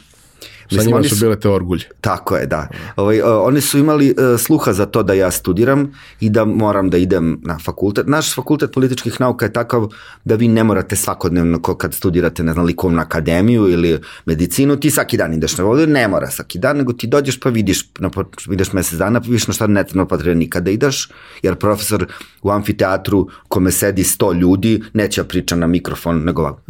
Sa 0.71 0.83
njima 0.83 1.03
su 1.03 1.17
bile 1.21 1.41
te 1.41 1.49
orgulje. 1.49 1.85
Tako 2.01 2.37
je, 2.37 2.47
da. 2.47 2.69
Ovaj, 2.97 3.23
oni 3.23 3.61
su 3.61 3.79
imali 3.79 4.11
uh, 4.11 4.41
sluha 4.41 4.73
za 4.73 4.87
to 4.87 5.03
da 5.03 5.15
ja 5.15 5.31
studiram 5.31 5.93
i 6.21 6.31
da 6.31 6.45
moram 6.45 6.91
da 6.91 6.97
idem 6.97 7.41
na 7.43 7.59
fakultet. 7.59 8.07
Naš 8.07 8.35
fakultet 8.35 8.73
političkih 8.73 9.21
nauka 9.21 9.45
je 9.45 9.53
takav 9.53 9.89
da 10.25 10.35
vi 10.35 10.49
ne 10.49 10.65
morate 10.65 10.97
svakodnevno 10.97 11.63
kad 11.63 11.95
studirate, 11.95 12.43
ne 12.43 12.53
znam, 12.53 12.65
likovnu 12.65 13.01
akademiju 13.01 13.69
ili 13.69 14.01
medicinu, 14.27 14.77
ti 14.77 14.91
svaki 14.91 15.17
dan 15.17 15.35
ideš 15.35 15.59
na 15.59 15.65
ovde, 15.65 15.87
ne 15.87 16.09
mora 16.09 16.31
svaki 16.31 16.59
dan, 16.59 16.77
nego 16.77 16.93
ti 16.93 17.07
dođeš 17.07 17.41
pa 17.41 17.49
vidiš, 17.49 17.89
na, 17.99 18.11
vidiš 18.49 18.73
mesec 18.73 18.99
dana, 18.99 19.21
pa 19.21 19.25
vidiš 19.25 19.47
na 19.47 19.55
šta 19.55 19.67
ne 19.67 19.85
treba 19.85 20.17
nikada 20.35 20.71
ideš, 20.71 21.09
jer 21.43 21.55
profesor 21.55 22.07
u 22.43 22.51
amfiteatru 22.51 23.29
kome 23.49 23.71
sedi 23.71 24.03
100 24.03 24.41
ljudi 24.41 24.83
neće 24.93 25.23
da 25.23 25.29
priča 25.29 25.57
na 25.57 25.67
mikrofon, 25.67 26.25
nego 26.25 26.43
ovako, 26.43 26.61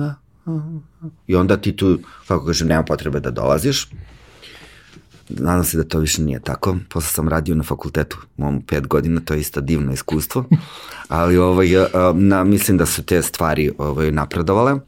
I 1.26 1.36
onda 1.36 1.56
ti 1.56 1.76
tu, 1.76 1.98
kako 2.28 2.46
kažem, 2.46 2.68
nema 2.68 2.82
potrebe 2.82 3.20
da 3.20 3.30
dolaziš. 3.30 3.88
Nadam 5.28 5.64
se 5.64 5.76
da 5.76 5.84
to 5.84 5.98
više 5.98 6.22
nije 6.22 6.40
tako. 6.40 6.76
Posle 6.88 7.08
sam 7.08 7.28
radio 7.28 7.54
na 7.54 7.62
fakultetu, 7.62 8.18
mom 8.36 8.62
pet 8.62 8.86
godina, 8.86 9.20
to 9.20 9.34
je 9.34 9.40
isto 9.40 9.60
divno 9.60 9.92
iskustvo. 9.92 10.44
Ali 11.08 11.38
ovaj, 11.38 11.68
na, 12.14 12.44
mislim 12.44 12.76
da 12.76 12.86
su 12.86 13.02
te 13.02 13.22
stvari 13.22 13.72
ovaj, 13.78 14.12
napredovale 14.12 14.80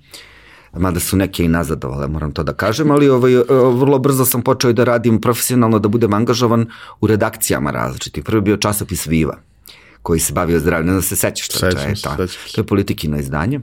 mada 0.78 1.00
su 1.00 1.16
neke 1.16 1.44
i 1.44 1.48
nazadovale, 1.48 2.09
moram 2.09 2.32
to 2.32 2.42
da 2.42 2.52
kažem, 2.52 2.90
ali 2.90 3.09
ovaj, 3.09 3.32
vrlo 3.72 3.98
brzo 3.98 4.24
sam 4.24 4.42
počeo 4.42 4.72
da 4.72 4.84
radim 4.84 5.20
profesionalno, 5.20 5.78
da 5.78 5.88
budem 5.88 6.14
angažovan 6.14 6.66
u 7.00 7.07
redakcijama 7.07 7.70
različitih. 7.70 8.24
Prvi 8.24 8.40
bio 8.40 8.57
časopis 8.57 9.07
Viva, 9.07 9.38
koji 10.02 10.20
se 10.20 10.32
bavio 10.32 10.61
zdravljem, 10.61 10.86
ne 10.86 10.92
znam 10.92 11.00
da 11.00 11.07
se 11.07 11.16
sećaš 11.16 11.48
to, 11.48 11.59
Sećam 11.59 11.88
je, 11.88 11.94
to, 12.02 12.16
to 12.54 12.61
je 12.61 12.66
politikino 12.66 13.18
izdanje 13.18 13.61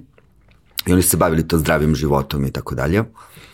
i 0.85 0.93
oni 0.93 1.01
su 1.01 1.09
se 1.09 1.17
bavili 1.17 1.47
to 1.47 1.57
zdravim 1.57 1.95
životom 1.95 2.45
i 2.45 2.51
tako 2.51 2.75
dalje 2.75 3.03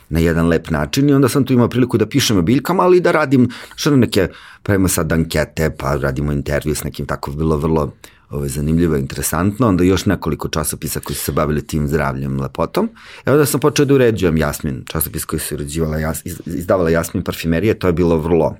na 0.10 0.20
jedan 0.20 0.48
lep 0.48 0.70
način. 0.70 1.10
I 1.10 1.14
onda 1.14 1.30
sam 1.30 1.46
tu 1.46 1.54
imao 1.54 1.70
priliku 1.70 1.98
da 1.98 2.06
pišem 2.06 2.38
o 2.38 2.42
biljkama, 2.42 2.84
ali 2.84 2.98
i 2.98 3.02
da 3.02 3.12
radim 3.12 3.50
što 3.76 3.96
neke, 3.96 4.28
pravimo 4.64 4.88
sad 4.88 5.12
ankete, 5.12 5.70
pa 5.70 5.96
radimo 5.96 6.32
intervju 6.32 6.76
s 6.76 6.84
nekim, 6.84 7.06
tako 7.06 7.32
bilo 7.32 7.58
vrlo 7.58 7.92
ovo 8.30 8.44
je 8.44 8.50
zanimljivo 8.50 8.96
interesantno, 8.96 9.68
onda 9.68 9.84
još 9.84 10.06
nekoliko 10.06 10.48
časopisa 10.48 11.00
koji 11.00 11.16
su 11.16 11.24
se 11.24 11.32
bavili 11.32 11.68
tim 11.68 11.88
zdravljem, 11.88 12.42
lepotom. 12.42 12.90
Evo 13.26 13.38
da 13.38 13.46
sam 13.46 13.60
počeo 13.60 13.86
da 13.86 13.94
uređujem 13.94 14.38
Jasmin, 14.38 14.84
časopis 14.86 15.26
koji 15.26 15.40
se 15.40 15.56
uređivala, 15.56 15.98
jas, 15.98 16.22
izdavala 16.46 16.90
Jasmin 16.90 17.24
parfimerije, 17.24 17.80
to 17.80 17.88
je 17.88 17.94
bilo 17.94 18.18
vrlo 18.18 18.56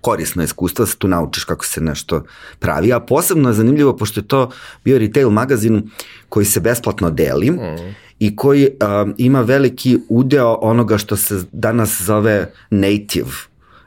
korisno 0.00 0.42
iskustvo, 0.42 0.84
da 0.84 0.90
se 0.90 0.98
tu 0.98 1.08
naučiš 1.08 1.44
kako 1.44 1.64
se 1.64 1.80
nešto 1.80 2.24
pravi, 2.58 2.92
a 2.92 3.00
posebno 3.00 3.48
je 3.48 3.54
zanimljivo 3.54 3.96
pošto 3.96 4.20
je 4.20 4.28
to 4.28 4.50
bio 4.84 4.98
retail 4.98 5.30
magazin 5.30 5.90
koji 6.28 6.46
se 6.46 6.60
besplatno 6.60 7.10
deli 7.10 7.50
mm. 7.50 7.94
i 8.18 8.36
koji 8.36 8.68
um, 8.68 9.14
ima 9.16 9.40
veliki 9.40 9.98
udeo 10.08 10.58
onoga 10.60 10.98
što 10.98 11.16
se 11.16 11.42
danas 11.52 12.02
zove 12.02 12.52
native. 12.70 13.30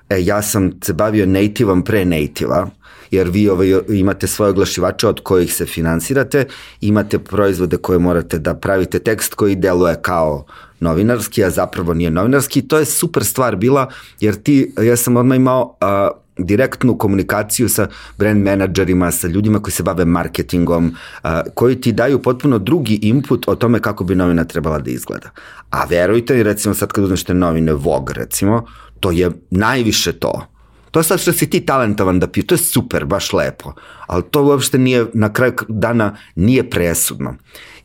E, 0.10 0.26
ja 0.26 0.42
sam 0.42 0.72
se 0.84 0.94
bavio 0.94 1.26
nativeom 1.26 1.84
pre 1.84 2.06
native-a, 2.06 2.68
jer 3.12 3.30
vi 3.30 3.50
ovaj, 3.50 3.74
imate 3.90 4.28
svoje 4.28 4.50
oglašivače 4.50 5.08
od 5.08 5.22
kojih 5.24 5.54
se 5.54 5.66
finansirate, 5.66 6.46
imate 6.82 7.20
proizvode 7.20 7.78
koje 7.78 8.00
morate 8.00 8.40
da 8.40 8.56
pravite 8.56 9.00
tekst 9.00 9.34
koji 9.34 9.56
deluje 9.56 9.96
kao 10.02 10.46
novinarski, 10.80 11.44
a 11.44 11.50
zapravo 11.50 11.94
nije 11.94 12.12
novinarski 12.12 12.62
to 12.62 12.78
je 12.78 12.86
super 12.86 13.26
stvar 13.26 13.56
bila, 13.56 13.90
jer 14.20 14.36
ti, 14.36 14.74
ja 14.82 14.96
sam 14.96 15.18
odmah 15.18 15.36
imao 15.36 15.78
a, 15.82 16.10
direktnu 16.38 16.98
komunikaciju 16.98 17.70
sa 17.70 17.88
brand 18.18 18.44
menadžerima, 18.44 19.12
sa 19.12 19.28
ljudima 19.28 19.60
koji 19.60 19.72
se 19.72 19.84
bave 19.84 20.06
marketingom, 20.06 20.96
a, 21.24 21.42
koji 21.56 21.82
ti 21.82 21.92
daju 21.92 22.22
potpuno 22.22 22.60
drugi 22.60 23.00
input 23.02 23.48
o 23.48 23.56
tome 23.56 23.80
kako 23.80 24.04
bi 24.04 24.16
novina 24.16 24.44
trebala 24.44 24.80
da 24.80 24.92
izgleda. 24.92 25.30
A 25.70 25.86
verujte 25.86 26.44
recimo 26.44 26.76
sad 26.76 26.92
kad 26.92 27.04
uzmeš 27.04 27.24
te 27.24 27.34
novine 27.34 27.74
Vogue, 27.74 28.14
recimo, 28.14 28.66
to 29.00 29.12
je 29.12 29.32
najviše 29.50 30.14
to. 30.14 30.48
To 30.92 31.00
je 31.00 31.04
sad 31.04 31.20
što 31.20 31.34
si 31.34 31.50
ti 31.50 31.66
talentovan 31.66 32.20
da 32.20 32.28
piju, 32.28 32.44
to 32.44 32.56
je 32.56 32.60
super, 32.60 33.06
baš 33.06 33.34
lepo, 33.34 33.74
ali 34.08 34.24
to 34.32 34.44
uopšte 34.44 34.78
nije, 34.78 35.06
na 35.14 35.34
kraju 35.34 35.54
dana 35.68 36.18
nije 36.36 36.70
presudno. 36.70 37.36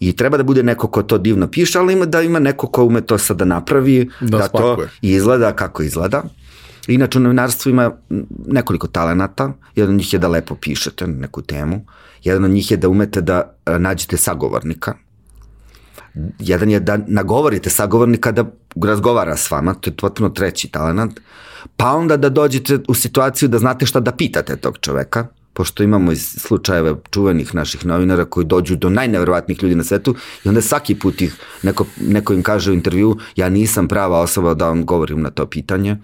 I 0.00 0.12
treba 0.12 0.36
da 0.36 0.42
bude 0.42 0.62
neko 0.62 0.88
ko 0.88 1.02
to 1.02 1.18
divno 1.18 1.46
piše, 1.46 1.78
ali 1.78 1.92
ima 1.92 2.06
da 2.06 2.22
ima 2.22 2.38
neko 2.38 2.66
ko 2.66 2.84
ume 2.84 3.00
to 3.00 3.18
sad 3.18 3.36
da 3.36 3.44
napravi, 3.44 4.10
Da 4.20 4.38
da, 4.38 4.48
to 4.48 4.86
izgleda 5.02 5.52
kako 5.52 5.82
izgleda. 5.82 6.22
Inače, 6.88 7.18
u 7.18 7.22
novinarstvu 7.22 7.70
ima 7.70 7.90
nekoliko 8.46 8.86
talenata. 8.86 9.52
Jedan 9.76 9.94
od 9.94 9.98
njih 9.98 10.12
je 10.12 10.18
da 10.18 10.28
lepo 10.28 10.54
pišete 10.54 11.06
neku 11.06 11.42
temu. 11.42 11.86
Jedan 12.22 12.44
od 12.44 12.50
njih 12.50 12.70
je 12.70 12.76
da 12.76 12.88
umete 12.88 13.20
da 13.20 13.56
e, 13.66 13.78
nađete 13.78 14.16
sagovornika. 14.16 14.94
Jedan 16.38 16.70
je 16.70 16.80
da 16.80 16.98
nagovorite 17.06 17.70
sagovornika 17.70 18.32
da 18.32 18.44
razgovara 18.84 19.36
s 19.36 19.50
vama, 19.50 19.74
to 19.74 19.90
je 19.90 19.96
potpuno 19.96 20.28
treći 20.28 20.68
talent. 20.68 21.20
Pa 21.76 21.92
onda 21.92 22.16
da 22.16 22.28
dođete 22.28 22.78
u 22.88 22.94
situaciju 22.94 23.48
da 23.48 23.58
znate 23.58 23.86
šta 23.86 24.00
da 24.00 24.12
pitate 24.12 24.56
tog 24.56 24.78
čoveka, 24.80 25.26
pošto 25.52 25.82
imamo 25.82 26.12
iz 26.12 26.36
slučajeve 26.38 26.94
čuvenih 27.10 27.54
naših 27.54 27.86
novinara 27.86 28.24
koji 28.24 28.46
dođu 28.46 28.76
do 28.76 28.90
najneverovatnijih 28.90 29.62
ljudi 29.62 29.74
na 29.74 29.84
svetu 29.84 30.14
i 30.44 30.48
onda 30.48 30.60
svaki 30.60 30.94
put 30.94 31.22
ih 31.22 31.36
neko, 31.62 31.86
neko 32.00 32.34
im 32.34 32.42
kaže 32.42 32.70
u 32.70 32.74
intervju 32.74 33.16
ja 33.36 33.48
nisam 33.48 33.88
prava 33.88 34.20
osoba 34.20 34.54
da 34.54 34.68
vam 34.68 34.84
govorim 34.86 35.20
na 35.20 35.30
to 35.30 35.46
pitanje 35.46 35.96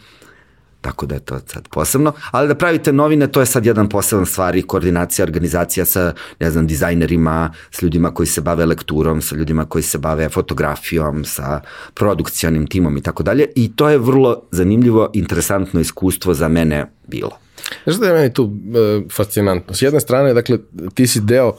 tako 0.83 1.07
da 1.07 1.15
je 1.15 1.21
to 1.21 1.41
sad 1.47 1.69
posebno, 1.69 2.13
ali 2.31 2.49
da 2.49 2.55
pravite 2.55 2.93
novine, 2.93 3.27
to 3.27 3.41
je 3.41 3.47
sad 3.47 3.67
jedan 3.67 3.89
poseban 3.89 4.27
stvar 4.27 4.57
i 4.57 4.63
koordinacija, 4.63 5.25
organizacija 5.25 5.85
sa, 5.85 6.13
ne 6.41 6.51
znam, 6.51 6.67
dizajnerima, 6.67 7.53
s 7.71 7.83
ljudima 7.83 8.15
koji 8.15 8.27
se 8.27 8.41
bave 8.41 8.67
lekturom, 8.67 9.23
sa 9.23 9.37
ljudima 9.37 9.65
koji 9.65 9.83
se 9.83 9.99
bave 9.99 10.29
fotografijom, 10.29 11.25
sa 11.25 11.61
produkcijanim 11.95 12.67
timom 12.67 12.97
i 12.97 13.03
tako 13.03 13.23
dalje 13.23 13.47
i 13.57 13.77
to 13.77 13.89
je 13.89 13.99
vrlo 13.99 14.43
zanimljivo, 14.51 15.11
interesantno 15.15 15.81
iskustvo 15.81 16.35
za 16.35 16.49
mene 16.49 16.87
bilo. 17.07 17.39
Znaš 17.85 17.97
da 17.97 18.07
je 18.07 18.13
meni 18.13 18.33
tu 18.33 18.53
e, 18.75 19.09
fascinantno? 19.11 19.75
S 19.75 19.83
jedne 19.83 20.01
strane, 20.01 20.35
dakle, 20.35 20.59
ti 20.95 21.07
si 21.07 21.21
deo 21.21 21.53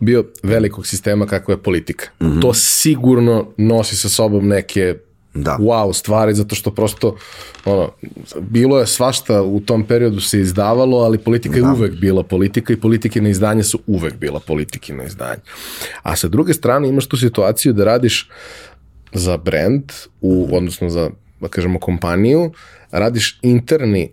bio 0.00 0.24
velikog 0.42 0.86
sistema 0.86 1.26
kakva 1.26 1.54
je 1.54 1.62
politika. 1.62 2.06
Mm 2.20 2.26
-hmm. 2.26 2.40
To 2.42 2.54
sigurno 2.54 3.52
nosi 3.56 3.96
sa 3.96 4.08
sobom 4.08 4.48
neke 4.48 4.96
Da. 5.34 5.56
wow 5.60 5.92
stvari, 5.92 6.34
zato 6.34 6.54
što 6.54 6.70
prosto 6.70 7.16
ono, 7.64 7.90
bilo 8.40 8.78
je 8.78 8.86
svašta 8.86 9.42
u 9.42 9.60
tom 9.60 9.84
periodu 9.84 10.20
se 10.20 10.40
izdavalo, 10.40 10.98
ali 10.98 11.18
politika 11.18 11.60
da. 11.60 11.66
je 11.66 11.72
uvek 11.72 12.00
bila 12.00 12.22
politika 12.22 12.72
i 12.72 12.76
politikine 12.76 13.30
izdanja 13.30 13.62
su 13.62 13.80
uvek 13.86 14.14
bila 14.14 14.40
politikine 14.40 15.06
izdanja. 15.06 15.40
A 16.02 16.16
sa 16.16 16.28
druge 16.28 16.54
strane 16.54 16.88
imaš 16.88 17.06
tu 17.06 17.16
situaciju 17.16 17.72
da 17.72 17.84
radiš 17.84 18.28
za 19.12 19.36
brand, 19.36 19.92
u, 20.20 20.48
odnosno 20.52 20.90
za, 20.90 21.10
da 21.40 21.48
kažemo, 21.48 21.78
kompaniju, 21.78 22.52
radiš 22.90 23.38
interni 23.42 24.12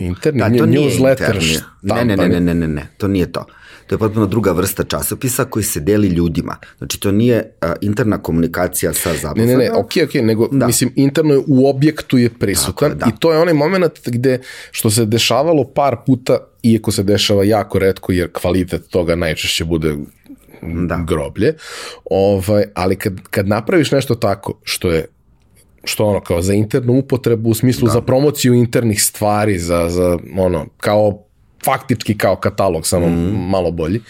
interni 0.00 0.38
Da, 0.38 0.48
to 0.58 0.66
newsletter 0.66 1.34
interni. 1.34 1.56
Ne, 1.82 2.04
ne, 2.04 2.16
ne, 2.16 2.28
ne, 2.28 2.40
ne, 2.40 2.54
ne, 2.54 2.68
ne, 2.68 2.86
to 2.98 3.08
nije 3.08 3.32
to. 3.32 3.44
To 3.92 3.96
je 3.96 3.98
potpuno 3.98 4.26
druga 4.26 4.52
vrsta 4.52 4.84
časopisa 4.84 5.44
koji 5.44 5.62
se 5.62 5.80
deli 5.80 6.08
ljudima. 6.08 6.56
Znači, 6.78 7.00
to 7.00 7.12
nije 7.12 7.52
a, 7.60 7.72
interna 7.80 8.18
komunikacija 8.18 8.92
sa 8.92 9.10
Ne, 9.10 9.16
zaposlenom. 9.18 9.58
ne, 9.58 9.64
ne, 9.64 9.72
ok, 9.72 9.90
ok, 10.04 10.14
nego 10.14 10.48
da. 10.52 10.66
mislim 10.66 10.92
interno 10.96 11.34
je 11.34 11.40
u 11.46 11.68
objektu 11.68 12.18
je 12.18 12.30
prisutan 12.30 12.90
je, 12.90 12.94
da. 12.94 13.06
i 13.08 13.20
to 13.20 13.32
je 13.32 13.38
onaj 13.38 13.54
moment 13.54 13.92
gde 14.06 14.38
što 14.70 14.90
se 14.90 15.04
dešavalo 15.06 15.64
par 15.64 15.96
puta, 16.06 16.38
iako 16.62 16.92
se 16.92 17.02
dešava 17.02 17.44
jako 17.44 17.78
redko 17.78 18.12
jer 18.12 18.32
kvalitet 18.32 18.82
toga 18.90 19.14
najčešće 19.16 19.64
bude 19.64 19.96
Da. 20.86 21.04
groblje, 21.08 21.54
ovaj, 22.10 22.64
ali 22.74 22.96
kad, 22.96 23.12
kad 23.30 23.48
napraviš 23.48 23.90
nešto 23.92 24.14
tako 24.14 24.60
što 24.62 24.90
je 24.90 25.04
što 25.84 26.04
ono 26.06 26.20
kao 26.20 26.42
za 26.42 26.54
internu 26.54 26.92
upotrebu 26.92 27.50
u 27.50 27.54
smislu 27.54 27.86
da. 27.86 27.92
za 27.92 28.00
promociju 28.00 28.54
internih 28.54 29.02
stvari 29.04 29.58
za, 29.58 29.88
za 29.88 30.18
ono 30.38 30.66
kao 30.76 31.24
faktički 31.64 32.18
kao 32.18 32.36
katalog 32.36 32.86
samo 32.86 33.08
mm. 33.08 33.48
malo 33.48 33.70
bolji 33.70 34.00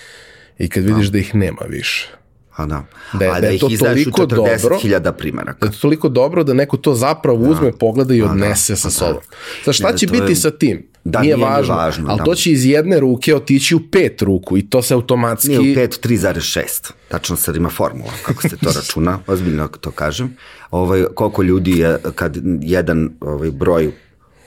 i 0.59 0.69
kad 0.69 0.85
vidiš 0.85 1.07
da, 1.07 1.13
da 1.13 1.19
ih 1.19 1.35
nema 1.35 1.63
više 1.69 2.09
A 2.53 2.67
da. 2.67 2.85
Da 3.13 3.25
je- 3.25 3.31
A 3.31 3.41
da 3.41 3.47
je 3.47 3.55
ih 3.55 3.61
to 3.61 3.69
toliko 3.71 4.27
dobro- 4.27 4.79
40.000 4.79 5.13
primeraka. 5.13 5.59
da 5.61 5.67
je 5.67 5.73
to 5.73 5.79
toliko 5.79 6.09
dobro 6.09 6.45
da 6.45 6.55
neko 6.55 6.77
to 6.77 6.95
zapravo 6.95 7.39
uzme, 7.41 7.73
pogleda 7.73 8.15
i 8.15 8.21
da, 8.21 8.27
odnese 8.27 8.77
sa 8.77 8.89
da. 8.89 8.93
sobom. 8.93 9.23
Sad 9.65 9.75
šta 9.75 9.91
Ne, 9.91 9.99
će 9.99 10.07
to 10.07 10.13
biti 10.13 10.33
je- 10.33 10.37
sa 10.37 10.51
tim? 10.51 10.87
Da, 11.05 11.21
nije, 11.21 11.37
nije 11.37 11.47
ni 11.47 11.53
važno, 11.53 11.75
važno, 11.75 12.07
ali 12.09 12.19
da. 12.19 12.25
to 12.25 12.35
će 12.35 12.53
iz 12.53 12.65
jedne 12.65 13.01
ruke 13.01 13.35
otići 13.35 13.75
u 13.75 13.81
pet 13.83 14.23
ruku 14.23 14.59
i 14.59 14.63
to 14.63 14.83
se 14.83 14.95
automatski... 14.95 15.49
Nije 15.49 15.61
u 15.73 15.77
5, 15.77 16.01
3,6. 16.01 16.91
Tačno 17.09 17.37
sad 17.37 17.57
ima 17.57 17.71
formula, 17.71 18.11
kako 18.23 18.43
se 18.43 18.57
to 18.57 18.71
računa, 18.77 19.19
ozbiljno 19.27 19.69
to 19.71 19.91
kažem. 19.91 20.37
Ovaj, 20.71 21.05
koliko 21.15 21.43
ljudi 21.43 21.79
je, 21.79 21.99
kad 22.15 22.37
jedan 22.61 23.11
ovaj, 23.21 23.51
broj 23.51 23.91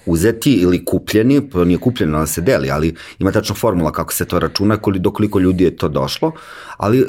uzeti 0.05 0.53
ili 0.53 0.85
kupljeni, 0.85 1.49
to 1.49 1.65
nije 1.65 1.77
kupljeno 1.77 2.19
da 2.19 2.25
se 2.25 2.41
deli, 2.41 2.71
ali 2.71 2.95
ima 3.19 3.31
tačno 3.31 3.55
formula 3.55 3.91
kako 3.91 4.13
se 4.13 4.25
to 4.25 4.39
računa, 4.39 4.77
koli, 4.77 4.99
do 4.99 5.11
koliko 5.11 5.39
ljudi 5.39 5.63
je 5.63 5.75
to 5.75 5.87
došlo, 5.87 6.31
ali 6.77 6.99
e, 6.99 7.05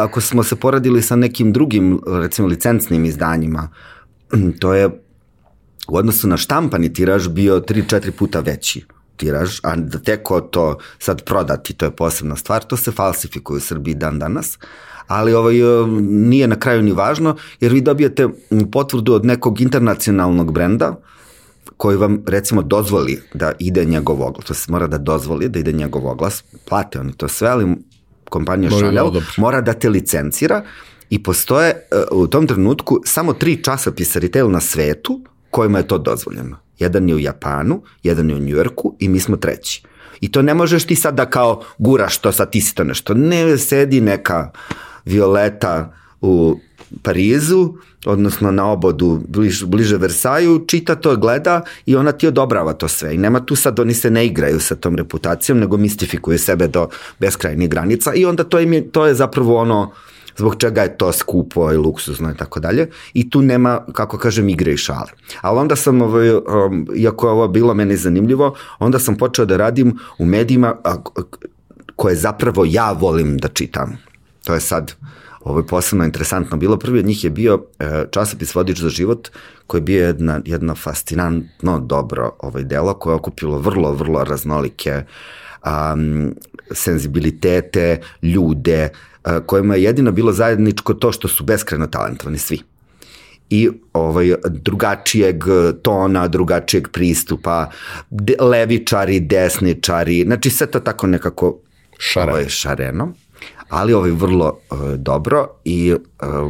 ako 0.00 0.20
smo 0.20 0.42
se 0.42 0.56
poradili 0.56 1.02
sa 1.02 1.16
nekim 1.16 1.52
drugim, 1.52 2.00
recimo 2.06 2.48
licencnim 2.48 3.04
izdanjima, 3.04 3.68
to 4.60 4.74
je 4.74 4.86
u 5.88 5.96
odnosu 5.96 6.28
na 6.28 6.36
štampani 6.36 6.92
tiraž 6.92 7.28
bio 7.28 7.60
3-4 7.60 8.10
puta 8.10 8.40
veći 8.40 8.84
tiraž, 9.16 9.58
a 9.62 9.76
da 9.76 9.98
teko 9.98 10.40
to 10.40 10.78
sad 10.98 11.24
prodati, 11.24 11.74
to 11.74 11.84
je 11.84 11.96
posebna 11.96 12.36
stvar, 12.36 12.64
to 12.64 12.76
se 12.76 12.92
falsifikuje 12.92 13.56
u 13.56 13.60
Srbiji 13.60 13.94
dan 13.94 14.18
danas, 14.18 14.58
ali 15.06 15.34
ovaj, 15.34 15.60
e, 15.60 15.86
nije 16.00 16.48
na 16.48 16.56
kraju 16.56 16.82
ni 16.82 16.92
važno, 16.92 17.36
jer 17.60 17.72
vi 17.72 17.80
dobijete 17.80 18.28
potvrdu 18.72 19.14
od 19.14 19.26
nekog 19.26 19.60
internacionalnog 19.60 20.52
brenda, 20.52 20.94
koji 21.80 21.96
vam 21.96 22.22
recimo 22.26 22.62
dozvoli 22.62 23.22
da 23.34 23.52
ide 23.58 23.84
njegov 23.84 24.22
oglas, 24.22 24.44
to 24.44 24.54
se 24.54 24.72
mora 24.72 24.86
da 24.86 24.98
dozvoli 24.98 25.48
da 25.48 25.58
ide 25.58 25.72
njegov 25.72 26.06
oglas, 26.06 26.44
plate 26.68 27.00
oni 27.00 27.12
to 27.12 27.28
sve, 27.28 27.48
ali 27.48 27.76
kompanija 28.30 28.70
da 28.70 28.76
Chanel 28.76 29.06
odobri. 29.06 29.28
mora 29.36 29.60
da 29.60 29.72
te 29.72 29.88
licencira 29.88 30.62
i 31.10 31.22
postoje 31.22 31.70
e, 31.70 32.02
u 32.12 32.26
tom 32.26 32.46
trenutku 32.46 33.00
samo 33.04 33.32
tri 33.32 33.62
časopisa 33.64 34.18
retail 34.18 34.50
na 34.50 34.60
svetu 34.60 35.20
kojima 35.50 35.78
je 35.78 35.88
to 35.88 35.98
dozvoljeno. 35.98 36.56
Jedan 36.78 37.08
je 37.08 37.14
u 37.14 37.18
Japanu, 37.18 37.82
jedan 38.02 38.30
je 38.30 38.36
u 38.36 38.38
Njujorku 38.38 38.96
i 38.98 39.08
mi 39.08 39.20
smo 39.20 39.36
treći. 39.36 39.82
I 40.20 40.32
to 40.32 40.42
ne 40.42 40.54
možeš 40.54 40.84
ti 40.84 40.96
sad 40.96 41.14
da 41.14 41.30
kao 41.30 41.62
guraš 41.78 42.18
to, 42.18 42.32
sad 42.32 42.50
ti 42.50 42.60
si 42.60 42.74
to 42.74 42.84
nešto. 42.84 43.14
Ne, 43.14 43.58
sedi 43.58 44.00
neka 44.00 44.50
Violeta 45.04 45.94
u 46.20 46.60
Parizu, 47.02 47.74
odnosno 48.06 48.50
na 48.50 48.66
obodu 48.72 49.20
bliže, 49.28 49.66
bliže 49.66 49.96
Versaju, 49.96 50.64
čita 50.66 50.94
to, 50.94 51.16
gleda 51.16 51.62
i 51.86 51.96
ona 51.96 52.12
ti 52.12 52.26
odobrava 52.26 52.72
to 52.72 52.88
sve. 52.88 53.14
I 53.14 53.18
nema 53.18 53.40
tu 53.40 53.56
sad, 53.56 53.80
oni 53.80 53.94
se 53.94 54.10
ne 54.10 54.26
igraju 54.26 54.60
sa 54.60 54.74
tom 54.74 54.96
reputacijom, 54.96 55.58
nego 55.58 55.76
mistifikuju 55.76 56.38
sebe 56.38 56.68
do 56.68 56.88
beskrajnih 57.18 57.70
granica 57.70 58.14
i 58.14 58.24
onda 58.24 58.44
to, 58.44 58.60
im 58.60 58.72
je, 58.72 58.90
to 58.90 59.06
je 59.06 59.14
zapravo 59.14 59.56
ono 59.56 59.92
zbog 60.36 60.56
čega 60.58 60.82
je 60.82 60.98
to 60.98 61.12
skupo 61.12 61.72
i 61.72 61.76
luksuzno 61.76 62.30
i 62.30 62.36
tako 62.36 62.60
dalje. 62.60 62.88
I 63.14 63.30
tu 63.30 63.42
nema, 63.42 63.80
kako 63.92 64.18
kažem, 64.18 64.48
igre 64.48 64.72
i 64.72 64.76
šale. 64.76 65.12
Ali 65.40 65.58
onda 65.58 65.76
sam, 65.76 66.02
ovaj, 66.02 66.30
um, 66.34 66.86
iako 66.96 67.26
je 67.26 67.32
ovo 67.32 67.48
bilo 67.48 67.74
meni 67.74 67.96
zanimljivo, 67.96 68.54
onda 68.78 68.98
sam 68.98 69.16
počeo 69.16 69.44
da 69.44 69.56
radim 69.56 69.98
u 70.18 70.24
medijima 70.24 70.74
koje 71.96 72.16
zapravo 72.16 72.64
ja 72.64 72.92
volim 72.92 73.38
da 73.38 73.48
čitam. 73.48 73.98
To 74.44 74.54
je 74.54 74.60
sad 74.60 74.94
ovo 75.40 75.58
je 75.58 75.66
posebno 75.66 76.04
interesantno 76.04 76.56
bilo. 76.56 76.76
Prvi 76.76 76.98
od 76.98 77.06
njih 77.06 77.24
je 77.24 77.30
bio 77.30 77.64
e, 77.78 78.04
časopis 78.10 78.54
Vodič 78.54 78.80
za 78.80 78.88
život, 78.88 79.28
koji 79.66 79.78
je 79.78 79.82
bio 79.82 80.06
jedna, 80.06 80.40
jedno 80.44 80.74
fascinantno 80.74 81.80
dobro 81.80 82.32
ovaj 82.38 82.64
delo 82.64 82.94
koje 82.94 83.12
je 83.12 83.16
okupilo 83.16 83.58
vrlo, 83.58 83.92
vrlo 83.92 84.24
raznolike 84.24 85.02
um, 85.66 86.34
senzibilitete, 86.72 88.00
ljude, 88.22 88.88
uh, 89.24 89.32
kojima 89.46 89.74
je 89.74 89.82
jedino 89.82 90.12
bilo 90.12 90.32
zajedničko 90.32 90.94
to 90.94 91.12
što 91.12 91.28
su 91.28 91.44
beskreno 91.44 91.86
talentovani 91.86 92.38
svi 92.38 92.60
i 93.50 93.70
ovaj 93.92 94.34
drugačijeg 94.48 95.44
tona, 95.82 96.28
drugačijeg 96.28 96.88
pristupa, 96.88 97.70
de, 98.10 98.34
levičari, 98.40 99.20
desničari, 99.20 100.22
znači 100.26 100.50
sve 100.50 100.66
to 100.66 100.80
tako 100.80 101.06
nekako 101.06 101.58
Šareno. 101.98 102.32
Ovaj, 102.32 102.48
šareno 102.48 103.12
ali 103.70 103.92
ovaj 103.92 104.10
vrlo 104.10 104.58
uh, 104.70 104.78
dobro 104.96 105.48
i 105.64 105.92
uh, 105.92 105.98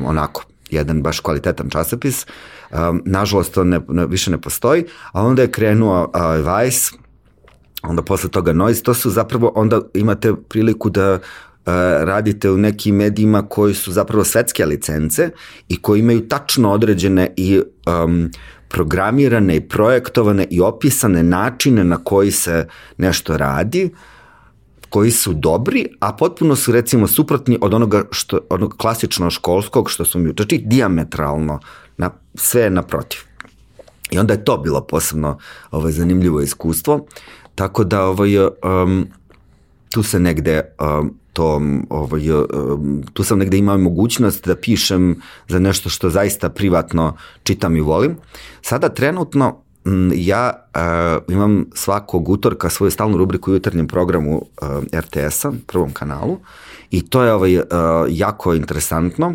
onako 0.06 0.42
jedan 0.70 1.02
baš 1.02 1.20
kvalitetan 1.20 1.70
časopis. 1.70 2.26
Um, 2.70 3.02
nažalost, 3.04 3.54
to 3.54 3.64
ne, 3.64 3.80
ne, 3.88 4.06
više 4.06 4.30
ne 4.30 4.40
postoji, 4.40 4.84
a 5.12 5.22
onda 5.22 5.42
je 5.42 5.50
krenuo 5.50 6.02
uh, 6.14 6.20
Vice, 6.36 6.92
onda 7.82 8.02
posle 8.02 8.30
toga 8.30 8.52
Noise, 8.52 8.82
to 8.82 8.94
su 8.94 9.10
zapravo, 9.10 9.52
onda 9.54 9.80
imate 9.94 10.34
priliku 10.48 10.90
da 10.90 11.18
radite 12.00 12.50
u 12.50 12.56
nekim 12.56 12.96
medijima 12.96 13.42
koji 13.48 13.74
su 13.74 13.92
zapravo 13.92 14.24
svetske 14.24 14.66
licence 14.66 15.30
i 15.68 15.82
koji 15.82 16.00
imaju 16.00 16.28
tačno 16.28 16.72
određene 16.72 17.34
i 17.36 17.60
um, 18.04 18.30
programirane 18.68 19.56
i 19.56 19.68
projektovane 19.68 20.46
i 20.50 20.60
opisane 20.60 21.22
načine 21.22 21.84
na 21.84 21.96
koji 22.04 22.30
se 22.30 22.68
nešto 22.96 23.36
radi, 23.36 23.84
uh, 23.84 23.98
koji 24.90 25.10
su 25.10 25.32
dobri, 25.34 25.86
a 26.00 26.12
potpuno 26.12 26.56
su 26.56 26.72
recimo 26.72 27.06
suprotni 27.06 27.58
od 27.60 27.74
onoga 27.74 28.04
što 28.10 28.38
onog 28.50 28.74
klasično 28.76 29.30
školskog 29.30 29.90
što 29.90 30.04
su 30.04 30.18
mi 30.18 30.30
učeči 30.30 30.62
diametralno 30.66 31.60
na 31.96 32.10
sve 32.34 32.70
naprotiv. 32.70 33.20
I 34.10 34.18
onda 34.18 34.34
je 34.34 34.44
to 34.44 34.58
bilo 34.58 34.80
posebno 34.80 35.38
ovaj 35.70 35.92
zanimljivo 35.92 36.40
iskustvo. 36.40 37.06
Tako 37.54 37.84
da 37.84 38.04
ovaj 38.04 38.38
um, 38.38 39.06
tu 39.90 40.02
se 40.02 40.20
negde 40.20 40.74
um, 40.80 41.14
to 41.32 41.60
ovaj 41.90 42.30
um, 42.30 43.02
tu 43.12 43.24
sam 43.24 43.38
negde 43.38 43.58
imao 43.58 43.78
mogućnost 43.78 44.46
da 44.46 44.56
pišem 44.56 45.22
za 45.48 45.58
nešto 45.58 45.88
što 45.88 46.10
zaista 46.10 46.48
privatno 46.48 47.16
čitam 47.42 47.76
i 47.76 47.80
volim. 47.80 48.16
Sada 48.62 48.88
trenutno 48.88 49.62
ja 50.14 50.52
uh, 50.74 51.34
imam 51.34 51.64
svakog 51.74 52.28
utorka 52.28 52.70
svoju 52.70 52.90
stalnu 52.90 53.16
rubriku 53.16 53.50
u 53.50 53.54
jutarnjem 53.54 53.86
programu 53.86 54.36
uh, 54.36 54.68
RTS-a, 55.00 55.52
prvom 55.66 55.92
kanalu, 55.92 56.38
i 56.90 57.02
to 57.02 57.22
je 57.22 57.32
ovaj, 57.32 57.56
uh, 57.56 57.64
jako 58.08 58.54
interesantno. 58.54 59.34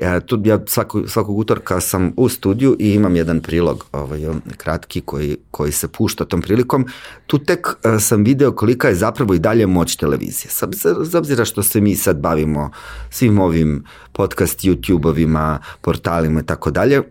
E, 0.00 0.20
tu 0.20 0.40
ja 0.44 0.58
svako, 0.66 1.08
svakog 1.08 1.38
utorka 1.38 1.80
sam 1.80 2.12
u 2.16 2.28
studiju 2.28 2.76
i 2.78 2.94
imam 2.94 3.16
jedan 3.16 3.40
prilog 3.40 3.86
ovaj, 3.92 4.20
kratki 4.56 5.00
koji, 5.00 5.36
koji 5.50 5.72
se 5.72 5.88
pušta 5.88 6.24
tom 6.24 6.42
prilikom. 6.42 6.86
Tu 7.26 7.38
tek 7.38 7.66
uh, 7.66 8.00
sam 8.00 8.24
video 8.24 8.52
kolika 8.52 8.88
je 8.88 8.94
zapravo 8.94 9.34
i 9.34 9.38
dalje 9.38 9.66
moć 9.66 9.96
televizije. 9.96 10.50
Sad, 10.50 10.74
z 11.00 11.14
obzira 11.14 11.44
što 11.44 11.62
se 11.62 11.80
mi 11.80 11.96
sad 11.96 12.20
bavimo 12.20 12.70
svim 13.10 13.38
ovim 13.38 13.84
podcast 14.12 14.60
YouTube-ovima, 14.60 15.58
portalima 15.80 16.40
i 16.40 16.46
tako 16.46 16.70
dalje, 16.70 17.02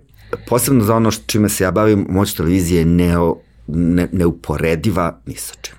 posebno 0.48 0.84
za 0.84 0.96
ono 0.96 1.12
čime 1.12 1.50
se 1.50 1.64
ja 1.64 1.72
bavim, 1.72 2.06
moć 2.10 2.34
televizije 2.34 2.80
je 2.80 2.86
neo, 2.86 3.36
ne, 3.68 4.08
neuporediva 4.12 5.20
ni 5.26 5.36
sa 5.36 5.54
čim. 5.62 5.76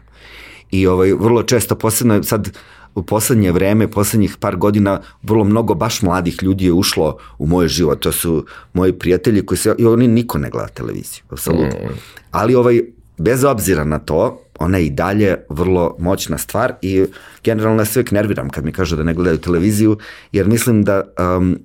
I 0.70 0.86
ovaj, 0.86 1.12
vrlo 1.12 1.42
često, 1.42 1.74
posebno 1.74 2.22
sad 2.22 2.50
u 2.94 3.02
poslednje 3.02 3.52
vreme, 3.52 3.88
poslednjih 3.88 4.36
par 4.40 4.56
godina, 4.56 5.00
vrlo 5.22 5.44
mnogo 5.44 5.74
baš 5.74 6.02
mladih 6.02 6.38
ljudi 6.42 6.64
je 6.64 6.72
ušlo 6.72 7.18
u 7.38 7.46
moj 7.46 7.68
život. 7.68 8.00
To 8.00 8.12
su 8.12 8.46
moji 8.72 8.92
prijatelji 8.92 9.46
koji 9.46 9.58
se, 9.58 9.74
i 9.78 9.86
oni 9.86 10.08
niko 10.08 10.38
ne 10.38 10.50
gleda 10.50 10.68
televiziju, 10.68 11.22
apsolutno. 11.30 11.78
Mm. 11.84 11.98
Ali 12.30 12.54
ovaj, 12.54 12.80
bez 13.18 13.44
obzira 13.44 13.84
na 13.84 13.98
to, 13.98 14.42
ona 14.58 14.78
je 14.78 14.86
i 14.86 14.90
dalje 14.90 15.36
vrlo 15.48 15.96
moćna 15.98 16.38
stvar 16.38 16.74
i 16.82 17.04
generalno 17.44 17.80
ja 17.80 17.84
se 17.84 17.98
uvijek 17.98 18.10
nerviram 18.10 18.50
kad 18.50 18.64
mi 18.64 18.72
kažu 18.72 18.96
da 18.96 19.02
ne 19.02 19.14
gledaju 19.14 19.38
televiziju, 19.38 19.98
jer 20.32 20.48
mislim 20.48 20.82
da 20.84 21.02
um, 21.36 21.58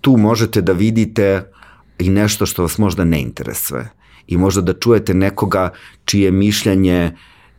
tu 0.00 0.16
možete 0.16 0.60
da 0.60 0.72
vidite 0.72 1.42
i 1.98 2.08
nešto 2.08 2.46
što 2.46 2.62
vas 2.62 2.78
možda 2.78 3.04
ne 3.04 3.20
interesuje 3.20 3.88
i 4.26 4.36
možda 4.36 4.60
da 4.60 4.72
čujete 4.72 5.14
nekoga 5.14 5.70
čije 6.04 6.30
mišljenje 6.30 7.12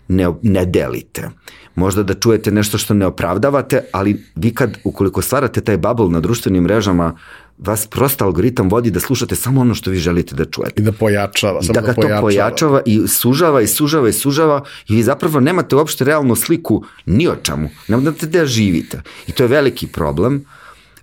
ne, 0.08 0.28
ne 0.42 0.66
delite. 0.66 1.30
Možda 1.76 2.04
da 2.04 2.14
čujete 2.14 2.52
nešto 2.52 2.78
što 2.78 2.94
ne 2.94 3.06
opravdavate, 3.06 3.82
ali 3.92 4.24
vi 4.36 4.54
kad, 4.54 4.78
ukoliko 4.84 5.22
stvarate 5.22 5.62
taj 5.62 5.78
bubble 5.78 6.10
na 6.10 6.20
društvenim 6.20 6.64
mrežama, 6.64 7.18
vas 7.58 7.88
prosto 7.88 8.26
algoritam 8.26 8.70
vodi 8.70 8.92
da 8.92 9.00
slušate 9.00 9.36
samo 9.36 9.62
ono 9.62 9.76
što 9.76 9.92
vi 9.92 9.98
želite 9.98 10.36
da 10.36 10.46
čujete. 10.46 10.82
I 10.82 10.86
da 10.86 10.92
pojačava. 10.92 11.60
I 11.64 11.74
da 11.74 11.82
ga 11.82 11.94
to 11.94 12.08
pojačava 12.22 12.82
i 12.86 13.08
sužava 13.08 13.62
i 13.62 13.68
sužava 13.68 14.10
i 14.10 14.14
sužava 14.14 14.64
i 14.88 14.96
vi 14.96 15.04
zapravo 15.04 15.40
nemate 15.40 15.76
uopšte 15.76 16.06
realnu 16.06 16.36
sliku 16.36 16.84
ni 17.06 17.28
o 17.28 17.36
čemu. 17.36 17.70
Nemate 17.88 18.28
da 18.28 18.46
živite. 18.46 19.02
I 19.28 19.32
to 19.32 19.44
je 19.44 19.48
veliki 19.48 19.88
problem 19.88 20.46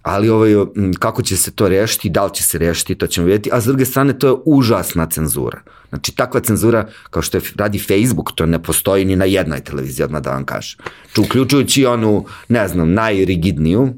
ali 0.04 0.28
ovaj, 0.28 0.52
kako 0.98 1.22
će 1.22 1.36
se 1.36 1.50
to 1.50 1.68
rešiti, 1.68 2.10
da 2.10 2.24
li 2.24 2.34
će 2.34 2.42
se 2.42 2.58
rešiti, 2.58 2.94
to 2.94 3.06
ćemo 3.06 3.26
vidjeti, 3.26 3.50
a 3.52 3.60
s 3.60 3.64
druge 3.64 3.84
strane 3.84 4.18
to 4.18 4.26
je 4.26 4.34
užasna 4.44 5.06
cenzura. 5.06 5.60
Znači 5.88 6.16
takva 6.16 6.40
cenzura 6.40 6.88
kao 7.10 7.22
što 7.22 7.36
je 7.36 7.42
radi 7.56 7.78
Facebook, 7.78 8.32
to 8.34 8.46
ne 8.46 8.62
postoji 8.62 9.04
ni 9.04 9.16
na 9.16 9.24
jednoj 9.24 9.60
televiziji, 9.60 10.04
odmah 10.04 10.22
da 10.22 10.30
vam 10.30 10.44
kažem. 10.44 10.80
Či 11.14 11.20
uključujući 11.20 11.86
onu, 11.86 12.24
ne 12.48 12.68
znam, 12.68 12.92
najrigidniju 12.92 13.94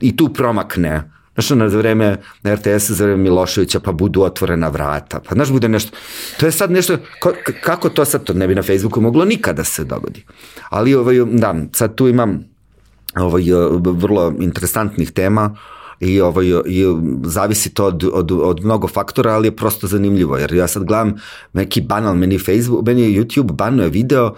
i 0.00 0.16
tu 0.16 0.32
promakne 0.32 1.10
Znaš, 1.34 1.50
na 1.50 1.66
vreme 1.66 2.16
na 2.42 2.54
RTS 2.54 2.90
za 2.90 3.04
vreme 3.04 3.22
Miloševića 3.22 3.80
pa 3.80 3.92
budu 3.92 4.22
otvorena 4.22 4.68
vrata, 4.68 5.20
pa 5.28 5.34
znaš, 5.34 5.50
bude 5.50 5.68
nešto, 5.68 5.96
to 6.40 6.46
je 6.46 6.52
sad 6.52 6.70
nešto, 6.70 6.96
kako 7.62 7.88
to 7.88 8.04
sad, 8.04 8.24
to 8.24 8.32
ne 8.32 8.48
bi 8.48 8.54
na 8.54 8.62
Facebooku 8.62 9.00
moglo 9.00 9.24
nikada 9.24 9.64
se 9.64 9.84
dogodi. 9.84 10.24
Ali, 10.70 10.94
ovaj, 10.94 11.16
da, 11.26 11.54
sad 11.72 11.94
tu 11.94 12.08
imam 12.08 12.53
ovaj, 13.16 13.42
vrlo 13.82 14.34
interesantnih 14.38 15.10
tema 15.10 15.56
i, 16.00 16.20
ovaj, 16.20 16.46
i 16.66 16.84
zavisi 17.24 17.74
to 17.74 17.86
od, 17.86 18.04
od, 18.12 18.32
od 18.32 18.64
mnogo 18.64 18.88
faktora, 18.88 19.34
ali 19.34 19.48
je 19.48 19.56
prosto 19.56 19.86
zanimljivo, 19.86 20.36
jer 20.36 20.52
ja 20.52 20.68
sad 20.68 20.84
gledam 20.84 21.14
neki 21.52 21.80
banal, 21.80 22.14
meni 22.14 22.38
Facebook, 22.38 22.86
meni 22.86 23.18
YouTube 23.18 23.52
banuje 23.52 23.88
video 23.88 24.34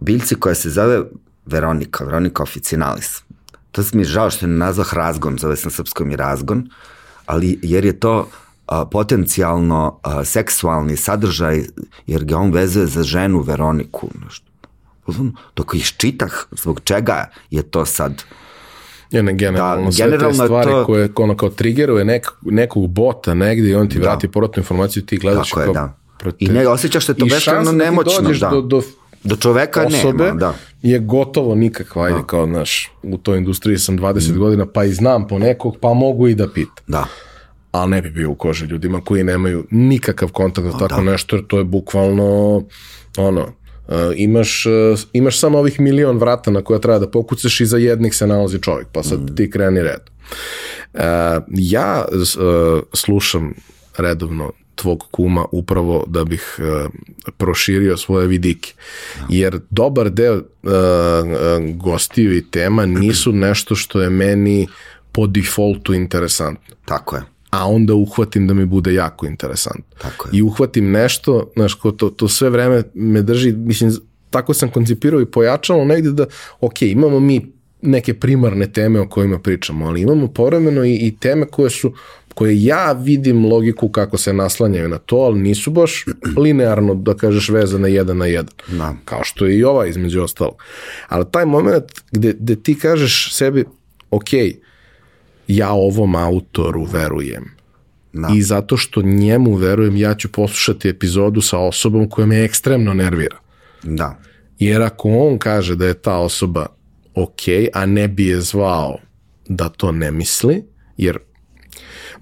biljci 0.00 0.34
koja 0.34 0.54
se 0.54 0.70
zove 0.70 1.02
Veronika, 1.46 2.04
Veronika 2.04 2.42
Officinalis. 2.42 3.22
To 3.72 3.82
mi 3.92 4.00
je 4.00 4.04
žao 4.04 4.30
što 4.30 4.46
je 4.46 4.50
nazvah 4.50 4.94
razgon, 4.94 5.38
zove 5.38 5.56
na 5.64 5.70
srpskom 5.70 6.10
i 6.10 6.16
razgon, 6.16 6.68
ali 7.26 7.58
jer 7.62 7.84
je 7.84 8.00
to 8.00 8.28
a, 8.66 8.84
potencijalno 8.84 9.98
a, 10.02 10.24
seksualni 10.24 10.96
sadržaj, 10.96 11.64
jer 12.06 12.24
ga 12.24 12.38
on 12.38 12.52
vezuje 12.52 12.86
za 12.86 13.02
ženu 13.02 13.40
Veroniku, 13.40 14.08
nešto 14.24 14.47
dok 15.56 15.74
iščitah 15.74 16.32
zbog 16.50 16.80
čega 16.84 17.30
je 17.50 17.62
to 17.62 17.86
sad 17.86 18.24
Ja 19.10 19.22
ne, 19.22 19.32
generalno, 19.34 19.84
da, 19.84 19.92
sve 19.92 20.18
te 20.18 20.34
stvari 20.34 20.70
to... 20.70 20.84
koje 20.86 21.08
ono 21.16 21.36
kao 21.36 21.48
triggeruje 21.48 22.04
nek, 22.04 22.26
nekog 22.42 22.86
bota 22.86 23.34
negde 23.34 23.68
i 23.68 23.74
on 23.74 23.88
ti 23.88 23.98
da. 23.98 24.02
vrati 24.02 24.28
povratnu 24.28 24.60
informaciju 24.60 25.06
ti 25.06 25.16
gledaš 25.16 25.50
Tako 25.50 25.60
kao... 25.60 25.70
Je, 25.70 25.74
da. 25.74 25.98
Protiv... 26.18 26.50
I 26.50 26.54
ne 26.54 26.68
osjećaš 26.68 27.06
se 27.06 27.14
to 27.14 27.26
beskreno 27.26 27.64
da 27.64 27.72
nemoćno. 27.72 28.30
Da. 28.40 28.48
Do, 28.48 28.60
do, 28.60 28.82
do 29.24 29.36
čoveka 29.36 29.86
osobe 29.86 30.24
nema, 30.24 30.38
da. 30.38 30.54
je 30.82 30.98
gotovo 30.98 31.54
nikakva, 31.54 32.04
ajde, 32.04 32.18
da. 32.18 32.26
kao, 32.26 32.46
znaš, 32.46 32.90
u 33.02 33.18
toj 33.18 33.38
industriji 33.38 33.78
sam 33.78 33.98
20 33.98 34.34
mm. 34.34 34.38
godina, 34.38 34.66
pa 34.66 34.84
i 34.84 34.92
znam 34.92 35.26
po 35.26 35.38
nekog, 35.38 35.76
pa 35.80 35.94
mogu 35.94 36.28
i 36.28 36.34
da 36.34 36.48
pitam. 36.48 36.84
Da. 36.86 37.06
Ali 37.72 37.90
ne 37.90 38.02
bi 38.02 38.10
bio 38.10 38.30
u 38.30 38.34
koži 38.34 38.64
ljudima 38.64 39.00
koji 39.00 39.24
nemaju 39.24 39.66
nikakav 39.70 40.28
kontakt 40.32 40.66
za 40.66 40.78
tako 40.78 41.02
da. 41.02 41.10
nešto, 41.10 41.36
jer 41.36 41.46
to 41.46 41.58
je 41.58 41.64
bukvalno, 41.64 42.62
ono, 43.16 43.46
imaš, 44.16 44.66
uh, 44.66 45.00
imaš 45.12 45.40
samo 45.40 45.58
ovih 45.58 45.80
milion 45.80 46.18
vrata 46.18 46.50
na 46.50 46.62
koja 46.62 46.78
treba 46.78 46.98
da 46.98 47.10
pokucaš 47.10 47.60
i 47.60 47.66
za 47.66 47.78
jednih 47.78 48.14
se 48.14 48.26
nalazi 48.26 48.58
čovjek, 48.62 48.86
pa 48.92 49.02
sad 49.02 49.20
mm. 49.20 49.36
ti 49.36 49.50
kreni 49.50 49.82
red. 49.82 50.00
Uh, 50.94 51.00
ja 51.48 52.04
uh, 52.12 52.82
slušam 52.92 53.54
redovno 53.98 54.52
tvog 54.74 55.04
kuma 55.10 55.44
upravo 55.52 56.04
da 56.06 56.24
bih 56.24 56.58
uh, 56.58 56.90
proširio 57.36 57.96
svoje 57.96 58.26
vidike. 58.26 58.72
Jer 59.28 59.60
dobar 59.70 60.10
deo 60.10 60.34
uh, 60.34 60.42
gostiju 61.74 62.36
i 62.36 62.50
tema 62.50 62.86
nisu 62.86 63.32
nešto 63.32 63.74
što 63.74 64.00
je 64.00 64.10
meni 64.10 64.68
po 65.12 65.26
defaultu 65.26 65.94
interesantno. 65.94 66.76
Tako 66.84 67.16
je. 67.16 67.22
A 67.50 67.68
onda 67.68 67.94
uhvatim 67.94 68.46
da 68.46 68.54
mi 68.54 68.66
bude 68.66 68.94
jako 68.94 69.26
interesantno. 69.26 69.96
Tako 69.98 70.28
je. 70.28 70.38
I 70.38 70.42
uhvatim 70.42 70.90
nešto, 70.90 71.50
znaš, 71.56 71.74
ko 71.74 71.90
to, 71.90 72.10
to 72.10 72.28
sve 72.28 72.50
vreme 72.50 72.82
me 72.94 73.22
drži, 73.22 73.52
mislim, 73.52 73.92
tako 74.30 74.54
sam 74.54 74.70
koncipirao 74.70 75.20
i 75.20 75.26
pojačalo 75.26 75.84
negde 75.84 76.10
da, 76.10 76.26
ok, 76.60 76.82
imamo 76.82 77.20
mi 77.20 77.52
neke 77.82 78.14
primarne 78.14 78.72
teme 78.72 79.00
o 79.00 79.08
kojima 79.08 79.38
pričamo, 79.38 79.86
ali 79.86 80.00
imamo 80.00 80.28
povremeno 80.28 80.84
i, 80.84 80.94
i 80.94 81.16
teme 81.20 81.46
koje 81.46 81.70
su 81.70 81.92
koje 82.38 82.64
ja 82.64 82.92
vidim 82.92 83.46
logiku 83.46 83.88
kako 83.88 84.18
se 84.18 84.32
naslanjaju 84.32 84.88
na 84.88 84.98
to, 84.98 85.16
ali 85.16 85.40
nisu 85.40 85.70
baš 85.70 86.04
linearno, 86.36 86.94
da 86.94 87.14
kažeš, 87.14 87.48
vezane 87.48 87.92
jedan 87.92 88.18
na 88.18 88.26
jedan. 88.26 88.54
Da. 88.68 88.94
Kao 89.04 89.24
što 89.24 89.46
je 89.46 89.58
i 89.58 89.64
ova 89.64 89.86
između 89.86 90.22
ostalo. 90.22 90.56
Ali 91.08 91.24
taj 91.30 91.46
moment 91.46 91.84
gde, 92.12 92.34
gde 92.38 92.56
ti 92.56 92.78
kažeš 92.78 93.34
sebi, 93.34 93.64
ok, 94.10 94.28
ja 95.48 95.72
ovom 95.72 96.16
autoru 96.16 96.84
verujem. 96.84 97.44
Da. 98.12 98.28
I 98.34 98.42
zato 98.42 98.76
što 98.76 99.02
njemu 99.02 99.54
verujem, 99.54 99.96
ja 99.96 100.14
ću 100.14 100.32
poslušati 100.32 100.88
epizodu 100.88 101.40
sa 101.40 101.58
osobom 101.58 102.08
koja 102.10 102.26
me 102.26 102.44
ekstremno 102.44 102.94
nervira. 102.94 103.36
Da. 103.82 104.18
Jer 104.58 104.82
ako 104.82 105.08
on 105.08 105.38
kaže 105.38 105.76
da 105.76 105.86
je 105.86 105.94
ta 105.94 106.16
osoba 106.18 106.66
ok, 107.14 107.40
a 107.72 107.86
ne 107.86 108.08
bi 108.08 108.26
je 108.26 108.40
zvao 108.40 108.98
da 109.48 109.68
to 109.68 109.92
ne 109.92 110.10
misli, 110.10 110.64
jer 110.96 111.18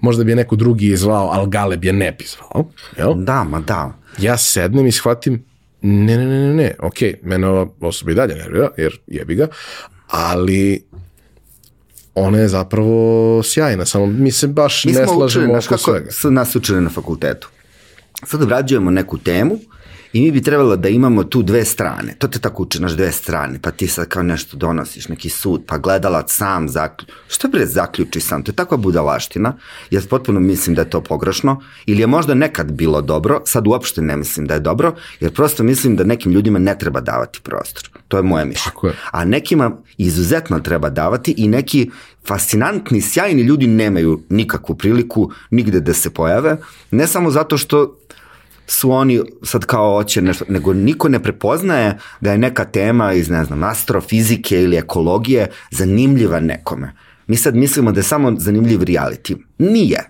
možda 0.01 0.23
bi 0.23 0.31
je 0.31 0.35
neko 0.35 0.55
drugi 0.55 0.87
je 0.87 0.97
zvao, 0.97 1.29
ali 1.31 1.49
Galeb 1.49 1.85
je 1.85 1.93
ne 1.93 2.11
bi 2.11 2.25
zvao, 2.25 2.69
jel? 2.97 3.13
Da, 3.15 3.43
ma 3.43 3.59
da. 3.59 3.99
Ja 4.19 4.37
sednem 4.37 4.87
i 4.87 4.91
shvatim, 4.91 5.43
ne, 5.81 6.17
ne, 6.17 6.25
ne, 6.25 6.39
ne, 6.39 6.53
ne, 6.53 6.75
ok, 6.79 6.97
mene 7.23 7.47
ova 7.47 7.67
osoba 7.79 8.11
i 8.11 8.15
dalje 8.15 8.35
nervira, 8.35 8.69
jer 8.77 8.99
jebi 9.07 9.35
ga, 9.35 9.47
ali 10.07 10.85
ona 12.21 12.37
je 12.37 12.47
zapravo 12.47 13.43
sjajna, 13.43 13.85
samo 13.85 14.05
mi 14.05 14.31
se 14.31 14.47
baš 14.47 14.85
Mi 14.85 14.91
ne 14.91 15.05
smo 15.05 15.13
učili, 15.13 15.29
slažemo 15.29 15.53
oko 15.53 15.67
kako 15.67 15.77
svega. 15.77 16.11
su 16.11 16.31
nas 16.31 16.55
učili 16.55 16.81
na 16.81 16.89
fakultetu. 16.89 17.49
Sad 18.25 18.43
obrađujemo 18.43 18.91
neku 18.91 19.17
temu 19.17 19.59
i 20.13 20.21
mi 20.21 20.31
bi 20.31 20.41
trebalo 20.41 20.75
da 20.75 20.89
imamo 20.89 21.23
tu 21.23 21.43
dve 21.43 21.65
strane. 21.65 22.15
To 22.19 22.27
te 22.27 22.39
tako 22.39 22.63
uči, 22.63 22.81
naš 22.81 22.91
dve 22.91 23.11
strane, 23.11 23.59
pa 23.61 23.71
ti 23.71 23.87
sad 23.87 24.07
kao 24.07 24.23
nešto 24.23 24.57
donosiš, 24.57 25.07
neki 25.07 25.29
sud, 25.29 25.63
pa 25.67 25.77
gledalac 25.77 26.33
sam 26.33 26.69
zaključi. 26.69 27.11
Što 27.27 27.47
bre 27.47 27.65
zaključi 27.65 28.19
sam? 28.19 28.43
To 28.43 28.51
je 28.51 28.55
takva 28.55 28.77
budalaština. 28.77 29.53
Ja 29.91 30.01
potpuno 30.09 30.39
mislim 30.39 30.75
da 30.75 30.81
je 30.81 30.89
to 30.89 31.01
pogrešno. 31.01 31.61
Ili 31.85 32.01
je 32.01 32.07
možda 32.07 32.33
nekad 32.33 32.71
bilo 32.71 33.01
dobro, 33.01 33.41
sad 33.45 33.67
uopšte 33.67 34.01
ne 34.01 34.17
mislim 34.17 34.47
da 34.47 34.53
je 34.53 34.59
dobro, 34.59 34.95
jer 35.19 35.33
prosto 35.33 35.63
mislim 35.63 35.95
da 35.95 36.03
nekim 36.03 36.31
ljudima 36.31 36.59
ne 36.59 36.77
treba 36.79 37.01
davati 37.01 37.39
prostor. 37.43 37.89
To 38.07 38.17
je 38.17 38.23
moje 38.23 38.45
mišljenje. 38.45 38.73
Tako 38.73 38.87
je. 38.87 38.93
A 39.11 39.25
nekima 39.25 39.71
izuzetno 39.97 40.59
treba 40.59 40.89
davati 40.89 41.33
i 41.37 41.47
neki 41.47 41.89
fascinantni, 42.27 43.01
sjajni 43.01 43.41
ljudi 43.41 43.67
nemaju 43.67 44.21
nikakvu 44.29 44.75
priliku 44.75 45.31
nigde 45.49 45.79
da 45.79 45.93
se 45.93 46.09
pojave, 46.09 46.57
ne 46.91 47.07
samo 47.07 47.31
zato 47.31 47.57
što 47.57 47.97
su 48.67 48.91
oni 48.91 49.21
sad 49.43 49.65
kao 49.65 49.95
hoće 49.95 50.21
nešto, 50.21 50.45
nego 50.49 50.73
niko 50.73 51.09
ne 51.09 51.23
prepoznaje 51.23 51.97
da 52.21 52.31
je 52.31 52.37
neka 52.37 52.65
tema 52.65 53.13
iz, 53.13 53.29
ne 53.29 53.45
znam, 53.45 53.63
astrofizike 53.63 54.61
ili 54.61 54.77
ekologije 54.77 55.49
zanimljiva 55.71 56.39
nekome. 56.39 56.93
Mi 57.27 57.35
sad 57.35 57.55
mislimo 57.55 57.91
da 57.91 57.99
je 57.99 58.03
samo 58.03 58.33
zanimljiv 58.37 58.79
reality. 58.79 59.35
Nije. 59.57 60.09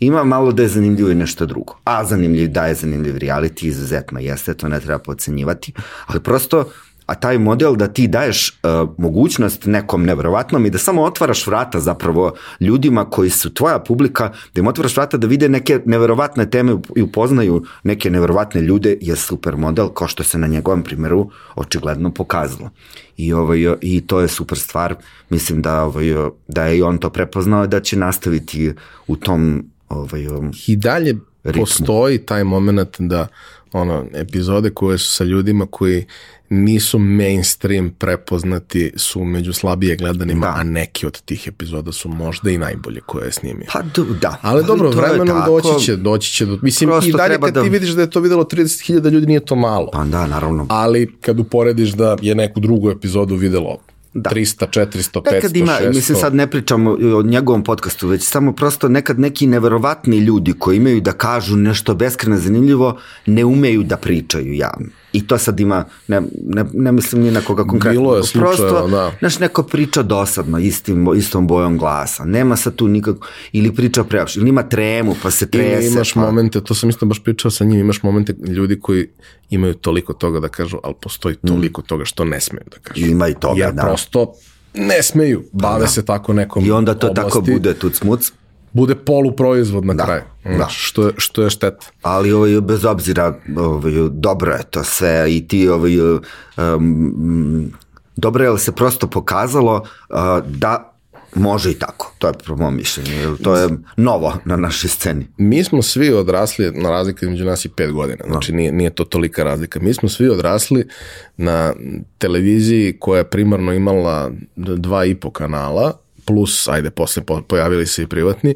Ima 0.00 0.24
malo 0.24 0.52
da 0.52 0.62
je 0.62 0.68
zanimljivo 0.68 1.10
i 1.10 1.14
nešto 1.14 1.46
drugo. 1.46 1.76
A 1.84 2.04
zanimljiv, 2.04 2.48
da 2.50 2.66
je 2.66 2.74
zanimljiv 2.74 3.14
reality, 3.16 3.66
izuzetno 3.66 4.20
jeste, 4.20 4.54
to 4.54 4.68
ne 4.68 4.80
treba 4.80 4.98
pocenjivati, 4.98 5.72
ali 6.06 6.20
prosto 6.20 6.70
a 7.06 7.14
taj 7.14 7.38
model 7.38 7.76
da 7.76 7.88
ti 7.88 8.08
daješ 8.08 8.50
uh, 8.50 8.88
mogućnost 8.98 9.66
nekom 9.66 10.04
nevrovatnom 10.04 10.66
i 10.66 10.70
da 10.70 10.78
samo 10.78 11.02
otvaraš 11.02 11.46
vrata 11.46 11.80
zapravo 11.80 12.32
ljudima 12.60 13.10
koji 13.10 13.30
su 13.30 13.54
tvoja 13.54 13.78
publika, 13.78 14.32
da 14.54 14.60
im 14.60 14.66
otvaraš 14.66 14.96
vrata 14.96 15.16
da 15.16 15.26
vide 15.26 15.48
neke 15.48 15.80
neverovatne 15.84 16.50
teme 16.50 16.76
i 16.96 17.02
upoznaju 17.02 17.64
neke 17.82 18.10
neverovatne 18.10 18.60
ljude 18.60 18.96
je 19.00 19.16
super 19.16 19.56
model 19.56 19.88
kao 19.88 20.08
što 20.08 20.22
se 20.22 20.38
na 20.38 20.46
njegovom 20.46 20.82
primjeru 20.82 21.30
očigledno 21.54 22.10
pokazalo. 22.10 22.70
I, 23.16 23.32
ovaj, 23.32 23.58
I 23.80 24.00
to 24.06 24.20
je 24.20 24.28
super 24.28 24.58
stvar. 24.58 24.94
Mislim 25.30 25.62
da, 25.62 25.82
ovaj, 25.84 26.06
da 26.48 26.64
je 26.66 26.78
i 26.78 26.82
on 26.82 26.98
to 26.98 27.10
prepoznao 27.10 27.66
da 27.66 27.80
će 27.80 27.96
nastaviti 27.96 28.72
u 29.06 29.16
tom 29.16 29.64
ovaj, 29.88 30.26
I 30.66 30.76
dalje 30.76 31.14
ritmu. 31.44 31.62
postoji 31.62 32.18
taj 32.18 32.44
moment 32.44 32.96
da 32.98 33.26
ono, 33.72 34.06
epizode 34.12 34.70
koje 34.70 34.98
su 34.98 35.12
sa 35.12 35.24
ljudima 35.24 35.66
koji 35.70 36.06
nisu 36.54 36.98
mainstream 36.98 37.90
prepoznati 37.98 38.92
su 38.96 39.24
među 39.24 39.52
slabije 39.52 39.96
gledanima, 39.96 40.46
da. 40.46 40.52
a 40.56 40.62
neki 40.62 41.06
od 41.06 41.22
tih 41.22 41.48
epizoda 41.48 41.92
su 41.92 42.08
možda 42.08 42.50
i 42.50 42.58
najbolje 42.58 43.00
koje 43.00 43.26
je 43.26 43.32
snimio. 43.32 43.66
Pa 43.72 43.82
da. 44.20 44.38
Ali 44.42 44.64
dobro, 44.64 44.86
ali 44.88 44.96
vremenom 44.96 45.42
doći 45.46 45.84
će, 45.84 45.96
doći 45.96 46.32
će. 46.32 46.46
Do, 46.46 46.58
mislim, 46.62 46.90
i 47.06 47.12
dalje 47.12 47.38
kad 47.40 47.54
da... 47.54 47.62
ti 47.62 47.68
vidiš 47.68 47.90
da 47.90 48.02
je 48.02 48.10
to 48.10 48.20
videlo 48.20 48.44
30.000 48.44 49.10
ljudi, 49.10 49.26
nije 49.26 49.40
to 49.40 49.56
malo. 49.56 49.88
Pa 49.92 50.04
da, 50.04 50.26
naravno. 50.26 50.66
Ali 50.68 51.16
kad 51.20 51.40
uporediš 51.40 51.90
da 51.90 52.16
je 52.22 52.34
neku 52.34 52.60
drugu 52.60 52.90
epizodu 52.90 53.34
videlo 53.34 53.78
da. 54.14 54.30
300, 54.30 54.66
400, 54.66 55.20
500, 55.20 55.32
nekad 55.32 55.56
ima, 55.56 55.72
600. 55.80 55.94
Mislim, 55.94 56.18
sad 56.18 56.34
ne 56.34 56.50
pričamo 56.50 56.90
o 56.90 57.22
njegovom 57.22 57.64
podcastu, 57.64 58.08
već 58.08 58.22
samo 58.22 58.52
prosto 58.52 58.88
nekad 58.88 59.20
neki 59.20 59.46
neverovatni 59.46 60.18
ljudi 60.18 60.52
koji 60.58 60.76
imaju 60.76 61.00
da 61.00 61.12
kažu 61.12 61.56
nešto 61.56 61.94
beskreno 61.94 62.36
zanimljivo, 62.36 62.98
ne 63.26 63.44
umeju 63.44 63.82
da 63.82 63.96
pričaju 63.96 64.54
javno. 64.54 64.86
I 65.14 65.26
to 65.26 65.38
sad 65.38 65.60
ima, 65.60 65.84
ne, 66.08 66.22
ne, 66.44 66.64
ne 66.72 66.92
mislim 66.92 67.22
ni 67.22 67.30
na 67.30 67.40
koga 67.40 67.64
konkretno. 67.64 68.00
Bilo 68.00 68.16
je 68.16 68.22
slučajeva, 68.22 68.86
da. 68.86 69.12
Znaš, 69.18 69.38
neko 69.38 69.62
priča 69.62 70.02
dosadno, 70.02 70.58
istim, 70.58 71.08
istom 71.16 71.46
bojom 71.46 71.78
glasa. 71.78 72.24
Nema 72.24 72.56
sad 72.56 72.74
tu 72.74 72.88
nikako, 72.88 73.26
ili 73.52 73.74
priča 73.74 74.04
preopšte, 74.04 74.40
ili 74.40 74.48
ima 74.48 74.62
tremu, 74.62 75.16
pa 75.22 75.30
se 75.30 75.50
trese. 75.50 75.86
Ili 75.86 75.94
imaš 75.94 76.12
pa... 76.12 76.20
momente, 76.20 76.60
to 76.60 76.74
sam 76.74 76.88
isto 76.88 77.06
baš 77.06 77.22
pričao 77.22 77.50
sa 77.50 77.64
njim, 77.64 77.80
imaš 77.80 78.02
momente 78.02 78.34
ljudi 78.48 78.80
koji 78.80 79.08
imaju 79.50 79.74
toliko 79.74 80.12
toga 80.12 80.40
da 80.40 80.48
kažu, 80.48 80.78
ali 80.82 80.94
postoji 81.00 81.36
toliko 81.36 81.80
mm. 81.80 81.84
toga 81.84 82.04
što 82.04 82.24
ne 82.24 82.40
smeju 82.40 82.64
da 82.70 82.76
kažu. 82.82 83.06
Ima 83.06 83.28
i 83.28 83.34
toga, 83.34 83.60
Jer 83.60 83.72
da. 83.72 83.82
prosto 83.82 84.32
ne 84.74 85.02
smeju, 85.02 85.44
bave 85.52 85.80
da. 85.80 85.86
se 85.86 86.04
tako 86.04 86.32
nekom 86.32 86.64
I 86.64 86.70
onda 86.70 86.94
to 86.94 87.06
oblasti. 87.06 87.30
tako 87.30 87.40
bude 87.40 87.74
tuc 87.74 88.02
muc 88.02 88.32
bude 88.74 88.94
poluproizvod 88.94 89.84
na 89.84 89.94
da, 89.94 90.04
kraju. 90.04 90.22
Da. 90.44 90.66
Što 90.70 91.06
je, 91.06 91.12
što 91.16 91.42
je 91.42 91.50
šteta. 91.50 91.86
Ali 92.02 92.32
ovaj, 92.32 92.60
bez 92.60 92.84
obzira, 92.84 93.38
ovaj, 93.56 93.92
dobro 94.10 94.52
je 94.52 94.62
to 94.70 94.84
sve 94.84 95.36
i 95.36 95.48
ti 95.48 95.68
ovaj, 95.68 96.00
um, 96.00 97.72
dobro 98.16 98.44
je 98.44 98.58
se 98.58 98.72
prosto 98.72 99.06
pokazalo 99.06 99.76
uh, 99.76 100.16
da 100.46 100.90
može 101.34 101.70
i 101.70 101.74
tako, 101.74 102.12
to 102.18 102.26
je 102.26 102.32
po 102.46 102.56
mom 102.56 102.76
mišljenju, 102.76 103.36
to 103.42 103.56
je 103.56 103.68
novo 103.96 104.34
na 104.44 104.56
našoj 104.56 104.90
sceni. 104.90 105.26
Mi 105.36 105.64
smo 105.64 105.82
svi 105.82 106.12
odrasli, 106.12 106.72
na 106.72 106.90
razlika 106.90 107.26
među 107.26 107.44
nas 107.44 107.64
i 107.64 107.68
pet 107.68 107.92
godina, 107.92 108.24
znači 108.26 108.52
nije, 108.52 108.72
nije 108.72 108.90
to 108.90 109.04
tolika 109.04 109.44
razlika. 109.44 109.80
Mi 109.80 109.94
smo 109.94 110.08
svi 110.08 110.28
odrasli 110.28 110.88
na 111.36 111.74
televiziji 112.18 112.96
koja 113.00 113.18
je 113.18 113.30
primarno 113.30 113.72
imala 113.72 114.30
dva 114.56 115.04
i 115.04 115.14
po 115.14 115.30
kanala, 115.30 116.03
plus, 116.26 116.68
ajde, 116.68 116.90
posle 116.90 117.22
pojavili 117.48 117.86
se 117.86 118.02
i 118.02 118.06
privatni, 118.06 118.54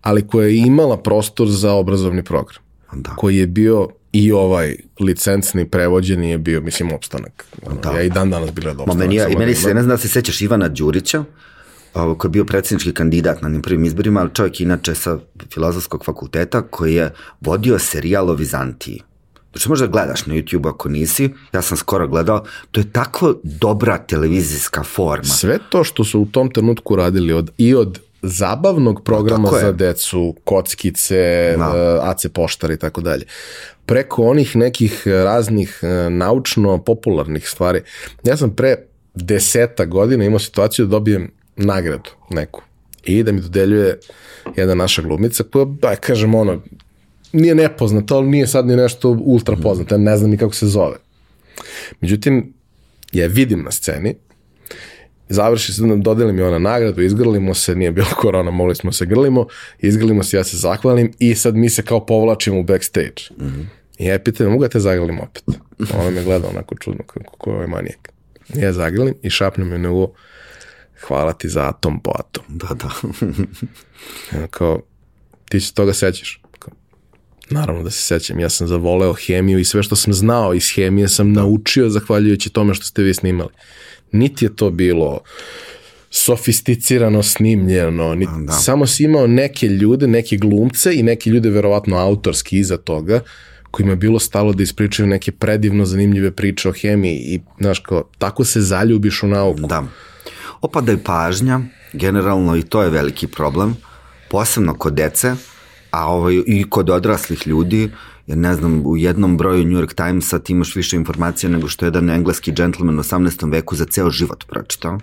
ali 0.00 0.26
koja 0.26 0.46
je 0.46 0.56
imala 0.56 0.96
prostor 0.96 1.48
za 1.48 1.72
obrazovni 1.72 2.24
program. 2.24 2.62
Da. 2.92 3.10
Koji 3.10 3.36
je 3.36 3.46
bio 3.46 3.88
i 4.12 4.32
ovaj 4.32 4.76
licencni 5.00 5.68
prevođeni 5.70 6.30
je 6.30 6.38
bio, 6.38 6.60
mislim, 6.60 6.92
opstanak. 6.92 7.44
Da. 7.82 7.90
Ja 7.90 8.02
i 8.02 8.10
dan 8.10 8.30
danas 8.30 8.52
bi 8.52 8.60
gledao 8.60 8.82
opstanak. 8.82 8.98
Ma 8.98 9.04
meni, 9.04 9.14
ja, 9.14 9.28
i 9.28 9.36
meni 9.36 9.54
se, 9.54 9.74
ne 9.74 9.82
znam 9.82 9.96
da 9.96 9.96
se 9.96 10.08
sećaš 10.08 10.40
Ivana 10.40 10.68
Đurića, 10.68 11.24
koji 11.92 12.28
je 12.28 12.32
bio 12.32 12.44
predsjednički 12.44 12.92
kandidat 12.94 13.42
na 13.42 13.48
njim 13.48 13.62
prvim 13.62 13.84
izborima, 13.84 14.20
ali 14.20 14.30
čovjek 14.34 14.60
inače 14.60 14.94
sa 14.94 15.18
filozofskog 15.54 16.04
fakulteta 16.04 16.62
koji 16.62 16.94
je 16.94 17.12
vodio 17.40 17.78
serijal 17.78 18.30
o 18.30 18.34
Vizantiji. 18.34 19.02
Znači 19.56 19.68
možda 19.68 19.86
gledaš 19.86 20.26
na 20.26 20.34
YouTube 20.34 20.68
ako 20.68 20.88
nisi, 20.88 21.30
ja 21.52 21.62
sam 21.62 21.76
skoro 21.76 22.08
gledao, 22.08 22.44
to 22.70 22.80
je 22.80 22.92
tako 22.92 23.34
dobra 23.42 23.98
televizijska 23.98 24.82
forma. 24.82 25.24
Sve 25.24 25.58
to 25.70 25.84
što 25.84 26.04
su 26.04 26.20
u 26.20 26.26
tom 26.26 26.50
trenutku 26.50 26.96
radili 26.96 27.32
od, 27.32 27.50
i 27.58 27.74
od 27.74 28.00
zabavnog 28.22 29.02
programa 29.04 29.48
za 29.60 29.72
decu, 29.72 30.34
kockice, 30.44 31.54
da. 31.58 31.68
uh, 31.68 32.08
AC 32.08 32.26
poštar 32.32 32.70
i 32.70 32.76
tako 32.76 33.00
dalje. 33.00 33.24
Preko 33.86 34.22
onih 34.22 34.56
nekih 34.56 35.06
raznih 35.06 35.80
uh, 35.82 36.12
naučno-popularnih 36.12 37.48
stvari. 37.48 37.82
Ja 38.24 38.36
sam 38.36 38.50
pre 38.50 38.76
deseta 39.14 39.84
godina 39.84 40.24
imao 40.24 40.38
situaciju 40.38 40.86
da 40.86 40.90
dobijem 40.90 41.30
nagradu 41.56 42.10
neku 42.30 42.62
i 43.04 43.22
da 43.22 43.32
mi 43.32 43.40
dodeljuje 43.40 43.98
jedna 44.56 44.74
naša 44.74 45.02
glumica 45.02 45.44
koja, 45.52 45.64
ba, 45.64 45.96
kažem 45.96 46.34
ono, 46.34 46.62
nije 47.32 47.54
nepoznata, 47.54 48.16
ali 48.16 48.28
nije 48.28 48.46
sad 48.46 48.66
ni 48.66 48.76
nešto 48.76 49.10
ultra 49.10 49.56
poznata, 49.56 49.94
ja 49.94 49.98
ne 49.98 50.16
znam 50.16 50.30
ni 50.30 50.36
kako 50.36 50.54
se 50.54 50.66
zove. 50.66 50.96
Međutim, 52.00 52.52
ja 53.12 53.26
vidim 53.26 53.62
na 53.62 53.70
sceni, 53.70 54.14
završi 55.28 55.72
se, 55.72 55.82
dodeli 55.96 56.32
mi 56.32 56.42
ona 56.42 56.58
nagradu, 56.58 57.02
izgrlimo 57.02 57.54
se, 57.54 57.74
nije 57.74 57.92
bilo 57.92 58.08
korona, 58.22 58.50
mogli 58.50 58.74
smo 58.74 58.92
se 58.92 59.06
grlimo, 59.06 59.46
izgrlimo 59.78 60.22
se, 60.22 60.36
ja 60.36 60.44
se 60.44 60.56
zahvalim 60.56 61.12
i 61.18 61.34
sad 61.34 61.56
mi 61.56 61.68
se 61.68 61.82
kao 61.82 62.06
povlačimo 62.06 62.60
u 62.60 62.62
backstage. 62.62 63.22
Mm 63.38 63.44
-hmm. 63.44 63.64
I 63.98 64.04
ja 64.04 64.18
pitam, 64.18 64.52
mogu 64.52 64.68
te 64.68 64.80
zagrlim 64.80 65.20
opet? 65.20 65.44
Ona 66.00 66.10
me 66.10 66.24
gleda 66.24 66.48
onako 66.48 66.74
čudno, 66.74 67.04
kako 67.06 67.36
ko 67.36 67.50
je 67.50 67.54
ovaj 67.54 67.66
manijak. 67.66 68.12
Ja 68.54 68.72
zagrlim 68.72 69.14
i 69.22 69.30
šapnem 69.30 69.72
je 69.72 69.78
na 69.78 69.90
uvo, 69.90 70.12
hvala 71.00 71.32
ti 71.32 71.48
za 71.48 71.68
atom 71.68 72.00
po 72.00 72.12
atom. 72.18 72.44
Da, 72.48 72.68
da. 72.74 72.90
Kao, 74.50 74.82
ti 75.48 75.60
se 75.60 75.74
toga 75.74 75.92
sećaš? 75.92 76.42
Naravno 77.50 77.82
da 77.82 77.90
se 77.90 78.02
sećam, 78.02 78.40
ja 78.40 78.48
sam 78.48 78.66
zavoleo 78.66 79.14
hemiju 79.14 79.58
i 79.58 79.64
sve 79.64 79.82
što 79.82 79.96
sam 79.96 80.12
znao 80.12 80.54
iz 80.54 80.72
hemije 80.74 81.08
sam 81.08 81.32
naučio 81.32 81.88
zahvaljujući 81.88 82.50
tome 82.50 82.74
što 82.74 82.84
ste 82.84 83.02
vi 83.02 83.14
snimali. 83.14 83.50
Niti 84.12 84.44
je 84.44 84.56
to 84.56 84.70
bilo 84.70 85.20
sofisticirano 86.10 87.22
snimljeno, 87.22 88.14
niti, 88.14 88.32
da. 88.46 88.52
samo 88.52 88.86
si 88.86 89.04
imao 89.04 89.26
neke 89.26 89.68
ljude, 89.68 90.06
neke 90.06 90.36
glumce 90.36 90.94
i 90.94 91.02
neke 91.02 91.30
ljude 91.30 91.50
verovatno 91.50 91.96
autorski 91.96 92.58
iza 92.58 92.76
toga, 92.76 93.20
kojima 93.70 93.92
je 93.92 93.96
bilo 93.96 94.18
stalo 94.18 94.52
da 94.52 94.62
ispričaju 94.62 95.06
neke 95.06 95.32
predivno 95.32 95.84
zanimljive 95.84 96.30
priče 96.30 96.68
o 96.68 96.72
hemiji 96.72 97.16
i, 97.16 97.40
znaš, 97.60 97.78
kao, 97.78 98.04
tako 98.18 98.44
se 98.44 98.60
zaljubiš 98.60 99.22
u 99.22 99.26
nauku. 99.26 99.60
Da. 99.60 99.84
Opada 100.60 100.92
je 100.92 101.04
pažnja, 101.04 101.60
generalno 101.92 102.56
i 102.56 102.62
to 102.62 102.82
je 102.82 102.90
veliki 102.90 103.26
problem, 103.26 103.76
posebno 104.30 104.74
kod 104.74 104.94
dece, 104.94 105.34
a 105.96 106.06
ovaj, 106.06 106.42
i 106.46 106.64
kod 106.70 106.90
odraslih 106.90 107.46
ljudi, 107.46 107.90
jer 108.26 108.38
ne 108.38 108.54
znam, 108.54 108.82
u 108.86 108.96
jednom 108.96 109.36
broju 109.36 109.64
New 109.64 109.80
York 109.80 109.94
Timesa 109.94 110.38
ti 110.38 110.52
imaš 110.52 110.76
više 110.76 110.96
informacija 110.96 111.50
nego 111.50 111.68
što 111.68 111.84
je 111.84 111.86
jedan 111.86 112.10
engleski 112.10 112.52
džentlmen 112.52 112.98
u 112.98 113.02
18. 113.02 113.52
veku 113.52 113.76
za 113.76 113.84
ceo 113.84 114.10
život 114.10 114.44
pročitao. 114.48 114.98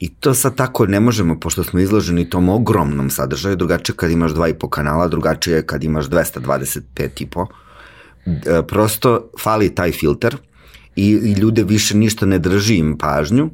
I 0.00 0.08
to 0.08 0.34
sad 0.34 0.56
tako 0.56 0.86
ne 0.86 1.00
možemo, 1.00 1.40
pošto 1.40 1.64
smo 1.64 1.80
izloženi 1.80 2.30
tom 2.30 2.48
ogromnom 2.48 3.10
sadržaju, 3.10 3.56
drugačije 3.56 3.96
kad 3.96 4.10
imaš 4.10 4.32
dva 4.32 4.48
i 4.48 4.54
po 4.54 4.68
kanala, 4.68 5.08
drugačije 5.08 5.56
je 5.56 5.66
kad 5.66 5.84
imaš 5.84 6.06
225 6.06 7.22
i 7.22 7.26
po. 7.26 7.46
E, 8.26 8.62
prosto 8.68 9.30
fali 9.40 9.74
taj 9.74 9.92
filter 9.92 10.36
i, 10.96 11.06
i 11.06 11.32
ljude 11.32 11.64
više 11.64 11.96
ništa 11.96 12.26
ne 12.26 12.38
drži 12.38 12.74
im 12.74 12.98
pažnju, 12.98 13.50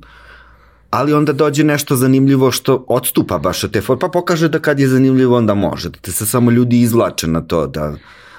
ali 0.91 1.13
onda 1.13 1.33
dođe 1.33 1.65
nešto 1.65 1.97
zanimljivo 1.97 2.51
što 2.51 2.85
odstupa 2.89 3.39
baš 3.39 3.65
od 3.65 3.73
te 3.73 3.81
forme, 3.81 4.01
pa 4.01 4.09
pokaže 4.09 4.49
da 4.49 4.59
kad 4.59 4.81
je 4.81 4.89
zanimljivo 4.89 5.37
onda 5.37 5.55
može, 5.55 5.89
da 5.89 5.99
te 5.99 6.13
se 6.13 6.27
samo 6.27 6.51
ljudi 6.51 6.81
izvlače 6.81 7.27
na 7.27 7.41
to 7.41 7.67
da 7.67 7.95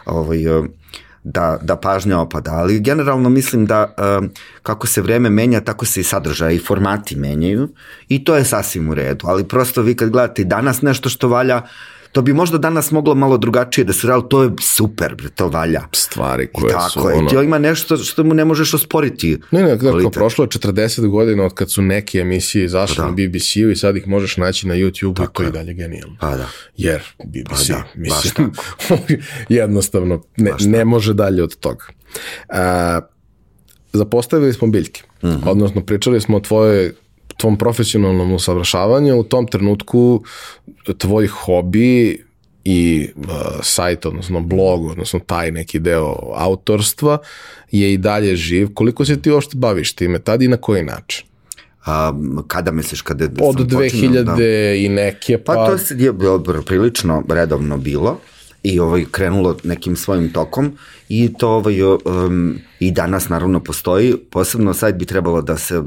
ovaj, 0.05 0.39
da, 1.23 1.57
da 1.61 1.75
pažnja 1.75 2.19
opada, 2.19 2.51
ali 2.51 2.79
generalno 2.79 3.29
mislim 3.29 3.65
da 3.65 3.93
um, 4.19 4.29
kako 4.63 4.87
se 4.87 5.01
vreme 5.01 5.29
menja, 5.29 5.61
tako 5.61 5.85
se 5.85 6.01
i 6.01 6.03
sadržaje 6.03 6.55
i 6.55 6.59
formati 6.59 7.15
menjaju 7.15 7.69
i 8.09 8.23
to 8.23 8.35
je 8.35 8.45
sasvim 8.45 8.89
u 8.89 8.93
redu, 8.93 9.27
ali 9.27 9.47
prosto 9.47 9.81
vi 9.81 9.95
kad 9.95 10.09
gledate 10.09 10.43
danas 10.43 10.81
nešto 10.81 11.09
što 11.09 11.27
valja, 11.27 11.61
to 12.11 12.21
bi 12.21 12.33
možda 12.33 12.57
danas 12.57 12.91
moglo 12.91 13.15
malo 13.15 13.37
drugačije 13.37 13.85
da 13.85 13.93
se 13.93 14.07
radi, 14.07 14.23
to 14.29 14.43
je 14.43 14.49
super, 14.61 15.15
bre, 15.15 15.29
to 15.29 15.47
valja. 15.47 15.81
Stvari 15.95 16.47
koje 16.53 16.69
I 16.69 16.73
tako 16.73 16.89
su... 16.89 17.09
je, 17.09 17.15
ono... 17.15 17.29
ti 17.29 17.35
ima 17.35 17.57
nešto 17.57 17.97
što 17.97 18.23
mu 18.23 18.33
ne 18.33 18.45
možeš 18.45 18.73
osporiti. 18.73 19.37
Ne, 19.51 19.63
ne, 19.63 19.79
kako 19.79 20.09
prošlo 20.09 20.43
je 20.43 20.47
40 20.47 21.07
godina 21.07 21.43
od 21.43 21.53
kad 21.53 21.71
su 21.71 21.81
neke 21.81 22.19
emisije 22.19 22.65
izašle 22.65 22.95
pa 22.95 23.01
da. 23.01 23.07
na 23.07 23.13
BBC-u 23.13 23.69
i 23.69 23.75
sad 23.75 23.97
ih 23.97 24.07
možeš 24.07 24.37
naći 24.37 24.67
na 24.67 24.75
YouTube-u 24.75 25.23
i 25.23 25.27
to 25.33 25.43
je 25.43 25.51
dalje 25.51 25.73
genijalno. 25.73 26.15
Pa 26.19 26.37
da. 26.37 26.47
Jer 26.77 27.01
BBC, 27.25 27.67
pa 27.67 27.73
da, 27.73 27.83
mislim, 27.95 28.51
jednostavno 29.49 30.23
ne, 30.37 30.51
ne 30.59 30.85
može 30.85 31.13
dalje 31.13 31.43
od 31.43 31.55
toga. 31.55 31.85
A, 32.49 32.99
zapostavili 33.93 34.53
smo 34.53 34.67
biljke, 34.67 35.03
mm 35.23 35.27
-hmm. 35.27 35.49
odnosno 35.49 35.81
pričali 35.81 36.21
smo 36.21 36.37
o 36.37 36.39
tvojoj 36.39 36.93
tvom 37.39 37.57
profesionalnom 37.57 38.31
usavršavanju, 38.31 39.19
u 39.19 39.23
tom 39.23 39.47
trenutku 39.47 40.23
tvoj 40.97 41.27
hobi 41.27 42.23
i 42.63 43.09
uh, 43.15 43.25
sajt, 43.63 44.05
odnosno 44.05 44.41
blog, 44.41 44.85
odnosno 44.85 45.19
taj 45.19 45.51
neki 45.51 45.79
deo 45.79 46.15
autorstva 46.35 47.17
je 47.71 47.93
i 47.93 47.97
dalje 47.97 48.35
živ. 48.35 48.73
Koliko 48.73 49.05
se 49.05 49.21
ti 49.21 49.31
uopšte 49.31 49.57
baviš 49.57 49.93
time, 49.93 50.19
tad 50.19 50.41
i 50.41 50.47
na 50.47 50.57
koji 50.57 50.83
način? 50.83 51.25
A, 51.85 52.13
kada 52.47 52.71
misliš 52.71 53.01
kada 53.01 53.25
Od 53.25 53.55
sam 53.55 53.67
2000 53.67 54.23
da... 54.23 54.43
i 54.73 54.89
neke 54.89 55.37
pa... 55.37 55.53
Pa 55.53 55.65
to 55.65 55.95
je 55.95 56.13
bilo 56.13 56.43
prilično 56.65 57.23
redovno 57.29 57.77
bilo 57.77 58.19
i 58.63 58.79
ovaj 58.79 59.05
krenulo 59.11 59.57
nekim 59.63 59.95
svojim 59.95 60.33
tokom 60.33 60.77
i 61.09 61.33
to 61.37 61.49
ovaj 61.49 61.83
um, 61.83 62.59
i 62.79 62.91
danas 62.91 63.29
naravno 63.29 63.59
postoji 63.59 64.17
posebno 64.31 64.73
sajt 64.73 64.95
bi 64.95 65.05
trebalo 65.05 65.41
da 65.41 65.57
se 65.57 65.83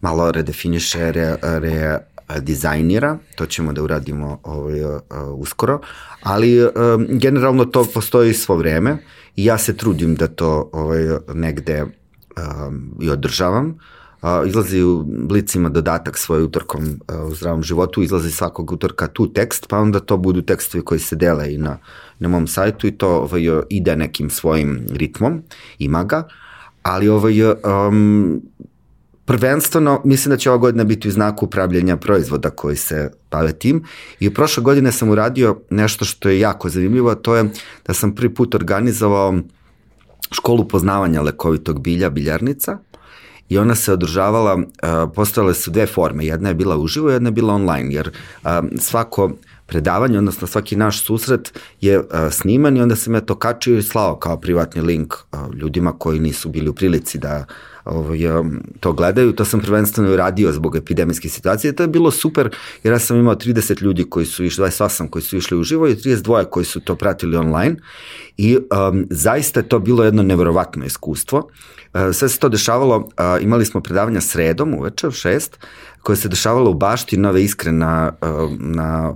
malo 0.00 0.32
redefiniše, 0.32 1.12
re, 1.12 1.36
re 1.42 1.98
dizajnira, 2.40 3.18
to 3.34 3.46
ćemo 3.46 3.72
da 3.72 3.82
uradimo 3.82 4.40
ovaj, 4.42 4.84
uh, 4.84 5.00
uskoro, 5.34 5.80
ali 6.22 6.64
um, 6.64 6.70
generalno 7.08 7.64
to 7.64 7.86
postoji 7.94 8.34
svo 8.34 8.56
vreme 8.56 8.96
i 9.36 9.44
ja 9.44 9.58
se 9.58 9.76
trudim 9.76 10.14
da 10.14 10.26
to 10.26 10.70
ovaj, 10.72 11.04
negde 11.34 11.82
um, 11.82 12.94
i 13.00 13.10
održavam. 13.10 13.78
Uh, 14.22 14.48
izlazi 14.48 14.82
u 14.82 15.04
blicima 15.04 15.68
dodatak 15.68 16.18
svoj 16.18 16.42
utorkom 16.42 16.84
uh, 16.84 17.30
u 17.30 17.34
zdravom 17.34 17.62
životu, 17.62 18.02
izlazi 18.02 18.30
svakog 18.30 18.72
utorka 18.72 19.06
tu 19.06 19.32
tekst, 19.32 19.66
pa 19.68 19.78
onda 19.78 20.00
to 20.00 20.16
budu 20.16 20.42
tekstovi 20.42 20.84
koji 20.84 21.00
se 21.00 21.16
dele 21.16 21.54
i 21.54 21.58
na, 21.58 21.78
na 22.18 22.28
mom 22.28 22.46
sajtu 22.46 22.86
i 22.86 22.92
to 22.92 23.08
ovaj, 23.08 23.42
ide 23.68 23.96
nekim 23.96 24.30
svojim 24.30 24.86
ritmom, 24.90 25.42
ima 25.78 26.04
ga, 26.04 26.28
ali 26.82 27.08
ovaj, 27.08 27.42
um, 27.42 28.42
prvenstveno 29.26 30.00
mislim 30.04 30.30
da 30.30 30.36
će 30.36 30.50
ova 30.50 30.58
godina 30.58 30.84
biti 30.84 31.08
u 31.08 31.10
znaku 31.10 31.44
upravljanja 31.44 31.96
proizvoda 31.96 32.50
koji 32.50 32.76
se 32.76 33.10
bave 33.30 33.52
tim. 33.52 33.84
I 34.20 34.34
prošle 34.34 34.62
godine 34.62 34.92
sam 34.92 35.10
uradio 35.10 35.60
nešto 35.70 36.04
što 36.04 36.28
je 36.28 36.40
jako 36.40 36.68
zanimljivo, 36.68 37.10
a 37.10 37.14
to 37.14 37.36
je 37.36 37.44
da 37.86 37.94
sam 37.94 38.14
prvi 38.14 38.34
put 38.34 38.54
organizovao 38.54 39.34
školu 40.30 40.68
poznavanja 40.68 41.22
lekovitog 41.22 41.80
bilja, 41.80 42.10
biljarnica, 42.10 42.78
i 43.48 43.58
ona 43.58 43.74
se 43.74 43.92
održavala, 43.92 44.62
postojale 45.14 45.54
su 45.54 45.70
dve 45.70 45.86
forme, 45.86 46.26
jedna 46.26 46.48
je 46.48 46.54
bila 46.54 46.76
uživo, 46.76 47.10
jedna 47.10 47.28
je 47.28 47.32
bila 47.32 47.54
online, 47.54 47.94
jer 47.94 48.10
svako 48.80 49.30
predavanje, 49.66 50.18
odnosno 50.18 50.46
svaki 50.46 50.76
naš 50.76 51.04
susret 51.04 51.58
je 51.80 52.02
sniman 52.30 52.76
i 52.76 52.80
onda 52.80 52.96
sam 52.96 53.14
ja 53.14 53.20
to 53.20 53.34
kačio 53.34 53.78
i 53.78 53.82
slao 53.82 54.16
kao 54.16 54.40
privatni 54.40 54.82
link 54.82 55.14
ljudima 55.54 55.98
koji 55.98 56.20
nisu 56.20 56.48
bili 56.48 56.68
u 56.68 56.74
prilici 56.74 57.18
da 57.18 57.44
ovaj, 57.86 58.18
to 58.80 58.92
gledaju. 58.92 59.32
To 59.32 59.44
sam 59.44 59.60
prvenstveno 59.60 60.12
uradio 60.12 60.52
zbog 60.52 60.76
epidemijske 60.76 61.28
situacije. 61.28 61.72
To 61.72 61.82
je 61.82 61.88
bilo 61.88 62.10
super 62.10 62.50
jer 62.82 62.92
ja 62.92 62.98
sam 62.98 63.16
imao 63.16 63.34
30 63.34 63.82
ljudi 63.82 64.04
koji 64.10 64.26
su 64.26 64.44
išli, 64.44 64.64
28 64.64 65.10
koji 65.10 65.22
su 65.22 65.36
išli 65.36 65.58
u 65.58 65.62
živo 65.62 65.88
i 65.88 65.94
32 65.94 66.44
koji 66.44 66.64
su 66.64 66.80
to 66.80 66.96
pratili 66.96 67.36
online 67.36 67.76
i 68.36 68.56
um, 68.56 69.06
zaista 69.10 69.60
je 69.60 69.68
to 69.68 69.78
bilo 69.78 70.04
jedno 70.04 70.22
neverovatno 70.22 70.84
iskustvo. 70.84 71.38
Uh, 71.94 72.00
sve 72.12 72.28
se 72.28 72.38
to 72.38 72.48
dešavalo, 72.48 72.96
uh, 72.96 73.42
imali 73.42 73.64
smo 73.64 73.80
predavanja 73.80 74.20
sredom 74.20 74.74
uveče 74.74 75.10
šest, 75.10 75.58
koje 76.06 76.16
se 76.16 76.28
dešavalo 76.28 76.70
u 76.70 76.74
bašti 76.74 77.16
Nove 77.16 77.42
Iskre 77.44 77.72
na, 77.72 78.12
na 78.58 79.12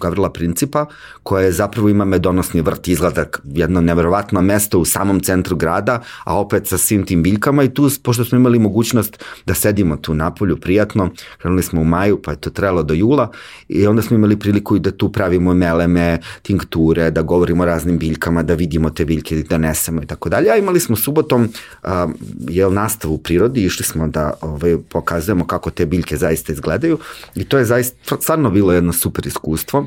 Gavrila 0.00 0.32
Principa, 0.32 0.86
koja 1.22 1.52
zapravo 1.52 1.88
ima 1.88 2.04
medonosni 2.04 2.60
vrt, 2.60 2.88
izgleda 2.88 3.24
jedno 3.44 3.80
neverovatno 3.80 4.40
mesto 4.40 4.78
u 4.78 4.84
samom 4.84 5.20
centru 5.20 5.56
grada, 5.56 6.02
a 6.24 6.36
opet 6.38 6.66
sa 6.68 6.78
svim 6.78 7.06
tim 7.06 7.22
biljkama 7.22 7.62
i 7.62 7.74
tu, 7.74 7.88
pošto 8.02 8.24
smo 8.24 8.38
imali 8.38 8.58
mogućnost 8.58 9.24
da 9.46 9.54
sedimo 9.54 9.96
tu 9.96 10.14
napolju 10.14 10.56
prijatno, 10.60 11.10
krenuli 11.38 11.62
smo 11.62 11.80
u 11.80 11.84
maju, 11.84 12.20
pa 12.22 12.30
je 12.30 12.40
to 12.40 12.50
trebalo 12.50 12.82
do 12.82 12.94
jula 12.94 13.30
i 13.68 13.86
onda 13.86 14.02
smo 14.02 14.16
imali 14.16 14.38
priliku 14.38 14.76
i 14.76 14.80
da 14.80 14.90
tu 14.90 15.12
pravimo 15.12 15.54
meleme, 15.54 16.18
tinkture, 16.42 17.10
da 17.10 17.22
govorimo 17.22 17.62
o 17.62 17.66
raznim 17.66 17.98
biljkama, 17.98 18.42
da 18.42 18.54
vidimo 18.54 18.90
te 18.90 19.04
biljke, 19.04 19.42
da 19.48 19.58
nesemo 19.58 20.02
i 20.02 20.06
tako 20.06 20.28
dalje. 20.28 20.50
A 20.50 20.56
imali 20.56 20.80
smo 20.80 20.96
subotom 20.96 21.48
a, 21.82 22.08
jel, 22.48 22.72
nastavu 22.72 23.14
u 23.14 23.18
prirodi, 23.18 23.64
išli 23.64 23.84
smo 23.84 24.08
da 24.08 24.32
ovaj, 24.40 24.76
pokazujemo 24.88 25.46
kako 25.46 25.70
te 25.70 25.86
biljke 25.86 26.17
zaista 26.18 26.52
izgledaju. 26.52 26.98
I 27.34 27.44
to 27.44 27.58
je 27.58 27.64
zaista 27.64 28.16
stvarno 28.20 28.50
bilo 28.50 28.72
jedno 28.72 28.92
super 28.92 29.26
iskustvo. 29.26 29.86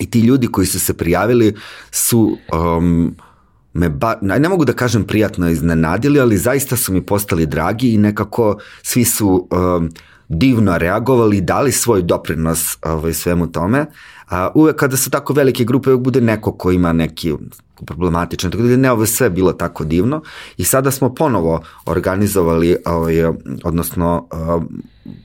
I 0.00 0.10
ti 0.10 0.20
ljudi 0.20 0.46
koji 0.46 0.66
su 0.66 0.80
se 0.80 0.94
prijavili 0.94 1.54
su 1.90 2.38
um, 2.52 3.16
me 3.72 3.88
ba, 3.88 4.18
ne 4.22 4.48
mogu 4.48 4.64
da 4.64 4.72
kažem 4.72 5.04
prijatno 5.04 5.48
iznenadili, 5.48 6.20
ali 6.20 6.38
zaista 6.38 6.76
su 6.76 6.92
mi 6.92 7.06
postali 7.06 7.46
dragi 7.46 7.94
i 7.94 7.98
nekako 7.98 8.58
svi 8.82 9.04
su 9.04 9.48
um, 9.50 9.90
divno 10.28 10.78
reagovali 10.78 11.36
i 11.36 11.40
dali 11.40 11.72
svoj 11.72 12.02
doprinos 12.02 12.78
ovaj, 12.82 13.12
svemu 13.12 13.52
tome. 13.52 13.86
A, 14.28 14.50
uvek 14.54 14.76
kada 14.76 14.96
su 14.96 15.10
tako 15.10 15.32
velike 15.32 15.64
grupe, 15.64 15.90
uvek 15.90 16.04
bude 16.04 16.20
neko 16.20 16.52
ko 16.52 16.70
ima 16.70 16.92
neki 16.92 17.34
problematičan, 17.86 18.50
tako 18.50 18.62
da 18.62 18.76
ne 18.76 18.90
ovo 18.90 19.06
sve 19.06 19.30
bilo 19.30 19.52
tako 19.52 19.84
divno 19.84 20.22
i 20.56 20.64
sada 20.64 20.90
smo 20.90 21.14
ponovo 21.14 21.62
organizovali, 21.86 22.76
ovaj, 22.86 23.24
odnosno 23.64 24.28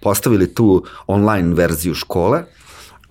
postavili 0.01 0.53
tu 0.53 0.83
online 1.07 1.53
verziju 1.55 1.93
škole, 1.93 2.43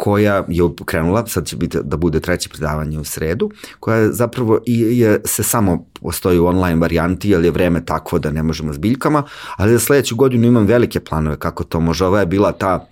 koja 0.01 0.45
je 0.49 0.63
krenula, 0.85 1.27
sad 1.27 1.47
će 1.47 1.57
biti 1.57 1.79
da 1.83 1.97
bude 1.97 2.21
treće 2.21 2.49
predavanje 2.49 2.99
u 2.99 3.05
sredu, 3.05 3.51
koja 3.81 3.97
je 3.97 4.13
zapravo 4.13 4.59
i 4.67 4.99
je, 4.99 5.21
se 5.25 5.43
samo 5.43 5.85
postoji 6.01 6.39
u 6.39 6.47
online 6.47 6.81
varijanti, 6.81 7.31
jer 7.31 7.45
je 7.45 7.51
vreme 7.51 7.85
takvo 7.85 8.19
da 8.19 8.31
ne 8.31 8.43
možemo 8.43 8.73
s 8.73 8.79
biljkama, 8.79 9.23
ali 9.57 9.73
za 9.73 9.79
sledeću 9.79 10.17
godinu 10.17 10.47
imam 10.47 10.67
velike 10.67 11.01
planove 11.01 11.37
kako 11.39 11.65
to 11.65 11.81
može. 11.81 12.07
Ova 12.07 12.21
je 12.21 12.27
bila 12.27 12.53
ta 12.53 12.87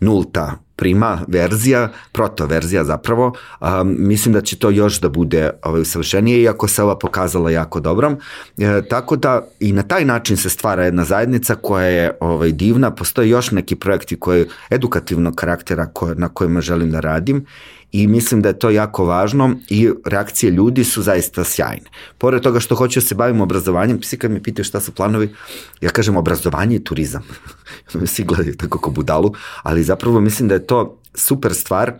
nulta 0.00 0.58
prima 0.82 1.20
verzija, 1.28 1.88
proto 2.12 2.46
verzija 2.46 2.84
zapravo, 2.84 3.32
um, 3.60 3.94
mislim 3.98 4.34
da 4.34 4.40
će 4.40 4.56
to 4.58 4.70
još 4.70 5.00
da 5.00 5.08
bude 5.08 5.50
ovaj, 5.62 5.80
usavršenije, 5.80 6.42
iako 6.42 6.68
se 6.68 6.82
ova 6.82 6.98
pokazala 6.98 7.50
jako 7.50 7.80
dobrom. 7.80 8.16
E, 8.58 8.82
tako 8.90 9.16
da 9.16 9.46
i 9.60 9.72
na 9.72 9.82
taj 9.82 10.04
način 10.04 10.36
se 10.36 10.50
stvara 10.50 10.84
jedna 10.84 11.04
zajednica 11.04 11.54
koja 11.54 11.86
je 11.86 12.16
ovaj, 12.20 12.52
divna, 12.52 12.90
postoje 12.90 13.28
još 13.28 13.50
neki 13.50 13.76
projekti 13.76 14.16
koji 14.16 14.46
edukativnog 14.70 15.34
karaktera 15.34 15.86
koje, 15.86 16.14
na 16.14 16.28
kojima 16.28 16.60
želim 16.60 16.90
da 16.90 17.00
radim 17.00 17.46
i 17.92 18.06
mislim 18.06 18.42
da 18.42 18.48
je 18.48 18.58
to 18.58 18.70
jako 18.70 19.04
važno 19.04 19.54
i 19.68 19.90
reakcije 20.04 20.50
ljudi 20.50 20.84
su 20.84 21.02
zaista 21.02 21.44
sjajne. 21.44 21.90
Pored 22.18 22.42
toga 22.42 22.60
što 22.60 22.74
hoću 22.74 23.00
da 23.00 23.06
se 23.06 23.14
bavim 23.14 23.40
obrazovanjem, 23.40 24.02
svi 24.02 24.18
kad 24.18 24.30
mi 24.30 24.42
pitaju 24.42 24.64
šta 24.64 24.80
su 24.80 24.92
planovi, 24.92 25.34
ja 25.80 25.90
kažem 25.90 26.16
obrazovanje 26.16 26.76
i 26.76 26.84
turizam. 26.84 27.22
svi 28.06 28.24
gledaju 28.24 28.56
tako 28.56 28.78
ko 28.78 28.90
budalu, 28.90 29.32
ali 29.62 29.84
zapravo 29.84 30.20
mislim 30.20 30.48
da 30.48 30.54
je 30.54 30.66
to 30.66 30.98
super 31.14 31.54
stvar 31.54 31.92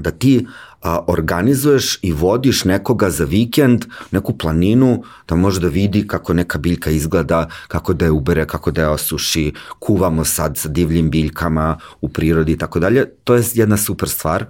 da 0.00 0.10
ti 0.10 0.46
a, 0.82 1.04
organizuješ 1.06 1.98
i 2.02 2.12
vodiš 2.12 2.64
nekoga 2.64 3.10
za 3.10 3.24
vikend, 3.24 3.84
neku 4.10 4.38
planinu, 4.38 5.02
da 5.28 5.34
može 5.34 5.60
da 5.60 5.68
vidi 5.68 6.06
kako 6.06 6.34
neka 6.34 6.58
biljka 6.58 6.90
izgleda, 6.90 7.48
kako 7.68 7.92
da 7.92 8.04
je 8.04 8.10
ubere, 8.10 8.46
kako 8.46 8.70
da 8.70 8.80
je 8.82 8.88
osuši, 8.88 9.52
kuvamo 9.78 10.24
sad 10.24 10.56
sa 10.56 10.68
divljim 10.68 11.10
biljkama 11.10 11.78
u 12.00 12.08
prirodi 12.08 12.52
i 12.52 12.58
tako 12.58 12.78
dalje. 12.78 13.06
To 13.24 13.34
je 13.34 13.42
jedna 13.54 13.76
super 13.76 14.08
stvar. 14.08 14.46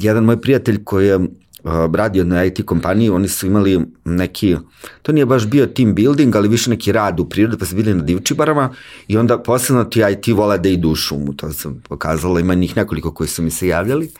Jedan 0.00 0.24
moj 0.24 0.40
prijatelj 0.40 0.84
koji 0.84 1.06
je 1.06 1.18
radio 1.94 2.24
na 2.24 2.44
IT 2.44 2.66
kompaniji, 2.66 3.10
oni 3.10 3.28
su 3.28 3.46
imali 3.46 3.80
neki, 4.04 4.56
to 5.02 5.12
nije 5.12 5.26
baš 5.26 5.46
bio 5.46 5.66
team 5.66 5.94
building, 5.94 6.36
ali 6.36 6.48
više 6.48 6.70
neki 6.70 6.92
rad 6.92 7.20
u 7.20 7.28
prirodi, 7.28 7.58
pa 7.58 7.64
su 7.64 7.76
bili 7.76 7.94
na 7.94 8.02
divčibarama 8.02 8.74
i 9.08 9.16
onda 9.16 9.38
posebno 9.38 9.84
ti 9.84 10.02
IT 10.12 10.34
vole 10.36 10.58
da 10.58 10.68
idu 10.68 10.88
u 10.88 10.94
šumu, 10.94 11.32
to 11.32 11.52
sam 11.52 11.82
pokazala, 11.88 12.40
ima 12.40 12.54
njih 12.54 12.76
nekoliko 12.76 13.14
koji 13.14 13.28
su 13.28 13.42
mi 13.42 13.50
se 13.50 13.68
javljali 13.68 14.10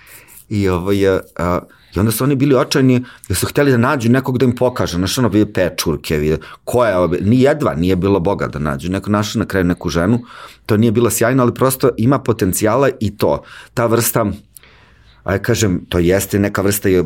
i 0.49 0.69
ovaj, 0.69 1.09
a, 1.37 1.59
I 1.97 2.01
onda 2.01 2.13
su 2.13 2.25
oni 2.25 2.35
bili 2.35 2.55
očajni 2.55 3.05
da 3.29 3.35
su 3.35 3.47
hteli 3.47 3.71
da 3.71 3.77
nađu 3.77 4.11
nekog 4.11 4.39
da 4.39 4.45
im 4.45 4.55
pokaže, 4.55 4.97
znaš 4.97 5.19
ono 5.19 5.29
vide 5.29 5.53
pečurke, 5.53 6.19
vide 6.19 6.39
ko 6.65 6.85
je, 6.85 6.97
ovo, 6.97 7.15
ni 7.21 7.41
jedva 7.41 7.75
nije 7.75 7.97
bilo 7.97 8.21
Boga 8.21 8.47
da 8.47 8.59
nađu, 8.59 8.91
neko 8.91 9.11
našao 9.11 9.41
na 9.41 9.47
kraju 9.47 9.65
neku 9.65 9.89
ženu, 9.89 10.21
to 10.67 10.77
nije 10.77 10.93
bilo 10.93 11.11
sjajno, 11.11 11.43
ali 11.43 11.55
prosto 11.55 11.91
ima 11.97 12.19
potencijala 12.19 12.91
i 13.01 13.17
to, 13.17 13.43
ta 13.75 13.87
vrsta 13.87 14.27
aj 15.25 15.39
kažem, 15.39 15.81
to 15.89 15.99
jeste 15.99 16.39
neka 16.39 16.63
vrsta 16.63 16.89
i 16.89 17.03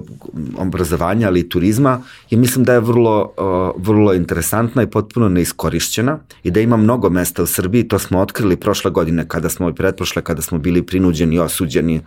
obrazovanja, 0.58 1.28
ali 1.28 1.40
i 1.40 1.48
turizma 1.48 2.02
i 2.30 2.36
mislim 2.36 2.64
da 2.64 2.72
je 2.72 2.80
vrlo, 2.80 3.32
vrlo 3.76 4.14
interesantna 4.14 4.82
i 4.82 4.90
potpuno 4.90 5.28
neiskorišćena 5.28 6.18
i 6.42 6.50
da 6.50 6.60
ima 6.60 6.76
mnogo 6.76 7.10
mesta 7.10 7.42
u 7.42 7.46
Srbiji, 7.46 7.88
to 7.88 7.98
smo 7.98 8.20
otkrili 8.20 8.56
prošle 8.56 8.90
godine 8.90 9.28
kada 9.28 9.48
smo 9.48 9.68
i 9.68 9.74
pretprošle 9.74 10.22
kada 10.22 10.42
smo 10.42 10.58
bili 10.58 10.82
prinuđeni 10.82 11.36
i 11.36 11.38
osuđeni 11.38 12.00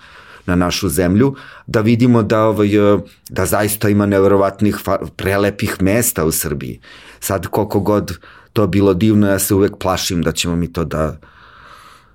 na 0.46 0.56
našu 0.56 0.90
zemlju, 0.90 1.36
da 1.68 1.82
vidimo 1.82 2.24
da, 2.24 2.44
ovaj, 2.44 2.70
da 3.30 3.46
zaista 3.46 3.90
ima 3.90 4.06
nevjerovatnih 4.06 4.78
prelepih 5.16 5.82
mesta 5.82 6.26
u 6.26 6.32
Srbiji. 6.32 6.80
Sad 7.20 7.48
koliko 7.48 7.80
god 7.80 8.18
to 8.54 8.68
bilo 8.68 8.94
divno, 8.94 9.28
ja 9.28 9.40
se 9.40 9.56
uvek 9.56 9.78
plašim 9.78 10.22
da 10.22 10.32
ćemo 10.32 10.56
mi 10.56 10.74
to 10.74 10.84
da 10.84 11.18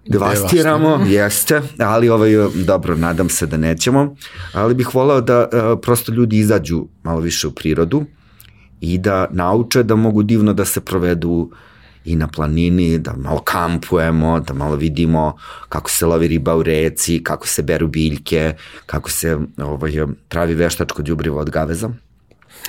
devastiramo, 0.08 1.00
jeste, 1.06 1.62
ali 1.78 2.08
ovaj, 2.08 2.30
dobro, 2.54 2.96
nadam 2.96 3.28
se 3.28 3.46
da 3.46 3.56
nećemo, 3.56 4.16
ali 4.52 4.74
bih 4.74 4.94
voleo 4.94 5.20
da 5.20 5.40
uh, 5.40 5.78
prosto 5.82 6.12
ljudi 6.12 6.38
izađu 6.38 6.86
malo 7.02 7.20
više 7.20 7.46
u 7.46 7.50
prirodu 7.50 8.04
i 8.80 8.98
da 8.98 9.26
nauče 9.30 9.82
da 9.82 9.96
mogu 9.96 10.22
divno 10.22 10.52
da 10.52 10.64
se 10.64 10.80
provedu 10.80 11.50
i 12.04 12.16
na 12.16 12.28
planini, 12.28 12.98
da 12.98 13.14
malo 13.16 13.38
kampujemo, 13.38 14.40
da 14.40 14.54
malo 14.54 14.76
vidimo 14.76 15.36
kako 15.68 15.90
se 15.90 16.06
lovi 16.06 16.28
riba 16.28 16.56
u 16.56 16.62
reci, 16.62 17.22
kako 17.24 17.46
se 17.46 17.62
beru 17.62 17.88
biljke, 17.88 18.54
kako 18.86 19.10
se 19.10 19.38
ovaj, 19.58 19.92
pravi 20.28 20.54
veštačko 20.54 21.02
đubrivo 21.02 21.40
od 21.40 21.50
gaveza. 21.50 21.90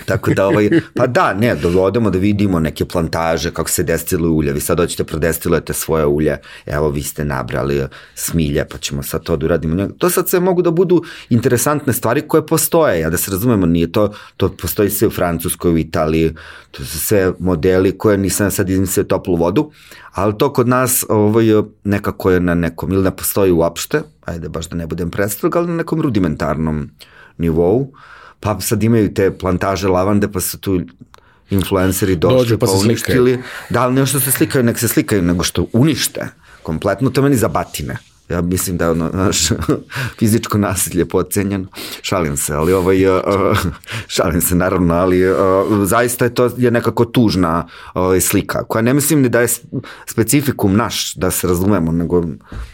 Tako 0.06 0.34
da, 0.34 0.48
ovaj, 0.48 0.69
pa 0.95 1.07
da, 1.07 1.34
ne, 1.34 1.56
dovodimo 1.56 2.10
da 2.10 2.19
vidimo 2.19 2.60
neke 2.60 2.86
plantaže, 2.86 3.52
kako 3.52 3.69
se 3.69 3.84
destiluju 3.84 4.34
ulje. 4.34 4.53
Vi 4.53 4.60
sad 4.60 4.80
hoćete 4.80 5.03
prodestilujete 5.03 5.74
svoje 5.74 6.06
ulje, 6.06 6.38
evo 6.65 6.90
vi 6.90 7.03
ste 7.03 7.26
nabrali 7.26 7.88
smilje, 8.15 8.65
pa 8.69 8.78
ćemo 8.78 9.03
sad 9.03 9.24
to 9.24 9.38
da 9.38 9.45
uradimo. 9.45 9.88
To 9.98 10.10
sad 10.10 10.30
sve 10.30 10.40
mogu 10.40 10.61
da 10.61 10.72
budu 10.72 11.03
interesantne 11.30 11.94
stvari 11.94 12.22
koje 12.22 12.45
postoje, 12.45 12.99
ja 12.99 13.10
da 13.10 13.18
se 13.18 13.32
razumemo, 13.32 13.65
nije 13.65 13.91
to, 13.91 14.14
to 14.38 14.49
postoji 14.49 14.90
sve 14.90 15.07
u 15.07 15.11
Francuskoj, 15.11 15.72
u 15.72 15.78
Italiji, 15.78 16.36
to 16.72 16.86
su 16.86 16.99
sve 16.99 17.32
modeli 17.40 17.98
koje 17.98 18.18
nisam 18.18 18.52
sad 18.52 18.69
izmislio 18.69 19.03
toplu 19.03 19.36
vodu, 19.36 19.72
ali 20.11 20.38
to 20.38 20.53
kod 20.53 20.68
nas 20.68 21.06
ovaj, 21.10 21.45
nekako 21.84 22.32
je 22.32 22.40
na 22.40 22.53
nekom, 22.53 22.91
ili 22.91 23.03
ne 23.03 23.15
postoji 23.15 23.52
uopšte, 23.52 24.02
ajde 24.26 24.49
baš 24.49 24.69
da 24.69 24.76
ne 24.76 24.88
budem 24.88 25.11
prestrog, 25.11 25.56
ali 25.56 25.68
na 25.68 25.76
nekom 25.76 26.02
rudimentarnom 26.02 26.90
nivou. 27.38 27.80
Uh, 27.82 28.16
pa 28.39 28.59
sad 28.59 28.84
imaju 28.84 29.14
te 29.14 29.31
plantaže 29.31 29.88
lavande, 29.88 30.31
pa 30.31 30.39
su 30.39 30.57
tu 30.57 30.81
influenceri 31.49 32.15
došli 32.15 32.38
Dođu, 32.38 32.57
pa, 32.57 32.65
pa 32.65 32.72
uništili. 32.72 33.39
Da, 33.69 33.81
ali 33.81 33.95
nešto 33.95 34.19
se 34.19 34.31
slikaju, 34.31 34.64
nek 34.64 34.80
se 34.80 34.88
slikaju, 34.88 35.22
nego 35.22 35.43
što 35.43 35.65
unište 35.73 36.27
kompletno, 36.64 37.09
to 37.09 37.22
meni 37.22 37.35
za 37.35 37.47
batine. 37.47 37.97
Ja 38.30 38.41
mislim 38.41 38.78
da 38.78 38.86
je 38.86 38.91
ono, 38.91 39.10
naš, 39.14 39.38
fizičko 40.20 40.58
nasilje 40.58 41.06
pocenjeno. 41.06 41.68
Šalim 42.02 42.38
se, 42.38 42.54
ali 42.54 42.74
ovaj, 42.74 43.06
uh, 43.06 43.22
šalim 44.08 44.41
se 44.41 44.56
naravno, 44.56 44.94
ali 44.94 45.32
uh, 45.32 45.38
zaista 45.84 46.26
je 46.26 46.34
to 46.34 46.49
je 46.58 46.72
nekako 46.72 47.06
tužna 47.06 47.68
uh, 47.95 48.02
slika, 48.22 48.64
koja 48.64 48.82
ne 48.82 48.94
mislim 48.94 49.22
ni 49.22 49.30
da 49.30 49.41
je 49.41 49.48
specifikum 50.06 50.76
naš, 50.76 51.16
da 51.16 51.32
se 51.32 51.48
razumemo, 51.48 51.91
nego, 51.91 52.24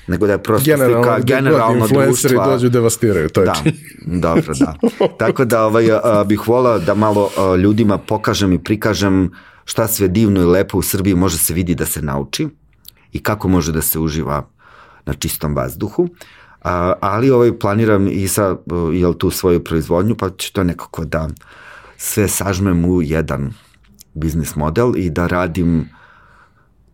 nego 0.08 0.28
da 0.28 0.34
je 0.34 0.44
prosto 0.44 0.66
generalno, 0.66 1.04
slika 1.04 1.20
generalno 1.20 1.88
društva. 1.88 2.46
dođu 2.48 2.70
devastiraju, 2.70 3.30
to 3.30 3.42
je 3.42 3.46
da, 3.46 3.56
dobro, 4.06 4.54
da. 4.60 4.76
Tako 5.20 5.46
da 5.46 5.66
ovaj, 5.66 5.86
bih 6.26 6.48
volao 6.48 6.80
da 6.80 6.94
malo 6.94 7.30
ljudima 7.58 7.98
pokažem 7.98 8.54
i 8.54 8.64
prikažem 8.64 9.32
šta 9.66 9.88
sve 9.88 10.08
divno 10.08 10.42
i 10.42 10.46
lepo 10.46 10.78
u 10.78 10.82
Srbiji 10.82 11.16
može 11.16 11.38
se 11.38 11.54
vidi 11.54 11.76
da 11.76 11.86
se 11.86 12.02
nauči 12.02 12.48
i 13.12 13.24
kako 13.24 13.48
može 13.48 13.72
da 13.72 13.82
se 13.82 14.00
uživa 14.00 14.54
na 15.06 15.14
čistom 15.14 15.56
vazduhu, 15.56 16.08
a, 16.62 16.94
ali 17.02 17.30
ovaj 17.30 17.60
planiram 17.60 18.08
i 18.08 18.28
sa 18.28 18.58
jel 18.94 19.14
tu 19.14 19.32
svoju 19.32 19.64
proizvodnju, 19.64 20.16
pa 20.16 20.30
ću 20.30 20.54
to 20.54 20.64
nekako 20.64 21.06
da 21.06 21.30
sve 21.98 22.28
sažmem 22.28 22.86
u 22.86 23.02
jedan 23.02 23.54
biznis 24.14 24.56
model 24.56 24.98
i 24.98 25.10
da 25.10 25.28
radim 25.28 25.90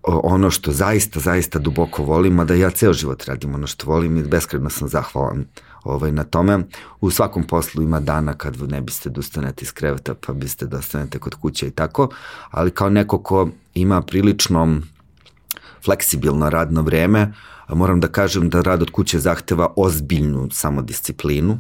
ono 0.04 0.52
što 0.52 0.72
zaista, 0.72 1.20
zaista 1.20 1.60
duboko 1.60 2.04
volim, 2.04 2.40
a 2.40 2.46
da 2.46 2.54
ja 2.54 2.70
ceo 2.70 2.94
život 2.94 3.26
radim 3.26 3.56
ono 3.56 3.68
što 3.68 3.92
volim 3.92 4.18
i 4.18 4.24
beskreno 4.24 4.70
sam 4.70 4.88
zahvalan 4.88 5.46
ovaj, 5.84 6.12
na 6.12 6.24
tome. 6.24 6.60
U 7.02 7.12
svakom 7.12 7.44
poslu 7.48 7.84
ima 7.84 8.00
dana 8.00 8.34
kad 8.34 8.72
ne 8.72 8.82
biste 8.82 9.10
da 9.10 9.20
ustanete 9.20 9.64
iz 9.64 9.72
kreveta, 9.72 10.16
pa 10.16 10.34
biste 10.34 10.66
da 10.66 10.80
kod 11.20 11.36
kuće 11.36 11.68
i 11.68 11.72
tako, 11.72 12.10
ali 12.52 12.72
kao 12.72 12.90
neko 12.90 13.24
ko 13.24 13.50
ima 13.74 14.02
prilično 14.02 14.82
fleksibilno 15.86 16.50
radno 16.50 16.82
vreme, 16.82 17.34
moram 17.70 18.00
da 18.00 18.08
kažem 18.08 18.50
da 18.50 18.62
rad 18.62 18.82
od 18.82 18.90
kuće 18.90 19.20
zahteva 19.20 19.74
ozbiljnu 19.76 20.48
samodisciplinu 20.52 21.60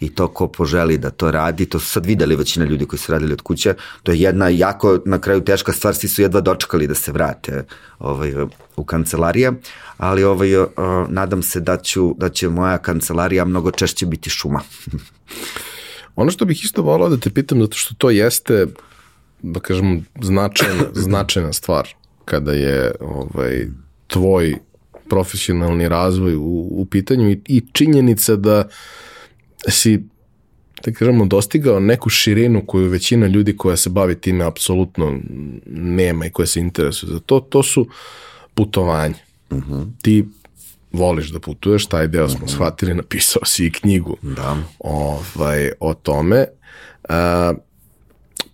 i 0.00 0.14
to 0.14 0.28
ko 0.28 0.48
poželi 0.48 0.98
da 0.98 1.10
to 1.10 1.30
radi, 1.30 1.66
to 1.66 1.78
su 1.78 1.86
sad 1.86 2.06
videli 2.06 2.36
većina 2.36 2.66
ljudi 2.66 2.86
koji 2.86 3.00
su 3.00 3.12
radili 3.12 3.32
od 3.32 3.40
kuće, 3.42 3.74
to 4.02 4.12
je 4.12 4.20
jedna 4.20 4.48
jako 4.48 4.98
na 5.04 5.18
kraju 5.18 5.44
teška 5.44 5.72
stvar, 5.72 5.94
svi 5.94 6.08
su 6.08 6.22
jedva 6.22 6.40
dočekali 6.40 6.86
da 6.86 6.94
se 6.94 7.12
vrate 7.12 7.64
ovaj, 7.98 8.32
u 8.76 8.84
kancelarije, 8.84 9.52
ali 9.96 10.24
ovaj, 10.24 10.56
uh, 10.56 10.68
nadam 11.08 11.42
se 11.42 11.60
da, 11.60 11.76
ću, 11.76 12.14
da 12.18 12.28
će 12.28 12.48
moja 12.48 12.78
kancelarija 12.78 13.44
mnogo 13.44 13.70
češće 13.70 14.06
biti 14.06 14.30
šuma. 14.30 14.60
ono 16.16 16.30
što 16.30 16.44
bih 16.44 16.64
isto 16.64 16.82
volao 16.82 17.08
da 17.08 17.16
te 17.16 17.30
pitam, 17.30 17.60
zato 17.60 17.76
što 17.76 17.94
to 17.98 18.10
jeste, 18.10 18.66
da 19.42 19.60
kažem, 19.60 20.06
značajna, 20.22 20.84
značajna 20.94 21.52
stvar 21.52 21.88
kada 22.28 22.52
je 22.52 22.92
ovaj, 23.00 23.66
tvoj 24.06 24.56
profesionalni 25.08 25.88
razvoj 25.88 26.34
u, 26.36 26.68
u 26.70 26.86
pitanju 26.90 27.30
i, 27.30 27.40
i 27.46 27.62
činjenica 27.72 28.36
da 28.36 28.68
si 29.68 30.02
da 30.84 30.92
kažemo, 30.92 31.26
dostigao 31.26 31.80
neku 31.80 32.08
širinu 32.10 32.66
koju 32.66 32.88
većina 32.88 33.26
ljudi 33.26 33.56
koja 33.56 33.76
se 33.76 33.90
bavi 33.90 34.14
time 34.14 34.44
apsolutno 34.44 35.18
nema 35.66 36.26
i 36.26 36.30
koja 36.30 36.46
se 36.46 36.60
interesuje 36.60 37.12
za 37.12 37.20
to, 37.20 37.40
to 37.40 37.62
su 37.62 37.88
putovanje. 38.54 39.14
Uh 39.50 39.58
mhm. 39.58 39.72
-huh. 39.72 39.86
Ti 40.02 40.24
voliš 40.92 41.28
da 41.28 41.40
putuješ, 41.40 41.86
taj 41.86 42.08
deo 42.08 42.28
smo 42.28 42.36
uh 42.36 42.42
mhm. 42.42 42.50
-huh. 42.50 42.54
shvatili, 42.54 42.94
napisao 42.94 43.44
si 43.44 43.66
i 43.66 43.72
knjigu 43.72 44.16
da. 44.22 44.56
ovaj, 44.78 45.70
o 45.80 45.94
tome. 45.94 46.46
Uh, 47.08 47.14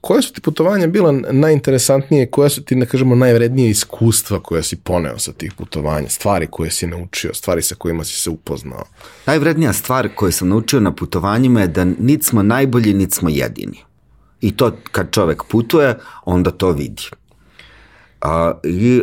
koje 0.00 0.22
su 0.22 0.32
ti 0.32 0.40
putovanja 0.40 0.86
bila 0.86 1.12
najinteresantnije, 1.30 2.30
koja 2.30 2.48
su 2.48 2.64
ti, 2.64 2.76
ne 2.76 2.86
kažemo, 2.86 3.14
najvrednije 3.14 3.70
iskustva 3.70 4.40
koje 4.40 4.62
si 4.62 4.76
poneo 4.76 5.18
sa 5.18 5.32
tih 5.32 5.52
putovanja, 5.52 6.08
stvari 6.08 6.46
koje 6.50 6.70
si 6.70 6.86
naučio, 6.86 7.34
stvari 7.34 7.62
sa 7.62 7.74
kojima 7.74 8.04
si 8.04 8.16
se 8.16 8.30
upoznao? 8.30 8.84
Najvrednija 9.26 9.72
stvar 9.72 10.08
koju 10.14 10.32
sam 10.32 10.48
naučio 10.48 10.80
na 10.80 10.92
putovanjima 10.94 11.60
je 11.60 11.68
da 11.68 11.84
nit 11.84 12.24
smo 12.24 12.42
najbolji, 12.42 12.94
nit 12.94 13.12
smo 13.12 13.28
jedini. 13.28 13.78
I 14.40 14.56
to 14.56 14.72
kad 14.92 15.10
čovek 15.10 15.42
putuje, 15.48 15.98
onda 16.24 16.50
to 16.50 16.70
vidi. 16.70 17.02
A, 18.20 18.52
I 18.64 19.02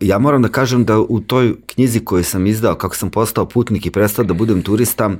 ja 0.00 0.18
moram 0.18 0.42
da 0.42 0.48
kažem 0.48 0.84
da 0.84 0.98
u 0.98 1.20
toj 1.20 1.54
knjizi 1.66 2.00
koju 2.00 2.24
sam 2.24 2.46
izdao, 2.46 2.74
kako 2.74 2.96
sam 2.96 3.10
postao 3.10 3.48
putnik 3.48 3.86
i 3.86 3.90
prestao 3.90 4.24
da 4.24 4.34
budem 4.34 4.62
turista, 4.62 5.10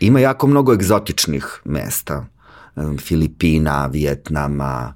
ima 0.00 0.20
jako 0.20 0.46
mnogo 0.46 0.72
egzotičnih 0.72 1.60
mesta. 1.64 2.26
Filipina, 2.98 3.86
Vjetnama, 3.86 4.94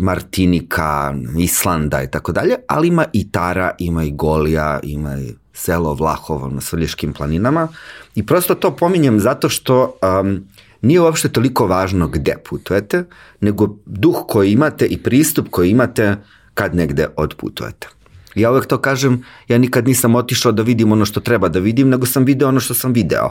Martinika, 0.00 1.14
Islanda 1.38 2.02
i 2.02 2.10
tako 2.10 2.32
dalje, 2.32 2.54
ali 2.68 2.88
ima 2.88 3.04
i 3.12 3.30
Tara, 3.30 3.70
ima 3.78 4.04
i 4.04 4.10
Golija, 4.10 4.80
ima 4.82 5.16
i 5.18 5.34
selo 5.52 5.94
Vlahovo 5.94 6.48
na 6.48 6.60
Svrljiškim 6.60 7.12
planinama 7.12 7.68
i 8.14 8.26
prosto 8.26 8.54
to 8.54 8.76
pominjem 8.76 9.20
zato 9.20 9.48
što 9.48 9.98
um, 10.20 10.44
nije 10.82 11.00
uopšte 11.00 11.28
toliko 11.28 11.66
važno 11.66 12.08
gde 12.08 12.34
putujete, 12.48 13.04
nego 13.40 13.76
duh 13.86 14.24
koji 14.28 14.52
imate 14.52 14.86
i 14.86 15.02
pristup 15.02 15.48
koji 15.50 15.70
imate 15.70 16.16
kad 16.54 16.74
negde 16.74 17.08
odputujete. 17.16 17.88
Ja 18.34 18.50
uvek 18.50 18.66
to 18.66 18.78
kažem, 18.78 19.24
ja 19.48 19.58
nikad 19.58 19.86
nisam 19.86 20.14
otišao 20.14 20.52
da 20.52 20.62
vidim 20.62 20.92
ono 20.92 21.04
što 21.04 21.20
treba 21.20 21.48
da 21.48 21.58
vidim, 21.58 21.88
nego 21.88 22.06
sam 22.06 22.24
video 22.24 22.48
ono 22.48 22.60
što 22.60 22.74
sam 22.74 22.92
video. 22.92 23.30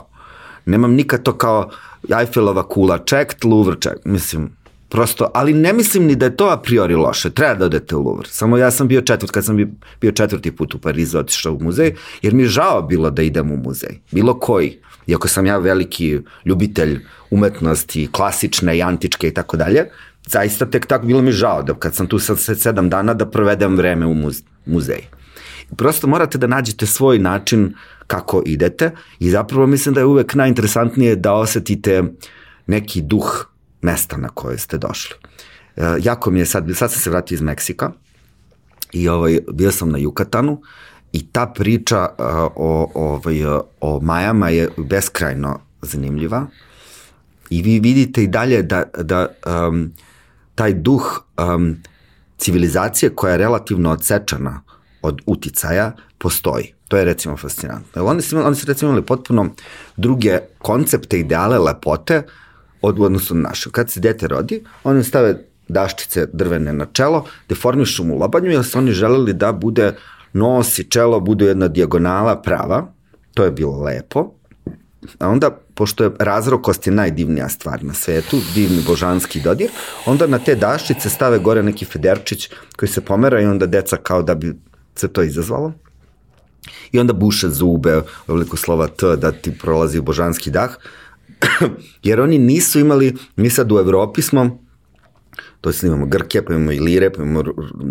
Nemam 0.66 0.94
nikad 0.94 1.24
to 1.24 1.38
kao 1.38 1.70
Eiffelova 2.20 2.68
kula 2.68 2.98
checked, 2.98 3.46
Louvre 3.46 3.76
checked, 3.82 4.06
mislim, 4.06 4.50
prosto, 4.90 5.32
ali 5.34 5.54
ne 5.54 5.74
mislim 5.74 6.06
ni 6.06 6.16
da 6.16 6.26
je 6.26 6.38
to 6.38 6.50
a 6.50 6.58
priori 6.62 6.96
loše, 6.96 7.30
treba 7.30 7.56
da 7.56 7.66
odete 7.66 7.96
u 7.96 8.02
Louvre. 8.02 8.28
Samo 8.30 8.58
ja 8.58 8.72
sam 8.72 8.88
bio 8.88 9.02
četvrt, 9.02 9.32
kad 9.32 9.46
sam 9.46 9.58
bio 10.02 10.12
četvrti 10.12 10.52
put 10.52 10.76
u 10.76 10.80
Parizu 10.80 11.20
otišao 11.20 11.54
u 11.54 11.64
muzej, 11.64 11.96
jer 12.22 12.34
mi 12.34 12.44
je 12.44 12.50
žao 12.50 12.82
bilo 12.82 13.10
da 13.10 13.22
idem 13.22 13.52
u 13.52 13.58
muzej, 13.58 14.00
bilo 14.12 14.40
koji. 14.40 14.78
Iako 15.08 15.28
sam 15.28 15.46
ja 15.46 15.58
veliki 15.58 16.20
ljubitelj 16.46 17.00
umetnosti, 17.30 18.08
klasične 18.12 18.78
i 18.78 18.82
antičke 18.82 19.28
i 19.28 19.34
tako 19.34 19.58
dalje, 19.58 19.90
zaista 20.28 20.66
tek 20.66 20.86
tako 20.86 21.06
bilo 21.06 21.22
mi 21.22 21.32
žao 21.32 21.64
da 21.64 21.74
kad 21.74 21.96
sam 21.96 22.08
tu 22.08 22.20
sad 22.20 22.40
sedam 22.40 22.90
dana 22.90 23.14
da 23.14 23.26
provedem 23.26 23.76
vreme 23.76 24.06
u 24.06 24.16
muzeji. 24.66 25.08
Prosto 25.78 26.08
morate 26.08 26.38
da 26.38 26.48
nađete 26.48 26.86
svoj 26.86 27.20
način 27.20 27.74
kako 28.08 28.44
idete 28.46 28.92
i 29.20 29.30
zapravo 29.30 29.68
mislim 29.68 29.96
da 29.96 30.02
je 30.02 30.06
uvek 30.06 30.36
najinteresantnije 30.36 31.16
da 31.16 31.34
osetite 31.34 32.04
neki 32.68 33.02
duh 33.02 33.46
mesta 33.82 34.18
na 34.18 34.30
koje 34.30 34.58
ste 34.58 34.78
došli. 34.78 35.16
E, 35.76 35.82
jako 36.02 36.32
mi 36.32 36.40
je 36.40 36.46
sad, 36.46 36.66
sad 36.76 36.92
sam 36.92 37.02
se 37.02 37.10
vratio 37.10 37.36
iz 37.36 37.42
Meksika 37.42 37.92
i 38.92 39.10
ovaj, 39.10 39.40
bio 39.52 39.72
sam 39.72 39.90
na 39.90 39.98
Jukatanu 39.98 40.62
i 41.12 41.28
ta 41.28 41.46
priča 41.46 42.10
uh, 42.18 42.26
o, 42.56 42.92
ovaj, 42.96 43.46
o 43.82 44.00
Majama 44.02 44.50
je 44.50 44.70
beskrajno 44.78 45.60
zanimljiva 45.82 46.48
i 47.50 47.62
vi 47.62 47.80
vidite 47.80 48.24
i 48.24 48.28
dalje 48.28 48.64
da, 48.64 48.84
da 48.98 49.28
um, 49.68 49.92
taj 50.56 50.74
duh 50.74 51.24
um, 51.38 51.78
civilizacije 52.38 53.10
koja 53.16 53.32
je 53.32 53.38
relativno 53.38 53.92
odsečana 53.92 54.62
od 55.04 55.22
uticaja 55.26 55.92
postoji. 56.18 56.74
To 56.88 56.98
je 56.98 57.06
recimo 57.06 57.38
fascinantno. 57.38 58.06
Oni 58.06 58.22
su, 58.22 58.38
oni 58.38 58.56
su 58.56 58.68
recimo 58.68 58.92
imali 58.92 59.06
potpuno 59.06 59.50
druge 59.98 60.40
koncepte, 60.58 61.20
ideale, 61.20 61.60
lepote 61.60 62.24
od 62.82 63.00
odnosu 63.00 63.36
na. 63.36 63.52
Kad 63.72 63.92
se 63.92 64.00
dete 64.00 64.28
rodi, 64.28 64.64
oni 64.84 65.04
stave 65.04 65.46
daščice 65.68 66.28
drvene 66.34 66.74
na 66.74 66.86
čelo, 66.94 67.26
deformišu 67.50 68.04
mu 68.04 68.18
lobanju, 68.18 68.52
jer 68.52 68.66
su 68.66 68.78
oni 68.78 68.92
želeli 68.92 69.34
da 69.34 69.52
bude 69.52 69.96
nos 70.34 70.80
i 70.80 70.84
čelo 70.84 71.20
budu 71.20 71.46
jedna 71.46 71.68
dijagonala 71.68 72.42
prava, 72.42 72.88
to 73.34 73.44
je 73.44 73.52
bilo 73.52 73.84
lepo, 73.84 74.32
a 75.20 75.30
onda, 75.30 75.50
pošto 75.74 76.04
je 76.04 76.12
razrokost 76.20 76.88
je 76.88 76.94
najdivnija 76.94 77.50
stvar 77.50 77.84
na 77.84 77.94
svetu, 77.94 78.38
divni 78.54 78.84
božanski 78.88 79.42
dodir, 79.42 79.70
onda 80.06 80.28
na 80.28 80.40
te 80.40 80.56
daščice 80.56 81.10
stave 81.10 81.40
gore 81.40 81.64
neki 81.64 81.86
federčić 81.86 82.50
koji 82.78 82.90
se 82.90 83.02
pomera 83.02 83.42
i 83.42 83.46
onda 83.46 83.66
deca 83.66 83.98
kao 83.98 84.24
da 84.24 84.36
bi 84.36 84.54
se 84.96 85.08
to 85.08 85.24
izazvalo. 85.24 85.74
I 86.92 87.00
onda 87.00 87.14
buše 87.14 87.50
zube, 87.50 88.02
veliko 88.28 88.58
slova 88.58 88.88
T 88.88 89.16
da 89.16 89.32
ti 89.32 89.52
prolazi 89.62 90.02
božanski 90.02 90.52
dah, 90.52 90.76
jer 92.04 92.22
oni 92.22 92.38
nisu 92.38 92.80
imali, 92.80 93.16
mi 93.36 93.50
sad 93.50 93.72
u 93.72 93.80
Evropi 93.80 94.22
smo, 94.22 94.60
to 95.62 95.70
je 95.70 95.76
imamo 95.84 96.06
Grke, 96.06 96.42
pa 96.42 96.54
imamo 96.54 96.72
Ilire, 96.72 97.10
pa 97.10 97.24
imamo 97.24 97.44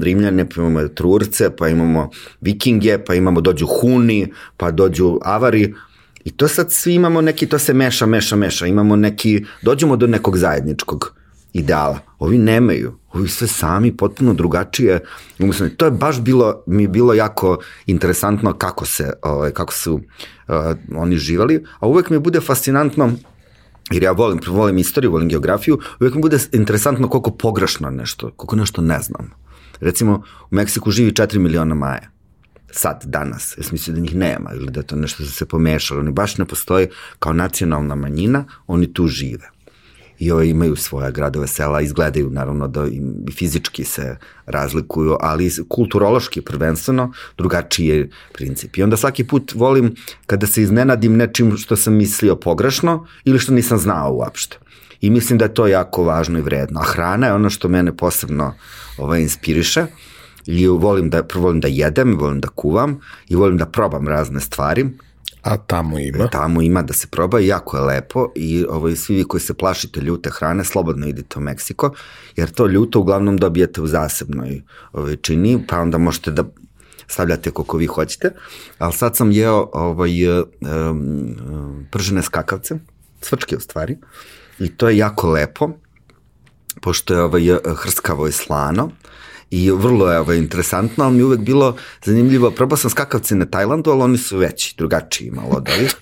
Rimljane, 0.02 0.48
pa 0.48 0.60
imamo 0.60 0.88
Trurce, 0.88 1.56
pa 1.56 1.68
imamo 1.68 2.10
Vikinge, 2.40 2.98
pa 3.04 3.14
imamo 3.14 3.40
dođu 3.40 3.66
Huni, 3.66 4.32
pa 4.56 4.70
dođu 4.70 5.18
Avari, 5.22 5.74
I 6.24 6.30
to 6.30 6.48
sad 6.48 6.72
svi 6.72 6.94
imamo 6.94 7.20
neki, 7.20 7.46
to 7.46 7.58
se 7.58 7.74
meša, 7.74 8.06
meša, 8.06 8.36
meša, 8.36 8.66
imamo 8.66 8.96
neki, 8.96 9.44
dođemo 9.62 9.96
do 9.96 10.06
nekog 10.06 10.36
zajedničkog 10.38 11.14
ideala. 11.52 11.98
Ovi 12.18 12.38
nemaju, 12.38 12.94
ovi 13.12 13.28
sve 13.28 13.46
sami, 13.46 13.96
potpuno 13.96 14.34
drugačije. 14.34 15.00
Umislim, 15.38 15.76
to 15.76 15.84
je 15.84 15.90
baš 15.90 16.20
bilo, 16.20 16.62
mi 16.66 16.82
je 16.82 16.88
bilo 16.88 17.14
jako 17.14 17.58
interesantno 17.86 18.52
kako 18.52 18.84
se, 18.84 19.12
ovaj, 19.22 19.50
kako 19.50 19.72
su 19.72 19.94
uh, 19.94 20.54
oni 20.96 21.16
živali, 21.16 21.64
a 21.78 21.86
uvek 21.86 22.10
mi 22.10 22.18
bude 22.18 22.40
fascinantno 22.40 23.12
jer 23.90 24.02
ja 24.02 24.12
volim, 24.12 24.40
volim 24.46 24.78
istoriju, 24.78 25.12
volim 25.12 25.28
geografiju, 25.28 25.78
uvek 26.00 26.14
mi 26.14 26.20
bude 26.20 26.38
interesantno 26.52 27.08
koliko 27.08 27.30
pogrešno 27.30 27.90
nešto, 27.90 28.30
koliko 28.30 28.56
nešto 28.56 28.82
ne 28.82 29.00
znam. 29.00 29.30
Recimo, 29.80 30.22
u 30.50 30.54
Meksiku 30.54 30.90
živi 30.90 31.12
4 31.12 31.38
miliona 31.38 31.74
maja 31.74 32.12
sad, 32.72 33.02
danas. 33.04 33.54
Ja 33.58 33.62
sam 33.62 33.72
mislio 33.72 33.94
da 33.94 34.00
njih 34.00 34.14
nema 34.14 34.50
ili 34.54 34.70
da 34.70 34.82
to 34.82 34.96
nešto 34.96 35.24
se 35.24 35.46
pomešalo. 35.46 36.00
Oni 36.00 36.12
baš 36.12 36.38
ne 36.38 36.44
postoje 36.44 36.90
kao 37.18 37.32
nacionalna 37.32 37.94
manjina, 37.94 38.44
oni 38.66 38.92
tu 38.92 39.06
žive. 39.06 39.50
I 40.22 40.30
ovaj, 40.30 40.46
imaju 40.46 40.76
svoja 40.76 41.10
gradove, 41.10 41.46
sela, 41.46 41.80
izgledaju 41.80 42.30
naravno 42.30 42.68
da 42.68 42.86
im 42.86 43.14
fizički 43.38 43.84
se 43.84 44.16
razlikuju, 44.46 45.16
ali 45.20 45.50
kulturološki 45.68 46.40
prvenstveno 46.40 47.12
drugačiji 47.38 47.86
je 47.86 48.10
princip. 48.32 48.76
I 48.76 48.82
onda 48.82 48.96
svaki 48.96 49.24
put 49.24 49.54
volim 49.54 49.94
kada 50.26 50.46
se 50.46 50.62
iznenadim 50.62 51.16
nečim 51.16 51.56
što 51.56 51.76
sam 51.76 51.94
mislio 51.94 52.36
pogrešno 52.36 53.06
ili 53.24 53.38
što 53.38 53.52
nisam 53.52 53.78
znao 53.78 54.12
uopšte. 54.12 54.58
I 55.00 55.10
mislim 55.10 55.38
da 55.38 55.44
je 55.44 55.54
to 55.54 55.66
jako 55.66 56.04
važno 56.04 56.38
i 56.38 56.42
vredno. 56.42 56.80
A 56.80 56.84
hrana 56.84 57.26
je 57.26 57.34
ono 57.34 57.50
što 57.50 57.68
mene 57.68 57.96
posebno 57.96 58.54
ovaj, 58.98 59.22
inspiriše 59.22 59.86
i 60.46 60.66
volim 60.68 61.10
da, 61.10 61.22
volim 61.34 61.60
da 61.60 61.68
jedem, 61.68 62.18
volim 62.18 62.40
da 62.40 62.48
kuvam 62.48 63.00
i 63.28 63.34
volim 63.34 63.58
da 63.58 63.66
probam 63.66 64.08
razne 64.08 64.40
stvari. 64.40 64.86
A 65.42 65.56
tamo 65.56 65.98
ima? 65.98 66.28
Tamo 66.28 66.62
ima 66.62 66.82
da 66.82 66.92
se 66.92 67.06
proba 67.06 67.40
i 67.40 67.46
jako 67.46 67.76
je 67.76 67.82
lepo 67.82 68.32
i 68.34 68.64
ovo, 68.68 68.96
svi 68.96 69.16
vi 69.16 69.24
koji 69.24 69.40
se 69.40 69.54
plašite 69.54 70.00
ljute 70.00 70.30
hrane, 70.30 70.64
slobodno 70.64 71.06
idite 71.06 71.38
u 71.38 71.42
Meksiko, 71.42 71.90
jer 72.36 72.50
to 72.50 72.66
ljuto 72.66 73.00
uglavnom 73.00 73.36
dobijete 73.36 73.80
u 73.80 73.86
zasebnoj 73.86 74.62
ovaj, 74.92 75.16
čini, 75.16 75.64
pa 75.68 75.80
onda 75.80 75.98
možete 75.98 76.30
da 76.30 76.44
stavljate 77.06 77.50
koliko 77.50 77.76
vi 77.76 77.86
hoćete, 77.86 78.30
ali 78.78 78.92
sad 78.92 79.16
sam 79.16 79.32
jeo 79.32 79.70
ovaj, 79.72 80.28
um, 80.28 81.86
pržene 81.90 82.22
skakavce, 82.22 82.78
svrčke 83.20 83.56
u 83.56 83.60
stvari, 83.60 83.98
i 84.58 84.68
to 84.68 84.88
je 84.88 84.96
jako 84.96 85.30
lepo, 85.30 85.70
pošto 86.80 87.14
je 87.14 87.22
ovaj, 87.22 87.42
hrskavo 87.76 88.26
i 88.26 88.32
slano, 88.32 88.90
i 89.52 89.70
vrlo 89.70 90.12
je 90.12 90.18
ovaj, 90.18 90.38
interesantno, 90.38 91.04
ali 91.04 91.14
mi 91.14 91.20
je 91.20 91.24
uvek 91.24 91.40
bilo 91.40 91.76
zanimljivo, 92.04 92.50
probao 92.50 92.76
sam 92.76 92.90
skakavce 92.90 93.34
na 93.34 93.46
Tajlandu, 93.46 93.90
ali 93.90 94.02
oni 94.02 94.18
su 94.18 94.38
veći, 94.38 94.74
drugačiji 94.78 95.30
malo 95.30 95.48
od 95.50 95.68
ovih. 95.76 95.94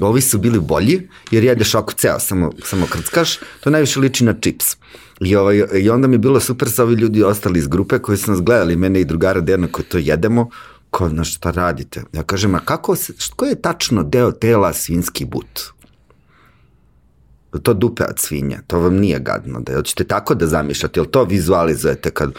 Ovi 0.00 0.20
su 0.20 0.38
bili 0.38 0.60
bolji, 0.60 1.08
jer 1.30 1.44
jedeš 1.44 1.74
oko 1.74 1.92
ceo, 1.92 2.18
samo, 2.20 2.52
samo 2.64 2.86
krckaš, 2.86 3.38
to 3.60 3.70
najviše 3.70 4.00
liči 4.00 4.24
na 4.24 4.34
čips. 4.40 4.76
I, 5.20 5.36
ovaj, 5.36 5.62
I 5.74 5.90
onda 5.90 6.08
mi 6.08 6.14
je 6.14 6.18
bilo 6.18 6.40
super 6.40 6.70
sa 6.70 6.82
ovi 6.82 6.94
ljudi 6.94 7.22
ostali 7.22 7.58
iz 7.58 7.66
grupe 7.66 7.98
koji 7.98 8.18
su 8.18 8.30
nas 8.30 8.42
gledali, 8.42 8.76
mene 8.76 9.00
i 9.00 9.04
drugara 9.04 9.40
Dejana 9.40 9.68
koji 9.72 9.84
to 9.84 9.98
jedemo, 9.98 10.50
ko, 10.90 11.08
na 11.08 11.24
šta 11.24 11.50
radite? 11.50 12.02
Ja 12.12 12.22
kažem, 12.22 12.54
a 12.54 12.58
kako 12.58 12.96
se, 12.96 13.12
što 13.18 13.44
je 13.44 13.62
tačno 13.62 14.02
deo 14.02 14.32
tela 14.32 14.72
svinski 14.72 15.24
but? 15.24 15.60
To 17.62 17.74
dupe 17.74 18.04
od 18.04 18.18
svinja, 18.18 18.58
to 18.66 18.80
vam 18.80 18.96
nije 18.96 19.18
gadno, 19.18 19.60
da 19.60 19.74
hoćete 19.74 20.04
tako 20.04 20.34
da 20.34 20.46
zamišljate, 20.46 21.00
jel 21.00 21.06
to 21.06 21.24
vizualizujete 21.24 22.10
kad 22.10 22.32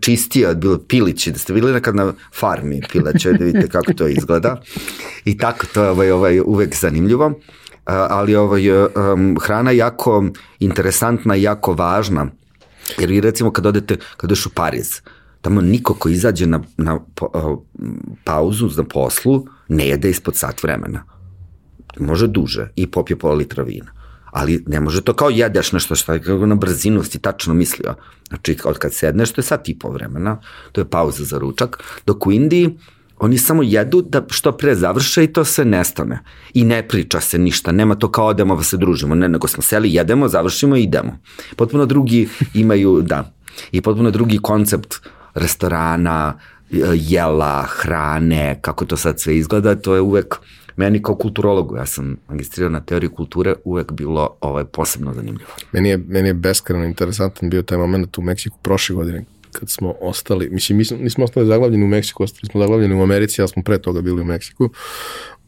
čistije 0.00 0.48
od 0.48 0.56
bilo 0.56 0.78
pilići, 0.78 1.32
da 1.32 1.38
ste 1.38 1.52
bili 1.52 1.72
nekad 1.72 1.94
na 1.94 2.12
farmi 2.34 2.80
pileće, 2.92 3.32
da 3.32 3.44
vidite 3.44 3.68
kako 3.68 3.92
to 3.92 4.08
izgleda. 4.08 4.60
I 5.24 5.38
tako 5.38 5.66
to 5.74 5.84
je 5.84 5.90
ovaj, 5.90 6.10
ovaj, 6.10 6.40
uvek 6.40 6.76
zanimljivo, 6.76 7.32
ali 7.84 8.34
ovaj, 8.34 8.70
um, 8.70 9.38
hrana 9.40 9.70
je 9.70 9.76
jako 9.76 10.24
interesantna 10.58 11.36
i 11.36 11.42
jako 11.42 11.72
važna, 11.72 12.26
jer 12.98 13.10
vi 13.10 13.20
recimo 13.20 13.50
kad 13.50 13.66
odete, 13.66 13.96
kad 14.16 14.30
odeš 14.30 14.46
u 14.46 14.50
Pariz, 14.50 15.00
tamo 15.40 15.60
niko 15.60 15.94
ko 15.94 16.08
izađe 16.08 16.46
na, 16.46 16.60
na 16.76 17.00
pauzu 18.24 18.70
na 18.76 18.84
poslu 18.84 19.46
ne 19.68 19.86
jede 19.88 20.10
ispod 20.10 20.36
sat 20.36 20.62
vremena. 20.62 21.04
Može 21.98 22.26
duže 22.26 22.68
i 22.76 22.86
popije 22.86 23.18
pola 23.18 23.34
litra 23.34 23.62
vina 23.62 24.01
ali 24.32 24.64
ne 24.66 24.80
može 24.80 25.00
to 25.00 25.12
kao 25.14 25.30
jedeš 25.30 25.72
nešto 25.72 25.94
što 25.94 26.12
je 26.12 26.22
kako 26.22 26.46
na 26.46 26.54
brzinu 26.54 27.04
si 27.04 27.18
tačno 27.18 27.54
mislio. 27.54 27.94
Znači, 28.28 28.56
od 28.64 28.78
kad 28.78 28.94
sedneš, 28.94 29.32
to 29.32 29.40
je 29.40 29.44
sad 29.44 29.68
i 29.68 29.78
po 29.78 29.90
vremena, 29.90 30.40
to 30.72 30.80
je 30.80 30.88
pauza 30.88 31.24
za 31.24 31.38
ručak, 31.38 31.82
dok 32.06 32.26
u 32.26 32.32
Indiji 32.32 32.78
oni 33.18 33.38
samo 33.38 33.62
jedu 33.62 34.02
da 34.02 34.24
što 34.30 34.52
pre 34.52 34.74
završe 34.74 35.24
i 35.24 35.32
to 35.32 35.44
se 35.44 35.64
nestane. 35.64 36.18
I 36.54 36.64
ne 36.64 36.88
priča 36.88 37.20
se 37.20 37.38
ništa, 37.38 37.72
nema 37.72 37.94
to 37.94 38.10
kao 38.10 38.26
odemo 38.26 38.56
da 38.56 38.62
se 38.62 38.76
družimo, 38.76 39.14
ne, 39.14 39.28
nego 39.28 39.48
smo 39.48 39.62
seli, 39.62 39.94
jedemo, 39.94 40.28
završimo 40.28 40.76
i 40.76 40.82
idemo. 40.82 41.18
Potpuno 41.56 41.86
drugi 41.86 42.28
imaju, 42.54 43.02
da, 43.02 43.32
i 43.72 43.80
potpuno 43.80 44.10
drugi 44.10 44.38
koncept 44.38 44.94
restorana, 45.34 46.38
jela, 46.94 47.62
hrane, 47.68 48.58
kako 48.60 48.84
to 48.84 48.96
sad 48.96 49.20
sve 49.20 49.36
izgleda, 49.36 49.74
to 49.74 49.94
je 49.94 50.00
uvek 50.00 50.36
meni 50.76 51.02
kao 51.02 51.14
kulturologu, 51.14 51.76
ja 51.76 51.86
sam 51.86 52.16
magistrirao 52.28 52.70
na 52.70 52.80
teoriju 52.80 53.10
kulture, 53.10 53.54
uvek 53.64 53.92
bilo 53.92 54.36
ovaj, 54.40 54.64
posebno 54.64 55.14
zanimljivo. 55.14 55.50
Meni 55.72 55.88
je, 55.88 55.96
meni 55.96 56.28
je 56.28 56.34
beskreno 56.34 56.84
interesantan 56.84 57.50
bio 57.50 57.62
taj 57.62 57.78
moment 57.78 58.18
u 58.18 58.22
Meksiku 58.22 58.58
prošle 58.62 58.94
godine, 58.94 59.24
kad 59.52 59.70
smo 59.70 59.94
ostali, 60.00 60.50
mislim, 60.50 60.78
mi 60.78 60.84
smo, 60.84 60.96
nismo 60.96 61.24
ostali 61.24 61.46
zaglavljeni 61.46 61.84
u 61.84 61.88
Meksiku, 61.88 62.22
ostali 62.22 62.50
smo 62.50 62.60
zaglavljeni 62.60 62.94
u 62.94 63.02
Americi, 63.02 63.42
ali 63.42 63.48
smo 63.48 63.62
pre 63.62 63.78
toga 63.78 64.00
bili 64.00 64.20
u 64.20 64.24
Meksiku. 64.24 64.68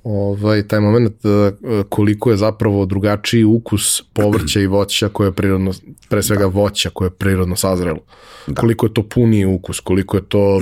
Ovaj, 0.05 0.69
taj 0.69 0.81
moment 0.81 1.25
uh, 1.25 1.85
koliko 1.89 2.31
je 2.31 2.37
zapravo 2.37 2.87
drugačiji 2.87 3.45
ukus 3.45 4.03
povrća 4.13 4.61
i 4.61 4.67
voća 4.67 5.09
koje 5.09 5.29
je 5.29 5.33
prirodno, 5.33 5.73
pre 6.09 6.23
svega 6.23 6.41
da. 6.41 6.47
voća 6.47 6.91
koje 6.91 7.07
je 7.07 7.11
prirodno 7.11 7.57
sazrelo. 7.57 8.01
Da. 8.47 8.61
Koliko 8.61 8.87
je 8.87 8.95
to 8.95 9.03
puniji 9.03 9.45
ukus, 9.45 9.81
koliko 9.81 10.17
je 10.17 10.23
to 10.29 10.61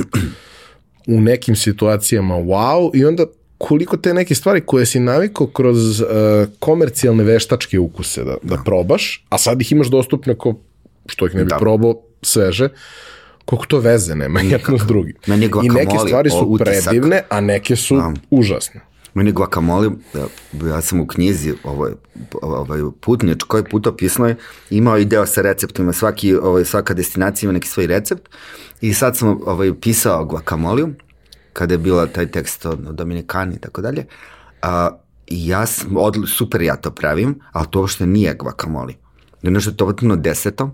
u 1.06 1.20
nekim 1.20 1.56
situacijama 1.56 2.34
wow 2.34 2.90
i 2.94 3.04
onda 3.04 3.26
koliko 3.62 3.96
te 3.96 4.14
neke 4.14 4.34
stvari 4.34 4.60
koje 4.60 4.86
si 4.86 5.00
navikao 5.00 5.46
kroz 5.46 6.00
uh, 6.00 6.06
komercijalne 6.58 7.24
veštačke 7.24 7.78
ukuse 7.78 8.24
da, 8.24 8.36
da, 8.42 8.56
da 8.56 8.62
probaš, 8.64 9.24
a 9.28 9.38
sad 9.38 9.60
ih 9.60 9.72
imaš 9.72 9.86
dostupne 9.86 10.34
ko 10.34 10.54
što 11.06 11.26
ih 11.26 11.34
ne 11.34 11.44
bi 11.44 11.50
da. 11.50 11.58
probao 11.58 11.94
sveže, 12.22 12.68
koliko 13.44 13.66
to 13.66 13.78
veze 13.78 14.14
nema 14.14 14.40
jedno 14.40 14.78
s 14.78 14.86
drugim. 14.86 15.14
I 15.62 15.68
neke 15.68 15.98
stvari 16.06 16.30
su 16.30 16.58
predivne, 16.58 17.22
a 17.28 17.40
neke 17.40 17.76
su 17.76 17.96
da. 17.96 18.12
užasne. 18.30 18.80
Meni 19.14 19.32
guacamole, 19.32 19.90
ja 20.68 20.80
sam 20.80 21.00
u 21.00 21.06
knjizi 21.06 21.54
ovaj, 21.64 21.92
ovaj 22.42 22.80
putničkoj, 23.00 23.64
putopisnoj, 23.64 24.34
imao 24.70 24.98
i 24.98 25.04
deo 25.04 25.26
sa 25.26 25.42
receptima, 25.42 25.92
svaki, 25.92 26.34
ovaj, 26.34 26.64
svaka 26.64 26.94
destinacija 26.94 27.46
ima 27.46 27.52
neki 27.52 27.68
svoj 27.68 27.86
recept 27.86 28.28
i 28.80 28.94
sad 28.94 29.16
sam 29.16 29.38
ovaj, 29.46 29.72
pisao 29.80 30.24
guacamole 30.24 30.82
kada 31.52 31.74
je 31.74 31.78
bila 31.78 32.06
taj 32.06 32.30
tekst 32.30 32.66
o 32.66 32.74
Dominikani 32.74 33.56
i 33.56 33.58
tako 33.58 33.82
dalje. 33.82 34.06
A, 34.62 34.90
ja 35.26 35.66
sam, 35.66 35.96
od, 35.96 36.16
super 36.28 36.62
ja 36.62 36.76
to 36.76 36.90
pravim, 36.90 37.40
ali 37.52 37.66
to 37.70 37.80
uopšte 37.80 38.06
nije 38.06 38.34
guacamole. 38.34 38.94
Nešto 39.42 39.70
je 39.70 39.76
totalno 39.76 40.16
deseto. 40.16 40.70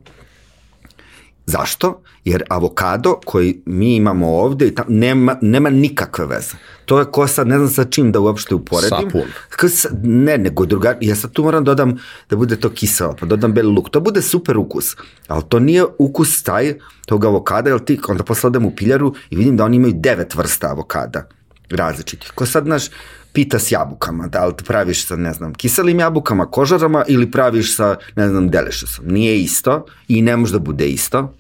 Zašto? 1.49 2.03
Jer 2.25 2.43
avokado 2.49 3.21
koji 3.25 3.63
mi 3.67 3.97
imamo 3.97 4.29
ovde 4.37 4.67
i 4.67 4.75
tam, 4.75 4.87
nema, 4.89 5.37
nema 5.41 5.71
nikakve 5.71 6.27
veze. 6.27 6.57
To 6.85 6.99
je 6.99 7.05
ko 7.05 7.27
sad, 7.27 7.49
ne 7.49 7.57
znam 7.57 7.69
sa 7.69 7.85
čim 7.85 8.13
da 8.13 8.21
uopšte 8.21 8.55
uporedim. 8.55 9.11
Sapun. 9.11 9.33
Kas, 9.49 9.87
ne, 10.03 10.39
nego 10.39 10.67
druga, 10.67 10.97
ja 11.01 11.17
sad 11.17 11.33
tu 11.33 11.43
moram 11.43 11.65
da 11.65 11.71
dodam 11.71 11.97
da 12.31 12.37
bude 12.37 12.57
to 12.57 12.69
kiselo, 12.71 13.17
pa 13.21 13.27
dodam 13.27 13.53
beli 13.53 13.73
luk. 13.73 13.89
To 13.91 14.01
bude 14.01 14.23
super 14.23 14.59
ukus, 14.59 14.97
ali 15.27 15.43
to 15.49 15.59
nije 15.59 15.85
ukus 15.99 16.43
taj 16.43 16.75
tog 17.07 17.25
avokada, 17.25 17.71
jer 17.71 17.81
ti 17.85 18.01
onda 18.09 18.25
posle 18.25 18.49
odem 18.49 18.65
u 18.65 18.77
piljaru 18.77 19.15
i 19.31 19.37
vidim 19.37 19.57
da 19.57 19.65
oni 19.65 19.77
imaju 19.77 19.95
devet 19.97 20.35
vrsta 20.35 20.71
avokada 20.71 21.29
različitih. 21.71 22.33
Ko 22.35 22.47
sad, 22.47 22.65
znaš, 22.65 22.91
pita 23.39 23.59
s 23.59 23.73
jabukama, 23.73 24.27
da 24.27 24.47
li 24.47 24.55
praviš 24.67 25.07
sa, 25.07 25.17
ne 25.17 25.33
znam, 25.33 25.53
kiselim 25.55 26.01
jabukama, 26.01 26.47
kožarama 26.51 27.05
ili 27.09 27.31
praviš 27.31 27.77
sa, 27.77 27.97
ne 28.17 28.29
znam, 28.29 28.49
delešusom. 28.51 29.05
Nije 29.07 29.41
isto 29.41 29.85
i 30.09 30.23
ne 30.23 30.37
može 30.37 30.53
da 30.53 30.59
bude 30.59 30.89
isto 30.89 31.35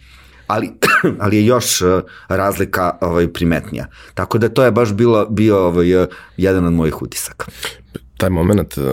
ali, 0.46 0.70
ali 1.22 1.36
je 1.36 1.46
još 1.46 1.82
uh, 1.82 2.02
razlika 2.28 2.96
ovaj, 3.00 3.32
primetnija. 3.32 3.86
Tako 4.14 4.38
da 4.38 4.48
to 4.48 4.64
je 4.64 4.70
baš 4.70 4.92
bilo, 4.92 5.26
bio 5.26 5.58
ovaj, 5.58 6.06
jedan 6.36 6.66
od 6.66 6.72
mojih 6.72 7.02
utisaka. 7.02 7.46
Taj 8.16 8.30
moment, 8.30 8.78
uh, 8.78 8.84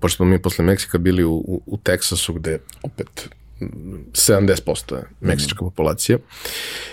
pošto 0.00 0.16
smo 0.16 0.26
mi 0.26 0.42
posle 0.42 0.64
Meksika 0.64 0.98
bili 0.98 1.24
u, 1.24 1.32
u, 1.32 1.62
u 1.66 1.76
Teksasu 1.76 2.34
gde 2.34 2.58
opet 2.82 3.28
70% 3.60 4.94
je 4.94 5.02
meksička 5.20 5.58
populacija 5.58 6.18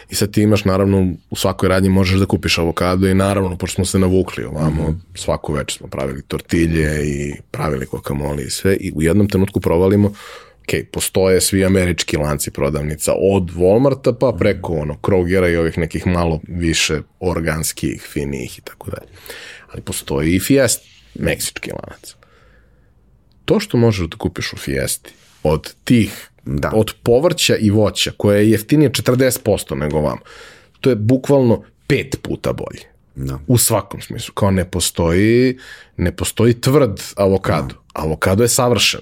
i 0.09 0.15
sad 0.15 0.31
ti 0.31 0.41
imaš 0.41 0.65
naravno 0.65 1.13
u 1.29 1.35
svakoj 1.35 1.69
radnji 1.69 1.89
možeš 1.89 2.19
da 2.19 2.25
kupiš 2.25 2.57
avokado 2.57 3.07
i 3.07 3.13
naravno 3.13 3.57
pošto 3.57 3.75
smo 3.75 3.85
se 3.85 3.99
navukli 3.99 4.43
ovamo 4.43 4.89
mm 4.89 5.01
svaku 5.15 5.53
večer 5.53 5.77
smo 5.77 5.87
pravili 5.87 6.21
tortilje 6.21 7.07
i 7.07 7.33
pravili 7.51 7.85
guacamole 7.85 8.43
i 8.43 8.49
sve 8.49 8.75
i 8.75 8.91
u 8.95 9.01
jednom 9.01 9.29
trenutku 9.29 9.59
provalimo 9.59 10.13
ok, 10.67 10.87
postoje 10.91 11.41
svi 11.41 11.65
američki 11.65 12.17
lanci 12.17 12.51
prodavnica 12.51 13.13
od 13.21 13.43
Walmarta 13.43 14.13
pa 14.19 14.35
preko 14.39 14.73
ono 14.73 14.97
Krogera 14.97 15.49
i 15.49 15.55
ovih 15.55 15.77
nekih 15.77 16.07
malo 16.07 16.39
više 16.47 17.01
organskih, 17.19 18.01
finijih 18.13 18.57
i 18.57 18.61
tako 18.61 18.89
dalje. 18.91 19.07
Ali 19.71 19.81
postoji 19.81 20.35
i 20.35 20.39
Fiesta, 20.39 20.85
meksički 21.15 21.71
lanac. 21.71 22.15
To 23.45 23.59
što 23.59 23.77
možeš 23.77 24.07
da 24.07 24.17
kupiš 24.17 24.53
u 24.53 24.57
Fiesti 24.57 25.13
od 25.43 25.73
tih, 25.83 26.29
da. 26.47 26.71
od 26.73 26.93
povrća 27.03 27.55
i 27.55 27.69
voća, 27.69 28.11
koje 28.17 28.39
je 28.39 28.51
jeftinije 28.51 28.89
40% 28.89 29.75
nego 29.75 29.99
vam, 29.99 30.17
to 30.81 30.89
je 30.89 30.95
bukvalno 30.95 31.63
pet 31.87 32.19
puta 32.21 32.53
bolje. 32.53 32.83
Da. 33.15 33.39
U 33.47 33.57
svakom 33.57 34.01
smislu. 34.01 34.33
Kao 34.33 34.51
ne 34.51 34.65
postoji, 34.65 35.57
ne 35.97 36.15
postoji 36.15 36.61
tvrd 36.61 37.01
avokado. 37.15 37.67
Da. 37.67 38.01
Avokado 38.01 38.43
je 38.43 38.49
savršen. 38.49 39.01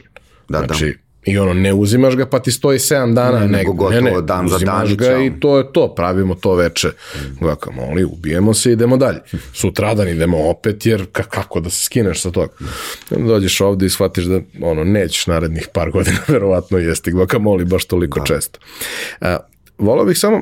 Da, 0.49 0.59
da. 0.59 0.65
znači, 0.65 0.85
da 0.85 1.04
I 1.25 1.37
ono, 1.37 1.53
ne 1.53 1.73
uzimaš 1.73 2.15
ga 2.15 2.25
pa 2.25 2.39
ti 2.39 2.51
stoji 2.51 2.79
7 2.79 3.13
dana, 3.13 3.39
ne, 3.39 3.47
nego 3.47 3.73
gotovo 3.73 4.01
ne, 4.01 4.11
ne, 4.11 4.21
dan 4.21 4.47
za 4.47 4.57
dan. 4.57 4.95
ga 4.95 5.17
i 5.17 5.39
to 5.39 5.57
je 5.57 5.73
to, 5.73 5.93
pravimo 5.95 6.35
to 6.35 6.55
veče. 6.55 6.87
Mm. 6.87 7.19
Guacamole, 7.39 8.05
ubijemo 8.05 8.53
se 8.53 8.69
i 8.69 8.73
idemo 8.73 8.97
dalje. 8.97 9.19
Sutradan 9.53 10.07
idemo 10.07 10.49
opet, 10.49 10.85
jer 10.85 11.05
kako 11.11 11.59
da 11.59 11.69
se 11.69 11.83
skineš 11.83 12.21
sa 12.21 12.31
toga. 12.31 12.53
Dođeš 13.09 13.61
ovde 13.61 13.85
i 13.85 13.89
shvatiš 13.89 14.25
da 14.25 14.39
ono, 14.61 14.83
nećeš 14.83 15.27
narednih 15.27 15.67
par 15.73 15.91
godina 15.91 16.17
verovatno 16.27 16.77
jesti 16.77 17.11
guacamole 17.11 17.65
baš 17.65 17.85
toliko 17.85 18.19
da. 18.19 18.25
često. 18.25 18.59
A, 19.21 19.37
volao 19.77 20.05
bih 20.05 20.17
samo 20.17 20.41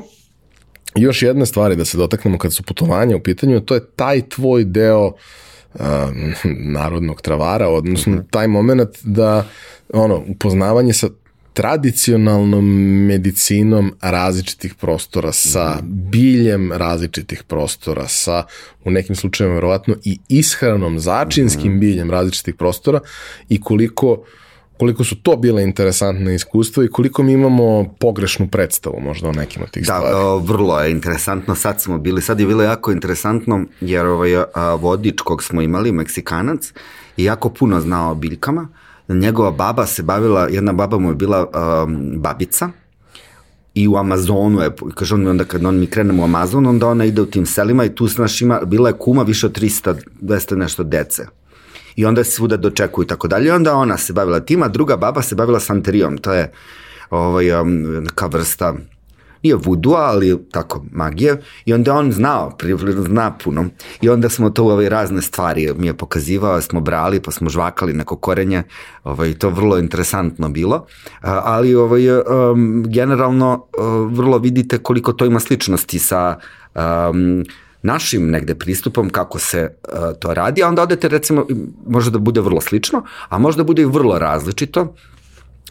još 0.96 1.22
jedne 1.22 1.46
stvari 1.46 1.76
da 1.76 1.84
se 1.84 1.96
dotaknemo 1.96 2.38
kad 2.38 2.54
su 2.54 2.62
putovanja 2.62 3.16
u 3.16 3.20
pitanju, 3.20 3.60
to 3.60 3.74
je 3.74 3.86
taj 3.86 4.28
tvoj 4.28 4.64
deo 4.64 5.12
narodnog 6.78 7.22
travara, 7.22 7.68
odnosno 7.68 8.22
taj 8.30 8.48
moment 8.48 8.98
da 9.02 9.46
ono, 9.92 10.22
upoznavanje 10.28 10.92
sa 10.92 11.08
tradicionalnom 11.54 12.64
medicinom 13.06 13.92
različitih 14.00 14.74
prostora, 14.74 15.32
sa 15.32 15.78
biljem 15.82 16.72
različitih 16.72 17.42
prostora, 17.42 18.08
sa 18.08 18.44
u 18.84 18.90
nekim 18.90 19.16
slučajevima 19.16 19.54
verovatno 19.54 19.96
i 20.04 20.18
ishranom, 20.28 20.98
začinskim 20.98 21.70
mhm. 21.72 21.80
biljem 21.80 22.10
različitih 22.10 22.54
prostora 22.54 23.00
i 23.48 23.60
koliko 23.60 24.24
koliko 24.78 25.04
su 25.04 25.16
to 25.22 25.36
bile 25.36 25.62
interesantne 25.62 26.34
iskustva 26.34 26.84
i 26.84 26.88
koliko 26.88 27.22
mi 27.22 27.32
imamo 27.32 27.94
pogrešnu 27.98 28.48
predstavu 28.48 29.00
možda 29.00 29.28
o 29.28 29.32
nekim 29.32 29.62
od 29.62 29.70
tih 29.70 29.86
da, 29.86 29.96
stvari. 29.96 30.14
Da, 30.14 30.52
vrlo 30.52 30.80
je 30.80 30.90
interesantno. 30.90 31.54
Sad 31.54 31.80
smo 31.80 31.98
bili, 31.98 32.22
sad 32.22 32.40
je 32.40 32.46
bilo 32.46 32.62
jako 32.62 32.92
interesantno 32.92 33.64
jer 33.80 34.06
ovaj 34.06 34.36
a, 34.36 34.74
vodič 34.74 35.20
kog 35.20 35.42
smo 35.42 35.62
imali, 35.62 35.92
Meksikanac, 35.92 36.72
je 37.16 37.24
jako 37.24 37.48
puno 37.48 37.80
znao 37.80 38.10
o 38.10 38.14
biljkama. 38.14 38.68
Njegova 39.08 39.50
baba 39.50 39.86
se 39.86 40.02
bavila, 40.02 40.48
jedna 40.50 40.72
baba 40.72 40.98
mu 40.98 41.08
je 41.08 41.14
bila 41.14 41.46
um, 41.84 42.12
babica, 42.16 42.70
i 43.74 43.88
u 43.88 43.96
Amazonu 43.96 44.60
je, 44.60 44.70
kaže 44.94 45.14
on 45.14 45.26
onda 45.26 45.44
kad 45.44 45.64
on 45.64 45.78
mi 45.78 45.86
krenemo 45.86 46.22
u 46.22 46.24
Amazon, 46.24 46.66
onda 46.66 46.88
ona 46.88 47.04
ide 47.04 47.22
u 47.22 47.26
tim 47.26 47.46
selima 47.46 47.84
i 47.84 47.94
tu 47.94 48.06
znaš 48.06 48.42
ima, 48.42 48.60
bila 48.64 48.88
je 48.88 48.98
kuma 48.98 49.22
više 49.22 49.46
od 49.46 49.60
300, 49.60 49.94
200 50.20 50.54
nešto 50.56 50.82
dece 50.82 51.26
i 51.96 52.04
onda 52.04 52.24
svuda 52.24 52.56
dočekuju 52.56 53.04
i 53.04 53.08
tako 53.08 53.28
dalje. 53.28 53.54
Onda 53.54 53.74
ona 53.74 53.98
se 53.98 54.12
bavila 54.12 54.40
tima, 54.40 54.68
druga 54.68 54.96
baba 54.96 55.22
se 55.22 55.34
bavila 55.34 55.60
santerijom, 55.60 56.18
to 56.18 56.32
je 56.32 56.52
ovaj, 57.10 57.60
um, 57.60 57.82
neka 57.82 58.26
vrsta 58.26 58.74
nije 59.44 59.56
vudu, 59.56 59.92
ali 59.92 60.38
tako, 60.50 60.84
magije. 60.92 61.42
I 61.64 61.74
onda 61.74 61.94
on 61.94 62.12
znao, 62.12 62.56
zna 63.08 63.30
puno. 63.44 63.66
I 64.00 64.08
onda 64.08 64.28
smo 64.28 64.50
to 64.50 64.64
u 64.64 64.68
ove 64.68 64.88
razne 64.88 65.22
stvari 65.22 65.72
mi 65.76 65.86
je 65.86 65.96
pokazivao, 65.96 66.60
smo 66.60 66.80
brali, 66.80 67.20
pa 67.20 67.30
smo 67.30 67.50
žvakali 67.50 67.92
neko 67.92 68.16
korenje. 68.16 68.62
Ovaj, 69.04 69.34
to 69.34 69.50
vrlo 69.50 69.78
interesantno 69.78 70.48
bilo. 70.48 70.86
Ali 71.20 71.74
ovaj, 71.74 72.02
generalno 72.86 73.66
vrlo 74.10 74.38
vidite 74.38 74.78
koliko 74.78 75.12
to 75.12 75.24
ima 75.24 75.40
sličnosti 75.40 75.98
sa 75.98 76.38
um, 76.74 77.44
našim 77.84 78.30
negde 78.30 78.54
pristupom 78.54 79.10
kako 79.10 79.38
se 79.38 79.68
uh, 79.68 79.98
to 80.18 80.34
radi, 80.34 80.62
a 80.62 80.68
onda 80.68 80.82
odete 80.82 81.08
recimo, 81.08 81.46
može 81.86 82.10
da 82.10 82.18
bude 82.18 82.40
vrlo 82.40 82.60
slično, 82.60 83.04
a 83.28 83.38
može 83.38 83.56
da 83.56 83.64
bude 83.64 83.82
i 83.82 83.84
vrlo 83.84 84.18
različito, 84.18 84.94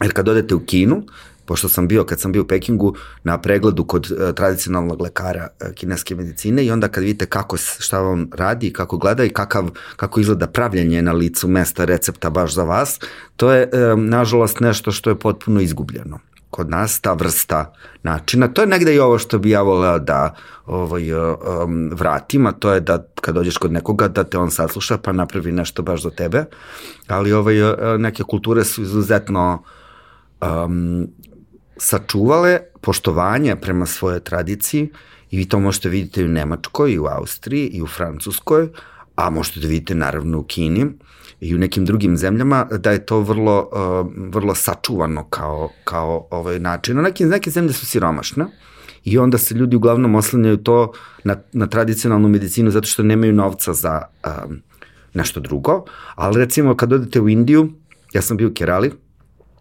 jer 0.02 0.12
kad 0.12 0.28
odete 0.28 0.54
u 0.54 0.60
Kinu, 0.60 1.02
pošto 1.44 1.68
sam 1.68 1.88
bio, 1.88 2.04
kad 2.04 2.20
sam 2.20 2.32
bio 2.32 2.42
u 2.42 2.46
Pekingu, 2.46 2.94
na 3.24 3.40
pregledu 3.40 3.84
kod 3.84 4.10
uh, 4.10 4.34
tradicionalnog 4.34 5.00
lekara 5.00 5.48
uh, 5.48 5.74
kineske 5.74 6.14
medicine 6.14 6.64
i 6.64 6.70
onda 6.70 6.88
kad 6.88 7.04
vidite 7.04 7.26
kako, 7.26 7.56
šta 7.56 8.00
on 8.00 8.30
radi, 8.34 8.72
kako 8.72 8.98
gleda 8.98 9.24
i 9.24 9.28
kakav, 9.28 9.70
kako 9.96 10.20
izgleda 10.20 10.46
pravljanje 10.46 11.02
na 11.02 11.12
licu 11.12 11.48
mesta 11.48 11.84
recepta 11.84 12.30
baš 12.30 12.54
za 12.54 12.64
vas, 12.64 13.00
to 13.36 13.52
je, 13.52 13.70
um, 13.92 14.08
nažalost, 14.08 14.60
nešto 14.60 14.92
što 14.92 15.10
je 15.10 15.18
potpuno 15.18 15.60
izgubljeno 15.60 16.18
kod 16.54 16.70
nas 16.70 17.00
ta 17.00 17.12
vrsta 17.12 17.72
načina. 18.02 18.48
To 18.48 18.62
je 18.62 18.66
negde 18.66 18.94
i 18.94 18.98
ovo 18.98 19.18
što 19.18 19.38
bi 19.38 19.50
ja 19.50 19.62
voleo 19.62 19.98
da 19.98 20.34
ovaj, 20.66 21.12
um, 21.12 21.90
vratim, 21.92 22.46
a 22.46 22.52
to 22.52 22.72
je 22.72 22.80
da 22.80 23.00
kad 23.20 23.34
dođeš 23.34 23.56
kod 23.56 23.72
nekoga 23.72 24.08
da 24.08 24.24
te 24.24 24.38
on 24.38 24.50
sasluša 24.50 24.98
pa 24.98 25.12
napravi 25.12 25.52
nešto 25.52 25.82
baš 25.82 26.02
za 26.02 26.10
tebe, 26.10 26.44
ali 27.08 27.32
ovaj, 27.32 27.62
uh, 27.62 27.78
neke 27.98 28.22
kulture 28.22 28.64
su 28.64 28.82
izuzetno 28.82 29.62
um, 30.40 31.08
sačuvale 31.76 32.60
poštovanje 32.80 33.56
prema 33.56 33.86
svoje 33.86 34.20
tradiciji 34.20 34.88
i 35.30 35.36
vi 35.36 35.48
to 35.48 35.58
možete 35.60 35.88
vidjeti 35.88 36.20
i 36.20 36.24
u 36.24 36.28
Nemačkoj, 36.28 36.92
i 36.92 36.98
u 36.98 37.06
Austriji, 37.06 37.66
i 37.66 37.82
u 37.82 37.86
Francuskoj, 37.86 38.68
a 39.16 39.30
možete 39.30 39.60
da 39.60 39.66
vidite 39.66 39.94
naravno 39.94 40.38
u 40.38 40.44
Kini 40.44 40.86
i 41.40 41.54
u 41.54 41.58
nekim 41.58 41.84
drugim 41.84 42.16
zemljama, 42.16 42.64
da 42.64 42.90
je 42.90 43.06
to 43.06 43.20
vrlo, 43.20 43.70
uh, 43.72 44.12
vrlo 44.34 44.54
sačuvano 44.54 45.24
kao, 45.24 45.68
kao 45.84 46.28
ovaj 46.30 46.58
način. 46.58 46.96
Na 46.96 47.02
nekim, 47.02 47.28
neke 47.28 47.50
zemlje 47.50 47.72
su 47.72 47.86
siromašne, 47.86 48.46
i 49.04 49.18
onda 49.18 49.38
se 49.38 49.54
ljudi 49.54 49.76
uglavnom 49.76 50.14
oslanjaju 50.14 50.56
to 50.56 50.92
na, 51.24 51.36
na 51.52 51.66
tradicionalnu 51.66 52.28
medicinu 52.28 52.70
zato 52.70 52.86
što 52.86 53.02
nemaju 53.02 53.32
novca 53.32 53.72
za 53.72 54.02
um, 54.26 54.62
nešto 55.14 55.40
drugo, 55.40 55.84
ali 56.14 56.38
recimo 56.38 56.76
kad 56.76 56.92
odete 56.92 57.20
u 57.20 57.28
Indiju, 57.28 57.68
ja 58.12 58.22
sam 58.22 58.36
bio 58.36 58.48
u 58.48 58.54
Kerali, 58.54 58.92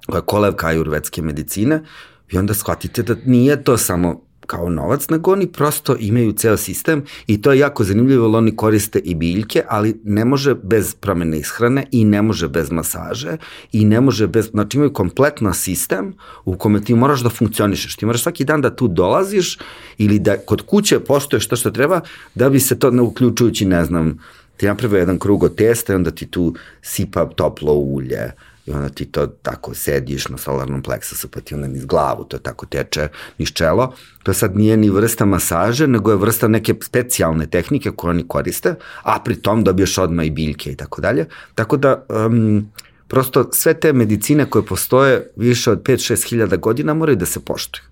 koja 0.08 0.18
je 0.18 0.26
kolevka 0.26 0.68
ajurvedske 0.68 1.22
medicine, 1.22 1.84
i 2.32 2.38
onda 2.38 2.54
shvatite 2.54 3.04
da 3.04 3.16
nije 3.26 3.64
to 3.64 3.78
samo 3.78 4.22
kao 4.48 4.70
novac, 4.70 5.10
nego 5.10 5.32
oni 5.32 5.48
prosto 5.48 5.96
imaju 6.00 6.34
ceo 6.34 6.58
sistem 6.58 7.04
i 7.28 7.42
to 7.42 7.52
je 7.52 7.60
jako 7.60 7.84
zanimljivo, 7.84 8.28
jer 8.28 8.36
oni 8.36 8.56
koriste 8.56 9.00
i 9.00 9.16
biljke, 9.16 9.64
ali 9.68 10.00
ne 10.04 10.26
može 10.26 10.56
bez 10.56 10.96
promene 10.96 11.40
ishrane 11.40 11.86
i 11.92 12.06
ne 12.06 12.22
može 12.22 12.48
bez 12.48 12.72
masaže 12.72 13.38
i 13.72 13.86
ne 13.86 14.02
može 14.02 14.28
bez, 14.28 14.50
znači 14.52 14.78
imaju 14.78 14.94
kompletno 14.94 15.54
sistem 15.54 16.14
u 16.46 16.58
kome 16.58 16.82
ti 16.82 16.96
moraš 16.96 17.22
da 17.22 17.30
funkcionišeš, 17.30 17.96
ti 17.96 18.06
moraš 18.06 18.24
svaki 18.24 18.46
dan 18.46 18.62
da 18.62 18.76
tu 18.76 18.88
dolaziš 18.88 19.58
ili 19.98 20.20
da 20.20 20.38
kod 20.38 20.62
kuće 20.62 21.00
poštoješ 21.00 21.48
to 21.48 21.56
što 21.56 21.72
treba 21.72 22.02
da 22.36 22.50
bi 22.50 22.60
se 22.60 22.80
to, 22.80 22.92
ne 22.92 23.02
uključujući, 23.02 23.66
ne 23.66 23.86
znam, 23.86 24.20
ti 24.58 24.66
napravio 24.66 25.00
jedan 25.00 25.20
krug 25.20 25.44
od 25.44 25.56
testa 25.56 25.94
i 25.94 25.96
onda 25.96 26.12
ti 26.12 26.26
tu 26.26 26.56
sipa 26.82 27.26
toplo 27.26 27.74
ulje, 27.74 28.32
i 28.66 28.72
onda 28.72 28.90
ti 28.90 29.06
to 29.06 29.28
tako 29.28 29.74
sediš 29.74 30.28
na 30.28 30.38
solarnom 30.38 30.82
pleksusu 30.82 31.28
pa 31.28 31.40
ti 31.40 31.56
onda 31.56 31.68
niz 31.68 31.86
glavu 31.86 32.24
to 32.24 32.38
tako 32.38 32.66
teče 32.66 33.08
niz 33.38 33.52
čelo. 33.54 33.94
To 34.24 34.34
sad 34.34 34.56
nije 34.56 34.78
ni 34.78 34.90
vrsta 34.90 35.26
masaže, 35.26 35.88
nego 35.88 36.12
je 36.12 36.18
vrsta 36.18 36.48
neke 36.48 36.76
specijalne 36.84 37.48
tehnike 37.48 37.92
koje 37.92 38.10
oni 38.10 38.28
koriste, 38.28 38.76
a 39.04 39.20
pri 39.20 39.36
tom 39.36 39.64
dobiješ 39.64 39.98
odmah 39.98 40.26
i 40.26 40.32
biljke 40.32 40.72
i 40.72 40.76
tako 40.76 41.02
dalje. 41.02 41.26
Tako 41.56 41.78
da 41.78 42.06
um, 42.10 42.70
prosto 43.08 43.50
sve 43.52 43.74
te 43.74 43.94
medicine 43.94 44.46
koje 44.46 44.66
postoje 44.66 45.32
više 45.36 45.72
od 45.72 45.84
5-6 45.84 46.30
hiljada 46.30 46.56
godina 46.56 46.94
moraju 46.94 47.16
da 47.16 47.26
se 47.26 47.40
poštuju. 47.40 47.84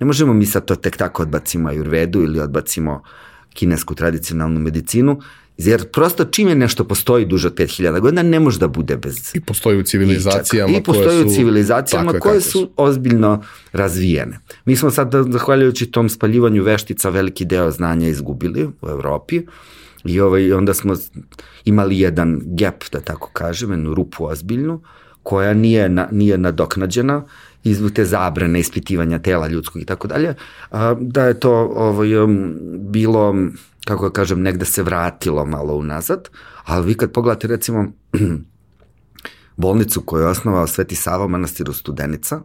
Ne 0.00 0.06
možemo 0.06 0.34
mi 0.34 0.46
sad 0.46 0.64
to 0.64 0.76
tek 0.76 0.96
tako 0.96 1.22
odbacimo 1.22 1.68
ajurvedu 1.68 2.22
ili 2.22 2.40
odbacimo 2.40 3.02
kinesku 3.54 3.94
tradicionalnu 3.94 4.60
medicinu, 4.60 5.20
Jer 5.58 5.88
prosto 5.88 6.24
čim 6.24 6.48
je 6.48 6.54
nešto 6.54 6.84
postoji 6.84 7.24
duže 7.24 7.48
od 7.48 7.54
5000 7.54 8.00
godina, 8.00 8.22
ne 8.22 8.40
može 8.40 8.58
da 8.58 8.68
bude 8.68 8.96
bez... 8.96 9.34
I 9.34 9.40
postoji 9.40 9.78
u 9.78 9.82
civilizacijama 9.82 10.78
I 10.78 10.82
postoji 10.82 11.22
su, 11.22 11.28
u 11.28 11.30
civilizacijama 11.30 12.12
koje 12.12 12.40
su, 12.40 12.70
ozbiljno 12.76 13.42
razvijene. 13.72 14.38
Mi 14.64 14.76
smo 14.76 14.90
sad, 14.90 15.12
zahvaljujući 15.28 15.86
tom 15.86 16.08
spaljivanju 16.08 16.62
veštica, 16.62 17.08
veliki 17.08 17.44
deo 17.44 17.70
znanja 17.70 18.08
izgubili 18.08 18.68
u 18.82 18.88
Evropi. 18.88 19.42
I 20.04 20.20
ovaj, 20.20 20.52
onda 20.52 20.74
smo 20.74 20.94
imali 21.64 21.98
jedan 21.98 22.40
gap, 22.44 22.84
da 22.92 23.00
tako 23.00 23.30
kažem, 23.32 23.70
jednu 23.70 23.94
rupu 23.94 24.26
ozbiljnu, 24.26 24.80
koja 25.22 25.54
nije, 25.54 25.88
na, 25.88 26.08
nije 26.12 26.38
nadoknađena 26.38 27.24
izvuk 27.64 27.92
te 27.92 28.04
zabrane 28.04 28.60
ispitivanja 28.60 29.18
tela 29.18 29.48
ljudskog 29.48 29.82
i 29.82 29.84
tako 29.84 30.08
dalje, 30.08 30.34
da 31.00 31.24
je 31.24 31.40
to 31.40 31.52
ovaj, 31.76 32.16
um, 32.16 32.54
bilo 32.78 33.34
kako 33.86 34.08
da 34.08 34.12
kažem, 34.12 34.42
negde 34.42 34.64
se 34.64 34.82
vratilo 34.82 35.46
malo 35.46 35.74
unazad, 35.74 36.28
ali 36.64 36.86
vi 36.86 36.94
kad 36.94 37.12
pogledate 37.12 37.46
recimo 37.46 37.86
bolnicu 39.56 40.00
koju 40.00 40.22
je 40.22 40.28
osnovao 40.28 40.66
Sveti 40.66 40.94
Sava 40.94 41.26
manastiru 41.26 41.72
Studenica, 41.72 42.40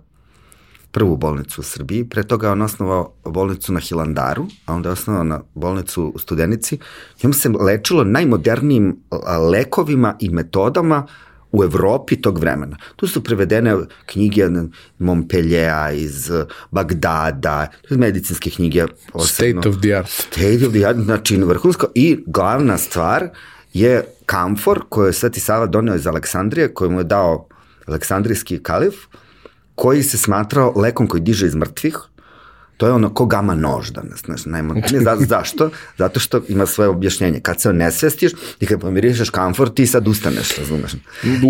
prvu 0.91 1.18
bolnicu 1.18 1.61
u 1.61 1.63
Srbiji, 1.63 2.09
pre 2.09 2.23
toga 2.23 2.47
je 2.47 2.51
on 2.51 2.61
osnovao 2.61 3.13
bolnicu 3.26 3.73
na 3.73 3.80
Hilandaru, 3.80 4.45
a 4.65 4.73
onda 4.73 4.89
je 4.89 4.93
osnovao 4.93 5.23
na 5.23 5.41
bolnicu 5.53 6.11
u 6.15 6.19
Studenici, 6.19 6.77
njom 7.23 7.34
se 7.34 7.49
lečilo 7.49 8.03
najmodernijim 8.03 8.99
lekovima 9.51 10.15
i 10.19 10.30
metodama 10.30 11.07
u 11.52 11.64
Evropi 11.64 12.22
tog 12.22 12.40
vremena. 12.40 12.78
Tu 12.95 13.07
su 13.07 13.23
prevedene 13.23 13.78
knjige 14.06 14.48
Montpellier 14.99 15.94
iz 15.94 16.32
Bagdada, 16.72 17.68
medicinske 17.90 18.49
knjige. 18.49 18.86
Posebno. 19.11 19.61
State 19.61 19.69
of 19.69 19.82
the 19.82 19.95
art. 19.95 20.10
State 20.10 20.68
of 20.68 20.73
the 20.73 20.86
art, 20.86 20.98
znači 20.98 21.38
vrhunsko. 21.38 21.88
I 21.95 22.23
glavna 22.26 22.78
stvar 22.78 23.30
je 23.73 24.06
kamfor 24.26 24.84
koje 24.90 25.10
je 25.10 25.14
Sveti 25.14 25.40
Sava 25.40 25.65
donio 25.65 25.95
iz 25.95 26.07
Aleksandrije, 26.07 26.73
koju 26.73 26.91
mu 26.91 26.99
je 26.99 27.03
dao 27.03 27.48
aleksandrijski 27.86 28.64
kalif, 28.64 28.95
koji 29.76 30.03
se 30.03 30.18
smatrao 30.18 30.73
lekom 30.76 31.07
koji 31.07 31.22
diže 31.22 31.48
iz 31.48 31.56
mrtvih, 31.56 31.98
to 32.82 32.88
je 32.88 32.94
ono 32.94 33.14
ko 33.14 33.26
gama 33.26 33.56
nož 33.56 33.91
danas, 33.91 34.22
znaš, 34.26 34.45
najmodernije. 34.45 35.03
Za, 35.03 35.18
zašto? 35.34 35.70
Zato 35.98 36.20
što 36.20 36.41
ima 36.48 36.66
svoje 36.66 36.90
objašnjenje. 36.90 37.40
Kad 37.40 37.62
se 37.62 37.70
onesvestiš 37.70 38.32
i 38.60 38.66
kad 38.66 38.80
pomirišeš 38.80 39.30
kamfor, 39.30 39.70
ti 39.70 39.88
sad 39.88 40.08
ustaneš, 40.08 40.58
razumeš? 40.58 40.91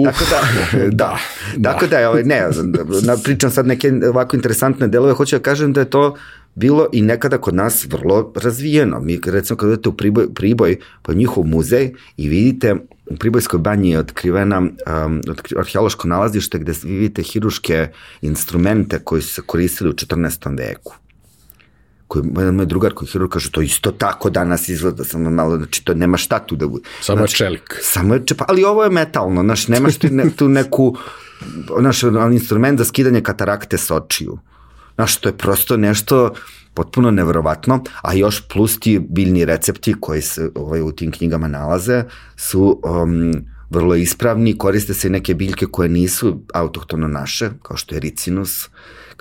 Tako 0.05 0.23
da, 0.29 0.41
da, 0.91 1.17
da. 1.57 1.71
Tako 1.71 1.87
da, 1.87 1.99
je, 1.99 2.07
ovaj, 2.07 2.23
ne, 2.23 2.41
na, 3.03 3.17
pričam 3.23 3.51
sad 3.51 3.67
neke 3.67 3.91
ovako 4.09 4.35
interesantne 4.35 4.87
delove, 4.87 5.13
hoću 5.13 5.35
da 5.35 5.43
kažem 5.43 5.73
da 5.73 5.79
je 5.79 5.89
to 5.89 6.15
bilo 6.55 6.87
i 6.91 7.01
nekada 7.01 7.37
kod 7.37 7.55
nas 7.55 7.85
vrlo 7.89 8.33
razvijeno. 8.35 8.99
Mi 8.99 9.19
recimo 9.25 9.57
kad 9.57 9.69
odete 9.69 9.89
u 9.89 9.93
Priboj, 9.93 10.33
Priboj 10.33 10.77
pa 11.01 11.13
njihov 11.13 11.45
muzej 11.45 11.93
i 12.17 12.29
vidite 12.29 12.75
u 13.05 13.15
Pribojskoj 13.15 13.59
banji 13.59 13.89
je 13.89 13.99
otkrivena 13.99 14.59
um, 14.59 15.21
arheološko 15.57 16.07
nalazište 16.07 16.59
gde 16.59 16.73
vi 16.83 16.97
vidite 16.97 17.23
hiruške 17.23 17.87
instrumente 18.21 18.99
koji 18.99 19.21
su 19.21 19.33
se 19.33 19.41
koristili 19.41 19.89
u 19.89 19.93
14. 19.93 20.57
veku 20.57 20.93
koji 22.11 22.23
jedan 22.37 22.55
moj 22.55 22.65
drugar 22.65 22.93
koji 22.93 23.07
hirurg 23.07 23.31
kaže 23.31 23.51
to 23.51 23.61
isto 23.61 23.91
tako 23.91 24.29
danas 24.29 24.69
izgleda 24.69 25.03
samo 25.03 25.29
malo 25.29 25.57
znači 25.57 25.85
to 25.85 25.93
nema 25.93 26.17
šta 26.17 26.39
tu 26.39 26.55
da 26.55 26.67
bude. 26.67 26.83
Samo 27.01 27.17
znači, 27.17 27.35
čelik. 27.35 27.79
samo 27.81 28.13
je 28.13 28.25
čepa 28.25 28.45
ali 28.47 28.63
ovo 28.63 28.83
je 28.83 28.89
metalno 28.89 29.43
znaš 29.43 29.67
nemaš 29.67 29.97
ti 29.97 30.09
ne, 30.09 30.29
tu 30.35 30.49
neku 30.49 30.95
naš 31.87 32.03
instrument 32.31 32.79
za 32.79 32.85
skidanje 32.85 33.21
katarakte 33.21 33.77
s 33.77 33.91
očiju. 33.91 34.37
Znaš 34.95 35.17
to 35.17 35.29
je 35.29 35.37
prosto 35.37 35.77
nešto 35.77 36.33
potpuno 36.73 37.11
neverovatno, 37.11 37.83
a 38.01 38.13
još 38.13 38.41
plus 38.47 38.79
ti 38.79 38.99
biljni 38.99 39.45
recepti 39.45 39.95
koji 39.99 40.21
se 40.21 40.49
ovaj, 40.55 40.81
u 40.81 40.91
tim 40.91 41.11
knjigama 41.11 41.47
nalaze 41.47 42.03
su 42.35 42.79
um, 42.83 43.33
vrlo 43.69 43.95
ispravni, 43.95 44.57
koriste 44.57 44.93
se 44.93 45.09
neke 45.09 45.33
biljke 45.33 45.65
koje 45.65 45.89
nisu 45.89 46.41
autohtono 46.53 47.07
naše, 47.07 47.49
kao 47.61 47.77
što 47.77 47.95
je 47.95 47.99
ricinus, 47.99 48.69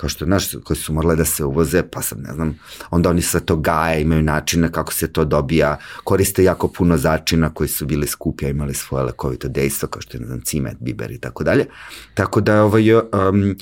kao 0.00 0.08
što 0.08 0.26
naš, 0.26 0.44
koji 0.64 0.76
su 0.76 0.92
morale 0.92 1.16
da 1.16 1.24
se 1.24 1.44
uvoze, 1.44 1.82
pa 1.82 2.02
sad 2.02 2.18
ne 2.18 2.32
znam, 2.32 2.58
onda 2.90 3.10
oni 3.10 3.22
sa 3.22 3.40
to 3.40 3.56
gaje, 3.56 4.02
imaju 4.02 4.22
načine 4.22 4.72
kako 4.72 4.92
se 4.92 5.12
to 5.12 5.24
dobija, 5.24 5.76
koriste 6.04 6.44
jako 6.44 6.68
puno 6.68 6.96
začina 6.96 7.50
koji 7.54 7.68
su 7.68 7.86
bili 7.86 8.06
skupi, 8.06 8.46
a 8.46 8.48
imali 8.48 8.74
svoje 8.74 9.04
lekovito 9.04 9.48
dejstvo, 9.48 9.88
kao 9.88 10.02
što 10.02 10.16
je, 10.16 10.20
ne 10.20 10.26
znam, 10.26 10.40
cimet, 10.40 10.76
biber 10.80 11.10
i 11.10 11.18
tako 11.18 11.44
dalje. 11.44 11.66
Tako 12.14 12.40
da, 12.40 12.62
ovaj, 12.62 12.94
um, 12.94 13.56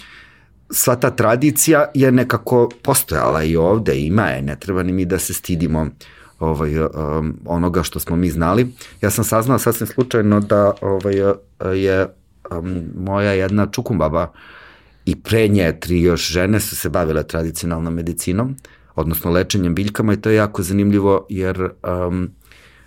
sva 0.70 0.96
ta 0.96 1.10
tradicija 1.10 1.90
je 1.94 2.12
nekako 2.12 2.68
postojala 2.82 3.42
i 3.42 3.56
ovde, 3.56 3.98
ima 4.00 4.28
je, 4.28 4.42
ne 4.42 4.56
treba 4.56 4.82
ni 4.82 4.92
mi 4.92 5.04
da 5.04 5.18
se 5.18 5.34
stidimo 5.34 5.86
ovaj, 6.38 6.78
um, 6.78 7.34
onoga 7.46 7.82
što 7.82 8.00
smo 8.00 8.16
mi 8.16 8.30
znali. 8.30 8.72
Ja 9.00 9.10
sam 9.10 9.24
saznao 9.24 9.58
sasvim 9.58 9.86
slučajno 9.86 10.40
da 10.40 10.72
ovaj, 10.80 11.14
je 11.74 12.06
um, 12.50 12.82
moja 12.94 13.32
jedna 13.32 13.66
čukumbaba 13.66 14.32
i 15.08 15.16
pre 15.16 15.48
nje 15.48 15.80
tri 15.80 16.02
još 16.02 16.28
žene 16.28 16.60
su 16.60 16.76
se 16.76 16.88
bavile 16.88 17.26
tradicionalnom 17.26 17.94
medicinom, 17.94 18.56
odnosno 18.94 19.30
lečenjem 19.30 19.74
biljkama 19.74 20.12
i 20.12 20.20
to 20.20 20.30
je 20.30 20.36
jako 20.36 20.62
zanimljivo 20.62 21.26
jer 21.28 21.60
um, 21.62 22.30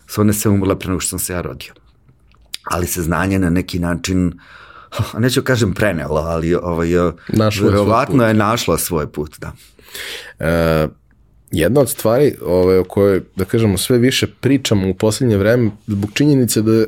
su 0.07 0.22
one 0.22 0.34
se 0.34 0.49
umrle 0.49 0.80
pre 0.80 0.89
nego 0.89 0.99
što 0.99 1.10
sam 1.10 1.19
se 1.19 1.34
ja 1.34 1.41
rodio. 1.41 1.73
Ali 2.64 2.88
se 2.88 3.02
znanje 3.02 3.39
na 3.39 3.49
neki 3.49 3.80
način 3.80 4.34
neću 5.23 5.41
kažem 5.41 5.73
prenelo, 5.73 6.19
ali 6.19 6.56
ovaj, 6.56 6.89
našlo 7.34 7.69
verovatno 7.69 8.27
je 8.27 8.34
našlo 8.34 8.77
svoj 8.77 9.11
put, 9.11 9.39
da. 9.39 9.52
E, 10.39 10.88
jedna 11.52 11.81
od 11.81 11.89
stvari 11.89 12.35
ovaj, 12.45 12.77
o 12.77 12.84
kojoj, 12.84 13.22
da 13.35 13.45
kažemo, 13.45 13.77
sve 13.77 13.98
više 13.98 14.27
pričamo 14.27 14.89
u 14.89 14.93
poslednje 14.93 15.38
vreme 15.38 15.72
zbog 15.88 16.10
činjenice 16.14 16.61
da 16.61 16.73
je 16.73 16.88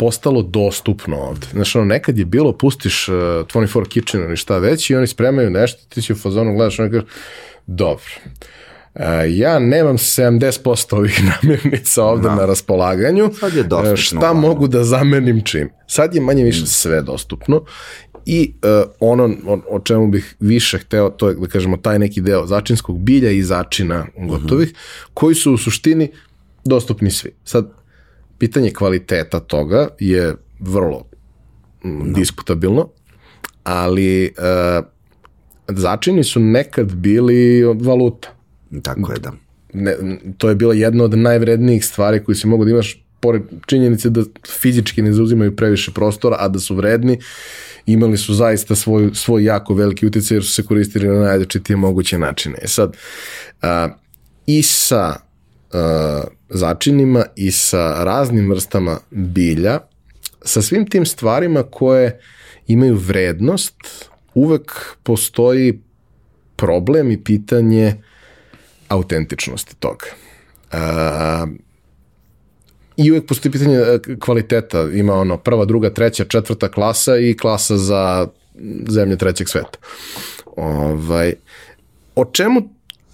postalo 0.00 0.42
dostupno 0.42 1.16
ovde. 1.16 1.46
Znaš, 1.52 1.76
ono, 1.76 1.84
nekad 1.84 2.18
je 2.18 2.24
bilo, 2.24 2.52
pustiš 2.52 3.08
uh, 3.08 3.14
24 3.14 3.88
Kitchen 3.88 4.22
ili 4.22 4.36
šta 4.36 4.58
već 4.58 4.90
i 4.90 4.96
oni 4.96 5.06
spremaju 5.06 5.50
nešto, 5.50 5.82
ti 5.88 6.02
si 6.02 6.12
u 6.12 6.16
fazonu 6.16 6.54
gledaš, 6.54 6.78
oni 6.78 6.90
kažeš, 6.90 7.08
dobro, 7.66 8.04
Uh, 8.94 9.02
ja 9.28 9.58
nemam 9.58 9.98
70% 9.98 10.96
ovih 10.96 11.20
namirnica 11.30 12.04
ovde 12.04 12.28
da. 12.28 12.34
na 12.34 12.46
raspolaganju. 12.46 13.30
Sad 13.40 13.54
je 13.54 13.62
dostupno. 13.62 13.96
Šta 13.96 14.18
da. 14.18 14.32
mogu 14.32 14.68
da 14.68 14.84
zamenim 14.84 15.42
čim? 15.44 15.70
Sad 15.86 16.14
je 16.14 16.20
manje 16.20 16.44
više 16.44 16.62
mm. 16.62 16.66
sve 16.66 17.02
dostupno 17.02 17.64
i 18.26 18.54
uh, 18.62 18.90
ono 19.00 19.30
o, 19.46 19.60
o 19.70 19.80
čemu 19.80 20.08
bih 20.08 20.36
više 20.40 20.78
hteo, 20.78 21.10
to 21.10 21.28
je 21.28 21.34
da 21.34 21.46
kažemo 21.46 21.76
taj 21.76 21.98
neki 21.98 22.20
deo 22.20 22.46
začinskog 22.46 22.98
bilja 22.98 23.30
i 23.30 23.42
začina 23.42 24.06
gotovih, 24.18 24.68
mm 24.68 24.72
-hmm. 24.72 25.10
koji 25.14 25.34
su 25.34 25.52
u 25.52 25.58
suštini 25.58 26.10
dostupni 26.64 27.10
svi. 27.10 27.30
Sad, 27.44 27.79
pitanje 28.40 28.70
kvaliteta 28.72 29.40
toga 29.40 29.88
je 29.98 30.34
vrlo 30.60 31.04
no. 31.84 32.04
Da. 32.04 32.12
diskutabilno, 32.12 32.88
ali 33.64 34.32
uh, 34.38 34.84
začini 35.68 36.24
su 36.24 36.40
nekad 36.40 36.94
bili 36.94 37.64
valuta. 37.64 38.28
Tako 38.82 39.12
je, 39.12 39.18
da. 39.18 39.32
ne, 39.72 39.96
to 40.38 40.48
je 40.48 40.54
bila 40.54 40.74
jedna 40.74 41.04
od 41.04 41.18
najvrednijih 41.18 41.84
stvari 41.84 42.24
koju 42.24 42.36
si 42.36 42.46
mogu 42.46 42.64
da 42.64 42.70
imaš 42.70 43.04
pored 43.20 43.42
činjenice 43.66 44.10
da 44.10 44.22
fizički 44.60 45.02
ne 45.02 45.12
zauzimaju 45.12 45.56
previše 45.56 45.92
prostora, 45.92 46.36
a 46.40 46.48
da 46.48 46.58
su 46.58 46.74
vredni, 46.74 47.18
imali 47.86 48.16
su 48.16 48.34
zaista 48.34 48.74
svoj, 48.74 49.10
svoj 49.14 49.44
jako 49.44 49.74
veliki 49.74 50.06
utjecaj 50.06 50.36
jer 50.36 50.44
su 50.44 50.52
se 50.52 50.62
koristili 50.62 51.08
na 51.08 51.20
najdačitije 51.20 51.76
moguće 51.76 52.18
načine. 52.18 52.58
E 52.62 52.68
sad, 52.68 52.96
a, 53.62 53.88
i 54.46 54.62
sa 54.62 55.29
začinima 56.48 57.24
i 57.36 57.50
sa 57.50 58.04
raznim 58.04 58.50
vrstama 58.50 58.98
bilja, 59.10 59.78
sa 60.42 60.62
svim 60.62 60.90
tim 60.90 61.06
stvarima 61.06 61.62
koje 61.62 62.20
imaju 62.66 62.96
vrednost, 62.96 63.74
uvek 64.34 64.72
postoji 65.02 65.80
problem 66.56 67.10
i 67.10 67.24
pitanje 67.24 67.94
autentičnosti 68.88 69.76
toga. 69.76 70.06
Uh, 70.72 71.48
I 72.96 73.10
uvek 73.10 73.26
postoji 73.26 73.52
pitanje 73.52 73.76
e, 73.76 73.98
kvaliteta. 74.20 74.82
Ima 74.92 75.14
ono 75.14 75.36
prva, 75.36 75.64
druga, 75.64 75.90
treća, 75.90 76.24
četvrta 76.24 76.68
klasa 76.68 77.16
i 77.16 77.36
klasa 77.36 77.76
za 77.76 78.28
zemlje 78.88 79.16
trećeg 79.16 79.48
sveta. 79.48 79.78
Ovaj, 80.56 81.34
o 82.14 82.24
čemu 82.24 82.68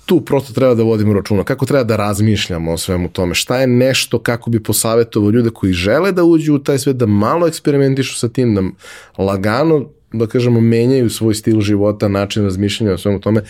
tu 0.06 0.20
prosto 0.20 0.52
treba 0.52 0.74
da 0.74 0.82
vodimo 0.82 1.14
računa, 1.14 1.44
kako 1.44 1.66
treba 1.66 1.84
da 1.84 1.96
razmišljamo 1.96 2.72
o 2.72 2.78
svemu 2.78 3.08
tome, 3.08 3.34
šta 3.34 3.60
je 3.60 3.66
nešto 3.66 4.18
kako 4.18 4.50
bi 4.50 4.62
posavjetovao 4.62 5.30
ljude 5.30 5.50
koji 5.50 5.72
žele 5.72 6.12
da 6.12 6.24
uđu 6.24 6.54
u 6.54 6.58
taj 6.58 6.78
svet, 6.78 6.96
da 6.96 7.06
malo 7.06 7.46
eksperimentišu 7.48 8.18
sa 8.18 8.28
tim, 8.28 8.54
da 8.54 8.62
lagano 9.22 9.86
da 10.12 10.26
kažemo, 10.26 10.60
menjaju 10.60 11.10
svoj 11.10 11.34
stil 11.34 11.60
života, 11.60 12.08
način 12.08 12.44
razmišljanja 12.44 12.94
o 12.94 12.98
svemu 12.98 13.20
tome, 13.20 13.40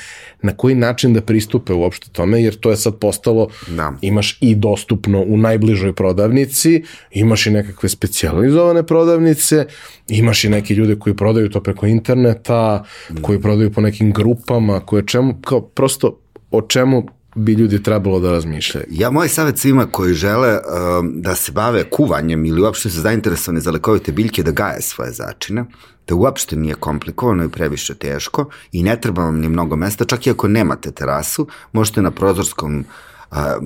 na 0.42 0.56
koji 0.56 0.74
način 0.74 1.12
da 1.12 1.20
pristupe 1.20 1.72
uopšte 1.72 2.08
tome, 2.12 2.42
jer 2.42 2.54
to 2.54 2.70
je 2.70 2.76
sad 2.76 2.98
postalo, 2.98 3.48
da. 3.68 3.92
imaš 4.00 4.38
i 4.40 4.54
dostupno 4.54 5.22
u 5.22 5.36
najbližoj 5.36 5.92
prodavnici, 5.92 6.82
imaš 7.10 7.46
i 7.46 7.50
nekakve 7.50 7.88
specializovane 7.88 8.82
prodavnice, 8.82 9.66
imaš 10.08 10.44
i 10.44 10.48
neke 10.48 10.74
ljude 10.74 10.96
koji 10.96 11.16
prodaju 11.16 11.50
to 11.50 11.60
preko 11.60 11.86
interneta, 11.86 12.84
mm. 13.10 13.22
koji 13.22 13.40
prodaju 13.40 13.72
po 13.72 13.80
nekim 13.80 14.12
grupama, 14.12 14.80
koje 14.80 15.06
čemu, 15.06 15.34
kao 15.44 15.60
prosto 15.60 16.18
o 16.50 16.62
čemu 16.62 17.06
bi 17.36 17.52
ljudi 17.52 17.82
trebalo 17.82 18.20
da 18.20 18.30
razmišljaju? 18.30 18.86
Ja, 18.90 19.10
moj 19.10 19.28
savjet 19.28 19.58
svima 19.58 19.86
koji 19.86 20.14
žele 20.14 20.52
um, 20.52 21.12
da 21.22 21.34
se 21.34 21.52
bave 21.52 21.90
kuvanjem 21.90 22.44
ili 22.44 22.62
uopšte 22.62 22.90
su 22.90 23.00
zainteresovani 23.00 23.60
za 23.60 23.70
lekovite 23.70 24.12
biljke 24.12 24.42
da 24.42 24.50
gaje 24.50 24.82
svoje 24.82 25.12
začine, 25.12 25.64
da 26.08 26.14
uopšte 26.14 26.56
nije 26.56 26.74
komplikovano 26.74 27.44
i 27.44 27.48
previše 27.48 27.94
teško 27.94 28.48
i 28.72 28.82
ne 28.82 29.00
treba 29.00 29.24
vam 29.24 29.40
ni 29.40 29.48
mnogo 29.48 29.76
mesta, 29.76 30.04
čak 30.04 30.26
i 30.26 30.30
ako 30.30 30.48
nemate 30.48 30.90
terasu, 30.90 31.46
možete 31.72 32.02
na 32.02 32.10
prozorskom 32.10 32.84
a, 33.30 33.58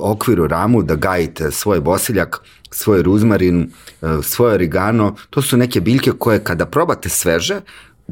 okviru 0.00 0.46
ramu 0.46 0.82
da 0.82 0.94
gajite 0.94 1.50
svoj 1.50 1.80
bosiljak, 1.80 2.40
svoj 2.70 3.02
ruzmarin, 3.02 3.70
a, 4.00 4.22
svoj 4.22 4.54
origano, 4.54 5.16
to 5.30 5.42
su 5.42 5.56
neke 5.56 5.80
biljke 5.80 6.12
koje 6.18 6.44
kada 6.44 6.66
probate 6.66 7.08
sveže, 7.08 7.60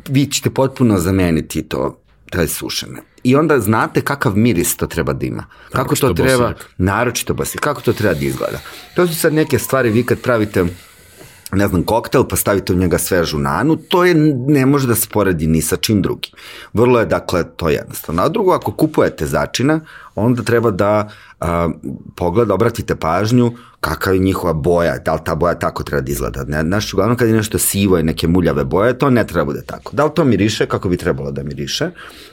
vi 0.09 0.27
ćete 0.27 0.51
potpuno 0.51 0.99
zameniti 0.99 1.62
to 1.62 2.02
taj 2.32 2.48
sušene. 2.48 3.02
I 3.24 3.36
onda 3.36 3.60
znate 3.60 4.00
kakav 4.00 4.36
miris 4.36 4.76
to 4.76 4.86
treba 4.86 5.12
da 5.12 5.26
ima. 5.26 5.44
Kako 5.72 5.96
to 5.96 6.12
treba, 6.14 6.48
bosiljak. 6.48 6.70
naročito 6.78 7.34
bosiljak, 7.34 7.64
kako 7.64 7.80
to 7.80 7.92
treba 7.92 8.14
da 8.14 8.24
izgleda. 8.26 8.60
To 8.96 9.06
su 9.06 9.14
sad 9.14 9.34
neke 9.34 9.59
stvari, 9.59 9.90
vi 9.90 10.06
kad 10.06 10.20
pravite 10.20 10.64
ne 11.52 11.68
znam, 11.68 11.82
koktel, 11.82 12.24
pa 12.28 12.36
stavite 12.36 12.72
u 12.72 12.76
njega 12.76 12.98
svežu 12.98 13.38
nanu, 13.38 13.76
to 13.76 14.04
je, 14.04 14.14
ne 14.48 14.66
može 14.66 14.86
da 14.86 14.94
se 14.94 15.09
poredi 15.09 15.46
ni 15.46 15.62
sa 15.62 15.76
čim 15.76 16.02
drugim. 16.02 16.32
Vrlo 16.72 17.00
je, 17.00 17.06
dakle, 17.06 17.44
to 17.56 17.68
jednostavno. 17.68 18.22
A 18.22 18.28
drugo, 18.28 18.52
ako 18.52 18.72
kupujete 18.72 19.26
začina, 19.26 19.80
onda 20.14 20.43
treba 20.43 20.70
da 20.70 21.09
a, 21.40 21.70
pogleda, 22.16 22.55
obratite 22.55 22.97
pažnju 22.97 23.52
kakva 23.82 24.12
je 24.12 24.18
njihova 24.18 24.52
boja, 24.52 24.98
da 24.98 25.14
li 25.14 25.20
ta 25.24 25.34
boja 25.34 25.55
tako 25.55 25.82
treba 25.82 26.01
da 26.01 26.12
izgleda. 26.12 26.44
Ne, 26.44 26.62
znaš, 26.62 26.93
uglavnom 26.94 27.16
kad 27.16 27.28
je 27.28 27.34
nešto 27.34 27.59
sivo 27.59 27.98
i 27.98 28.02
neke 28.02 28.28
muljave 28.28 28.64
boje, 28.64 28.98
to 28.98 29.10
ne 29.10 29.26
treba 29.26 29.44
bude 29.44 29.62
tako. 29.66 29.97
Da 29.97 30.05
li 30.05 30.10
to 30.14 30.24
miriše 30.24 30.66
kako 30.66 30.89
bi 30.89 30.97
trebalo 30.97 31.30
da 31.30 31.43
miriše, 31.43 31.90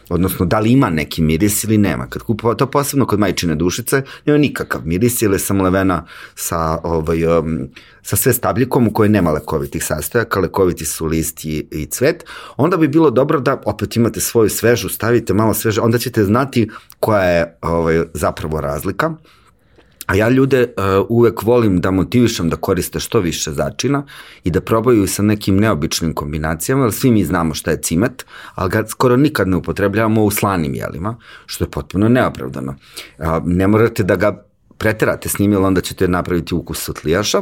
odnosno 0.10 0.46
da 0.46 0.60
li 0.60 0.72
ima 0.72 0.90
neki 0.90 1.22
miris 1.22 1.64
ili 1.64 1.78
nema. 1.78 2.08
Kad 2.08 2.22
kupa, 2.22 2.56
to 2.56 2.66
posebno 2.72 3.06
kod 3.06 3.20
majčine 3.20 3.56
dušice, 3.56 4.04
nema 4.26 4.38
nikakav 4.38 4.82
miris 4.86 5.22
ili 5.22 5.36
je 5.36 5.40
samo 5.40 5.64
levena 5.64 6.06
sa, 6.36 6.80
ovaj, 6.84 7.26
um, 7.38 7.70
sa 8.02 8.16
sve 8.16 8.34
stabljikom 8.34 8.88
u 8.88 8.94
kojoj 8.94 9.10
nema 9.10 9.32
lekovitih 9.32 9.86
sastojaka, 9.86 10.40
lekoviti 10.40 10.86
su 10.86 11.06
list 11.06 11.46
i, 11.46 11.68
i 11.72 11.86
cvet, 11.86 12.26
onda 12.58 12.78
bi 12.78 12.88
bilo 12.88 13.10
dobro 13.10 13.40
da 13.40 13.62
opet 13.66 13.96
imate 13.96 14.20
svoju 14.20 14.50
svežu, 14.50 14.90
stavite 14.90 15.34
malo 15.34 15.54
sveže, 15.54 15.82
onda 15.82 15.98
ćete 15.98 16.24
znati 16.24 16.70
koja 17.00 17.24
je 17.24 17.58
ovaj, 17.70 18.04
zapravo 18.14 18.62
razlika. 18.62 19.14
A 20.10 20.16
ja 20.16 20.30
ljude 20.30 20.62
uh, 20.62 21.06
uvek 21.10 21.44
volim 21.44 21.82
da 21.82 21.92
motivišem 21.92 22.50
da 22.50 22.56
koriste 22.56 23.00
što 23.00 23.20
više 23.20 23.52
začina 23.52 24.04
i 24.44 24.52
da 24.52 24.62
probaju 24.62 25.08
sa 25.08 25.24
nekim 25.24 25.60
neobičnim 25.60 26.14
kombinacijama, 26.14 26.84
jer 26.84 26.94
svi 26.94 27.12
mi 27.12 27.26
znamo 27.26 27.54
šta 27.54 27.72
je 27.72 27.82
cimet, 27.82 28.26
ali 28.56 28.70
ga 28.70 28.84
skoro 28.88 29.18
nikad 29.18 29.48
ne 29.48 29.58
upotrebljavamo 29.58 30.24
u 30.24 30.32
slanim 30.32 30.74
jelima, 30.74 31.16
što 31.46 31.64
je 31.64 31.72
potpuno 31.72 32.10
neopravdano. 32.10 32.76
Uh, 33.18 33.26
ne 33.46 33.68
morate 33.68 34.04
da 34.04 34.16
ga 34.16 34.44
preterate 34.78 35.30
s 35.30 35.40
njim, 35.40 35.52
jer 35.52 35.62
onda 35.62 35.82
ćete 35.82 36.08
napraviti 36.08 36.56
ukus 36.56 36.80
sotlijaša, 36.84 37.42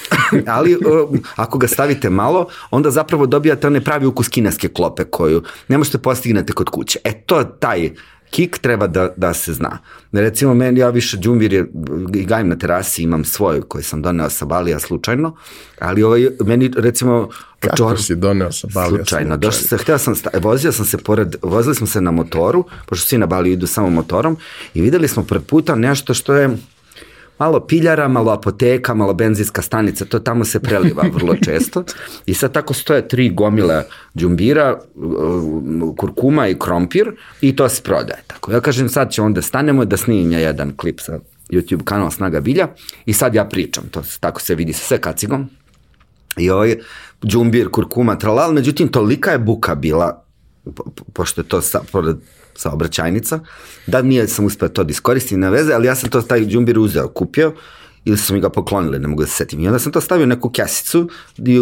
ali 0.56 0.76
uh, 0.76 1.18
ako 1.36 1.58
ga 1.58 1.68
stavite 1.68 2.10
malo, 2.10 2.46
onda 2.70 2.90
zapravo 2.90 3.26
dobijate 3.26 3.66
onaj 3.66 3.84
pravi 3.84 4.06
ukus 4.06 4.28
kineske 4.28 4.68
klope 4.68 5.04
koju 5.04 5.42
ne 5.68 5.78
možete 5.78 5.98
postignete 5.98 6.52
kod 6.52 6.70
kuće. 6.70 6.98
E, 7.04 7.12
to 7.12 7.38
je 7.38 7.46
taj 7.60 7.90
kik 8.30 8.58
treba 8.58 8.86
da, 8.86 9.12
da 9.16 9.34
se 9.34 9.52
zna. 9.52 9.78
Recimo, 10.12 10.54
meni, 10.54 10.80
ja 10.80 10.90
više 10.90 11.16
džumbir 11.16 11.52
je, 11.52 11.70
i 12.14 12.24
gajim 12.24 12.48
na 12.48 12.56
terasi, 12.56 13.02
imam 13.02 13.24
svoj 13.24 13.60
koji 13.60 13.84
sam 13.84 14.02
doneo 14.02 14.30
sa 14.30 14.44
Balija 14.44 14.78
slučajno, 14.78 15.36
ali 15.78 16.02
ovaj, 16.02 16.28
meni, 16.40 16.70
recimo, 16.76 17.28
Kako 17.60 17.76
čor... 17.76 18.02
si 18.02 18.16
doneo 18.16 18.52
sa 18.52 18.68
Balija 18.74 18.96
slučajno? 18.96 19.36
Došao 19.36 19.62
se, 19.62 19.76
htio 19.76 19.98
sam, 19.98 20.14
sta, 20.14 20.30
vozio 20.38 20.72
sam 20.72 20.84
se 20.84 20.98
pored, 20.98 21.36
vozili 21.42 21.74
smo 21.74 21.86
se 21.86 22.00
na 22.00 22.10
motoru, 22.10 22.64
pošto 22.86 23.06
svi 23.06 23.18
na 23.18 23.26
Baliju 23.26 23.52
idu 23.52 23.66
samo 23.66 23.90
motorom, 23.90 24.36
i 24.74 24.80
videli 24.80 25.08
smo 25.08 25.22
pred 25.22 25.42
puta 25.42 25.74
nešto 25.74 26.14
što 26.14 26.34
je, 26.34 26.56
malo 27.40 27.60
piljara, 27.60 28.08
malo 28.08 28.32
apoteka, 28.32 28.94
malo 28.94 29.14
benzinska 29.14 29.62
stanica, 29.62 30.04
to 30.04 30.18
tamo 30.18 30.44
se 30.44 30.60
preliva 30.60 31.04
vrlo 31.12 31.36
često. 31.44 31.84
I 32.26 32.34
sad 32.34 32.52
tako 32.52 32.74
stoje 32.74 33.08
tri 33.08 33.30
gomile 33.30 33.84
džumbira, 34.16 34.78
uh, 34.94 35.96
kurkuma 35.96 36.48
i 36.48 36.58
krompir 36.58 37.12
i 37.40 37.56
to 37.56 37.68
se 37.68 37.82
prodaje. 37.82 38.22
Tako 38.26 38.52
ja 38.52 38.60
kažem 38.60 38.88
sad 38.88 39.10
će 39.10 39.22
onda 39.22 39.42
stanemo 39.42 39.84
da 39.84 39.96
snimim 39.96 40.32
ja 40.32 40.38
jedan 40.38 40.76
klip 40.76 41.00
sa 41.00 41.18
YouTube 41.50 41.84
kanal 41.84 42.10
Snaga 42.10 42.40
Bilja 42.40 42.68
i 43.06 43.12
sad 43.12 43.34
ja 43.34 43.44
pričam, 43.44 43.84
to 43.90 44.02
tako 44.20 44.40
se 44.40 44.54
vidi 44.54 44.72
sa 44.72 44.86
sve 44.86 44.98
kacigom. 44.98 45.48
I 46.36 46.50
ovaj 46.50 46.76
džumbir, 47.26 47.70
kurkuma, 47.70 48.18
tralal, 48.18 48.52
međutim 48.52 48.88
tolika 48.88 49.30
je 49.30 49.38
buka 49.38 49.74
bila 49.74 50.24
po, 50.74 50.84
pošto 51.12 51.40
je 51.40 51.48
to 51.48 51.60
sa, 51.62 51.80
pored 51.92 52.16
saobraćajnica, 52.54 53.40
da 53.86 54.02
nije 54.02 54.28
sam 54.28 54.44
uspeo 54.44 54.68
to 54.68 54.84
da 54.84 54.90
iskoristim 54.90 55.40
na 55.40 55.48
veze, 55.48 55.72
ali 55.72 55.86
ja 55.86 55.94
sam 55.94 56.10
to 56.10 56.22
taj 56.22 56.46
džumbir 56.46 56.78
uzeo, 56.78 57.08
kupio, 57.08 57.52
ili 58.04 58.18
su 58.18 58.34
mi 58.34 58.40
ga 58.40 58.48
poklonili, 58.48 58.98
ne 58.98 59.08
mogu 59.08 59.22
da 59.22 59.28
se 59.28 59.34
setim. 59.34 59.60
I 59.60 59.66
onda 59.66 59.78
sam 59.78 59.92
to 59.92 60.00
stavio 60.00 60.24
u 60.24 60.28
neku 60.28 60.50
kesicu 60.50 61.08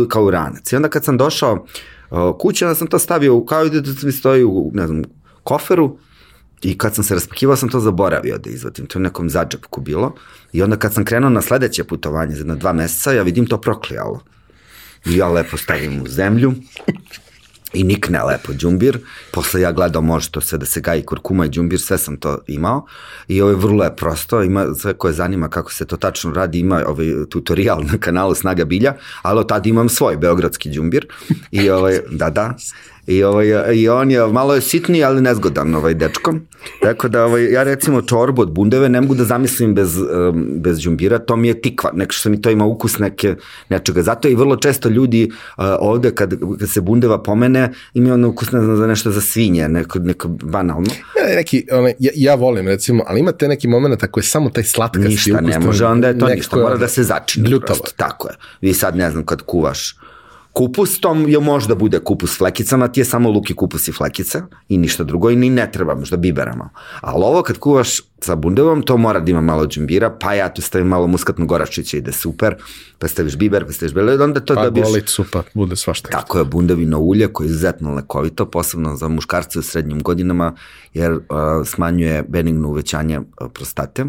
kao 0.08 0.24
u 0.24 0.30
ranac. 0.30 0.72
I 0.72 0.76
onda 0.76 0.88
kad 0.88 1.04
sam 1.04 1.16
došao 1.16 1.66
kuće, 2.38 2.66
onda 2.66 2.74
sam 2.74 2.86
to 2.86 2.98
stavio 2.98 3.44
kao 3.44 3.68
da 3.68 3.90
mi 4.02 4.12
stoji 4.12 4.44
u, 4.44 4.70
ne 4.74 4.86
znam, 4.86 5.02
koferu, 5.44 5.98
I 6.62 6.78
kad 6.78 6.94
sam 6.94 7.04
se 7.04 7.14
raspakivao 7.14 7.56
sam 7.56 7.68
to 7.68 7.80
zaboravio 7.80 8.38
da 8.38 8.50
izvadim, 8.50 8.86
to 8.86 8.98
je 8.98 9.00
u 9.00 9.02
nekom 9.02 9.30
zađepku 9.30 9.80
bilo. 9.80 10.14
I 10.52 10.62
onda 10.62 10.76
kad 10.76 10.94
sam 10.94 11.04
krenuo 11.04 11.30
na 11.30 11.42
sledeće 11.42 11.84
putovanje 11.84 12.34
za 12.34 12.54
dva 12.54 12.72
meseca, 12.72 13.12
ja 13.12 13.22
vidim 13.22 13.46
to 13.46 13.60
proklijalo. 13.60 14.20
I 15.06 15.16
ja 15.16 15.28
lepo 15.28 15.56
stavim 15.56 16.02
u 16.02 16.08
zemlju, 16.08 16.54
i 17.72 17.84
nikne 17.84 18.22
lepo 18.24 18.52
džumbir. 18.52 18.98
Posle 19.32 19.60
ja 19.60 19.72
gledao 19.72 20.02
može 20.02 20.30
to 20.30 20.40
sve 20.40 20.58
da 20.58 20.66
se 20.66 20.80
gaji 20.80 21.02
kurkuma 21.02 21.46
i 21.46 21.48
džumbir, 21.48 21.80
sve 21.80 21.98
sam 21.98 22.16
to 22.16 22.38
imao. 22.46 22.86
I 23.28 23.42
ovo 23.42 23.50
je 23.50 23.56
vrlo 23.56 23.84
je 23.84 23.96
prosto, 23.96 24.42
ima 24.42 24.74
sve 24.74 24.94
koje 24.94 25.12
zanima 25.12 25.48
kako 25.48 25.72
se 25.72 25.84
to 25.84 25.96
tačno 25.96 26.32
radi, 26.32 26.58
ima 26.58 26.82
ovaj 26.86 27.06
tutorial 27.30 27.84
na 27.92 27.98
kanalu 27.98 28.34
Snaga 28.34 28.64
Bilja, 28.64 28.94
ali 29.22 29.40
od 29.40 29.48
tada 29.48 29.68
imam 29.68 29.88
svoj 29.88 30.16
beogradski 30.16 30.70
džumbir. 30.70 31.06
I 31.50 31.70
ovaj, 31.70 32.00
da, 32.10 32.30
da. 32.30 32.54
I, 33.08 33.24
ovaj, 33.24 33.46
I 33.74 33.88
on 33.88 34.10
je, 34.10 34.26
malo 34.26 34.54
je 34.54 34.60
sitniji, 34.60 35.04
ali 35.04 35.20
nezgodan 35.20 35.74
ovaj 35.74 35.94
dečko. 35.94 36.34
Tako 36.82 37.08
da 37.08 37.24
ovaj, 37.24 37.52
ja 37.52 37.62
recimo 37.62 38.02
čorbu 38.02 38.42
od 38.42 38.52
bundeve 38.52 38.88
ne 38.88 39.00
mogu 39.00 39.14
da 39.14 39.24
zamislim 39.24 39.74
bez, 39.74 39.96
um, 39.98 40.46
bez 40.60 40.78
džumbira, 40.78 41.18
to 41.18 41.36
mi 41.36 41.48
je 41.48 41.60
tikva, 41.60 41.90
neko 41.94 42.12
što 42.12 42.30
mi 42.30 42.42
to 42.42 42.50
ima 42.50 42.64
ukus 42.64 42.98
neke, 42.98 43.36
nečega. 43.68 44.02
Zato 44.02 44.28
i 44.28 44.34
vrlo 44.34 44.56
često 44.56 44.88
ljudi 44.88 45.30
uh, 45.30 45.64
ovde 45.80 46.10
kad, 46.14 46.34
kad 46.58 46.70
se 46.70 46.80
bundeva 46.80 47.22
pomene 47.22 47.72
imaju 47.94 48.14
ono 48.14 48.28
ukus 48.28 48.52
ne 48.52 48.60
znam, 48.60 48.76
za 48.76 48.86
nešto 48.86 49.10
za 49.10 49.20
svinje, 49.20 49.68
neko, 49.68 49.98
neko 49.98 50.28
banalno. 50.28 50.90
Ja, 51.20 51.36
neki, 51.36 51.66
one, 51.72 51.94
ja, 51.98 52.10
ja 52.14 52.34
volim 52.34 52.68
recimo, 52.68 53.04
ali 53.06 53.20
ima 53.20 53.32
te 53.32 53.48
neki 53.48 53.68
moment 53.68 54.02
ako 54.04 54.20
je 54.20 54.24
samo 54.24 54.50
taj 54.50 54.64
slatkasti 54.64 55.06
ukus. 55.06 55.26
Ništa 55.26 55.40
ne 55.40 55.58
može, 55.58 55.86
onda 55.86 56.08
je 56.08 56.18
to 56.18 56.28
ništa, 56.28 56.56
mora 56.56 56.76
da 56.76 56.88
se 56.88 57.02
začine. 57.02 57.48
Ljutavo. 57.48 57.78
Prosto, 57.78 57.96
tako 57.96 58.28
je. 58.28 58.34
Vi 58.60 58.74
sad 58.74 58.96
ne 58.96 59.10
znam 59.10 59.24
kad 59.26 59.42
kuvaš 59.42 59.96
Kupus 60.58 61.00
tom 61.00 61.28
je 61.28 61.40
možda 61.40 61.74
bude 61.74 61.98
kupus 61.98 62.38
flekicama, 62.38 62.88
ti 62.88 63.00
je 63.00 63.04
samo 63.04 63.30
luk 63.30 63.50
i 63.50 63.54
kupus 63.54 63.88
i 63.88 63.92
flekica 63.92 64.46
i 64.68 64.78
ništa 64.78 65.04
drugo 65.04 65.30
i 65.30 65.36
ni 65.36 65.50
ne 65.50 65.70
treba 65.72 65.94
možda 65.94 66.16
biberama. 66.16 66.70
Ali 67.00 67.24
ovo 67.24 67.42
kad 67.42 67.58
kuvaš 67.58 68.00
sa 68.20 68.34
bundevom, 68.34 68.82
to 68.82 68.96
mora 68.96 69.20
da 69.20 69.30
ima 69.30 69.40
malo 69.40 69.66
džembira, 69.66 70.10
pa 70.20 70.34
ja 70.34 70.48
tu 70.54 70.62
stavim 70.62 70.86
malo 70.86 71.06
muskatnog 71.06 71.48
goračića, 71.48 71.96
ide 71.96 72.12
super, 72.12 72.56
pa 72.98 73.08
staviš 73.08 73.36
biber, 73.36 73.66
pa 73.66 73.72
staviš 73.72 73.94
bele, 73.94 74.24
onda 74.24 74.40
to 74.40 74.54
pa 74.54 74.64
dobiješ... 74.64 74.84
Pa 74.84 74.90
golicu, 74.90 75.24
pa 75.32 75.42
bude 75.54 75.76
svašta. 75.76 76.10
Tako 76.10 76.38
je, 76.38 76.44
bundevino 76.44 76.98
ulje 76.98 77.28
koje 77.32 77.46
je 77.46 77.48
izuzetno 77.48 77.94
lekovito, 77.94 78.46
posebno 78.50 78.96
za 78.96 79.08
muškarce 79.08 79.58
u 79.58 79.62
srednjim 79.62 80.02
godinama, 80.02 80.54
jer 80.94 81.12
uh, 81.12 81.20
smanjuje 81.64 82.24
benigno 82.28 82.68
uvećanje 82.68 83.18
uh, 83.18 83.24
prostate, 83.54 84.04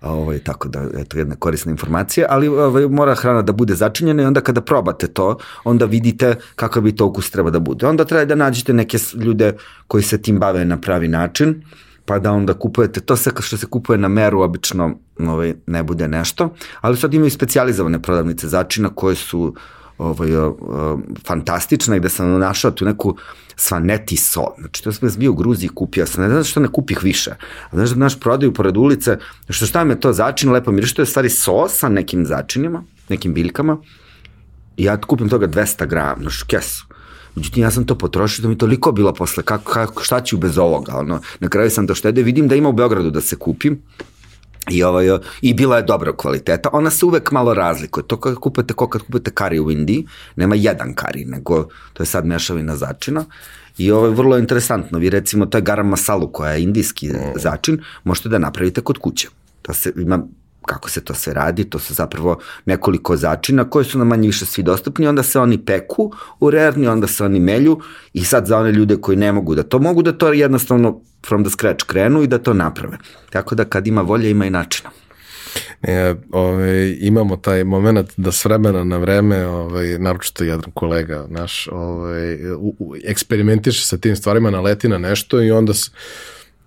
Ovaj, 0.00 0.38
tako 0.38 0.68
da, 0.68 0.86
eto, 0.98 1.18
jedna 1.18 1.36
korisna 1.36 1.72
informacija, 1.72 2.26
ali 2.30 2.48
ovaj, 2.48 2.88
mora 2.88 3.14
hrana 3.14 3.42
da 3.42 3.52
bude 3.52 3.74
začinjena 3.74 4.22
i 4.22 4.26
onda 4.26 4.40
kada 4.40 4.60
probate 4.60 5.06
to, 5.06 5.38
onda 5.64 5.84
vidite 5.84 6.34
kakav 6.56 6.82
bi 6.82 6.96
to 6.96 7.06
ukus 7.06 7.30
treba 7.30 7.50
da 7.50 7.58
bude. 7.58 7.86
Onda 7.86 8.04
treba 8.04 8.24
da 8.24 8.34
nađete 8.34 8.72
neke 8.72 8.98
ljude 9.14 9.52
koji 9.86 10.02
se 10.02 10.22
tim 10.22 10.38
bave 10.38 10.64
na 10.64 10.80
pravi 10.80 11.08
način, 11.08 11.62
pa 12.04 12.18
da 12.18 12.32
onda 12.32 12.54
kupujete 12.54 13.00
to 13.00 13.16
sve 13.16 13.32
što 13.40 13.56
se 13.56 13.66
kupuje 13.66 13.98
na 13.98 14.08
meru, 14.08 14.40
obično 14.40 14.94
ovaj, 15.18 15.54
ne 15.66 15.82
bude 15.82 16.08
nešto, 16.08 16.54
ali 16.80 16.96
sad 16.96 17.14
imaju 17.14 17.30
specializovane 17.30 18.02
prodavnice 18.02 18.48
začina 18.48 18.88
koje 18.94 19.14
su 19.14 19.54
ovaj, 19.98 20.36
uh, 20.36 20.54
fantastične 21.26 21.96
i 21.96 22.00
da 22.00 22.08
sam 22.08 22.38
našao 22.38 22.70
tu 22.70 22.84
neku 22.84 23.16
svaneti 23.56 24.16
so. 24.16 24.44
Znači, 24.58 24.84
to 24.84 24.92
sam 24.92 25.10
bio 25.18 25.30
u 25.30 25.34
Gruziji 25.34 25.68
kupio, 25.68 26.06
sam 26.06 26.22
ne 26.22 26.30
znam 26.30 26.44
što 26.44 26.60
ne 26.60 26.68
kupih 26.68 27.02
više. 27.02 27.30
A 27.70 27.76
znaš 27.76 27.90
da 27.90 27.96
naš 27.96 28.20
prodaju 28.20 28.54
pored 28.54 28.76
ulice, 28.76 29.18
što 29.48 29.66
šta 29.66 29.84
me 29.84 30.00
to 30.00 30.12
začin, 30.12 30.52
lepo 30.52 30.72
mi 30.72 30.82
što 30.82 31.02
je 31.02 31.06
stvari 31.06 31.30
so 31.30 31.68
sa 31.68 31.88
nekim 31.88 32.26
začinima, 32.26 32.82
nekim 33.08 33.34
biljkama, 33.34 33.76
i 34.76 34.84
ja 34.84 34.96
kupim 35.00 35.28
toga 35.28 35.48
200 35.48 35.86
grama, 35.86 36.20
znaš, 36.20 36.42
kesu. 36.42 36.86
Međutim, 37.34 37.62
ja 37.62 37.70
sam 37.70 37.84
to 37.86 37.94
potrošio, 37.94 38.42
da 38.42 38.48
mi 38.48 38.58
toliko 38.58 38.92
bilo 38.92 39.12
posle, 39.14 39.42
kako, 39.42 39.72
kako, 39.72 40.02
šta 40.02 40.20
ću 40.20 40.36
bez 40.36 40.58
ovoga, 40.58 40.96
ono, 40.96 41.20
na 41.40 41.48
kraju 41.48 41.70
sam 41.70 41.86
to 41.86 41.94
štede, 41.94 42.22
vidim 42.22 42.48
da 42.48 42.54
ima 42.54 42.68
u 42.68 42.72
Beogradu 42.72 43.10
da 43.10 43.20
se 43.20 43.36
kupim, 43.36 43.82
I, 44.70 44.82
ovaj, 44.82 45.06
I 45.42 45.54
bila 45.54 45.76
je 45.76 45.82
dobra 45.82 46.12
kvaliteta. 46.12 46.68
Ona 46.72 46.90
se 46.90 47.06
uvek 47.06 47.32
malo 47.32 47.54
razlikuje. 47.54 48.06
To 48.06 48.20
kad 48.20 48.34
kupite, 48.34 48.74
ko 48.74 48.88
kad 48.88 49.02
kupite 49.02 49.30
kari 49.30 49.60
u 49.60 49.70
Indiji, 49.70 50.06
nema 50.36 50.54
jedan 50.54 50.94
kari, 50.94 51.24
nego 51.24 51.68
to 51.92 52.02
je 52.02 52.06
sad 52.06 52.26
mešavina 52.26 52.76
začina. 52.76 53.24
I 53.78 53.90
ovo 53.90 54.06
je 54.06 54.14
vrlo 54.14 54.38
interesantno. 54.38 54.98
Vi 54.98 55.10
recimo 55.10 55.46
to 55.46 55.58
je 55.58 55.62
garam 55.62 55.88
masalu 55.88 56.32
koja 56.32 56.52
je 56.52 56.62
indijski 56.62 57.10
začin, 57.36 57.82
možete 58.04 58.28
da 58.28 58.38
napravite 58.38 58.80
kod 58.80 58.98
kuće. 58.98 59.28
To 59.62 59.74
se, 59.74 59.92
ima 59.96 60.26
kako 60.68 60.90
se 60.90 61.04
to 61.04 61.14
sve 61.14 61.34
radi, 61.34 61.64
to 61.64 61.78
su 61.78 61.94
zapravo 61.94 62.38
nekoliko 62.66 63.16
začina 63.16 63.70
koji 63.70 63.84
su 63.84 63.98
na 63.98 64.04
manje 64.04 64.28
više 64.28 64.46
svi 64.46 64.62
dostupni, 64.62 65.06
onda 65.06 65.22
se 65.22 65.40
oni 65.40 65.64
peku 65.64 66.12
u 66.40 66.50
rerni, 66.50 66.88
onda 66.88 67.06
se 67.06 67.24
oni 67.24 67.40
melju 67.40 67.80
i 68.12 68.24
sad 68.24 68.46
za 68.46 68.58
one 68.58 68.72
ljude 68.72 68.96
koji 68.96 69.16
ne 69.16 69.32
mogu 69.32 69.54
da 69.54 69.62
to 69.62 69.78
mogu 69.78 70.02
da 70.02 70.12
to 70.12 70.32
jednostavno 70.32 71.00
from 71.26 71.44
the 71.44 71.50
scratch 71.50 71.84
krenu 71.84 72.22
i 72.22 72.26
da 72.26 72.38
to 72.38 72.54
naprave. 72.54 72.98
Tako 73.30 73.54
da 73.54 73.64
kad 73.64 73.86
ima 73.86 74.02
volje 74.02 74.30
ima 74.30 74.46
i 74.46 74.50
načina. 74.50 74.90
E, 75.82 76.14
ove, 76.32 76.96
imamo 77.00 77.36
taj 77.36 77.64
moment 77.64 78.10
da 78.16 78.32
s 78.32 78.44
vremena 78.44 78.84
na 78.84 78.96
vreme, 78.96 79.46
ovaj, 79.46 79.98
naročito 79.98 80.44
jedan 80.44 80.70
kolega 80.74 81.26
naš, 81.28 81.68
ovaj, 81.72 82.52
u, 82.52 82.74
u, 82.78 82.94
eksperimentiše 83.04 83.86
sa 83.86 83.98
tim 83.98 84.16
stvarima, 84.16 84.50
naleti 84.50 84.88
na 84.88 84.98
nešto 84.98 85.42
i 85.42 85.50
onda 85.50 85.74
s, 85.74 85.90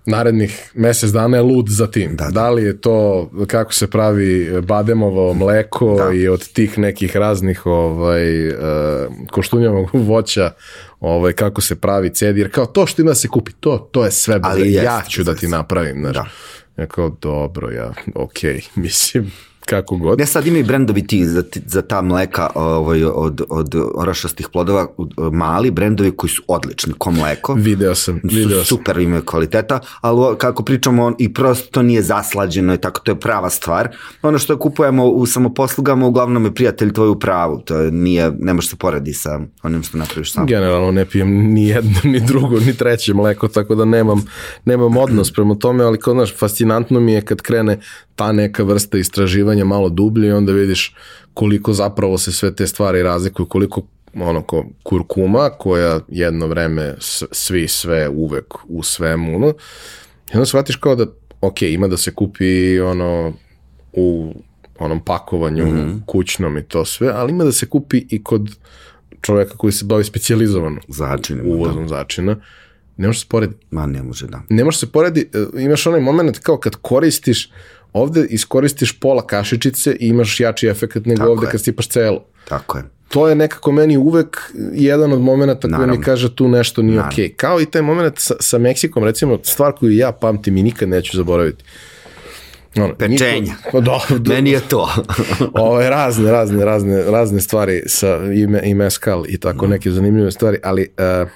narednih 0.06 0.72
mesec 0.74 1.12
dana 1.12 1.38
je 1.38 1.44
lud 1.44 1.70
za 1.70 1.88
tim. 1.88 2.16
Da, 2.16 2.26
da. 2.26 2.32
da 2.32 2.50
li 2.50 2.64
je 2.64 2.82
to 2.82 3.30
kako 3.48 3.74
se 3.74 3.90
pravi 3.90 4.62
bademovo 4.62 5.34
mleko 5.34 5.96
da. 5.96 6.14
i 6.14 6.28
od 6.28 6.48
tih 6.54 6.78
nekih 6.78 7.16
raznih 7.16 7.66
ovaj 7.66 8.50
uh, 8.50 8.56
koštunjavog 9.32 9.90
voća 10.12 10.52
ovaj 11.00 11.34
kako 11.34 11.62
se 11.62 11.76
pravi 11.76 12.14
cedi 12.14 12.40
jer 12.40 12.52
kao 12.52 12.66
to 12.66 12.86
što 12.86 13.02
ima 13.02 13.12
da 13.12 13.16
se 13.16 13.28
kupi 13.28 13.52
to 13.60 13.90
to 13.92 14.06
je 14.06 14.12
sve 14.12 14.40
Ali 14.44 14.74
ja 14.74 15.02
ću 15.10 15.24
da 15.24 15.36
ti 15.36 15.48
napravim 15.48 16.00
znači 16.00 16.20
da. 16.76 16.82
ja 16.82 16.88
kao 16.88 17.10
dobro 17.22 17.70
ja 17.70 17.94
okay, 18.16 18.68
mislim 18.84 19.32
kako 19.72 19.98
god. 19.98 20.20
Ne, 20.20 20.26
sad 20.26 20.48
imaju 20.48 20.66
brendovi 20.66 21.08
ti 21.08 21.26
za, 21.26 21.44
za 21.66 21.82
ta 21.82 22.02
mleka 22.02 22.50
ovaj, 22.56 23.04
od, 23.04 23.42
od 23.50 23.76
orašastih 23.96 24.50
plodova, 24.54 24.88
mali 25.32 25.72
brendovi 25.72 26.12
koji 26.12 26.30
su 26.30 26.44
odlični, 26.48 26.94
ko 26.98 27.12
mleko. 27.12 27.54
Video 27.54 27.96
sam, 27.96 28.20
video 28.24 28.58
sam. 28.58 28.66
Super 28.66 28.98
imaju 28.98 29.22
kvaliteta, 29.26 29.80
ali 30.02 30.38
kako 30.38 30.64
pričamo, 30.64 31.14
i 31.20 31.34
prosto 31.34 31.68
to 31.72 31.82
nije 31.82 32.02
zaslađeno 32.02 32.74
i 32.74 32.78
tako, 32.78 33.02
to 33.04 33.12
je 33.12 33.20
prava 33.20 33.50
stvar. 33.50 33.90
Ono 34.22 34.40
što 34.40 34.58
kupujemo 34.60 35.06
u 35.06 35.26
samoposlugama, 35.26 36.08
uglavnom 36.08 36.46
je 36.46 36.54
prijatelj 36.54 36.94
tvoj 36.94 37.10
u 37.10 37.20
pravu, 37.20 37.62
to 37.66 37.78
je, 37.78 37.92
nije, 37.92 38.32
ne 38.40 38.54
može 38.54 38.68
se 38.68 38.76
poredi 38.76 39.14
sa 39.14 39.40
onim 39.64 39.84
što 39.84 39.98
napraviš 39.98 40.34
sam. 40.34 40.46
Generalno 40.46 40.92
ne 40.92 41.06
pijem 41.06 41.30
ni 41.54 41.68
jedno, 41.68 42.00
ni 42.04 42.20
drugo, 42.20 42.60
ni 42.60 42.74
treće 42.74 43.14
mleko, 43.14 43.48
tako 43.48 43.76
da 43.76 43.86
nemam, 43.86 44.26
nemam 44.66 44.98
odnos 44.98 45.34
prema 45.34 45.56
tome, 45.56 45.84
ali 45.84 46.00
kao, 46.00 46.14
znaš, 46.14 46.38
fascinantno 46.38 47.00
mi 47.00 47.14
je 47.14 47.22
kad 47.22 47.42
krene 47.42 47.80
ta 48.16 48.32
neka 48.32 48.64
vrsta 48.64 48.98
istraživanja 48.98 49.61
malo 49.64 49.90
dublje 49.90 50.28
i 50.28 50.32
onda 50.32 50.52
vidiš 50.52 50.96
koliko 51.34 51.74
zapravo 51.74 52.18
se 52.18 52.32
sve 52.32 52.56
te 52.56 52.68
stvari 52.68 53.04
razlikuju, 53.04 53.46
koliko 53.46 53.82
ono 54.16 54.42
ko 54.42 54.66
kurkuma 54.84 55.50
koja 55.50 56.00
jedno 56.08 56.48
vreme 56.48 56.96
svi 57.32 57.68
sve 57.68 58.10
uvek 58.10 58.54
u 58.68 58.84
svemu 58.84 59.40
no, 59.40 59.54
i 60.34 60.34
onda 60.34 60.46
shvatiš 60.46 60.76
kao 60.76 60.96
da 60.96 61.06
ok, 61.42 61.62
ima 61.62 61.88
da 61.88 61.98
se 61.98 62.14
kupi 62.14 62.80
ono 62.80 63.34
u 63.94 64.34
onom 64.80 65.00
pakovanju 65.06 65.66
mm 65.66 65.70
-hmm. 65.70 66.06
kućnom 66.06 66.58
i 66.58 66.64
to 66.64 66.86
sve, 66.86 67.12
ali 67.16 67.32
ima 67.32 67.44
da 67.44 67.52
se 67.52 67.66
kupi 67.66 68.06
i 68.10 68.24
kod 68.24 68.50
čoveka 69.22 69.58
koji 69.58 69.72
se 69.74 69.86
bavi 69.86 70.04
specializovano 70.04 70.82
začinem, 70.88 71.46
uvozom 71.48 71.88
da. 71.88 71.88
začina. 71.88 72.36
Ne 72.98 73.08
može 73.08 73.20
se 73.20 73.26
poredi. 73.30 73.56
Ma 73.72 73.86
ne 73.86 74.04
može, 74.04 74.28
da. 74.28 74.42
Ne 74.50 74.64
može 74.64 74.78
se 74.78 74.92
poredi, 74.92 75.30
e, 75.34 75.62
imaš 75.62 75.88
onaj 75.88 76.02
moment 76.02 76.40
kao 76.40 76.58
kad 76.58 76.76
koristiš 76.76 77.52
ovde 77.94 78.26
iskoristiš 78.30 79.00
pola 79.00 79.28
kašičice 79.28 79.96
i 80.00 80.08
imaš 80.08 80.40
jači 80.40 80.68
efekt 80.68 81.06
nego 81.06 81.20
Tako 81.20 81.32
ovde 81.32 81.48
je. 81.48 81.52
kad 81.52 81.62
stipaš 81.62 81.88
celo. 81.88 82.26
Tako 82.50 82.78
je. 82.78 82.84
To 83.10 83.28
je 83.28 83.36
nekako 83.36 83.72
meni 83.72 83.98
uvek 83.98 84.52
jedan 84.74 85.14
od 85.14 85.22
momenta 85.22 85.68
koji 85.78 85.88
mi 85.88 86.02
kaže 86.02 86.36
tu 86.36 86.48
nešto 86.48 86.82
nije 86.82 87.00
okej. 87.00 87.28
Okay. 87.28 87.36
Kao 87.36 87.62
i 87.62 87.66
taj 87.66 87.82
moment 87.82 88.20
sa, 88.20 88.36
sa 88.40 88.58
Meksikom, 88.58 89.04
recimo, 89.04 89.40
stvar 89.44 89.72
koju 89.72 89.92
ja 89.92 90.12
pamtim 90.12 90.58
i 90.58 90.64
nikad 90.64 90.90
neću 90.90 91.18
zaboraviti. 91.18 91.64
Ono, 92.78 92.96
Pečenja. 92.96 93.54
Niko, 93.66 93.82
do, 93.82 94.00
do, 94.20 94.34
Meni 94.34 94.52
je 94.52 94.60
to. 94.60 94.90
ove, 95.54 95.90
razne, 95.90 96.32
razne, 96.32 96.66
razne, 96.66 97.04
razne 97.04 97.42
stvari 97.42 97.84
sa 97.86 98.18
ime, 98.34 98.62
i 98.64 98.74
meskal 98.74 99.24
i 99.28 99.38
tako 99.38 99.66
no. 99.66 99.72
neke 99.72 99.92
zanimljive 99.92 100.32
stvari, 100.32 100.58
ali 100.64 100.88
uh, 101.24 101.30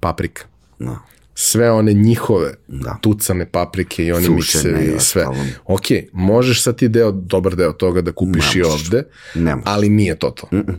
paprika. 0.00 0.42
No 0.78 0.98
sve 1.42 1.70
one 1.70 1.92
njihove 1.92 2.54
da. 2.68 2.98
tucane 3.00 3.46
paprike 3.46 4.04
i 4.04 4.12
oni 4.12 4.28
miksevi 4.28 4.92
i 4.96 5.00
sve. 5.00 5.26
Ok, 5.64 5.82
možeš 6.12 6.62
sad 6.62 6.76
ti 6.76 6.88
deo, 6.88 7.10
dobar 7.12 7.56
deo 7.56 7.72
toga 7.72 8.00
da 8.00 8.12
kupiš 8.12 8.54
ne 8.54 8.60
i 8.60 8.62
ovde, 8.62 9.02
ne 9.34 9.56
ali 9.64 9.88
nije 9.88 10.18
to 10.18 10.30
to. 10.30 10.48
Mm 10.52 10.60
-mm. 10.60 10.74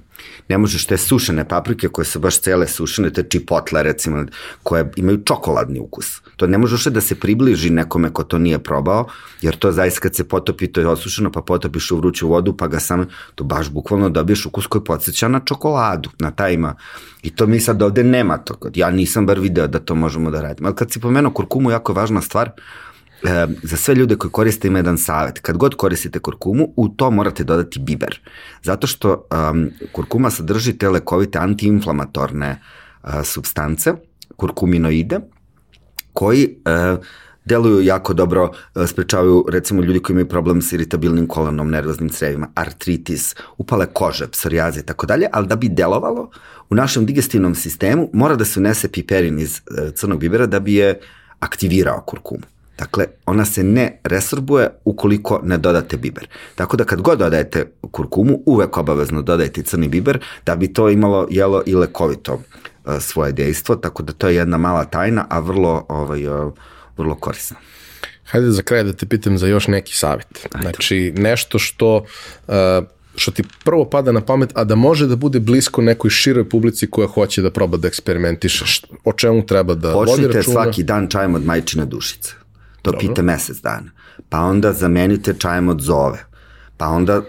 Ne 0.49 0.57
možeš 0.57 0.85
te 0.85 0.97
sušene 0.97 1.47
paprike 1.47 1.87
koje 1.87 2.05
su 2.05 2.19
baš 2.19 2.39
cele 2.39 2.67
sušene, 2.67 3.09
te 3.13 3.23
čipotle 3.23 3.83
recimo, 3.83 4.25
koje 4.63 4.91
imaju 4.95 5.21
čokoladni 5.25 5.79
ukus. 5.79 6.21
To 6.35 6.47
ne 6.47 6.57
možeš 6.57 6.85
da 6.85 7.01
se 7.01 7.15
približi 7.15 7.69
nekome 7.69 8.13
ko 8.13 8.23
to 8.23 8.37
nije 8.37 8.59
probao, 8.59 9.07
jer 9.41 9.55
to 9.55 9.71
zaista 9.71 9.99
kad 9.99 10.15
se 10.15 10.27
potopi, 10.27 10.67
to 10.67 10.81
je 10.81 10.87
osušeno, 10.87 11.31
pa 11.31 11.41
potopiš 11.41 11.91
u 11.91 11.97
vruću 11.97 12.27
vodu, 12.27 12.57
pa 12.57 12.67
ga 12.67 12.79
sam, 12.79 13.05
to 13.35 13.43
baš 13.43 13.69
bukvalno 13.69 14.09
dobiješ 14.09 14.45
ukus 14.45 14.67
koji 14.67 14.83
podsjeća 14.83 15.27
na 15.27 15.39
čokoladu, 15.45 16.09
na 16.19 16.31
taj 16.31 16.53
ima. 16.53 16.75
I 17.23 17.35
to 17.35 17.47
mi 17.47 17.59
sad 17.59 17.81
ovde 17.81 18.03
nema 18.03 18.37
to. 18.37 18.57
Ja 18.75 18.91
nisam 18.91 19.25
bar 19.25 19.39
video 19.39 19.67
da 19.67 19.79
to 19.79 19.95
možemo 19.95 20.31
da 20.31 20.41
radimo. 20.41 20.67
Ali 20.67 20.75
kad 20.75 20.91
si 20.91 20.99
pomenuo 20.99 21.31
kurkumu, 21.31 21.71
jako 21.71 21.93
važna 21.93 22.21
stvar, 22.21 22.51
e, 23.23 23.47
za 23.63 23.77
sve 23.77 23.95
ljude 23.95 24.15
koji 24.15 24.31
koriste 24.31 24.67
ima 24.67 24.79
jedan 24.79 24.97
savet. 24.97 25.39
Kad 25.39 25.57
god 25.57 25.75
koristite 25.75 26.19
kurkumu, 26.19 26.73
u 26.75 26.89
to 26.89 27.11
morate 27.11 27.43
dodati 27.43 27.79
biber. 27.79 28.19
Zato 28.63 28.87
što 28.87 29.27
um, 29.51 29.69
kurkuma 29.91 30.29
sadrži 30.29 30.77
te 30.77 30.89
lekovite 30.89 31.39
antiinflamatorne 31.39 32.61
uh, 33.03 33.09
substance, 33.23 33.93
kurkuminoide, 34.35 35.19
koji 36.13 36.55
uh, 36.93 36.99
deluju 37.45 37.81
jako 37.81 38.13
dobro, 38.13 38.51
e, 38.75 38.87
sprečavaju 38.87 39.45
recimo 39.49 39.81
ljudi 39.81 39.99
koji 39.99 40.13
imaju 40.13 40.27
problem 40.29 40.61
sa 40.61 40.75
iritabilnim 40.75 41.27
kolonom, 41.27 41.69
nervoznim 41.69 42.09
crevima, 42.09 42.47
artritis, 42.55 43.35
upale 43.57 43.85
kože, 43.85 44.27
psorijaze 44.27 44.79
i 44.79 44.83
tako 44.83 45.05
dalje, 45.05 45.27
ali 45.33 45.47
da 45.47 45.55
bi 45.55 45.69
delovalo 45.69 46.29
u 46.69 46.75
našem 46.75 47.05
digestivnom 47.05 47.55
sistemu 47.55 48.09
mora 48.13 48.35
da 48.35 48.45
se 48.45 48.59
unese 48.59 48.91
piperin 48.91 49.39
iz 49.39 49.61
crnog 49.95 50.19
bibera 50.19 50.45
da 50.45 50.59
bi 50.59 50.75
je 50.75 50.99
aktivirao 51.39 52.03
kurkumu. 52.05 52.43
Dakle, 52.77 53.05
ona 53.25 53.45
se 53.45 53.63
ne 53.63 53.99
resorbuje 54.03 54.69
ukoliko 54.85 55.39
ne 55.43 55.57
dodate 55.57 55.97
biber. 55.97 56.27
Tako 56.55 56.77
da 56.77 56.83
kad 56.83 57.01
god 57.01 57.19
dodajete 57.19 57.65
kurkumu, 57.91 58.39
uvek 58.45 58.77
obavezno 58.77 59.21
dodajte 59.21 59.63
crni 59.63 59.87
biber 59.87 60.19
da 60.45 60.55
bi 60.55 60.73
to 60.73 60.89
imalo 60.89 61.27
jelo 61.29 61.63
i 61.65 61.75
lekovito 61.75 62.33
uh, 62.33 62.93
svoje 62.99 63.31
dejstvo, 63.31 63.75
tako 63.75 64.03
da 64.03 64.13
to 64.13 64.27
je 64.27 64.35
jedna 64.35 64.57
mala 64.57 64.85
tajna, 64.85 65.25
a 65.29 65.39
vrlo 65.39 65.85
ovaj, 65.89 66.27
uh, 66.27 66.53
vrlo 66.97 67.15
korisno. 67.15 67.57
Hajde 68.23 68.51
za 68.51 68.61
kraj 68.61 68.83
da 68.83 68.93
te 68.93 69.05
pitam 69.05 69.37
za 69.37 69.47
još 69.47 69.67
neki 69.67 69.95
savjet. 69.95 70.47
Ajde. 70.51 70.61
Znači, 70.61 71.13
nešto 71.17 71.59
što 71.59 72.05
uh, 72.47 72.53
što 73.15 73.31
ti 73.31 73.43
prvo 73.63 73.85
pada 73.85 74.11
na 74.11 74.21
pamet, 74.21 74.49
a 74.53 74.63
da 74.63 74.75
može 74.75 75.07
da 75.07 75.15
bude 75.15 75.39
blisko 75.39 75.81
nekoj 75.81 76.09
široj 76.09 76.49
publici 76.49 76.87
koja 76.87 77.07
hoće 77.07 77.41
da 77.41 77.51
proba 77.51 77.77
da 77.77 77.87
eksperimentiše, 77.87 78.65
o 79.03 79.13
čemu 79.13 79.45
treba 79.45 79.75
da 79.75 79.93
Počnite 79.93 80.21
vodi 80.21 80.37
računa. 80.37 80.53
svaki 80.53 80.83
dan 80.83 81.07
čajem 81.07 81.35
od 81.35 81.45
majčine 81.45 81.85
dušice. 81.85 82.40
To 82.81 82.91
Dobro. 82.91 82.99
pite 82.99 83.21
mesec 83.21 83.61
dana. 83.61 83.91
Pa 84.29 84.39
onda 84.39 84.73
zamenite 84.73 85.33
čajem 85.33 85.69
od 85.69 85.81
zove. 85.81 86.25
Pa 86.77 86.87
onda 86.87 87.21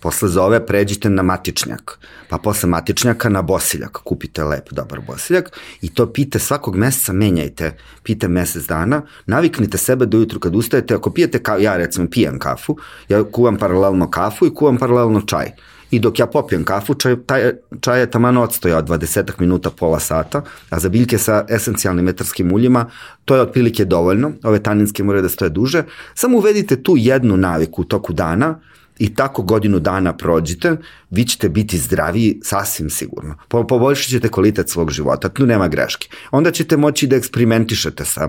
Posle 0.00 0.28
zove 0.28 0.66
pređite 0.66 1.10
na 1.10 1.22
matičnjak, 1.22 1.98
pa 2.28 2.38
posle 2.38 2.68
matičnjaka 2.68 3.28
na 3.28 3.42
bosiljak, 3.42 3.98
kupite 4.04 4.44
lep, 4.44 4.70
dobar 4.70 5.00
bosiljak 5.06 5.58
i 5.82 5.94
to 5.94 6.12
pite 6.12 6.38
svakog 6.38 6.76
meseca 6.76 7.12
menjajte, 7.12 7.76
pite 8.02 8.28
mesec 8.28 8.66
dana, 8.66 9.02
naviknite 9.26 9.78
sebe 9.78 10.06
da 10.06 10.16
ujutru 10.16 10.40
kad 10.40 10.56
ustajete, 10.56 10.94
ako 10.94 11.10
pijete 11.10 11.42
kao 11.42 11.58
ja 11.58 11.76
recimo 11.76 12.06
pijem 12.10 12.38
kafu, 12.38 12.76
ja 13.08 13.24
kuvam 13.24 13.56
paralelno 13.56 14.10
kafu 14.10 14.46
i 14.46 14.54
kuvam 14.54 14.78
paralelno 14.78 15.20
čaj. 15.20 15.52
I 15.90 15.98
dok 16.00 16.18
ja 16.18 16.26
popijem 16.26 16.64
kafu, 16.64 16.94
čaj, 16.94 17.16
taj, 17.26 17.52
čaj 17.80 18.00
je 18.00 18.10
taman 18.10 18.36
odstoja 18.36 18.78
od 18.78 18.88
20 18.88 19.32
minuta, 19.38 19.70
pola 19.70 20.00
sata, 20.00 20.42
a 20.70 20.78
za 20.78 20.88
biljke 20.88 21.18
sa 21.18 21.44
esencijalnim 21.48 22.04
metarskim 22.04 22.52
uljima 22.52 22.86
to 23.24 23.34
je 23.34 23.40
otprilike 23.42 23.84
dovoljno, 23.84 24.32
ove 24.44 24.62
taninske 24.62 25.02
moraju 25.02 25.22
da 25.22 25.28
stoje 25.28 25.48
duže, 25.48 25.84
samo 26.14 26.38
uvedite 26.38 26.82
tu 26.82 26.94
jednu 26.96 27.36
naviku 27.36 27.82
u 27.82 27.84
toku 27.84 28.12
dana, 28.12 28.60
i 28.98 29.14
tako 29.14 29.42
godinu 29.42 29.78
dana 29.78 30.16
prođite, 30.16 30.76
vi 31.10 31.24
ćete 31.24 31.48
biti 31.48 31.78
zdraviji 31.78 32.40
sasvim 32.42 32.90
sigurno. 32.90 33.34
Po, 33.48 33.66
poboljšat 33.66 34.10
ćete 34.10 34.28
kvalitet 34.28 34.68
svog 34.68 34.90
života, 34.90 35.28
tu 35.28 35.46
nema 35.46 35.68
greške. 35.68 36.08
Onda 36.30 36.50
ćete 36.50 36.76
moći 36.76 37.06
da 37.06 37.16
eksperimentišete 37.16 38.04
sa 38.04 38.28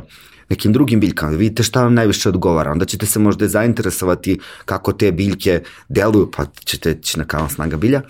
nekim 0.50 0.74
drugim 0.74 1.00
biljkama, 1.00 1.32
da 1.32 1.38
vidite 1.38 1.64
šta 1.64 1.84
vam 1.84 1.94
najviše 1.94 2.30
odgovara, 2.30 2.72
onda 2.72 2.86
ćete 2.86 3.06
se 3.06 3.20
možda 3.20 3.48
zainteresovati 3.48 4.40
kako 4.66 4.94
te 4.94 5.12
biljke 5.12 5.62
deluju, 5.90 6.32
pa 6.38 6.46
ćete 6.66 6.92
ići 6.92 7.20
na 7.20 7.26
kanal 7.26 7.50
snaga 7.50 7.78
bilja, 7.78 8.02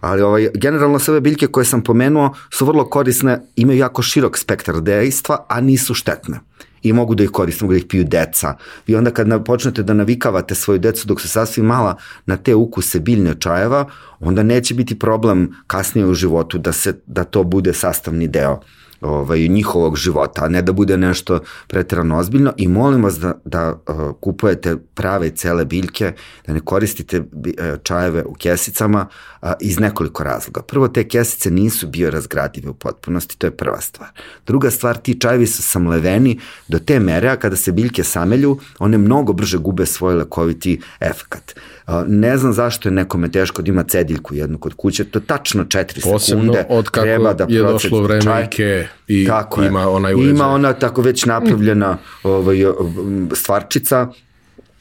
ali 0.00 0.22
ovaj, 0.22 0.48
generalno 0.54 0.98
sve 0.98 1.12
ove 1.12 1.20
biljke 1.20 1.46
koje 1.46 1.64
sam 1.64 1.82
pomenuo 1.82 2.34
su 2.50 2.66
vrlo 2.66 2.84
korisne, 2.90 3.40
imaju 3.56 3.78
jako 3.78 4.02
širok 4.02 4.38
spektar 4.38 4.80
dejstva, 4.80 5.44
a 5.48 5.60
nisu 5.60 5.94
štetne. 5.94 6.40
I 6.82 6.92
mogu 6.92 7.14
da 7.14 7.24
ih 7.24 7.30
koriste, 7.30 7.64
mogu 7.64 7.72
da 7.72 7.78
ih 7.78 7.86
piju 7.88 8.04
deca. 8.04 8.54
I 8.86 8.96
onda 8.96 9.10
kad 9.10 9.44
počnete 9.44 9.82
da 9.82 9.94
navikavate 9.94 10.54
svoju 10.54 10.78
decu 10.78 11.06
dok 11.08 11.20
su 11.20 11.28
sasvim 11.28 11.66
mala 11.66 11.96
na 12.26 12.36
te 12.36 12.54
ukuse 12.54 13.00
biljne 13.00 13.34
čajeva, 13.40 13.88
onda 14.20 14.42
neće 14.42 14.74
biti 14.74 14.98
problem 14.98 15.54
kasnije 15.66 16.06
u 16.06 16.14
životu 16.14 16.58
da, 16.58 16.72
se, 16.72 16.94
da 17.06 17.24
to 17.24 17.44
bude 17.44 17.72
sastavni 17.72 18.28
deo 18.28 18.60
ovaj, 19.00 19.48
njihovog 19.48 19.96
života, 19.96 20.44
a 20.44 20.48
ne 20.48 20.62
da 20.62 20.72
bude 20.72 20.96
nešto 20.96 21.40
pretirano 21.66 22.18
ozbiljno 22.18 22.52
i 22.56 22.68
molim 22.68 23.04
vas 23.04 23.18
da, 23.18 23.34
da 23.44 23.72
uh, 23.72 24.16
kupujete 24.20 24.76
prave 24.94 25.30
cele 25.30 25.64
biljke, 25.64 26.12
da 26.46 26.52
ne 26.52 26.60
koristite 26.60 27.20
uh, 27.20 27.26
čajeve 27.82 28.24
u 28.24 28.34
kesicama 28.34 29.06
uh, 29.42 29.48
iz 29.60 29.78
nekoliko 29.78 30.24
razloga. 30.24 30.62
Prvo, 30.62 30.88
te 30.88 31.08
kesice 31.08 31.50
nisu 31.50 31.86
biorazgradive 31.86 32.70
u 32.70 32.74
potpunosti, 32.74 33.38
to 33.38 33.46
je 33.46 33.56
prva 33.56 33.80
stvar. 33.80 34.08
Druga 34.46 34.70
stvar, 34.70 34.96
ti 34.96 35.20
čajevi 35.20 35.46
su 35.46 35.62
samleveni 35.62 36.40
do 36.68 36.78
te 36.78 37.00
mere, 37.00 37.28
a 37.28 37.36
kada 37.36 37.56
se 37.56 37.72
biljke 37.72 38.04
samelju, 38.04 38.58
one 38.78 38.98
mnogo 38.98 39.32
brže 39.32 39.58
gube 39.58 39.86
svoj 39.86 40.14
lekoviti 40.14 40.80
efekat. 41.00 41.54
Ne 42.06 42.38
znam 42.38 42.52
zašto 42.52 42.88
je 42.88 42.92
nekome 42.92 43.30
teško 43.30 43.62
da 43.62 43.68
ima 43.68 43.82
cediljku 43.82 44.34
jednu 44.34 44.58
kod 44.58 44.74
kuće, 44.74 45.04
to 45.04 45.20
tačno 45.20 45.64
4 45.64 45.84
Posebno 46.12 46.18
sekunde 46.18 46.64
od 46.68 46.88
kako 46.88 47.06
treba 47.06 47.32
da 47.32 47.46
je 47.48 47.62
došlo 47.62 48.00
vreme 48.00 48.22
čaj. 48.22 48.44
Ike 48.44 48.86
i 49.08 49.26
tako 49.26 49.62
ima 49.62 49.80
je. 49.80 49.86
onaj 49.86 50.14
uređaj. 50.14 50.30
Ima 50.30 50.48
ona 50.48 50.72
tako 50.72 51.02
već 51.02 51.24
napravljena 51.24 51.98
ovaj, 52.22 52.64
stvarčica 53.34 54.08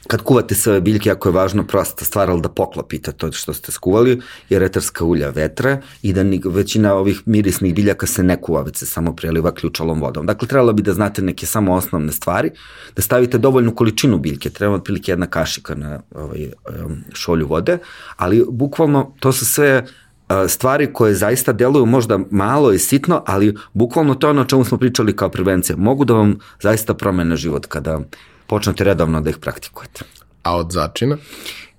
kad 0.07 0.21
kuvate 0.21 0.55
sve 0.55 0.81
biljke, 0.81 1.09
jako 1.09 1.29
je 1.29 1.33
važno 1.33 1.63
prosta 1.63 2.05
stvar, 2.05 2.29
ali 2.29 2.41
da 2.41 2.49
poklopite 2.49 3.11
to 3.11 3.31
što 3.31 3.53
ste 3.53 3.71
skuvali, 3.71 4.21
jer 4.49 4.63
etarska 4.63 5.05
ulja 5.05 5.29
vetre 5.29 5.81
i 6.01 6.13
da 6.13 6.23
ni, 6.23 6.41
većina 6.45 6.93
ovih 6.93 7.21
mirisnih 7.25 7.75
biljaka 7.75 8.07
se 8.07 8.23
ne 8.23 8.41
kuva, 8.41 8.61
već 8.61 8.77
se 8.77 8.85
samo 8.85 9.15
preliva 9.15 9.51
ključalom 9.51 10.01
vodom. 10.01 10.25
Dakle, 10.25 10.47
trebalo 10.47 10.73
bi 10.73 10.81
da 10.81 10.93
znate 10.93 11.21
neke 11.21 11.45
samo 11.45 11.73
osnovne 11.73 12.11
stvari, 12.11 12.51
da 12.95 13.01
stavite 13.01 13.37
dovoljnu 13.37 13.75
količinu 13.75 14.17
biljke, 14.17 14.49
treba 14.49 14.75
otprilike 14.75 15.11
jedna 15.11 15.27
kašika 15.27 15.75
na 15.75 16.01
ovaj, 16.15 16.49
šolju 17.13 17.47
vode, 17.47 17.77
ali 18.15 18.45
bukvalno 18.49 19.15
to 19.19 19.31
su 19.31 19.45
sve 19.45 19.85
stvari 20.47 20.93
koje 20.93 21.15
zaista 21.15 21.53
deluju 21.53 21.85
možda 21.85 22.19
malo 22.31 22.71
i 22.71 22.79
sitno, 22.79 23.23
ali 23.27 23.55
bukvalno 23.73 24.15
to 24.15 24.27
je 24.27 24.31
ono 24.31 24.41
o 24.41 24.45
čemu 24.45 24.63
smo 24.65 24.77
pričali 24.77 25.15
kao 25.15 25.29
prevencija. 25.29 25.75
Mogu 25.77 26.05
da 26.05 26.13
vam 26.13 26.39
zaista 26.61 26.93
promene 26.93 27.35
život 27.35 27.65
kada 27.65 27.99
počnete 28.47 28.83
redovno 28.83 29.21
da 29.21 29.29
ih 29.29 29.37
praktikujete. 29.37 30.05
A 30.43 30.55
od 30.57 30.71
začina? 30.71 31.17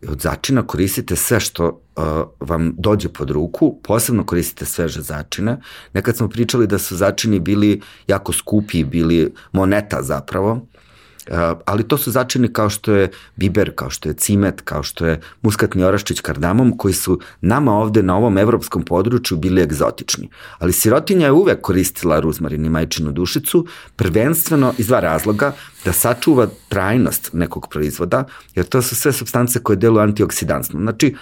Od 0.08 0.20
začina 0.20 0.62
koristite 0.66 1.16
sve 1.16 1.40
što 1.40 1.66
uh, 1.68 2.04
vam 2.40 2.74
dođe 2.78 3.08
pod 3.08 3.30
ruku, 3.30 3.80
posebno 3.82 4.24
koristite 4.26 4.64
sveže 4.64 5.02
začine. 5.02 5.60
Nekad 5.92 6.16
smo 6.16 6.28
pričali 6.28 6.66
da 6.66 6.78
su 6.78 6.96
začini 6.96 7.40
bili 7.40 7.80
jako 8.06 8.32
skupi, 8.32 8.84
bili 8.84 9.32
moneta 9.52 10.02
zapravo, 10.02 10.66
ali 11.64 11.88
to 11.88 11.98
su 11.98 12.10
začini 12.10 12.52
kao 12.52 12.70
što 12.70 12.92
je 12.92 13.10
biber, 13.36 13.72
kao 13.74 13.90
što 13.90 14.08
je 14.08 14.14
cimet, 14.14 14.60
kao 14.60 14.82
što 14.82 15.06
je 15.06 15.20
muskatni 15.42 15.84
oraščić 15.84 16.20
kardamom, 16.20 16.78
koji 16.78 16.94
su 16.94 17.20
nama 17.40 17.72
ovde 17.72 18.02
na 18.02 18.16
ovom 18.16 18.38
evropskom 18.38 18.82
području 18.82 19.36
bili 19.36 19.62
egzotični. 19.62 20.28
Ali 20.58 20.72
sirotinja 20.72 21.26
je 21.26 21.32
uvek 21.32 21.60
koristila 21.60 22.20
ruzmarin 22.20 22.64
i 22.64 22.68
majčinu 22.68 23.12
dušicu, 23.12 23.66
prvenstveno 23.96 24.74
iz 24.78 24.86
dva 24.86 25.00
razloga, 25.00 25.52
da 25.84 25.92
sačuva 25.92 26.46
trajnost 26.68 27.30
nekog 27.32 27.68
proizvoda, 27.70 28.24
jer 28.54 28.66
to 28.66 28.82
su 28.82 28.96
sve 28.96 29.12
substance 29.12 29.62
koje 29.62 29.76
deluju 29.76 30.02
antioksidansno. 30.02 30.80
Znači, 30.80 31.14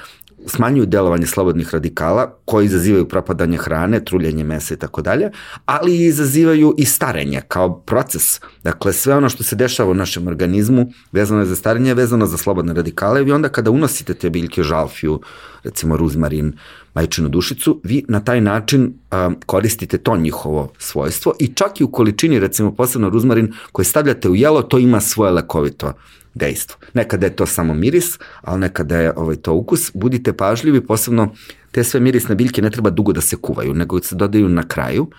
smanjuju 0.46 0.86
delovanje 0.86 1.26
slobodnih 1.26 1.74
radikala 1.74 2.38
koji 2.44 2.66
izazivaju 2.66 3.08
propadanje 3.08 3.56
hrane, 3.56 4.04
truljenje 4.04 4.44
mesa 4.44 4.74
i 4.74 4.76
tako 4.76 5.02
dalje, 5.02 5.30
ali 5.66 6.04
izazivaju 6.04 6.74
i 6.78 6.84
starenje 6.84 7.42
kao 7.48 7.80
proces. 7.80 8.40
Dakle, 8.64 8.92
sve 8.92 9.14
ono 9.14 9.28
što 9.28 9.44
se 9.44 9.56
dešava 9.56 9.90
u 9.90 9.94
našem 9.94 10.26
organizmu 10.26 10.92
vezano 11.12 11.40
je 11.40 11.46
za 11.46 11.56
starenje, 11.56 11.94
vezano 11.94 12.26
za 12.26 12.36
slobodne 12.36 12.74
radikale 12.74 13.24
i 13.26 13.32
onda 13.32 13.48
kada 13.48 13.70
unosite 13.70 14.14
te 14.14 14.30
biljke 14.30 14.62
žalfiju, 14.62 15.20
recimo 15.64 15.96
ruzmarin, 15.96 16.52
majčinu 16.94 17.28
dušicu, 17.28 17.80
vi 17.84 18.04
na 18.08 18.20
taj 18.20 18.40
način 18.40 18.92
a, 19.10 19.30
koristite 19.46 19.98
to 19.98 20.16
njihovo 20.16 20.72
svojstvo 20.78 21.34
i 21.38 21.46
čak 21.54 21.80
i 21.80 21.84
u 21.84 21.90
količini, 21.90 22.38
recimo 22.38 22.74
posebno 22.74 23.10
ruzmarin 23.10 23.52
koji 23.72 23.86
stavljate 23.86 24.28
u 24.28 24.34
jelo, 24.34 24.62
to 24.62 24.78
ima 24.78 25.00
svoje 25.00 25.32
lekovito 25.32 25.92
dejstvo. 26.34 26.76
Nekada 26.94 27.26
je 27.26 27.36
to 27.36 27.46
samo 27.46 27.74
miris, 27.74 28.18
ali 28.42 28.60
nekada 28.60 28.96
je 28.96 29.12
ovaj, 29.16 29.36
to 29.36 29.54
ukus. 29.54 29.90
Budite 29.94 30.32
pažljivi, 30.32 30.86
posebno 30.86 31.34
te 31.70 31.84
sve 31.84 32.00
mirisne 32.00 32.34
biljke 32.34 32.62
ne 32.62 32.70
treba 32.70 32.90
dugo 32.90 33.12
da 33.12 33.20
se 33.20 33.36
kuvaju, 33.36 33.74
nego 33.74 34.02
se 34.02 34.14
dodaju 34.14 34.48
na 34.48 34.68
kraju. 34.68 35.10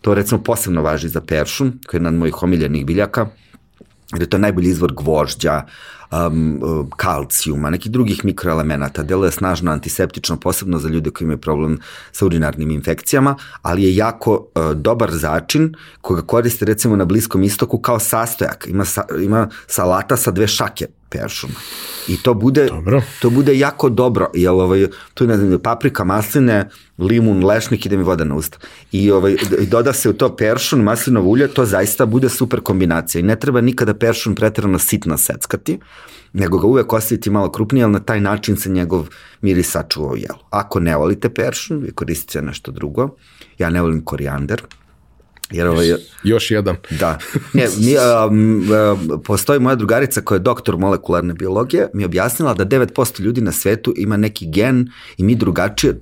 To 0.00 0.14
recimo 0.14 0.42
posebno 0.42 0.82
važi 0.82 1.08
za 1.08 1.20
peršun, 1.20 1.78
koji 1.86 1.98
je 1.98 2.00
jedan 2.00 2.14
od 2.14 2.18
mojih 2.18 2.42
omiljenih 2.42 2.86
biljaka, 2.86 3.28
jer 4.12 4.22
je 4.22 4.30
to 4.30 4.38
najbolji 4.38 4.68
izvor 4.68 4.92
gvožđa, 4.94 5.62
um, 6.10 6.90
kalcijuma, 6.96 7.70
nekih 7.70 7.92
drugih 7.92 8.24
mikroelemenata, 8.24 9.02
deluje 9.02 9.30
snažno 9.30 9.72
antiseptično, 9.72 10.36
posebno 10.36 10.78
za 10.78 10.88
ljude 10.88 11.10
koji 11.10 11.26
imaju 11.26 11.38
problem 11.38 11.78
sa 12.12 12.26
urinarnim 12.26 12.70
infekcijama, 12.70 13.36
ali 13.62 13.82
je 13.82 13.96
jako 13.96 14.32
uh, 14.34 14.72
dobar 14.72 15.10
začin 15.10 15.74
koga 16.00 16.22
koriste 16.22 16.64
recimo 16.64 16.96
na 16.96 17.04
Bliskom 17.04 17.42
istoku 17.42 17.78
kao 17.78 17.98
sastojak. 17.98 18.66
Ima, 18.68 18.84
sa, 18.84 19.04
ima 19.22 19.48
salata 19.66 20.16
sa 20.16 20.30
dve 20.30 20.46
šake 20.46 20.86
peršuma. 21.10 21.54
I 22.08 22.16
to 22.16 22.34
bude, 22.34 22.66
dobro. 22.66 23.02
to 23.22 23.30
bude 23.30 23.58
jako 23.58 23.88
dobro, 23.88 24.30
jer 24.34 24.50
ovaj, 24.50 24.86
tu 25.14 25.26
ne 25.26 25.36
znam, 25.36 25.58
paprika, 25.58 26.04
masline, 26.04 26.68
limun, 26.98 27.44
lešnik, 27.44 27.86
ide 27.86 27.96
mi 27.96 28.02
voda 28.02 28.24
na 28.24 28.34
usta. 28.34 28.58
I 28.92 29.10
ovaj, 29.10 29.36
doda 29.68 29.92
se 29.92 30.10
u 30.10 30.12
to 30.12 30.36
peršun, 30.36 30.82
maslinovo 30.82 31.30
ulje, 31.30 31.48
to 31.48 31.66
zaista 31.66 32.06
bude 32.06 32.28
super 32.28 32.60
kombinacija. 32.60 33.20
I 33.20 33.22
ne 33.22 33.36
treba 33.36 33.60
nikada 33.60 33.94
peršun 33.94 34.34
pretirano 34.34 34.78
sitno 34.78 35.18
seckati, 35.18 35.78
nego 36.32 36.58
ga 36.58 36.66
uvek 36.66 36.92
ostaviti 36.92 37.30
malo 37.30 37.50
krupnije, 37.52 37.84
ali 37.84 37.92
na 37.92 38.00
taj 38.00 38.20
način 38.20 38.56
se 38.56 38.70
njegov 38.70 39.08
miris 39.42 39.70
sačuva 39.70 40.12
u 40.12 40.16
jelu. 40.16 40.38
Ako 40.50 40.80
ne 40.80 40.96
volite 40.96 41.34
peršun, 41.34 41.78
vi 41.78 41.92
koristite 41.92 42.42
nešto 42.42 42.72
drugo. 42.72 43.08
Ja 43.58 43.70
ne 43.70 43.82
volim 43.82 44.04
korijander, 44.04 44.62
Jer 45.50 45.66
ovaj, 45.66 45.94
Još 46.22 46.50
jedan. 46.50 46.76
Da. 46.90 47.18
Ne, 47.52 47.66
mi, 47.78 47.96
a, 47.98 48.28
postoji 49.24 49.60
moja 49.60 49.74
drugarica 49.74 50.20
koja 50.20 50.36
je 50.36 50.40
doktor 50.40 50.76
molekularne 50.76 51.34
biologije, 51.34 51.88
mi 51.94 52.02
je 52.02 52.06
objasnila 52.06 52.54
da 52.54 52.66
9% 52.66 53.20
ljudi 53.20 53.40
na 53.40 53.52
svetu 53.52 53.94
ima 53.96 54.16
neki 54.16 54.50
gen 54.50 54.90
i 55.16 55.24
mi 55.24 55.34
drugačije, 55.34 56.00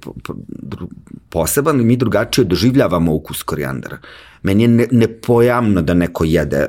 poseban, 1.28 1.80
i 1.80 1.84
mi 1.84 1.96
drugačije 1.96 2.44
doživljavamo 2.44 3.12
ukus 3.12 3.42
korijandara. 3.42 3.98
Meni 4.42 4.62
je 4.62 4.68
ne, 4.68 4.86
nepojamno 4.90 5.82
da 5.82 5.94
neko 5.94 6.24
jede 6.24 6.66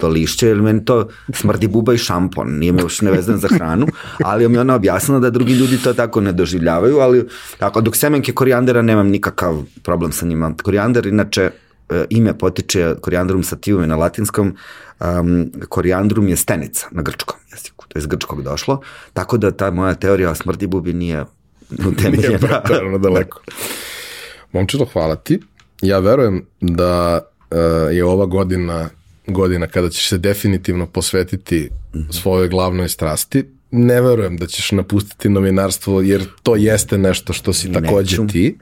to 0.00 0.08
lišće, 0.08 0.48
jer 0.48 0.62
meni 0.62 0.84
to 0.84 1.08
smrdi 1.32 1.68
buba 1.68 1.94
i 1.94 1.98
šampon, 1.98 2.58
nije 2.58 2.72
me 2.72 2.82
još 2.82 3.00
nevezan 3.00 3.38
za 3.38 3.48
hranu, 3.48 3.86
ali 4.24 4.48
mi 4.48 4.58
ona 4.58 4.74
objasnila 4.74 5.20
da 5.20 5.30
drugi 5.30 5.52
ljudi 5.52 5.78
to 5.82 5.94
tako 5.94 6.20
ne 6.20 6.32
doživljavaju, 6.32 6.98
ali 6.98 7.28
tako, 7.58 7.80
dok 7.80 7.96
semenke 7.96 8.32
korijandera 8.32 8.82
nemam 8.82 9.08
nikakav 9.08 9.62
problem 9.82 10.12
sa 10.12 10.26
njima. 10.26 10.54
Korijander, 10.62 11.06
inače, 11.06 11.50
ime 12.10 12.38
potiče 12.38 12.94
korijandrum 13.00 13.42
sativum 13.42 13.88
na 13.88 13.96
latinskom, 13.96 14.56
um, 15.00 15.52
korijandrum 15.68 16.28
je 16.28 16.36
stenica 16.36 16.86
na 16.90 17.02
grčkom 17.02 17.38
jeziku, 17.52 17.86
to 17.88 17.98
je 17.98 18.00
iz 18.00 18.06
grčkog 18.06 18.42
došlo, 18.42 18.80
tako 19.12 19.38
da 19.38 19.50
ta 19.50 19.70
moja 19.70 19.94
teorija 19.94 20.30
o 20.30 20.34
smrdi 20.34 20.66
bubi 20.66 20.92
nije 20.92 21.24
utemeljen. 21.86 22.28
Nije 22.28 22.38
pretarano 22.48 22.98
daleko. 22.98 23.40
Momčilo, 24.52 24.84
hvala 24.92 25.16
ti. 25.16 25.40
Ja 25.82 25.98
verujem 25.98 26.46
da 26.60 27.20
uh, 27.50 27.58
je 27.94 28.04
ova 28.04 28.26
godina 28.26 28.88
godina 29.26 29.66
kada 29.66 29.88
ćeš 29.90 30.08
se 30.08 30.18
definitivno 30.18 30.86
posvetiti 30.86 31.70
svojoj 32.10 32.48
glavnoj 32.48 32.88
strasti. 32.88 33.44
Ne 33.70 34.00
verujem 34.00 34.36
da 34.36 34.46
ćeš 34.46 34.72
napustiti 34.72 35.28
novinarstvo 35.28 36.00
jer 36.02 36.24
to 36.42 36.56
jeste 36.56 36.98
nešto 36.98 37.32
što 37.32 37.52
si 37.52 37.72
takođe 37.72 38.16
Neću. 38.16 38.32
ti, 38.32 38.58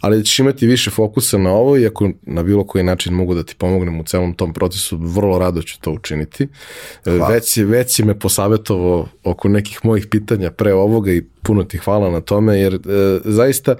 ali 0.00 0.16
da 0.16 0.22
ćeš 0.22 0.38
imati 0.38 0.66
više 0.66 0.90
fokusa 0.90 1.38
na 1.38 1.50
ovo 1.50 1.76
i 1.76 1.86
ako 1.86 2.10
na 2.22 2.42
bilo 2.42 2.64
koji 2.64 2.84
način 2.84 3.14
mogu 3.14 3.34
da 3.34 3.42
ti 3.42 3.54
pomognem 3.58 4.00
u 4.00 4.04
celom 4.04 4.34
tom 4.34 4.52
procesu, 4.52 4.96
vrlo 4.96 5.38
rado 5.38 5.62
ću 5.62 5.80
to 5.80 5.92
učiniti. 5.92 6.48
Hvala. 7.04 7.28
Već 7.28 7.52
si, 7.52 7.64
već 7.64 7.94
si 7.94 8.04
me 8.04 8.18
posavetovao 8.18 9.08
oko 9.24 9.48
nekih 9.48 9.80
mojih 9.82 10.06
pitanja 10.06 10.50
pre 10.50 10.72
ovoga 10.72 11.12
i 11.12 11.22
puno 11.42 11.64
ti 11.64 11.78
hvala 11.78 12.10
na 12.10 12.20
tome 12.20 12.58
jer 12.58 12.74
e, 12.74 12.78
zaista 13.24 13.76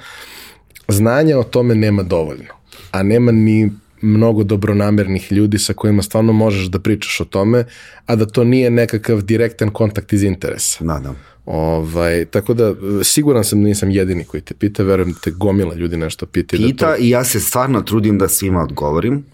znanja 0.89 1.39
o 1.39 1.45
tome 1.45 1.75
nema 1.75 2.03
dovoljno, 2.03 2.55
a 2.91 3.03
nema 3.03 3.33
ni 3.33 3.71
mnogo 4.01 4.45
dobronamernih 4.45 5.33
ljudi 5.33 5.59
sa 5.59 5.73
kojima 5.73 6.03
stvarno 6.03 6.33
možeš 6.33 6.67
da 6.67 6.79
pričaš 6.79 7.21
o 7.21 7.25
tome, 7.25 7.65
a 8.07 8.17
da 8.17 8.27
to 8.27 8.45
nije 8.45 8.71
nekakav 8.71 9.23
direktan 9.23 9.71
kontakt 9.71 10.13
iz 10.13 10.23
interesa. 10.23 10.85
Da, 10.85 10.99
da. 10.99 11.15
Ovaj, 11.47 12.25
tako 12.25 12.55
da, 12.55 12.75
siguran 13.03 13.45
sam 13.45 13.63
da 13.63 13.69
nisam 13.69 13.91
jedini 13.91 14.25
koji 14.25 14.41
te 14.41 14.55
pita, 14.55 14.83
verujem 14.83 15.13
da 15.13 15.19
te 15.19 15.31
gomila 15.31 15.75
ljudi 15.75 15.97
nešto 15.97 16.27
pita. 16.27 16.57
Da 16.57 16.67
Pita 16.67 16.97
i 16.97 17.09
ja 17.09 17.25
se 17.25 17.41
stvarno 17.41 17.83
trudim 17.83 18.19
da 18.19 18.29
svima 18.29 18.63
odgovorim. 18.63 19.25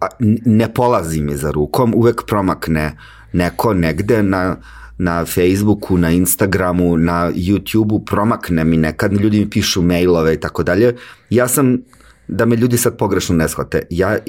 A, 0.00 0.06
ne 0.44 0.74
polazi 0.74 1.20
mi 1.20 1.36
za 1.36 1.50
rukom, 1.50 1.92
uvek 1.96 2.22
promakne 2.26 2.96
neko 3.32 3.74
negde 3.74 4.22
na, 4.22 4.56
na 4.98 5.24
Facebooku, 5.24 5.98
na 5.98 6.10
Instagramu, 6.10 6.96
na 6.96 7.32
YouTubeu, 7.32 8.04
promakne 8.04 8.64
mi 8.64 8.76
nekad, 8.76 9.12
ljudi 9.12 9.40
mi 9.40 9.50
pišu 9.50 9.82
mailove 9.82 10.34
i 10.34 10.40
tako 10.40 10.62
dalje. 10.62 10.94
Ja 11.30 11.48
sam 11.48 11.78
da 12.30 12.46
me 12.46 12.56
ljudi 12.56 12.76
sad 12.78 12.96
pogrešno 12.96 13.36
ne 13.36 13.48
shvate. 13.48 13.82
Ja 13.90 14.14
e, 14.14 14.20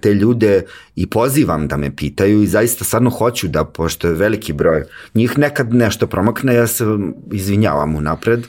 te 0.00 0.14
ljude 0.14 0.62
i 0.96 1.06
pozivam 1.06 1.68
da 1.68 1.76
me 1.76 1.96
pitaju 1.96 2.42
i 2.42 2.46
zaista 2.46 2.84
stvarno 2.84 3.10
hoću 3.10 3.48
da, 3.48 3.64
pošto 3.64 4.08
je 4.08 4.14
veliki 4.14 4.52
broj, 4.52 4.84
njih 5.14 5.38
nekad 5.38 5.74
nešto 5.74 6.06
promakne, 6.06 6.54
ja 6.54 6.66
se 6.66 6.84
izvinjavam 7.32 7.96
unapred, 7.96 8.46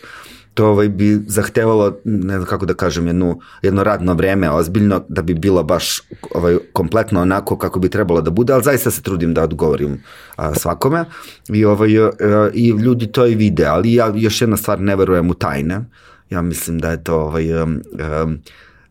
to 0.54 0.68
ovaj, 0.68 0.90
bi 0.90 1.20
zahtevalo, 1.28 1.98
ne 2.04 2.34
znam 2.34 2.46
kako 2.46 2.66
da 2.66 2.74
kažem, 2.74 3.08
jednu, 3.08 3.40
jedno 3.62 3.84
radno 3.84 4.14
vreme 4.14 4.50
ozbiljno, 4.50 5.02
da 5.10 5.22
bi 5.22 5.34
bilo 5.34 5.64
baš 5.64 6.02
ovaj, 6.32 6.58
kompletno 6.74 7.22
onako 7.22 7.58
kako 7.58 7.80
bi 7.80 7.90
trebalo 7.90 8.22
da 8.22 8.32
bude, 8.32 8.54
ali 8.54 8.64
zaista 8.64 8.92
se 8.92 9.02
trudim 9.02 9.34
da 9.34 9.44
odgovorim 9.44 10.04
a, 10.36 10.54
svakome. 10.56 11.06
I, 11.50 11.66
ovaj, 11.66 11.98
a, 12.00 12.50
i 12.54 12.70
ljudi 12.70 13.08
to 13.08 13.28
i 13.28 13.36
vide, 13.36 13.66
ali 13.66 13.94
ja 13.94 14.12
još 14.16 14.42
jedna 14.42 14.58
stvar, 14.58 14.82
ne 14.82 14.96
verujem 14.96 15.30
u 15.30 15.34
tajne, 15.34 15.82
ja 16.30 16.42
mislim 16.42 16.80
da 16.80 16.92
je 16.92 17.04
to 17.04 17.16
ovaj, 17.16 17.64
um, 17.64 17.82
um, 18.24 18.40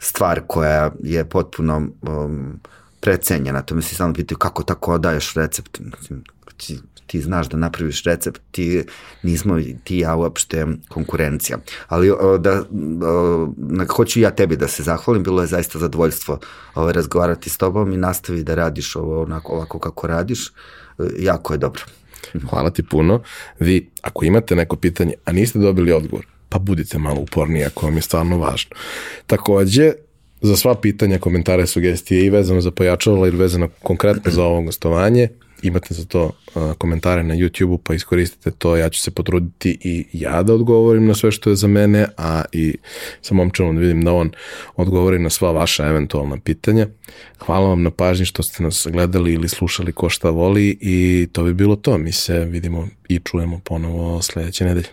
stvar 0.04 0.40
koja 0.46 0.90
je 1.02 1.24
potpuno 1.24 1.88
um, 2.02 2.60
precenjena, 3.00 3.62
to 3.62 3.74
mi 3.74 3.82
se 3.82 3.94
stalno 3.94 4.14
pitaju 4.14 4.38
kako 4.38 4.62
tako 4.62 4.98
daješ 4.98 5.34
recept, 5.34 5.80
mislim, 5.80 6.24
ti, 6.56 6.78
ti 7.06 7.20
znaš 7.20 7.48
da 7.48 7.56
napraviš 7.56 8.02
recept, 8.02 8.42
ti 8.50 8.84
nismo 9.22 9.58
ti 9.84 9.98
ja 9.98 10.14
uopšte 10.16 10.66
konkurencija. 10.88 11.58
Ali 11.88 12.10
o, 12.10 12.38
da, 12.38 12.62
o, 13.06 13.52
na, 13.56 13.86
hoću 13.90 14.20
ja 14.20 14.30
tebi 14.30 14.56
da 14.56 14.68
se 14.68 14.82
zahvalim, 14.82 15.22
bilo 15.22 15.42
je 15.42 15.46
zaista 15.46 15.78
zadovoljstvo 15.78 16.38
ovaj, 16.74 16.92
razgovarati 16.92 17.50
s 17.50 17.56
tobom 17.58 17.92
i 17.92 17.96
nastavi 17.96 18.42
da 18.42 18.54
radiš 18.54 18.96
ovo 18.96 19.22
onako, 19.22 19.52
ovako 19.52 19.78
kako 19.78 20.06
radiš, 20.06 20.52
jako 21.18 21.54
je 21.54 21.58
dobro. 21.58 21.82
Hvala 22.50 22.70
ti 22.70 22.82
puno. 22.82 23.22
Vi, 23.60 23.90
ako 24.02 24.24
imate 24.24 24.56
neko 24.56 24.76
pitanje, 24.76 25.14
a 25.24 25.32
niste 25.32 25.58
dobili 25.58 25.92
odgovor, 25.92 26.26
pa 26.54 26.58
budite 26.58 26.98
malo 26.98 27.20
uporniji 27.20 27.64
ako 27.64 27.86
vam 27.86 27.96
je 27.96 28.02
stvarno 28.02 28.38
važno. 28.38 28.76
Takođe, 29.26 29.92
za 30.40 30.56
sva 30.56 30.74
pitanja, 30.74 31.18
komentare, 31.18 31.66
sugestije 31.66 32.26
i 32.26 32.30
vezano 32.30 32.60
za 32.60 32.70
pojačalo 32.70 33.26
ili 33.26 33.36
vezano 33.36 33.68
konkretno 33.82 34.30
za 34.30 34.44
ovo 34.44 34.62
gostovanje, 34.62 35.28
imate 35.62 35.94
za 35.94 36.04
to 36.04 36.30
komentare 36.78 37.22
na 37.22 37.34
YouTube-u, 37.34 37.78
pa 37.78 37.94
iskoristite 37.94 38.50
to, 38.50 38.76
ja 38.76 38.88
ću 38.88 39.02
se 39.02 39.10
potruditi 39.10 39.78
i 39.80 40.06
ja 40.12 40.42
da 40.42 40.54
odgovorim 40.54 41.06
na 41.06 41.14
sve 41.14 41.32
što 41.32 41.50
je 41.50 41.56
za 41.56 41.66
mene, 41.66 42.06
a 42.16 42.42
i 42.52 42.76
sa 43.22 43.34
momčanom 43.34 43.74
da 43.74 43.80
vidim 43.80 44.04
da 44.04 44.12
on 44.12 44.30
odgovori 44.76 45.18
na 45.18 45.30
sva 45.30 45.50
vaša 45.50 45.86
eventualna 45.86 46.36
pitanja. 46.44 46.86
Hvala 47.38 47.68
vam 47.68 47.82
na 47.82 47.90
pažnji 47.90 48.26
što 48.26 48.42
ste 48.42 48.62
nas 48.62 48.86
gledali 48.90 49.32
ili 49.32 49.48
slušali 49.48 49.92
ko 49.92 50.08
šta 50.08 50.30
voli 50.30 50.78
i 50.80 51.28
to 51.32 51.44
bi 51.44 51.54
bilo 51.54 51.76
to. 51.76 51.98
Mi 51.98 52.12
se 52.12 52.38
vidimo 52.38 52.88
i 53.08 53.18
čujemo 53.18 53.60
ponovo 53.64 54.22
sledeće 54.22 54.64
nedelje. 54.64 54.88